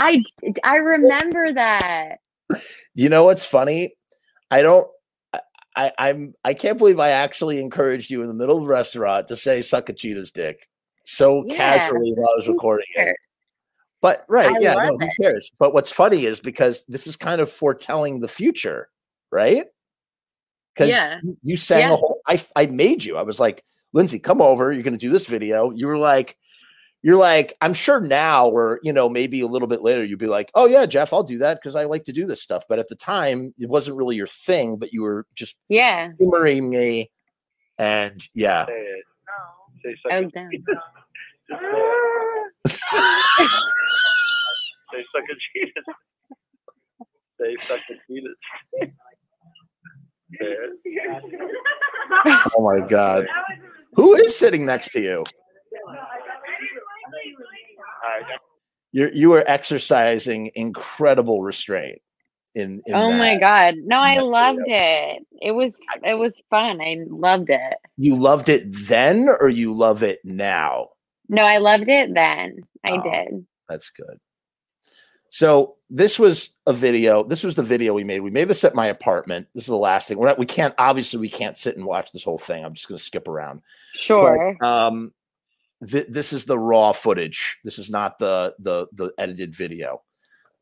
I 0.00 0.22
I 0.64 0.76
remember 0.76 1.52
that. 1.52 2.18
you 2.94 3.08
know 3.08 3.24
what's 3.24 3.44
funny? 3.44 3.94
I 4.50 4.62
don't. 4.62 4.88
I- 5.32 5.40
I, 5.76 5.92
I'm. 5.98 6.34
I 6.44 6.54
can't 6.54 6.78
believe 6.78 6.98
I 6.98 7.10
actually 7.10 7.60
encouraged 7.60 8.10
you 8.10 8.22
in 8.22 8.28
the 8.28 8.34
middle 8.34 8.56
of 8.56 8.64
the 8.64 8.68
restaurant 8.68 9.28
to 9.28 9.36
say 9.36 9.60
"suck 9.62 9.88
a 9.88 9.92
cheetah's 9.92 10.32
dick" 10.32 10.68
so 11.04 11.44
Yeah. 11.46 11.54
casually 11.56 12.12
while 12.16 12.30
I 12.30 12.34
was 12.36 12.48
recording 12.48 12.86
it. 12.96 13.14
But 14.00 14.24
right, 14.28 14.56
I 14.56 14.58
yeah, 14.60 14.74
no, 14.74 14.92
love 14.92 15.00
who 15.00 15.22
cares? 15.22 15.50
But 15.58 15.74
what's 15.74 15.92
funny 15.92 16.24
is 16.24 16.40
because 16.40 16.84
this 16.86 17.06
is 17.06 17.16
kind 17.16 17.40
of 17.40 17.50
foretelling 17.50 18.18
the 18.20 18.28
future, 18.28 18.88
right? 19.30 19.66
Because 20.78 20.90
Yeah. 20.90 21.18
you, 21.24 21.36
you 21.42 21.56
sang 21.56 21.80
Yeah. 21.88 21.92
a 21.94 21.96
whole. 21.96 22.20
I 22.28 22.40
I 22.54 22.66
made 22.66 23.02
you. 23.02 23.16
I 23.16 23.22
was 23.22 23.40
like, 23.40 23.64
Lindsay, 23.92 24.20
come 24.20 24.40
over. 24.40 24.72
You're 24.72 24.84
going 24.84 24.92
to 24.92 24.98
do 24.98 25.10
this 25.10 25.26
video. 25.26 25.70
You 25.72 25.88
were 25.88 25.98
like, 25.98 26.36
you're 27.02 27.16
like, 27.16 27.54
I'm 27.60 27.74
sure 27.74 28.00
now, 28.00 28.48
or 28.48 28.78
you 28.84 28.92
know, 28.92 29.08
maybe 29.08 29.40
a 29.40 29.46
little 29.48 29.66
bit 29.68 29.82
later, 29.82 30.04
you'd 30.04 30.18
be 30.20 30.26
like, 30.28 30.50
oh 30.54 30.66
yeah, 30.66 30.86
Jeff, 30.86 31.12
I'll 31.12 31.22
do 31.24 31.38
that 31.38 31.58
because 31.60 31.74
I 31.74 31.84
like 31.84 32.04
to 32.04 32.12
do 32.12 32.26
this 32.26 32.40
stuff. 32.42 32.64
But 32.68 32.78
at 32.78 32.88
the 32.88 32.94
time, 32.96 33.52
it 33.58 33.68
wasn't 33.68 33.96
really 33.96 34.14
your 34.16 34.26
thing. 34.28 34.76
But 34.78 34.92
you 34.92 35.02
were 35.02 35.26
just 35.34 35.56
Yeah, 35.68 36.12
humoring 36.18 36.68
me, 36.70 37.10
and 37.78 38.22
yeah, 38.34 38.66
Say 38.66 38.72
it. 38.72 39.04
Say 39.84 39.94
suck 40.02 40.12
I 40.12 40.16
a 40.16 40.22
was 40.22 40.32
down. 40.32 40.50
Say 41.48 41.56
it. 43.44 43.50
Say 44.92 45.04
suck 45.12 45.24
a 45.24 45.36
cheetah's. 45.52 45.84
Say 47.40 47.56
suck 47.68 47.80
a 47.90 47.94
cheetah's. 48.06 48.36
Oh 52.26 52.62
my 52.64 52.86
god, 52.86 53.26
who 53.94 54.14
is 54.14 54.36
sitting 54.36 54.66
next 54.66 54.90
to 54.92 55.00
you? 55.00 55.24
You 58.92 59.10
you 59.12 59.30
were 59.30 59.44
exercising 59.46 60.50
incredible 60.54 61.42
restraint. 61.42 62.00
In, 62.54 62.80
in 62.86 62.94
Oh 62.94 63.12
my. 63.12 63.38
God. 63.38 63.74
No, 63.84 63.98
I 63.98 64.16
that 64.16 64.24
loved 64.24 64.62
it. 64.66 65.26
It 65.42 65.52
was 65.52 65.78
it 66.02 66.14
was 66.14 66.42
fun. 66.48 66.80
I 66.80 66.96
loved 67.06 67.50
it. 67.50 67.74
You 67.98 68.16
loved 68.16 68.48
it 68.48 68.62
then, 68.66 69.28
or 69.40 69.48
you 69.50 69.74
love 69.74 70.02
it 70.02 70.20
now? 70.24 70.88
No, 71.28 71.42
I 71.42 71.58
loved 71.58 71.88
it 71.88 72.14
then. 72.14 72.56
I 72.84 72.92
Oh. 72.92 73.02
did. 73.02 73.46
That's 73.68 73.90
good. 73.90 74.18
So 75.30 75.76
this 75.90 76.18
was 76.18 76.54
a 76.66 76.72
video. 76.72 77.22
This 77.22 77.42
was 77.44 77.54
the 77.54 77.62
video 77.62 77.94
we 77.94 78.04
made. 78.04 78.20
We 78.20 78.30
made 78.30 78.48
this 78.48 78.64
at 78.64 78.74
my 78.74 78.86
apartment. 78.86 79.48
This 79.54 79.64
is 79.64 79.68
the 79.68 79.76
last 79.76 80.08
thing. 80.08 80.18
We're 80.18 80.28
not. 80.28 80.38
We 80.38 80.46
can't. 80.46 80.74
Obviously, 80.78 81.20
we 81.20 81.28
can't 81.28 81.56
sit 81.56 81.76
and 81.76 81.84
watch 81.84 82.12
this 82.12 82.24
whole 82.24 82.38
thing. 82.38 82.64
I'm 82.64 82.74
just 82.74 82.88
going 82.88 82.98
to 82.98 83.04
skip 83.04 83.28
around. 83.28 83.62
Sure. 83.94 84.56
But, 84.60 84.66
um, 84.66 85.12
th- 85.86 86.06
this 86.08 86.32
is 86.32 86.44
the 86.44 86.58
raw 86.58 86.92
footage. 86.92 87.58
This 87.64 87.78
is 87.78 87.90
not 87.90 88.18
the 88.18 88.54
the 88.58 88.86
the 88.92 89.12
edited 89.18 89.54
video, 89.54 90.02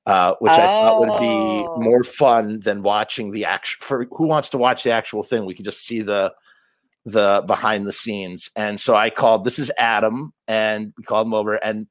uh, 0.05 0.35
which 0.41 0.53
I 0.53 0.67
thought 0.67 1.01
would 1.01 1.11
Oh. 1.11 1.79
be 1.79 1.85
more 1.85 2.03
fun 2.03 2.61
than 2.61 2.83
watching 2.83 3.31
the 3.31 3.45
action. 3.45 3.79
For 3.81 4.07
who 4.11 4.27
wants 4.27 4.51
to 4.51 4.59
watch 4.59 4.83
the 4.83 4.91
actual 4.91 5.23
thing, 5.23 5.45
we 5.45 5.55
can 5.55 5.65
just 5.65 5.87
see 5.87 6.03
the 6.03 6.35
the 7.05 7.45
behind 7.47 7.87
the 7.87 7.93
scenes. 7.93 8.51
And 8.57 8.81
so 8.81 8.97
I 8.97 9.11
called. 9.11 9.45
This 9.45 9.61
is 9.61 9.71
Adam, 9.79 10.33
and 10.49 10.93
we 10.97 11.05
called 11.05 11.29
him 11.29 11.35
over. 11.35 11.55
And 11.55 11.87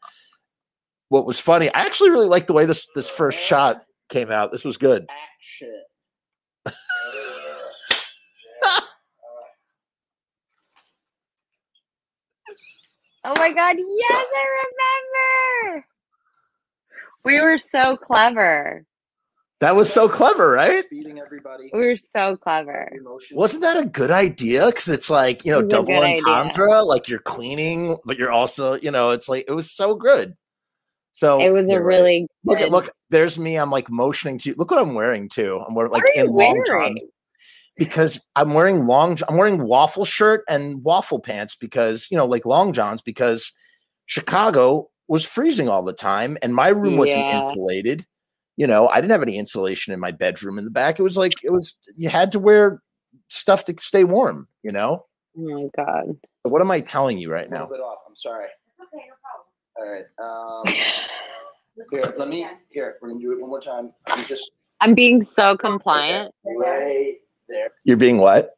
what 1.16 1.26
was 1.26 1.40
funny, 1.40 1.74
I 1.74 1.86
actually 1.86 2.10
really 2.10 2.28
liked 2.28 2.48
the 2.48 2.54
way 2.54 2.66
this 2.66 2.90
this 2.94 3.10
first 3.10 3.40
shot 3.40 3.84
came 4.10 4.30
out. 4.30 4.52
This 4.52 4.66
was 4.66 4.76
good. 4.76 5.08
oh 13.24 13.34
my 13.38 13.54
God. 13.54 13.78
Yes, 13.78 14.26
I 14.36 14.46
remember. 15.64 15.86
We 17.24 17.40
were 17.40 17.58
so 17.58 17.96
clever. 17.96 18.86
That 19.62 19.74
was 19.78 19.92
so 19.92 20.10
clever, 20.10 20.52
right? 20.52 20.84
Feeding 20.90 21.20
everybody. 21.20 21.70
We 21.74 21.80
were 21.80 21.96
so 21.96 22.36
clever. 22.36 22.92
Wasn't 23.32 23.62
that 23.62 23.82
a 23.82 23.88
good 23.88 24.12
idea? 24.12 24.66
Because 24.66 24.90
it's 24.90 25.10
like 25.10 25.46
you 25.46 25.52
know 25.54 25.60
It 25.60 25.70
double 25.70 25.94
good 25.94 26.04
idea. 26.04 26.26
entendre. 26.26 26.84
Like 26.84 27.08
you're 27.08 27.20
cleaning, 27.20 27.96
but 28.04 28.18
you're 28.18 28.32
also 28.32 28.74
you 28.76 28.92
know 28.92 29.12
it's 29.12 29.30
like 29.30 29.46
it 29.48 29.54
was 29.54 29.72
so 29.72 29.96
good. 29.96 30.36
So 31.16 31.40
It 31.40 31.50
was 31.50 31.70
you're 31.72 31.80
a 31.80 31.84
right. 31.84 31.96
really 31.96 32.28
look 32.44 32.60
at 32.60 32.70
look. 32.72 32.90
There's 33.10 33.40
me. 33.40 33.56
I'm 33.56 33.72
like 33.72 33.90
motioning 33.90 34.38
to 34.40 34.50
you. 34.50 34.56
Look 34.58 34.70
what 34.70 34.82
I'm 34.82 34.94
wearing 34.94 35.30
too. 35.30 35.64
I'm 35.66 35.74
wearing 35.74 35.92
like 35.94 36.04
in 36.14 36.26
you 36.26 36.32
long 36.32 36.54
wearing? 36.68 36.98
johns. 36.98 37.04
because 37.78 38.20
I'm 38.36 38.54
wearing 38.54 38.86
long 38.86 39.18
I'm 39.30 39.38
wearing 39.38 39.64
waffle 39.64 40.04
shirt 40.06 40.44
and 40.50 40.84
waffle 40.84 41.20
pants 41.20 41.56
because 41.56 42.08
you 42.12 42.18
know 42.18 42.26
like 42.26 42.46
long 42.46 42.74
johns 42.74 43.02
because 43.02 43.52
Chicago 44.08 44.90
was 45.08 45.26
freezing 45.26 45.70
all 45.70 45.84
the 45.84 45.94
time 45.94 46.38
and 46.42 46.54
my 46.54 46.68
room 46.70 46.98
wasn't 46.98 47.26
Yeah. 47.28 47.40
insulated. 47.50 48.06
You 48.58 48.68
know, 48.68 48.88
I 48.90 48.96
didn't 49.02 49.12
have 49.12 49.22
any 49.22 49.38
insulation 49.38 49.94
in 49.94 50.00
my 50.00 50.12
bedroom 50.12 50.58
in 50.58 50.66
the 50.66 50.72
back. 50.72 51.00
It 51.00 51.04
was 51.04 51.16
like 51.18 51.34
it 51.44 51.52
was 51.52 51.78
you 51.96 52.10
had 52.10 52.34
to 52.34 52.40
wear 52.40 52.82
stuff 53.30 53.64
to 53.66 53.76
stay 53.80 54.04
warm, 54.04 54.48
you 54.64 54.72
know? 54.74 55.06
Oh 55.38 55.42
my 55.42 55.70
god. 55.76 56.18
What 56.44 56.62
am 56.62 56.72
I 56.72 56.82
telling 56.82 57.18
you 57.18 57.32
right 57.32 57.48
A 57.48 57.52
little 57.52 57.68
now? 57.68 57.72
bit 57.72 57.82
off. 57.82 58.00
I'm 58.08 58.16
sorry. 58.16 58.46
Okay, 58.46 59.04
no 59.08 59.16
problem. 59.22 59.24
All 59.77 59.89
right. 59.89 60.06
Um, 60.22 60.73
here, 61.91 62.14
let 62.18 62.27
me. 62.30 62.47
Here, 62.69 62.97
we're 63.02 63.10
gonna 63.10 63.19
do 63.22 63.34
it 63.34 63.39
one 63.41 63.49
more 63.49 63.61
time. 63.61 63.91
I'm 64.10 64.26
just 64.26 64.52
I'm 64.81 64.93
being 64.93 65.22
so 65.22 65.57
compliant. 65.57 66.34
right 66.45 67.15
there. 67.49 67.69
You're 67.84 67.97
being 67.97 68.18
what? 68.18 68.52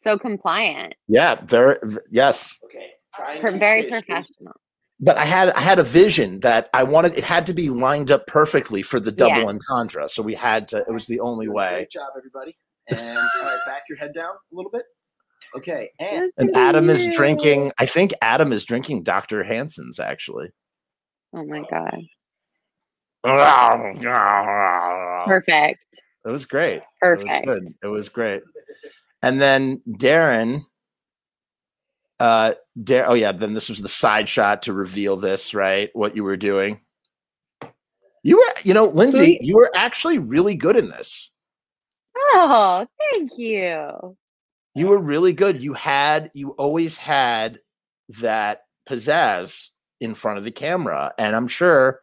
So 0.00 0.18
compliant. 0.18 0.94
Yeah, 1.08 1.36
very 1.44 1.78
yes. 2.10 2.58
Okay. 2.64 2.90
Try 3.14 3.32
and 3.34 3.42
Per- 3.42 3.50
very 3.52 3.82
space, 3.90 4.02
professional. 4.02 4.52
But 5.00 5.16
I 5.18 5.24
had 5.24 5.50
I 5.50 5.60
had 5.60 5.78
a 5.78 5.82
vision 5.84 6.40
that 6.40 6.70
I 6.72 6.82
wanted 6.84 7.16
it 7.18 7.24
had 7.24 7.44
to 7.46 7.54
be 7.54 7.68
lined 7.70 8.10
up 8.10 8.26
perfectly 8.26 8.82
for 8.82 9.00
the 9.00 9.12
double 9.12 9.42
Yeah. 9.42 9.48
entendre. 9.48 10.08
So 10.08 10.22
we 10.22 10.34
had 10.34 10.68
to 10.68 10.78
it 10.78 10.92
was 10.92 11.06
the 11.06 11.20
only 11.20 11.48
way. 11.48 11.70
Great 11.72 11.90
job, 11.90 12.10
everybody. 12.16 12.56
And 12.88 12.98
all 13.18 13.42
right, 13.42 13.58
back 13.66 13.82
your 13.88 13.98
head 13.98 14.14
down 14.14 14.30
a 14.30 14.54
little 14.54 14.70
bit. 14.70 14.84
Okay, 15.56 15.90
and 15.98 16.30
And 16.36 16.54
Adam 16.56 16.90
is 16.90 17.08
drinking. 17.16 17.72
I 17.78 17.86
think 17.86 18.12
Adam 18.20 18.52
is 18.52 18.64
drinking 18.64 19.04
Dr. 19.04 19.42
Hanson's 19.42 19.98
actually. 19.98 20.50
Oh 21.34 21.44
my 23.78 23.94
god. 24.00 25.26
Perfect. 25.26 25.80
It 26.24 26.30
was 26.30 26.44
great. 26.44 26.82
It 27.02 27.18
was 27.18 27.18
Perfect. 27.24 27.46
good. 27.46 27.74
It 27.82 27.86
was 27.86 28.08
great. 28.08 28.42
And 29.22 29.40
then 29.40 29.80
Darren, 29.88 30.62
uh, 32.20 32.54
Dar- 32.82 33.08
oh 33.08 33.14
yeah, 33.14 33.32
then 33.32 33.54
this 33.54 33.68
was 33.68 33.80
the 33.80 33.88
side 33.88 34.28
shot 34.28 34.62
to 34.62 34.72
reveal 34.72 35.16
this, 35.16 35.54
right? 35.54 35.90
What 35.94 36.16
you 36.16 36.24
were 36.24 36.36
doing. 36.36 36.80
You 38.22 38.38
were, 38.38 38.54
you 38.64 38.74
know, 38.74 38.86
Lindsay, 38.86 39.38
you 39.40 39.54
were 39.54 39.70
actually 39.74 40.18
really 40.18 40.56
good 40.56 40.76
in 40.76 40.88
this. 40.88 41.30
Oh, 42.16 42.86
thank 43.10 43.32
you. 43.38 44.16
You 44.76 44.88
were 44.88 44.98
really 44.98 45.32
good. 45.32 45.62
You 45.62 45.74
had, 45.74 46.30
you 46.34 46.50
always 46.50 46.96
had 46.96 47.58
that 48.20 48.62
pizzazz 48.88 49.70
in 50.00 50.14
front 50.14 50.38
of 50.38 50.44
the 50.44 50.50
camera. 50.50 51.12
And 51.18 51.34
I'm 51.34 51.48
sure 51.48 52.00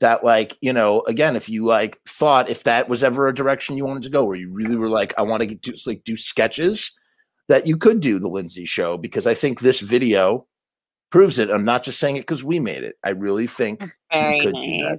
that, 0.00 0.24
like, 0.24 0.58
you 0.60 0.72
know, 0.72 1.02
again, 1.02 1.36
if 1.36 1.48
you 1.48 1.64
like 1.64 2.00
thought 2.08 2.50
if 2.50 2.64
that 2.64 2.88
was 2.88 3.04
ever 3.04 3.28
a 3.28 3.34
direction 3.34 3.76
you 3.76 3.84
wanted 3.84 4.02
to 4.02 4.10
go, 4.10 4.24
where 4.24 4.36
you 4.36 4.50
really 4.50 4.76
were 4.76 4.88
like, 4.88 5.12
I 5.18 5.22
want 5.22 5.42
to 5.42 5.54
do 5.54 5.72
like 5.86 6.04
do 6.04 6.16
sketches, 6.16 6.90
that 7.48 7.66
you 7.66 7.76
could 7.76 8.00
do 8.00 8.18
the 8.18 8.28
Lindsay 8.28 8.64
show 8.64 8.96
because 8.96 9.26
I 9.26 9.34
think 9.34 9.60
this 9.60 9.80
video 9.80 10.46
proves 11.10 11.38
it. 11.38 11.50
I'm 11.50 11.64
not 11.64 11.82
just 11.84 11.98
saying 11.98 12.16
it 12.16 12.20
because 12.20 12.44
we 12.44 12.60
made 12.60 12.82
it. 12.82 12.96
I 13.04 13.10
really 13.10 13.46
think 13.46 13.84
Very 14.12 14.40
could 14.40 14.54
do 14.54 14.60
that. 14.60 14.90
nice. 14.90 14.98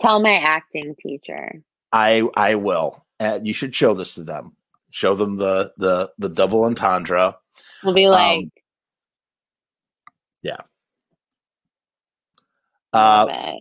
Tell 0.00 0.20
my 0.20 0.34
acting 0.34 0.94
teacher. 1.00 1.62
I 1.92 2.28
I 2.36 2.56
will. 2.56 3.04
Uh, 3.20 3.38
you 3.42 3.52
should 3.52 3.74
show 3.74 3.94
this 3.94 4.14
to 4.16 4.24
them. 4.24 4.56
Show 4.94 5.16
them 5.16 5.38
the 5.38 5.72
the 5.76 6.12
the 6.18 6.28
double 6.28 6.62
entendre. 6.62 7.36
We'll 7.82 7.94
be 7.94 8.06
like, 8.06 8.48
Um, 12.92 13.28
Uh, 13.28 13.52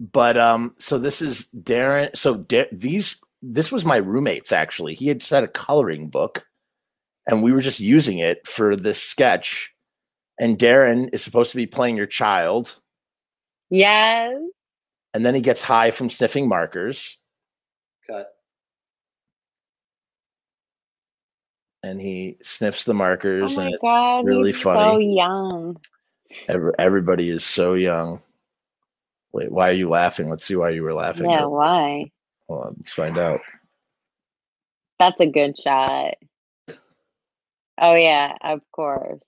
but 0.00 0.38
um 0.38 0.74
so 0.78 0.96
this 0.98 1.20
is 1.20 1.46
darren 1.54 2.16
so 2.16 2.36
da- 2.36 2.70
these 2.72 3.16
this 3.42 3.70
was 3.70 3.84
my 3.84 3.98
roommate's 3.98 4.50
actually 4.50 4.94
he 4.94 5.08
had 5.08 5.20
just 5.20 5.30
had 5.30 5.44
a 5.44 5.48
coloring 5.48 6.08
book 6.08 6.46
and 7.28 7.42
we 7.42 7.52
were 7.52 7.60
just 7.60 7.78
using 7.80 8.16
it 8.16 8.46
for 8.46 8.74
this 8.74 9.00
sketch 9.00 9.74
and 10.40 10.58
darren 10.58 11.10
is 11.14 11.22
supposed 11.22 11.50
to 11.50 11.58
be 11.58 11.66
playing 11.66 11.98
your 11.98 12.06
child 12.06 12.80
Yes. 13.68 14.38
and 15.12 15.26
then 15.26 15.34
he 15.34 15.42
gets 15.42 15.60
high 15.60 15.90
from 15.90 16.08
sniffing 16.08 16.48
markers 16.48 17.18
cut. 18.06 18.32
And 21.82 22.00
he 22.00 22.36
sniffs 22.42 22.84
the 22.84 22.92
Oh 22.92 22.96
markers 22.96 23.56
my 23.56 23.64
and 23.64 23.74
it's 23.74 23.82
god. 23.82 24.24
really 24.24 24.52
he's 24.52 24.62
So 24.62 24.98
young. 24.98 25.80
Every, 26.48 26.72
everybody 26.78 27.28
is 27.30 27.44
so 27.44 27.74
young 27.74 28.22
wait 29.32 29.50
why 29.50 29.70
are 29.70 29.74
you 29.74 29.88
laughing 29.88 30.28
let's 30.30 30.44
see 30.44 30.56
why 30.56 30.70
you 30.70 30.82
were 30.82 30.94
laughing 30.94 31.28
Yeah, 31.30 31.46
why? 31.46 32.10
Hold 32.48 32.66
on, 32.66 32.74
let's 32.78 32.92
find 32.92 33.18
out 33.18 33.40
That's 34.98 35.20
a 35.20 35.26
good 35.30 35.58
shot. 35.58 36.14
Oh 37.78 37.94
yeah, 37.94 38.36
of 38.42 38.60
course. 38.70 39.20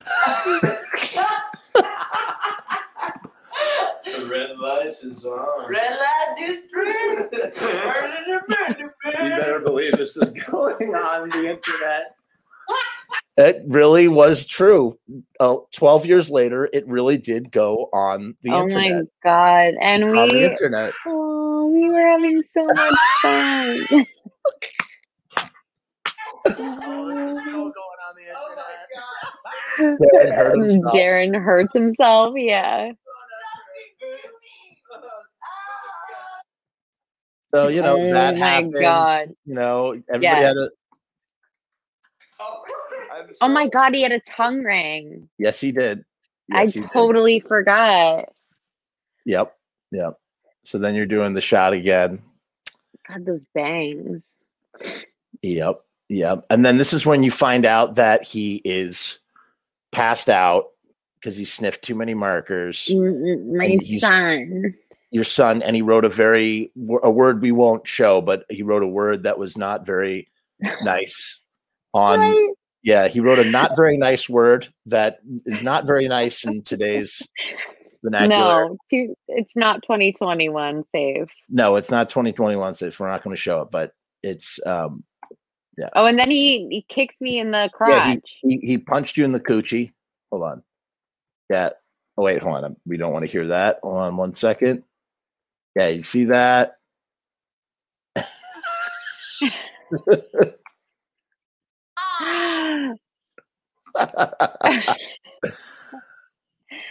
The 4.16 4.26
red 4.26 4.58
light 4.58 4.94
is 5.02 5.24
on. 5.24 5.70
Red 5.70 5.98
light 5.98 6.36
district. 6.36 7.34
You 9.04 9.36
better 9.38 9.60
believe 9.60 9.92
this 9.92 10.16
is 10.16 10.30
going 10.30 10.94
on 10.94 11.28
the 11.30 11.50
internet. 11.50 12.14
It 13.36 13.62
really 13.68 14.08
was 14.08 14.46
true. 14.46 14.98
Uh, 15.38 15.58
12 15.72 16.06
years 16.06 16.30
later, 16.30 16.68
it 16.72 16.86
really 16.88 17.16
did 17.16 17.52
go 17.52 17.88
on 17.92 18.34
the 18.42 18.50
oh 18.50 18.64
internet. 18.64 18.92
Oh 18.92 18.98
my 18.98 19.02
god. 19.22 19.74
And 19.80 20.04
on 20.04 20.28
the 20.28 20.34
we 20.34 20.44
internet. 20.44 20.92
oh, 21.06 21.68
we 21.68 21.88
were 21.88 22.00
having 22.00 22.42
so 22.50 22.64
much 22.64 22.78
fun. 23.22 23.86
Oh, 26.46 27.28
it's 27.28 27.44
going 27.44 27.72
on 27.72 28.14
the 28.16 28.24
Oh 28.34 28.48
internet. 29.78 30.04
Darren 30.12 30.34
hurt 30.34 30.58
himself. 30.58 30.94
Darren 30.94 31.40
hurts 31.40 31.72
himself, 31.72 32.34
yeah. 32.36 32.92
So, 37.54 37.68
you 37.68 37.82
know, 37.82 37.96
oh 37.98 38.10
that 38.12 38.34
my 38.34 38.38
happened. 38.38 38.72
god. 38.80 39.34
You 39.46 39.54
know, 39.54 39.92
everybody 40.12 40.22
Yeah. 40.22 40.46
had 40.48 40.56
a. 40.56 40.70
I'm 43.10 43.30
Oh 43.40 43.48
my 43.48 43.68
god, 43.68 43.94
he 43.94 44.02
had 44.02 44.12
a 44.12 44.20
tongue 44.20 44.62
ring. 44.62 45.28
Yes, 45.38 45.60
he 45.60 45.72
did. 45.72 46.04
Yes, 46.48 46.74
he 46.74 46.80
I 46.80 46.82
did. 46.82 46.90
totally 46.92 47.40
forgot. 47.40 48.28
Yep. 49.24 49.56
Yep. 49.92 50.18
So 50.62 50.78
then 50.78 50.94
you're 50.94 51.06
doing 51.06 51.32
the 51.34 51.40
shot 51.40 51.72
again. 51.72 52.22
God, 53.08 53.24
those 53.24 53.44
bangs. 53.54 54.26
Yep. 55.42 55.80
Yep. 56.10 56.46
And 56.50 56.64
then 56.64 56.76
this 56.76 56.92
is 56.92 57.06
when 57.06 57.22
you 57.22 57.30
find 57.30 57.64
out 57.64 57.94
that 57.96 58.22
he 58.24 58.60
is 58.64 59.18
passed 59.92 60.28
out 60.28 60.66
because 61.20 61.36
he 61.36 61.44
sniffed 61.44 61.82
too 61.82 61.94
many 61.94 62.14
markers. 62.14 62.88
Mm, 62.92 63.42
mm, 63.46 63.56
My 63.56 63.98
son. 63.98 64.74
Your 65.10 65.24
son, 65.24 65.62
and 65.62 65.74
he 65.74 65.82
wrote 65.82 66.04
a 66.04 66.10
very 66.10 66.70
a 67.02 67.10
word 67.10 67.40
we 67.40 67.52
won't 67.52 67.86
show, 67.86 68.20
but 68.20 68.44
he 68.50 68.62
wrote 68.62 68.82
a 68.82 68.88
word 68.88 69.22
that 69.22 69.38
was 69.38 69.56
not 69.56 69.86
very 69.86 70.28
nice 70.82 71.40
on 71.94 72.20
Right? 72.20 72.54
Yeah, 72.82 73.08
he 73.08 73.20
wrote 73.20 73.38
a 73.38 73.44
not 73.44 73.76
very 73.76 73.96
nice 73.96 74.28
word 74.28 74.68
that 74.86 75.18
is 75.44 75.62
not 75.62 75.86
very 75.86 76.08
nice 76.08 76.44
in 76.44 76.62
today's 76.62 77.20
vernacular. 78.02 78.68
No, 78.68 78.78
it's 79.28 79.56
not 79.56 79.82
2021 79.82 80.84
safe. 80.94 81.28
No, 81.48 81.76
it's 81.76 81.90
not 81.90 82.08
2021 82.08 82.74
safe. 82.74 82.98
We're 82.98 83.10
not 83.10 83.22
going 83.22 83.34
to 83.34 83.40
show 83.40 83.62
it, 83.62 83.70
but 83.70 83.92
it's 84.22 84.58
um 84.64 85.04
yeah. 85.76 85.90
Oh, 85.94 86.06
and 86.06 86.18
then 86.18 86.30
he, 86.30 86.66
he 86.70 86.84
kicks 86.88 87.20
me 87.20 87.38
in 87.38 87.50
the 87.50 87.58
yeah, 87.58 87.68
crotch. 87.68 88.38
he, 88.42 88.58
he 88.58 88.66
he 88.66 88.78
punched 88.78 89.16
you 89.16 89.24
in 89.24 89.32
the 89.32 89.40
coochie. 89.40 89.92
Hold 90.30 90.44
on. 90.44 90.62
Yeah. 91.50 91.70
Oh 92.16 92.24
wait, 92.24 92.42
hold 92.42 92.64
on. 92.64 92.76
We 92.86 92.96
don't 92.96 93.12
want 93.12 93.24
to 93.24 93.30
hear 93.30 93.48
that. 93.48 93.80
Hold 93.82 93.96
on 93.96 94.16
one 94.16 94.34
second. 94.34 94.82
Yeah, 95.76 95.88
you 95.88 96.02
see 96.02 96.24
that? 96.24 96.74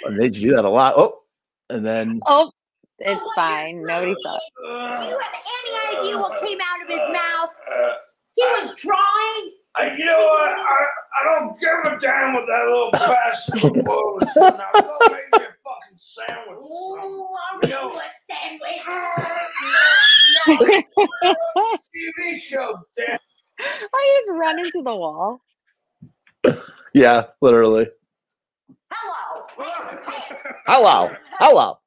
I 0.06 0.10
made 0.10 0.36
you 0.36 0.49
do 0.49 0.56
that 0.56 0.66
a 0.66 0.70
lot. 0.70 0.94
Oh, 0.98 1.20
and 1.70 1.86
then 1.86 2.22
oh, 2.28 2.45
oh, 2.45 2.52
it's 2.99 3.22
what 3.22 3.36
fine. 3.36 3.84
Nobody 3.84 4.16
saw 4.22 4.36
it. 4.36 4.41
Do 4.58 5.06
you 5.06 5.20
have 5.20 5.34
any 5.68 5.99
idea 5.99 6.18
what 6.18 6.38
uh, 6.38 6.45
came 6.45 6.60
out 6.62 6.82
of 6.84 6.90
his 6.90 6.99
uh, 6.99 7.14
mouth? 7.14 7.49
He 8.36 8.44
was 8.44 8.76
drawing. 8.76 9.52
I, 9.76 9.95
you 9.95 10.06
know 10.06 10.18
what? 10.18 10.52
I, 10.52 10.86
I 11.22 11.40
don't 11.40 11.60
give 11.60 11.70
a 11.94 11.99
damn 11.99 12.34
what 12.34 12.45
that 12.48 12.66
little 12.66 12.90
bastard 12.94 13.86
was 13.86 14.24
sandwich. 15.98 16.60
Ooh, 16.61 17.28
I'm 17.52 17.60
going 17.61 17.91
to 17.91 17.98
a 17.98 18.10
sandwich. 18.30 18.82
no, 20.48 20.57
no, 21.24 21.36
no, 21.56 21.78
TV 21.95 22.38
show, 22.38 22.80
damn. 22.95 23.19
I 23.60 24.19
just 24.19 24.32
run 24.32 24.60
into 24.60 24.84
the 24.84 24.95
wall. 24.95 25.41
Yeah, 26.94 27.26
literally. 27.41 27.88
Hello. 28.91 29.45
Hello. 30.68 31.10
Hello. 31.40 31.78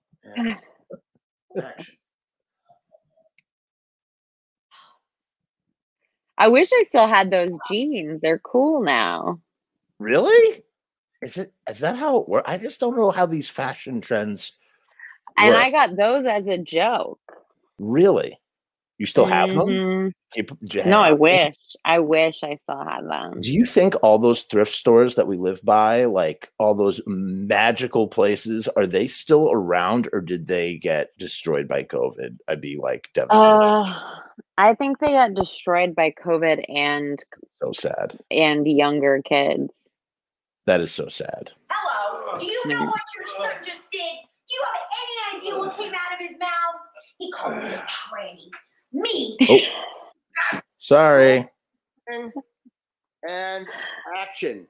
I 6.38 6.48
wish 6.48 6.70
I 6.72 6.84
still 6.84 7.06
had 7.06 7.30
those 7.30 7.52
jeans. 7.70 8.20
They're 8.22 8.38
cool 8.38 8.82
now. 8.82 9.40
Really? 9.98 10.62
Is 11.22 11.36
it? 11.36 11.52
Is 11.68 11.80
that 11.80 11.96
how 11.96 12.18
it 12.18 12.28
works? 12.28 12.50
I 12.50 12.56
just 12.58 12.80
don't 12.80 12.96
know 12.96 13.10
how 13.10 13.26
these 13.26 13.48
fashion 13.50 14.00
trends. 14.00 14.52
And 15.38 15.48
work. 15.54 15.62
I 15.64 15.70
got 15.70 15.96
those 15.96 16.24
as 16.24 16.46
a 16.46 16.58
joke. 16.58 17.20
Really? 17.78 18.38
You 18.98 19.06
still 19.06 19.24
have 19.24 19.48
them? 19.48 19.68
Mhm. 19.68 20.12
Keep- 20.34 20.60
did 20.60 20.74
you 20.74 20.84
No, 20.84 21.00
I 21.00 21.10
them? 21.10 21.18
wish. 21.20 21.56
I 21.86 21.98
wish 22.00 22.42
I 22.42 22.54
still 22.56 22.84
had 22.84 23.08
them. 23.08 23.40
Do 23.40 23.52
you 23.52 23.64
think 23.64 23.94
all 24.02 24.18
those 24.18 24.42
thrift 24.42 24.72
stores 24.72 25.14
that 25.14 25.26
we 25.26 25.38
live 25.38 25.60
by, 25.64 26.04
like 26.04 26.50
all 26.58 26.74
those 26.74 27.00
magical 27.06 28.08
places, 28.08 28.68
are 28.76 28.86
they 28.86 29.06
still 29.06 29.50
around 29.50 30.08
or 30.12 30.20
did 30.20 30.46
they 30.48 30.76
get 30.76 31.16
destroyed 31.18 31.66
by 31.66 31.82
COVID? 31.84 32.38
I'd 32.46 32.60
be 32.60 32.76
like 32.76 33.08
devastated. 33.14 33.42
Uh, 33.42 34.00
I 34.58 34.74
think 34.74 34.98
they 34.98 35.12
got 35.12 35.32
destroyed 35.32 35.94
by 35.94 36.12
COVID 36.22 36.62
and 36.68 37.18
so 37.62 37.72
sad. 37.72 38.18
and 38.30 38.66
younger 38.68 39.22
kids. 39.22 39.72
That 40.70 40.80
is 40.80 40.92
so 40.92 41.08
sad. 41.08 41.50
Hello. 41.68 42.38
Do 42.38 42.46
you 42.46 42.68
know 42.68 42.84
what 42.84 43.00
your 43.18 43.26
son 43.26 43.50
just 43.56 43.80
did? 43.90 43.98
Do 43.98 44.54
you 44.54 44.64
have 44.72 44.86
any 45.02 45.16
idea 45.40 45.58
what 45.58 45.76
came 45.76 45.92
out 45.92 46.12
of 46.14 46.20
his 46.20 46.38
mouth? 46.38 46.80
He 47.18 47.32
called 47.32 47.56
me 47.56 47.74
a 47.74 47.84
tranny. 47.88 48.48
Me. 48.92 49.36
Oh, 49.48 50.60
sorry. 50.78 51.48
And 53.28 53.66
action. 54.16 54.68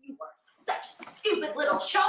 You 0.00 0.16
are 0.20 0.28
such 0.64 0.84
a 0.88 1.10
stupid 1.10 1.56
little 1.56 1.74
uh. 1.74 1.80
shit. 1.80 2.00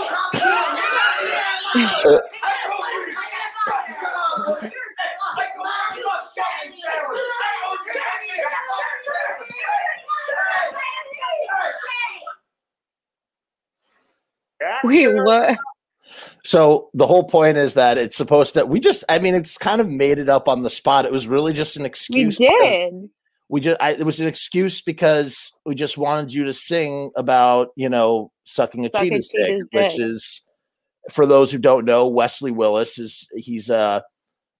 Wait, 14.84 15.08
what? 15.14 15.58
So 16.44 16.90
the 16.94 17.08
whole 17.08 17.24
point 17.24 17.58
is 17.58 17.74
that 17.76 17.98
it's 17.98 18.18
supposed 18.18 18.54
to. 18.56 18.66
We 18.66 18.80
just. 18.80 19.04
I 19.10 19.20
mean, 19.20 19.36
it's 19.36 19.58
kind 19.58 19.82
of 19.82 19.90
made 19.90 20.18
it 20.20 20.30
up 20.30 20.48
on 20.48 20.62
the 20.62 20.70
spot. 20.70 21.06
It 21.06 21.12
was 21.12 21.28
really 21.28 21.54
just 21.54 21.78
an 21.78 21.86
excuse. 21.86 22.38
because- 22.38 22.60
did. 22.62 23.10
we 23.50 23.62
just 23.62 23.82
I, 23.82 23.92
it 23.92 24.04
was 24.06 24.20
an 24.20 24.28
excuse 24.28 24.82
because 24.82 25.52
we 25.66 25.76
just 25.76 25.98
wanted 25.98 26.34
you 26.34 26.44
to 26.46 26.54
sing 26.54 27.12
about 27.16 27.70
you 27.76 27.90
know 27.90 28.32
sucking 28.46 28.86
a 28.86 28.90
Suck 28.90 29.02
a 29.02 29.06
cheetah's 29.06 29.30
dick, 29.30 29.48
cheetah's 29.48 29.68
which 29.72 30.00
is 30.00 30.44
for 31.12 31.26
those 31.26 31.52
who 31.52 31.58
don't 31.58 31.86
know 31.86 32.08
wesley 32.08 32.52
willis 32.52 32.98
is 32.98 33.28
he's 33.36 33.70
a 33.70 34.04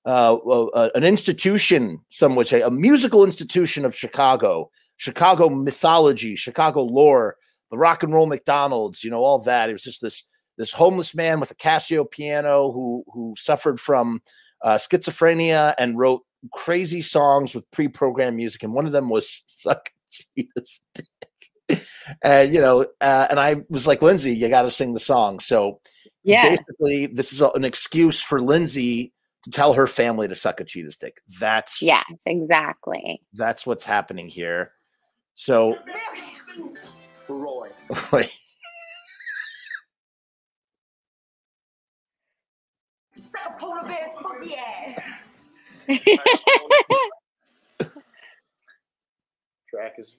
uh, 0.06 0.38
well, 0.44 0.70
uh, 0.74 0.90
an 0.96 1.04
institution 1.06 2.02
some 2.10 2.36
would 2.36 2.48
say 2.48 2.62
a 2.62 2.70
musical 2.70 3.24
institution 3.24 3.86
of 3.86 3.96
chicago 3.96 4.70
chicago 4.98 5.50
mythology 5.50 6.36
chicago 6.36 6.84
lore 6.84 7.38
the 7.74 7.78
rock 7.80 8.04
and 8.04 8.14
roll 8.14 8.28
mcdonald's 8.28 9.04
you 9.04 9.10
know 9.10 9.24
all 9.24 9.40
that 9.40 9.68
it 9.68 9.74
was 9.74 9.84
just 9.84 10.00
this 10.00 10.24
this 10.60 10.72
homeless 10.72 11.16
man 11.16 11.40
with 11.40 11.50
a 11.50 11.56
casio 11.56 12.10
piano 12.10 12.72
who 12.72 13.04
who 13.12 13.34
suffered 13.36 13.80
from 13.80 14.22
uh, 14.62 14.78
schizophrenia 14.78 15.74
and 15.80 15.98
wrote 15.98 16.22
crazy 16.52 17.02
songs 17.02 17.56
with 17.56 17.70
pre-programmed 17.72 18.38
music, 18.38 18.62
and 18.64 18.74
one 18.74 18.86
of 18.86 18.92
them 18.92 19.10
was 19.10 19.44
"Suck 19.48 19.90
a 19.90 20.14
Cheetah's 20.42 20.82
Dick." 20.94 21.86
and 22.24 22.54
you 22.54 22.62
know, 22.62 22.86
uh, 23.02 23.28
and 23.30 23.40
I 23.40 23.56
was 23.70 23.88
like, 23.88 24.02
Lindsay, 24.02 24.36
you 24.36 24.50
got 24.50 24.62
to 24.62 24.72
sing 24.72 24.94
the 24.94 25.00
song. 25.00 25.40
So 25.40 25.80
Yeah. 26.24 26.56
basically, 26.56 27.08
this 27.08 27.34
is 27.34 27.42
a- 27.42 27.50
an 27.56 27.64
excuse 27.66 28.22
for 28.22 28.40
Lindsay 28.40 29.12
to 29.44 29.50
tell 29.52 29.74
her 29.74 29.88
family 29.88 30.28
to 30.28 30.36
suck 30.36 30.60
a 30.62 30.64
cheetah's 30.66 30.98
dick. 30.98 31.18
That's 31.40 31.82
Yes, 31.82 32.06
exactly. 32.26 33.22
that's 33.34 33.66
what's 33.66 33.86
happening 33.86 34.28
here. 34.28 34.72
So 35.36 35.76
Roy. 37.30 37.70
wait, 38.12 38.38
Suck 43.12 43.42
a 43.48 43.60
polar 43.60 43.84
bear's 43.84 44.12
funky 44.22 44.56
ass. 44.56 45.50
Track 49.70 49.96
is. 49.98 50.18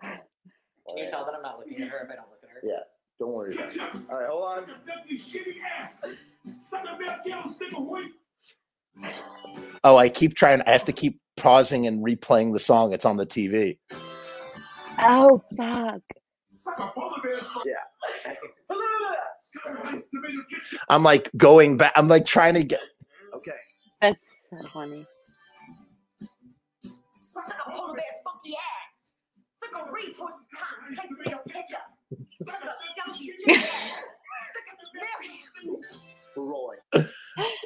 Can 0.00 0.96
you 0.96 1.08
tell 1.08 1.24
that 1.24 1.34
I'm 1.34 1.42
not 1.42 1.58
looking 1.58 1.82
at 1.82 1.88
her 1.88 1.98
if 1.98 2.10
I 2.10 2.14
don't 2.14 2.28
look 2.30 2.42
at 2.42 2.50
her? 2.50 2.60
Yeah. 2.62 2.80
Don't 3.18 3.32
worry 3.32 3.54
about 3.54 3.74
it. 3.74 3.80
All 4.10 4.18
right, 4.18 4.28
hold 4.28 4.44
on. 4.44 4.64
oh, 9.84 9.96
I 9.96 10.08
keep 10.08 10.34
trying. 10.34 10.62
I 10.62 10.70
have 10.70 10.84
to 10.84 10.92
keep 10.92 11.18
pausing 11.36 11.86
and 11.86 12.04
replaying 12.04 12.52
the 12.52 12.60
song. 12.60 12.92
It's 12.92 13.04
on 13.04 13.16
the 13.16 13.26
TV. 13.26 13.78
Oh 14.98 15.42
fuck. 15.56 16.02
Yeah. 17.64 17.74
I'm 20.88 21.02
like 21.02 21.30
going 21.36 21.76
back. 21.76 21.92
I'm 21.96 22.08
like 22.08 22.24
trying 22.24 22.54
to 22.54 22.64
get. 22.64 22.80
Okay. 23.34 23.52
That's 24.00 24.48
so 24.50 24.56
funny. 24.72 25.06
Suck 27.20 27.44
a 27.48 27.70
polar 27.70 27.94
bear's 27.94 28.18
funky 28.24 28.54
ass. 28.56 29.12
Suck 29.56 29.86
a 29.86 29.92
racehorse's 29.92 30.48
cock. 30.54 30.78
Takes 30.88 31.18
me 31.18 31.24
to 31.24 31.40
ketchup. 31.50 31.84
Suck 32.42 32.62
a 32.62 32.70
donkey's 33.04 33.34
shit 33.44 33.58
ass. 33.58 33.68
Suck 34.64 34.80
a 34.80 34.86
berry. 34.94 35.32
Roy. 36.36 36.76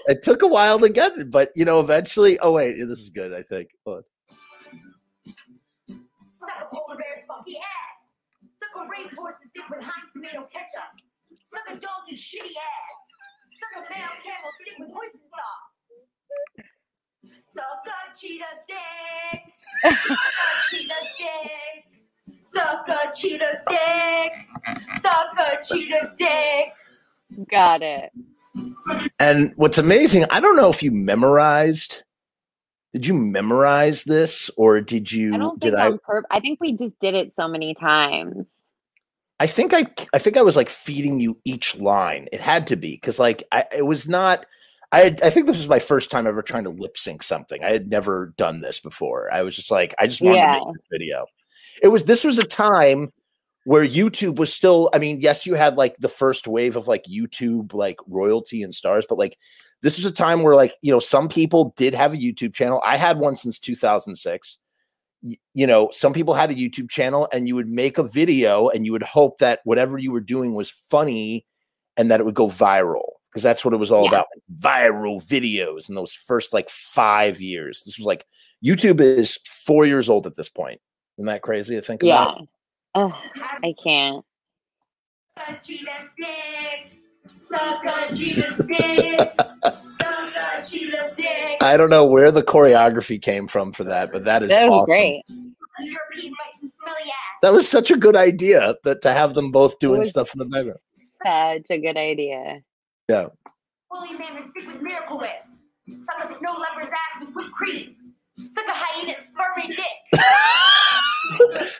It 0.06 0.22
took 0.22 0.42
a 0.42 0.46
while 0.46 0.78
to 0.78 0.88
get 0.88 1.16
it, 1.18 1.30
but 1.30 1.50
you 1.54 1.64
know, 1.64 1.80
eventually. 1.80 2.38
Oh 2.38 2.52
wait, 2.52 2.78
this 2.78 3.00
is 3.00 3.10
good. 3.10 3.32
I 3.34 3.42
think. 3.42 3.70
Hold 3.84 3.98
on. 3.98 4.04
Suck 6.14 6.50
a 6.60 6.64
polar 6.74 6.96
bear's 6.96 7.09
funky 7.40 7.56
ass. 7.58 8.16
Suck 8.58 8.84
a 8.84 8.88
racehorse's 8.88 9.50
dick 9.54 9.64
with 9.70 9.80
Heinz 9.82 10.12
tomato 10.12 10.46
ketchup. 10.52 10.92
Suck 11.34 11.62
a 11.68 11.78
donkey's 11.78 12.20
shitty 12.20 12.54
ass. 12.56 13.00
Suck 13.60 13.72
a 13.78 13.92
male 13.92 14.16
camel's 14.24 14.54
dick 14.64 14.78
with 14.78 14.90
oyster 14.96 15.18
sauce. 15.30 15.70
Suck 17.40 17.86
a 17.86 18.18
cheetah's 18.18 18.60
dick. 18.68 19.40
Suck 19.82 20.10
a 20.10 20.56
cheetah's 20.70 21.08
dick. 21.18 21.84
Suck 22.38 22.88
a 22.88 23.12
cheetah's 23.14 23.60
dick. 23.68 24.32
Suck 25.02 25.38
a 25.38 25.62
cheetah's 25.62 26.10
dick. 26.18 26.72
Got 27.50 27.82
it. 27.82 28.10
And 29.18 29.52
what's 29.56 29.78
amazing, 29.78 30.24
I 30.30 30.40
don't 30.40 30.56
know 30.56 30.70
if 30.70 30.82
you 30.82 30.90
memorized. 30.90 32.02
Did 32.92 33.06
you 33.06 33.14
memorize 33.14 34.02
this, 34.04 34.50
or 34.56 34.80
did 34.80 35.12
you? 35.12 35.34
I 35.34 35.38
don't 35.38 35.60
did 35.60 35.74
think 35.74 35.80
I? 35.82 35.86
on 35.86 35.98
purpose. 35.98 36.28
I 36.30 36.40
think 36.40 36.60
we 36.60 36.76
just 36.76 36.98
did 36.98 37.14
it 37.14 37.32
so 37.32 37.46
many 37.46 37.74
times. 37.74 38.46
I 39.38 39.46
think 39.46 39.72
I. 39.72 39.86
I 40.12 40.18
think 40.18 40.36
I 40.36 40.42
was 40.42 40.56
like 40.56 40.68
feeding 40.68 41.20
you 41.20 41.38
each 41.44 41.76
line. 41.78 42.28
It 42.32 42.40
had 42.40 42.66
to 42.68 42.76
be 42.76 42.92
because 42.96 43.18
like 43.18 43.44
I. 43.52 43.64
It 43.76 43.86
was 43.86 44.08
not. 44.08 44.44
I. 44.90 45.00
Had, 45.00 45.22
I 45.22 45.30
think 45.30 45.46
this 45.46 45.56
was 45.56 45.68
my 45.68 45.78
first 45.78 46.10
time 46.10 46.26
ever 46.26 46.42
trying 46.42 46.64
to 46.64 46.70
lip 46.70 46.96
sync 46.96 47.22
something. 47.22 47.62
I 47.62 47.70
had 47.70 47.88
never 47.88 48.34
done 48.36 48.60
this 48.60 48.80
before. 48.80 49.32
I 49.32 49.42
was 49.42 49.54
just 49.54 49.70
like, 49.70 49.94
I 50.00 50.08
just 50.08 50.20
wanted 50.20 50.38
Yeah. 50.38 50.58
to 50.58 50.64
make 50.66 50.74
this 50.74 50.86
video. 50.90 51.26
It 51.82 51.88
was. 51.88 52.04
This 52.04 52.24
was 52.24 52.38
a 52.38 52.44
time 52.44 53.12
where 53.64 53.86
YouTube 53.86 54.36
was 54.40 54.52
still. 54.52 54.90
I 54.92 54.98
mean, 54.98 55.20
yes, 55.20 55.46
you 55.46 55.54
had 55.54 55.76
like 55.76 55.96
the 55.98 56.08
first 56.08 56.48
wave 56.48 56.74
of 56.74 56.88
like 56.88 57.04
YouTube 57.04 57.72
like 57.72 58.00
royalty 58.08 58.64
and 58.64 58.74
stars, 58.74 59.06
but 59.08 59.16
like 59.16 59.38
this 59.82 59.96
was 59.96 60.04
a 60.04 60.12
time 60.12 60.42
where 60.42 60.54
like 60.56 60.72
you 60.82 60.92
know 60.92 61.00
some 61.00 61.28
people 61.28 61.72
did 61.76 61.94
have 61.94 62.12
a 62.14 62.16
YouTube 62.18 62.54
channel. 62.54 62.82
I 62.84 62.96
had 62.96 63.18
one 63.18 63.36
since 63.36 63.58
2006. 63.58 64.58
Y- 65.22 65.36
You 65.54 65.66
know, 65.66 65.90
some 65.92 66.12
people 66.12 66.34
had 66.34 66.50
a 66.50 66.54
YouTube 66.54 66.88
channel 66.90 67.28
and 67.32 67.46
you 67.48 67.54
would 67.54 67.68
make 67.68 67.98
a 67.98 68.02
video 68.02 68.68
and 68.68 68.86
you 68.86 68.92
would 68.92 69.02
hope 69.02 69.38
that 69.38 69.60
whatever 69.64 69.98
you 69.98 70.12
were 70.12 70.20
doing 70.20 70.54
was 70.54 70.70
funny 70.70 71.44
and 71.96 72.10
that 72.10 72.20
it 72.20 72.24
would 72.24 72.34
go 72.34 72.46
viral 72.46 73.04
because 73.30 73.42
that's 73.42 73.64
what 73.64 73.74
it 73.74 73.76
was 73.78 73.90
all 73.92 74.04
Yeah. 74.04 74.08
about 74.10 74.26
like, 74.34 74.42
viral 74.90 75.22
videos 75.22 75.88
in 75.88 75.94
those 75.94 76.12
first 76.12 76.52
like 76.54 76.68
five 76.70 77.40
years. 77.40 77.82
This 77.84 77.98
was 77.98 78.06
like 78.06 78.24
YouTube 78.64 79.00
is 79.00 79.38
four 79.46 79.84
years 79.86 80.08
old 80.08 80.26
at 80.26 80.34
this 80.36 80.48
point. 80.48 80.80
Isn't 81.18 81.26
that 81.26 81.42
crazy 81.42 81.74
to 81.76 81.82
think 81.82 82.02
Yeah. 82.02 82.22
about? 82.22 82.48
Ugh, 82.94 83.12
I 83.62 83.74
can't. 83.84 84.24
I 91.62 91.76
don't 91.76 91.90
know 91.90 92.04
where 92.06 92.30
the 92.30 92.42
choreography 92.42 93.20
came 93.20 93.48
from 93.48 93.72
for 93.72 93.84
that, 93.84 94.12
but 94.12 94.24
that 94.24 94.42
is 94.42 94.50
That 94.50 94.64
was 94.68 94.82
awesome. 94.82 94.84
great. 94.94 95.22
European 95.82 96.32
rice 96.32 96.58
and 96.62 96.70
smelly 96.70 97.02
ass. 97.08 97.38
That 97.42 97.52
was 97.52 97.66
such 97.68 97.90
a 97.90 97.96
good 97.96 98.16
idea 98.16 98.74
that 98.84 99.00
to 99.02 99.12
have 99.12 99.34
them 99.34 99.50
both 99.50 99.78
doing 99.78 100.04
stuff 100.04 100.32
in 100.34 100.38
the 100.38 100.44
background. 100.44 100.78
Such 101.24 101.70
a 101.70 101.78
good 101.80 101.96
idea. 101.96 102.60
Yeah. 103.08 103.26
Woolly 103.90 104.12
mammoth 104.18 104.50
stick 104.50 104.66
with 104.66 104.82
Miracle 104.82 105.18
Whip. 105.18 105.30
Suck 106.02 106.30
a 106.30 106.34
snow 106.34 106.52
leopard's 106.52 106.92
ass 106.92 107.20
with 107.24 107.34
whipped 107.34 107.52
cream. 107.52 107.96
Suck 108.36 108.64
a 108.68 108.72
hyena's 108.74 109.32
spermy 109.32 109.68
dick. 109.68 110.20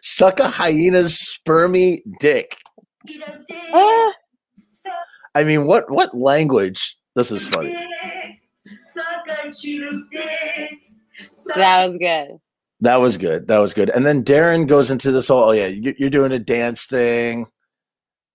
Suck 0.03 0.41
a 0.41 0.49
hyena's 0.49 1.19
spermy 1.19 2.01
dick. 2.19 2.57
Cheetah's 3.07 3.45
dick. 3.49 3.59
Ah, 3.73 4.13
Suck 4.71 4.93
I 5.35 5.45
mean, 5.45 5.67
what 5.67 5.91
what 5.91 6.15
language? 6.17 6.97
This 7.15 7.31
is 7.31 7.47
funny. 7.47 7.77
That 11.57 11.87
was 11.89 11.99
good. 11.99 12.39
That 12.83 12.97
was 13.01 13.17
good. 13.19 13.49
That 13.49 13.59
was 13.59 13.75
good. 13.75 13.91
And 13.91 14.07
then 14.07 14.23
Darren 14.25 14.67
goes 14.67 14.91
into 14.91 15.13
this 15.13 15.29
whole, 15.29 15.45
oh 15.45 15.53
yeah, 15.53 15.67
you- 15.67 15.95
you're 15.99 16.11
doing 16.11 16.33
a 16.33 16.39
dance 16.39 16.87
thing 16.87 17.47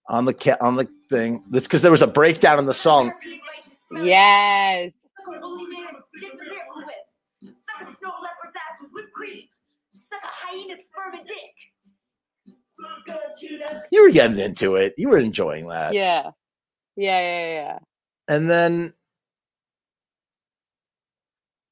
on 0.07 0.25
the 0.25 0.33
ca- 0.33 0.57
on 0.61 0.75
the 0.75 0.87
thing. 1.09 1.43
That's 1.49 1.65
because 1.67 1.81
there 1.81 1.91
was 1.91 2.03
a 2.03 2.07
breakdown 2.07 2.59
in 2.59 2.65
the 2.67 2.73
song. 2.73 3.09
Therapy 3.09 3.35
advice 3.35 3.71
is 3.71 3.79
smelly. 3.87 4.09
Yes. 4.09 4.91
Suck 5.25 5.35
a 5.35 5.39
bully 5.39 5.65
man 5.67 5.87
and 5.95 6.03
stick 6.15 6.31
the 6.31 6.37
miracle 6.37 6.75
whip. 6.77 7.55
Suck 7.61 7.81
a 7.89 7.95
snow 7.95 8.09
leopard's 8.21 8.55
ass 8.55 8.81
with 8.81 8.91
whipped 8.93 9.13
cream. 9.13 9.43
Suck 9.93 10.21
a 10.23 10.27
hyena's 10.27 10.79
sperm 10.85 11.15
and 11.15 11.25
dick. 11.27 12.55
Suck 12.67 13.15
a 13.17 13.39
cheetah's 13.39 13.81
You 13.91 14.03
were 14.03 14.11
getting 14.11 14.37
into 14.37 14.75
it. 14.75 14.93
You 14.97 15.09
were 15.09 15.17
enjoying 15.17 15.67
that. 15.69 15.93
Yeah. 15.93 16.29
Yeah, 16.97 17.19
yeah, 17.19 17.53
yeah. 17.53 17.79
And 18.27 18.49
then, 18.49 18.93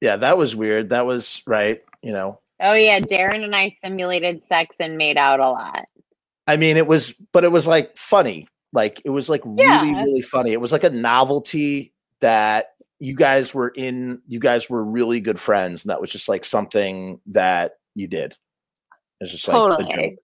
yeah, 0.04 0.16
that 0.16 0.36
was 0.36 0.54
weird. 0.54 0.90
That 0.90 1.06
was 1.06 1.42
right. 1.46 1.82
You 2.02 2.12
know, 2.12 2.40
Oh 2.60 2.74
yeah, 2.74 3.00
Darren 3.00 3.42
and 3.42 3.56
I 3.56 3.70
simulated 3.70 4.44
sex 4.44 4.76
and 4.78 4.98
made 4.98 5.16
out 5.16 5.40
a 5.40 5.50
lot. 5.50 5.86
I 6.46 6.56
mean, 6.56 6.76
it 6.76 6.86
was, 6.86 7.14
but 7.32 7.42
it 7.42 7.50
was 7.50 7.66
like 7.66 7.96
funny. 7.96 8.46
Like 8.72 9.00
it 9.04 9.10
was 9.10 9.28
like 9.28 9.42
really, 9.44 9.62
Yeah. 9.62 10.02
really 10.02 10.20
funny. 10.20 10.52
It 10.52 10.60
was 10.60 10.72
like 10.72 10.84
a 10.84 10.90
novelty 10.90 11.94
that 12.20 12.74
you 13.00 13.14
guys 13.14 13.54
were 13.54 13.70
in. 13.70 14.20
You 14.28 14.40
guys 14.40 14.68
were 14.68 14.84
really 14.84 15.20
good 15.20 15.40
friends, 15.40 15.84
and 15.84 15.90
that 15.90 16.00
was 16.00 16.12
just 16.12 16.28
like 16.28 16.44
something 16.44 17.20
that 17.26 17.76
you 17.94 18.06
did. 18.06 18.36
It's 19.20 19.32
just 19.32 19.48
like. 19.48 19.56
Totally. 19.56 20.18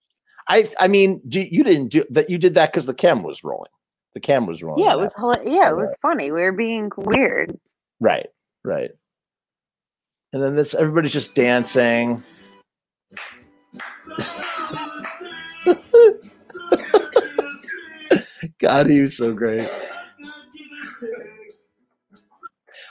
I, 0.47 0.69
I 0.79 0.87
mean, 0.87 1.21
do, 1.27 1.39
you 1.39 1.63
didn't 1.63 1.87
do 1.87 2.03
that. 2.11 2.29
You 2.29 2.37
did 2.37 2.53
that 2.53 2.71
because 2.71 2.85
the 2.85 2.93
camera 2.93 3.25
was 3.25 3.43
rolling. 3.43 3.71
The 4.13 4.19
camera 4.19 4.49
was 4.49 4.61
rolling. 4.61 4.83
Yeah, 4.83 4.93
it 4.93 4.97
was 4.97 5.41
yeah, 5.45 5.69
it 5.69 5.77
was 5.77 5.95
funny. 6.01 6.31
We 6.31 6.41
were 6.41 6.51
being 6.51 6.91
weird. 6.97 7.57
Right, 7.99 8.27
right. 8.63 8.91
And 10.33 10.41
then 10.41 10.55
this 10.55 10.73
everybody's 10.73 11.11
just 11.11 11.35
dancing. 11.35 12.23
God, 18.59 18.87
he 18.87 19.01
was 19.01 19.17
so 19.17 19.33
great. 19.33 19.69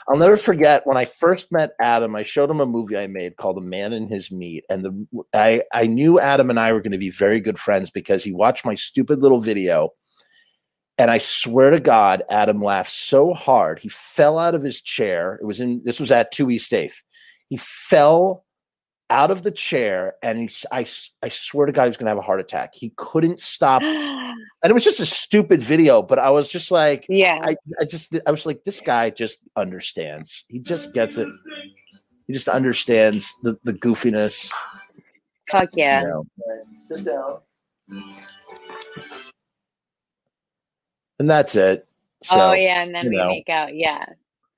I'll 0.07 0.17
never 0.17 0.37
forget 0.37 0.85
when 0.85 0.97
I 0.97 1.05
first 1.05 1.51
met 1.51 1.71
Adam. 1.79 2.15
I 2.15 2.23
showed 2.23 2.49
him 2.49 2.59
a 2.59 2.65
movie 2.65 2.97
I 2.97 3.07
made 3.07 3.37
called 3.37 3.57
"A 3.57 3.61
Man 3.61 3.93
in 3.93 4.07
His 4.07 4.29
Meat," 4.29 4.65
and 4.69 4.83
the 4.83 5.25
I 5.33 5.63
I 5.73 5.87
knew 5.87 6.19
Adam 6.19 6.49
and 6.49 6.59
I 6.59 6.73
were 6.73 6.81
going 6.81 6.91
to 6.91 6.97
be 6.97 7.09
very 7.09 7.39
good 7.39 7.57
friends 7.57 7.89
because 7.89 8.23
he 8.23 8.33
watched 8.33 8.65
my 8.65 8.75
stupid 8.75 9.21
little 9.21 9.39
video, 9.39 9.91
and 10.97 11.09
I 11.09 11.17
swear 11.17 11.69
to 11.69 11.79
God, 11.79 12.23
Adam 12.29 12.61
laughed 12.61 12.91
so 12.91 13.33
hard 13.33 13.79
he 13.79 13.89
fell 13.89 14.37
out 14.37 14.53
of 14.53 14.63
his 14.63 14.81
chair. 14.81 15.39
It 15.41 15.45
was 15.45 15.61
in 15.61 15.81
this 15.83 15.99
was 15.99 16.11
at 16.11 16.31
Two 16.31 16.51
East 16.51 16.73
Eighth. 16.73 17.01
He 17.51 17.57
fell 17.57 18.45
out 19.09 19.29
of 19.29 19.43
the 19.43 19.51
chair, 19.51 20.13
and 20.23 20.39
he, 20.39 20.45
s- 20.45 20.65
I 20.71 20.83
s- 20.83 21.11
I 21.21 21.27
swear 21.27 21.65
to 21.65 21.73
God, 21.73 21.83
he 21.83 21.89
was 21.89 21.97
going 21.97 22.05
to 22.05 22.11
have 22.11 22.17
a 22.17 22.21
heart 22.21 22.39
attack. 22.39 22.73
He 22.73 22.93
couldn't 22.95 23.41
stop, 23.41 23.81
and 23.83 24.37
it 24.63 24.71
was 24.71 24.85
just 24.85 25.01
a 25.01 25.05
stupid 25.05 25.59
video. 25.59 26.01
But 26.01 26.17
I 26.17 26.29
was 26.29 26.47
just 26.47 26.71
like, 26.71 27.05
yeah. 27.09 27.39
I, 27.43 27.55
I 27.79 27.83
just 27.83 28.15
I 28.25 28.31
was 28.31 28.45
like, 28.45 28.63
this 28.63 28.79
guy 28.79 29.09
just 29.09 29.39
understands. 29.57 30.45
He 30.47 30.59
just 30.59 30.93
gets 30.93 31.17
it. 31.17 31.27
He 32.27 32.31
just 32.33 32.47
understands 32.47 33.35
the, 33.43 33.57
the 33.65 33.73
goofiness. 33.73 34.49
Fuck 35.51 35.71
yeah. 35.73 36.03
You 36.03 36.07
know? 36.07 36.25
Sit 36.73 37.03
down. 37.03 37.39
And 41.19 41.29
that's 41.29 41.55
it. 41.55 41.85
So, 42.23 42.51
oh 42.51 42.53
yeah, 42.53 42.81
and 42.83 42.95
then 42.95 43.03
you 43.05 43.11
we 43.11 43.17
know. 43.17 43.27
make 43.27 43.49
out. 43.49 43.75
Yeah. 43.75 44.05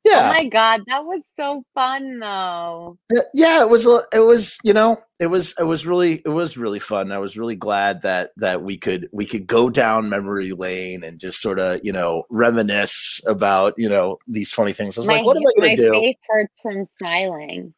Yeah. 0.04 0.30
Oh 0.30 0.34
my 0.34 0.50
god, 0.50 0.82
that 0.88 1.06
was 1.06 1.22
so 1.40 1.64
fun 1.74 2.20
though. 2.20 2.98
Yeah, 3.34 3.62
it 3.62 3.70
was. 3.70 3.86
It 4.14 4.20
was. 4.20 4.58
You 4.64 4.74
know, 4.74 5.02
it 5.20 5.28
was. 5.28 5.54
It 5.60 5.64
was 5.64 5.86
really. 5.86 6.22
It 6.26 6.30
was 6.30 6.58
really 6.58 6.80
fun. 6.80 7.12
I 7.12 7.20
was 7.20 7.38
really 7.38 7.56
glad 7.56 8.02
that 8.02 8.32
that 8.38 8.64
we 8.64 8.78
could 8.78 9.08
we 9.14 9.26
could 9.26 9.48
go 9.48 9.70
down 9.70 10.10
memory 10.10 10.52
lane 10.52 11.04
and 11.04 11.20
just 11.20 11.42
sort 11.42 11.60
of 11.60 11.80
you 11.84 11.94
know 11.94 12.24
reminisce 12.30 13.22
about 13.28 13.74
you 13.78 13.90
know 13.90 14.18
these 14.28 14.52
funny 14.52 14.74
things. 14.74 14.98
I 14.98 15.02
was 15.02 15.08
my 15.08 15.16
like, 15.18 15.26
what 15.26 15.38
am 15.38 15.44
I 15.48 15.52
going 15.58 15.76
to 15.78 15.82
do? 15.84 15.92
face 15.94 16.18
hurts 16.28 16.54
from 16.62 16.86
smiling. 17.00 17.74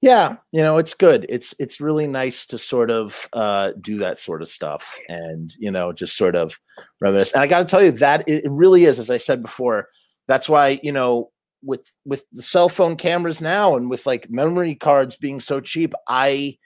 yeah 0.00 0.36
you 0.50 0.62
know 0.62 0.78
it's 0.78 0.94
good 0.94 1.24
it's 1.28 1.54
it's 1.60 1.80
really 1.80 2.06
nice 2.08 2.44
to 2.46 2.58
sort 2.58 2.90
of 2.90 3.28
uh 3.34 3.70
do 3.80 3.98
that 3.98 4.18
sort 4.18 4.42
of 4.42 4.48
stuff 4.48 4.98
and 5.08 5.54
you 5.58 5.70
know 5.70 5.92
just 5.92 6.16
sort 6.16 6.34
of 6.34 6.58
reminisce 7.00 7.32
and 7.32 7.42
i 7.42 7.46
got 7.46 7.60
to 7.60 7.64
tell 7.64 7.82
you 7.82 7.92
that 7.92 8.28
it 8.28 8.42
really 8.50 8.84
is 8.84 8.98
as 8.98 9.10
i 9.10 9.16
said 9.16 9.40
before 9.42 9.88
that's 10.26 10.48
why 10.48 10.80
you 10.82 10.90
know 10.92 11.30
with 11.62 11.94
with 12.04 12.24
the 12.32 12.42
cell 12.42 12.68
phone 12.68 12.96
cameras 12.96 13.40
now 13.40 13.76
and 13.76 13.88
with 13.90 14.06
like 14.06 14.30
memory 14.30 14.74
cards 14.74 15.16
being 15.16 15.40
so 15.40 15.60
cheap 15.60 15.94
i 16.08 16.56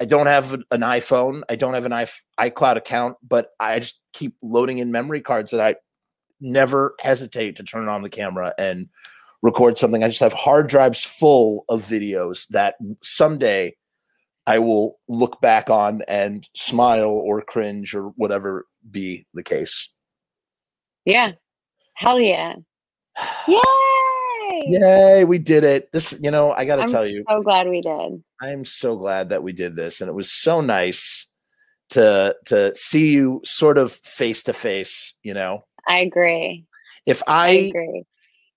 i 0.00 0.04
don't 0.04 0.26
have 0.26 0.52
an 0.52 0.80
iphone 0.80 1.42
i 1.48 1.56
don't 1.56 1.74
have 1.74 1.86
an 1.86 1.92
i 1.92 2.06
icloud 2.38 2.76
account 2.76 3.16
but 3.26 3.50
i 3.58 3.78
just 3.78 4.00
keep 4.12 4.36
loading 4.42 4.78
in 4.78 4.92
memory 4.92 5.20
cards 5.20 5.50
that 5.50 5.60
i 5.60 5.74
never 6.40 6.94
hesitate 7.00 7.56
to 7.56 7.62
turn 7.62 7.88
on 7.88 8.02
the 8.02 8.10
camera 8.10 8.54
and 8.58 8.88
record 9.44 9.76
something. 9.76 10.02
I 10.02 10.08
just 10.08 10.20
have 10.20 10.32
hard 10.32 10.68
drives 10.68 11.04
full 11.04 11.64
of 11.68 11.84
videos 11.84 12.48
that 12.48 12.76
someday 13.02 13.76
I 14.46 14.58
will 14.58 14.98
look 15.06 15.40
back 15.40 15.70
on 15.70 16.02
and 16.08 16.48
smile 16.54 17.10
or 17.10 17.42
cringe 17.42 17.94
or 17.94 18.08
whatever 18.16 18.66
be 18.90 19.26
the 19.34 19.42
case. 19.42 19.90
Yeah. 21.04 21.32
Hell 21.92 22.18
yeah. 22.18 22.54
yeah. 23.48 23.60
Yay! 24.66 24.78
Yay, 25.18 25.24
we 25.24 25.38
did 25.38 25.64
it. 25.64 25.90
This, 25.92 26.14
you 26.20 26.30
know, 26.30 26.52
I 26.52 26.64
got 26.64 26.76
to 26.76 26.82
I'm 26.82 26.88
tell 26.88 27.06
you, 27.06 27.24
So 27.28 27.42
glad 27.42 27.68
we 27.68 27.80
did. 27.80 28.22
I 28.40 28.50
am 28.50 28.64
so 28.64 28.96
glad 28.96 29.30
that 29.30 29.42
we 29.42 29.52
did 29.52 29.76
this 29.76 30.00
and 30.00 30.08
it 30.08 30.14
was 30.14 30.30
so 30.30 30.60
nice 30.60 31.26
to 31.90 32.36
to 32.46 32.74
see 32.74 33.12
you 33.12 33.40
sort 33.44 33.78
of 33.78 33.92
face 33.92 34.42
to 34.44 34.52
face, 34.52 35.14
you 35.22 35.34
know. 35.34 35.64
I 35.88 35.98
agree. 36.00 36.64
If 37.06 37.22
I, 37.26 37.46
I 37.46 37.50
agree. 37.50 38.04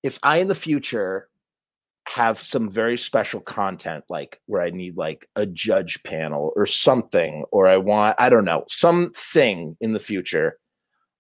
if 0.03 0.19
I 0.23 0.37
in 0.37 0.47
the 0.47 0.55
future 0.55 1.29
have 2.07 2.39
some 2.39 2.69
very 2.69 2.97
special 2.97 3.41
content, 3.41 4.05
like 4.09 4.39
where 4.45 4.61
I 4.61 4.69
need 4.69 4.95
like 4.95 5.27
a 5.35 5.45
judge 5.45 6.01
panel 6.03 6.53
or 6.55 6.65
something, 6.65 7.43
or 7.51 7.67
I 7.67 7.77
want, 7.77 8.15
I 8.17 8.29
don't 8.29 8.45
know, 8.45 8.63
something 8.69 9.75
in 9.81 9.91
the 9.91 9.99
future, 9.99 10.57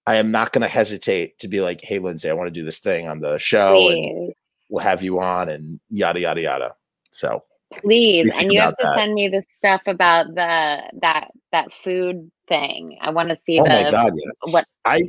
I 0.05 0.15
am 0.15 0.31
not 0.31 0.53
going 0.53 0.61
to 0.61 0.69
hesitate 0.69 1.37
to 1.39 1.49
be 1.49 1.59
like, 1.59 1.81
hey, 1.83 1.99
Lindsay, 1.99 2.29
I 2.29 2.33
want 2.33 2.47
to 2.47 2.59
do 2.59 2.63
this 2.63 2.79
thing 2.79 3.09
on 3.09 3.19
the 3.19 3.37
show 3.37 3.89
and 3.89 3.97
Please. 3.97 4.33
We'll 4.69 4.83
have 4.83 5.03
you 5.03 5.19
on 5.19 5.49
and 5.49 5.79
yada, 5.89 6.19
yada, 6.19 6.41
yada. 6.41 6.75
So, 7.11 7.43
Please. 7.81 8.33
And 8.37 8.51
you 8.51 8.59
have 8.61 8.75
to 8.77 8.83
that. 8.83 8.97
send 8.97 9.13
me 9.13 9.27
the 9.27 9.43
stuff 9.43 9.81
about 9.87 10.27
the 10.27 10.83
that 11.01 11.29
that 11.51 11.73
food 11.83 12.31
thing. 12.47 12.97
I 13.01 13.11
want 13.11 13.29
to 13.29 13.35
see 13.35 13.59
oh 13.59 13.63
the 13.63 13.69
my 13.69 13.89
God, 13.89 14.13
yes. 14.15 14.53
what- 14.53 14.65
I, 14.85 15.03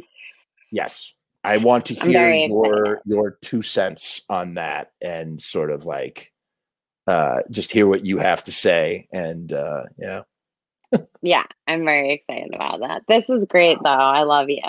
yes. 0.73 1.13
I 1.45 1.59
want 1.59 1.87
to 1.87 1.95
hear 1.95 2.31
your 2.31 3.01
your 3.05 3.39
two 3.43 3.63
cents 3.63 4.23
on 4.29 4.55
that 4.55 4.91
and 5.01 5.41
sort 5.41 5.71
of 5.71 5.85
like 5.85 6.33
uh 7.07 7.39
just 7.51 7.71
hear 7.71 7.87
what 7.87 8.05
you 8.05 8.19
have 8.19 8.43
to 8.45 8.53
say 8.53 9.09
and 9.13 9.53
uh 9.53 9.85
yeah 9.99 10.23
Yeah, 11.23 11.45
I'm 11.67 11.85
very 11.85 12.11
excited 12.11 12.55
about 12.55 12.81
that. 12.81 13.03
This 13.09 13.31
is 13.31 13.45
great 13.45 13.79
though. 13.83 13.91
I 13.91 14.25
love 14.25 14.51
you. 14.51 14.61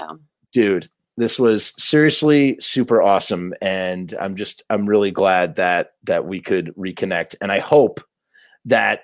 dude 0.52 0.88
this 1.20 1.38
was 1.38 1.74
seriously 1.78 2.58
super 2.62 3.02
awesome 3.02 3.54
and 3.62 4.16
i'm 4.22 4.36
just 4.36 4.64
i'm 4.70 4.88
really 4.88 5.12
glad 5.12 5.56
that 5.56 5.92
that 6.04 6.26
we 6.26 6.40
could 6.40 6.74
reconnect 6.76 7.36
and 7.42 7.52
i 7.52 7.60
hope 7.60 8.00
that 8.66 9.02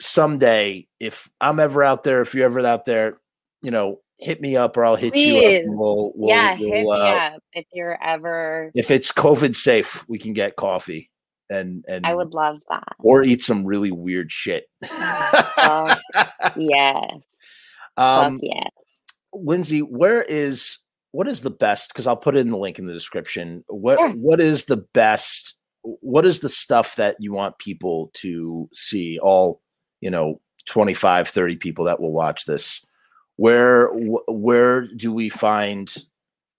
someday 0.00 0.86
if 1.00 1.28
i'm 1.40 1.58
ever 1.58 1.82
out 1.82 2.04
there 2.04 2.22
if 2.22 2.34
you're 2.34 2.46
ever 2.46 2.64
out 2.64 2.84
there 2.84 3.18
you 3.62 3.70
know 3.70 4.00
hit 4.18 4.40
me 4.40 4.56
up 4.56 4.76
or 4.76 4.84
i'll 4.84 4.96
hit 4.96 5.16
you 5.16 5.38
up 5.38 5.44
and 5.44 5.76
we'll, 5.76 6.12
we'll, 6.14 6.28
yeah, 6.28 6.56
we'll, 6.58 6.72
hit 6.72 6.84
me 6.84 6.90
uh, 6.90 7.34
up 7.34 7.42
if 7.52 7.66
you're 7.72 8.02
ever 8.02 8.70
if 8.74 8.90
it's 8.90 9.10
covid 9.12 9.56
safe 9.56 10.08
we 10.08 10.18
can 10.18 10.32
get 10.32 10.56
coffee 10.56 11.10
and 11.48 11.84
and 11.86 12.04
I 12.04 12.12
would 12.14 12.34
love 12.34 12.58
that. 12.70 12.96
or 12.98 13.22
eat 13.22 13.40
some 13.40 13.64
really 13.64 13.92
weird 13.92 14.32
shit 14.32 14.66
Oh, 15.58 15.94
Yeah. 16.56 17.00
um 17.96 18.40
yeah. 18.42 18.68
Lindsay, 19.32 19.80
where 19.80 20.22
is 20.22 20.78
what 21.16 21.28
is 21.28 21.42
the 21.42 21.50
best? 21.50 21.90
Because 21.90 22.06
I'll 22.06 22.16
put 22.16 22.36
it 22.36 22.40
in 22.40 22.50
the 22.50 22.58
link 22.58 22.78
in 22.78 22.86
the 22.86 22.94
description. 22.94 23.64
What 23.68 24.00
Sure. 24.00 24.10
what 24.10 24.40
is 24.40 24.66
the 24.66 24.78
best? 24.94 25.58
What 25.82 26.26
is 26.26 26.40
the 26.40 26.50
stuff 26.50 26.96
that 26.96 27.16
you 27.20 27.32
want 27.32 27.58
people 27.58 28.10
to 28.16 28.68
see? 28.74 29.18
All 29.22 29.62
you 30.02 30.10
know, 30.10 30.40
25, 30.68 31.28
30 31.28 31.56
people 31.56 31.86
that 31.86 32.00
will 32.00 32.12
watch 32.12 32.46
this. 32.46 32.84
Where 33.36 33.88
wh- 33.88 34.28
where 34.28 34.88
do 34.88 35.12
we 35.12 35.30
find 35.30 35.94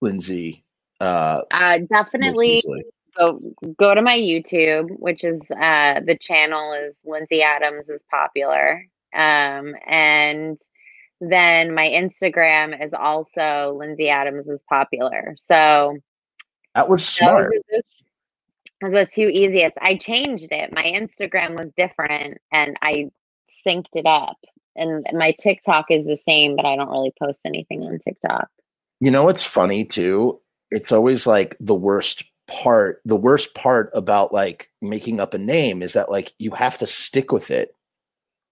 Lindsay? 0.02 0.66
Uh, 1.02 1.44
Uh 1.52 1.80
definitely 1.92 2.64
go 3.18 3.40
go 3.80 3.96
to 3.96 4.04
my 4.04 4.18
YouTube, 4.18 4.90
which 5.00 5.24
is 5.26 5.42
uh 5.52 6.02
the 6.06 6.18
channel 6.22 6.74
is 6.74 6.96
Lindsay 7.06 7.44
Adams 7.44 7.90
is 7.90 8.02
popular. 8.12 8.84
Um 9.16 9.76
and 9.88 10.60
then 11.20 11.74
my 11.74 11.88
Instagram 11.88 12.86
is 12.86 12.94
also 12.94 13.76
Lindsay 13.78 14.10
Adams 14.10 14.48
is 14.48 14.62
popular. 14.70 15.36
So 15.40 15.98
That 16.76 16.90
was 16.90 17.06
smart. 17.06 17.48
are 17.48 17.52
the, 17.70 18.90
the 18.90 19.06
two 19.06 19.30
easiest. 19.34 19.78
I 19.82 19.96
changed 19.96 20.52
it. 20.52 20.74
My 20.74 20.84
Instagram 20.84 21.58
was 21.58 21.72
different 21.76 22.38
and 22.52 22.78
I 22.82 23.10
synced 23.50 23.96
it 23.96 24.06
up. 24.06 24.38
And 24.76 25.06
my 25.14 25.34
TikTok 25.40 25.86
is 25.90 26.06
the 26.06 26.16
same, 26.18 26.56
but 26.56 26.66
I 26.66 26.76
don't 26.76 26.90
really 26.90 27.14
post 27.20 27.42
anything 27.46 27.84
on 27.84 27.98
TikTok. 27.98 28.48
You 29.00 29.10
know 29.10 29.24
what's 29.24 29.46
funny 29.46 29.86
too? 29.86 30.40
It's 30.70 30.92
always 30.92 31.26
like 31.26 31.56
the 31.60 31.74
worst 31.74 32.26
part. 32.48 33.02
The 33.06 33.16
worst 33.16 33.56
part 33.56 33.90
about 33.96 34.34
like 34.34 34.70
making 34.82 35.20
up 35.20 35.34
a 35.34 35.40
name 35.40 35.82
is 35.82 35.94
that 35.94 36.12
like 36.12 36.34
you 36.38 36.52
have 36.52 36.78
to 36.78 36.86
stick 36.86 37.32
with 37.32 37.50
it 37.50 37.74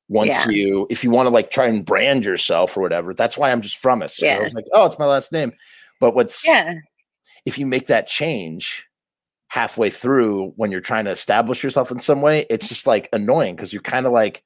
once 0.07 0.29
Yeah. 0.29 0.49
you 0.49 0.87
if 0.89 1.03
you 1.03 1.09
want 1.09 1.27
to 1.27 1.31
like 1.33 1.49
try 1.51 1.65
and 1.67 1.85
brand 1.85 2.25
yourself 2.25 2.77
or 2.77 2.81
whatever. 2.81 3.13
That's 3.13 3.37
why 3.37 3.51
I'm 3.51 3.61
just 3.61 3.81
Frumess. 3.81 4.21
I 4.21 4.27
Yeah. 4.27 4.39
was 4.39 4.53
like, 4.53 4.65
oh, 4.73 4.85
it's 4.85 4.99
my 4.99 5.05
last 5.05 5.31
name. 5.31 5.53
But 5.99 6.15
what's 6.15 6.45
Yeah. 6.45 6.75
if 7.45 7.57
you 7.57 7.65
make 7.65 7.87
that 7.87 8.07
change 8.07 8.85
halfway 9.49 9.89
through 9.89 10.49
when 10.57 10.71
you're 10.71 10.81
trying 10.81 11.05
to 11.05 11.11
establish 11.11 11.63
yourself 11.63 11.91
in 11.91 11.99
some 11.99 12.21
way, 12.21 12.45
it's 12.49 12.67
just 12.67 12.85
like 12.85 13.09
annoying 13.13 13.55
because 13.55 13.71
you're 13.73 13.81
kind 13.81 14.05
of 14.05 14.11
like 14.11 14.43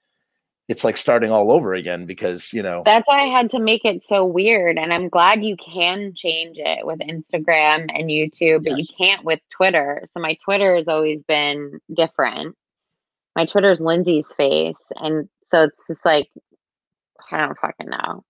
it's 0.68 0.84
like 0.84 0.98
starting 0.98 1.32
all 1.32 1.52
over 1.52 1.74
again 1.74 2.06
because 2.06 2.54
you 2.54 2.62
know 2.62 2.84
That's 2.86 3.08
why 3.10 3.22
I 3.22 3.26
had 3.26 3.50
to 3.50 3.60
make 3.60 3.84
it 3.86 4.04
so 4.04 4.24
weird. 4.24 4.78
And 4.78 4.94
I'm 4.94 5.10
glad 5.10 5.44
you 5.44 5.58
can 5.58 6.14
change 6.14 6.60
it 6.60 6.86
with 6.86 7.00
Instagram 7.00 7.90
and 7.98 8.10
YouTube, 8.12 8.66
but 8.66 8.78
you 8.78 8.86
can't 8.96 9.26
with 9.26 9.40
Twitter. 9.50 10.08
So 10.14 10.20
my 10.20 10.38
Twitter 10.46 10.76
has 10.76 10.88
always 10.88 11.24
been 11.24 11.80
different. 11.96 12.56
My 13.36 13.46
Twitter 13.46 13.72
is 13.72 13.82
Lindsay's 13.82 14.32
face. 14.34 14.92
And 14.98 15.28
so 15.52 15.64
it's 15.64 15.88
just 15.88 16.06
like, 16.06 16.30
I 17.32 17.38
don't 17.46 17.58
fucking 17.60 17.90
know. 17.90 18.24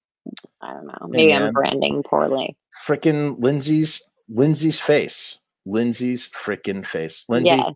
I 0.61 0.73
don't 0.73 0.87
know. 0.87 1.07
Maybe. 1.07 1.33
I'm 1.33 1.53
branding 1.53 2.03
poorly. 2.03 2.55
freaking 2.85 3.39
Lindsay's 3.39 4.01
Lindsay's 4.27 4.79
face. 4.79 5.37
Lindsay's 5.65 6.29
freaking 6.29 6.85
face. 6.85 7.25
Lindsay, 7.29 7.49
Yeah. 7.49 7.71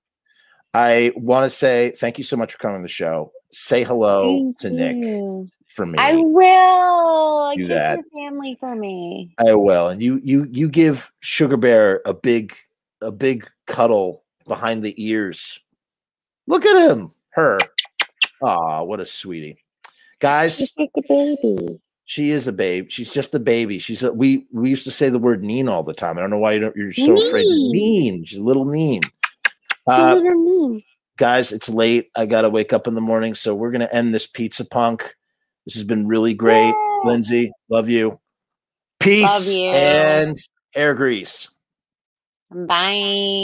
I 0.73 1.11
want 1.15 1.49
to 1.51 1.55
say 1.55 1.91
thank 1.97 2.17
you 2.17 2.23
so 2.23 2.35
much 2.37 2.51
for 2.53 2.57
coming 2.59 2.77
on 2.77 2.81
the 2.81 2.87
show. 2.87 3.31
Say 3.51 3.83
hello 3.83 4.37
Thank 4.37 4.57
to 4.59 4.69
Nick 4.71 5.49
for 5.67 5.85
me. 5.85 5.95
I 5.97 6.15
will. 6.15 7.53
Do 7.55 7.67
Kiss 7.67 7.69
that. 7.69 7.99
family 8.13 8.57
for 8.59 8.75
me. 8.75 9.33
I 9.45 9.53
will. 9.55 9.87
And 9.89 10.01
you 10.01 10.19
you 10.23 10.47
you 10.51 10.67
give 10.69 11.11
Sugar 11.19 11.57
Bear 11.57 12.01
a 12.05 12.13
big 12.13 12.53
a 13.01 13.11
big 13.11 13.47
cuddle 13.67 14.23
behind 14.47 14.83
the 14.83 14.93
ears. 15.03 15.59
Look 16.47 16.65
at 16.65 16.89
him. 16.91 17.11
Her. 17.29 17.57
Ah, 18.43 18.83
what 18.83 18.99
a 18.99 19.05
sweetie. 19.05 19.57
Guys, 20.19 20.57
She's 20.57 20.73
like 20.77 20.91
a 20.97 21.01
baby. 21.07 21.79
she 22.05 22.29
is 22.31 22.47
a 22.47 22.51
babe. 22.53 22.87
She's 22.89 23.11
just 23.13 23.33
a 23.35 23.39
baby. 23.39 23.79
She's 23.79 24.03
a, 24.03 24.11
we 24.11 24.45
we 24.51 24.69
used 24.69 24.83
to 24.85 24.91
say 24.91 25.09
the 25.09 25.19
word 25.19 25.43
"neen" 25.43 25.69
all 25.69 25.83
the 25.83 25.93
time. 25.93 26.17
I 26.17 26.21
don't 26.21 26.29
know 26.29 26.37
why 26.37 26.53
you 26.53 26.59
don't, 26.59 26.75
you're 26.75 26.93
so 26.93 27.15
afraid. 27.27 27.45
Neen. 27.45 27.71
Neen. 27.71 28.25
She's 28.25 28.37
a 28.39 28.43
little 28.43 28.65
neen. 28.65 29.01
Uh, 29.87 30.15
little 30.15 30.69
mean. 30.69 30.83
guys, 31.17 31.51
it's 31.51 31.69
late. 31.69 32.09
I 32.15 32.25
gotta 32.25 32.49
wake 32.49 32.73
up 32.73 32.87
in 32.87 32.93
the 32.95 33.01
morning, 33.01 33.33
so 33.35 33.53
we're 33.55 33.71
gonna 33.71 33.89
end 33.91 34.13
this 34.13 34.27
pizza 34.27 34.63
punk. 34.65 35.15
This 35.65 35.75
has 35.75 35.83
been 35.85 36.07
really 36.07 36.33
great, 36.33 36.69
Yay. 36.69 37.01
Lindsay. 37.05 37.51
Love 37.69 37.89
you. 37.89 38.19
Peace 38.99 39.53
you. 39.53 39.69
and 39.71 40.37
air 40.75 40.93
grease. 40.93 41.49
Bye. 42.49 43.41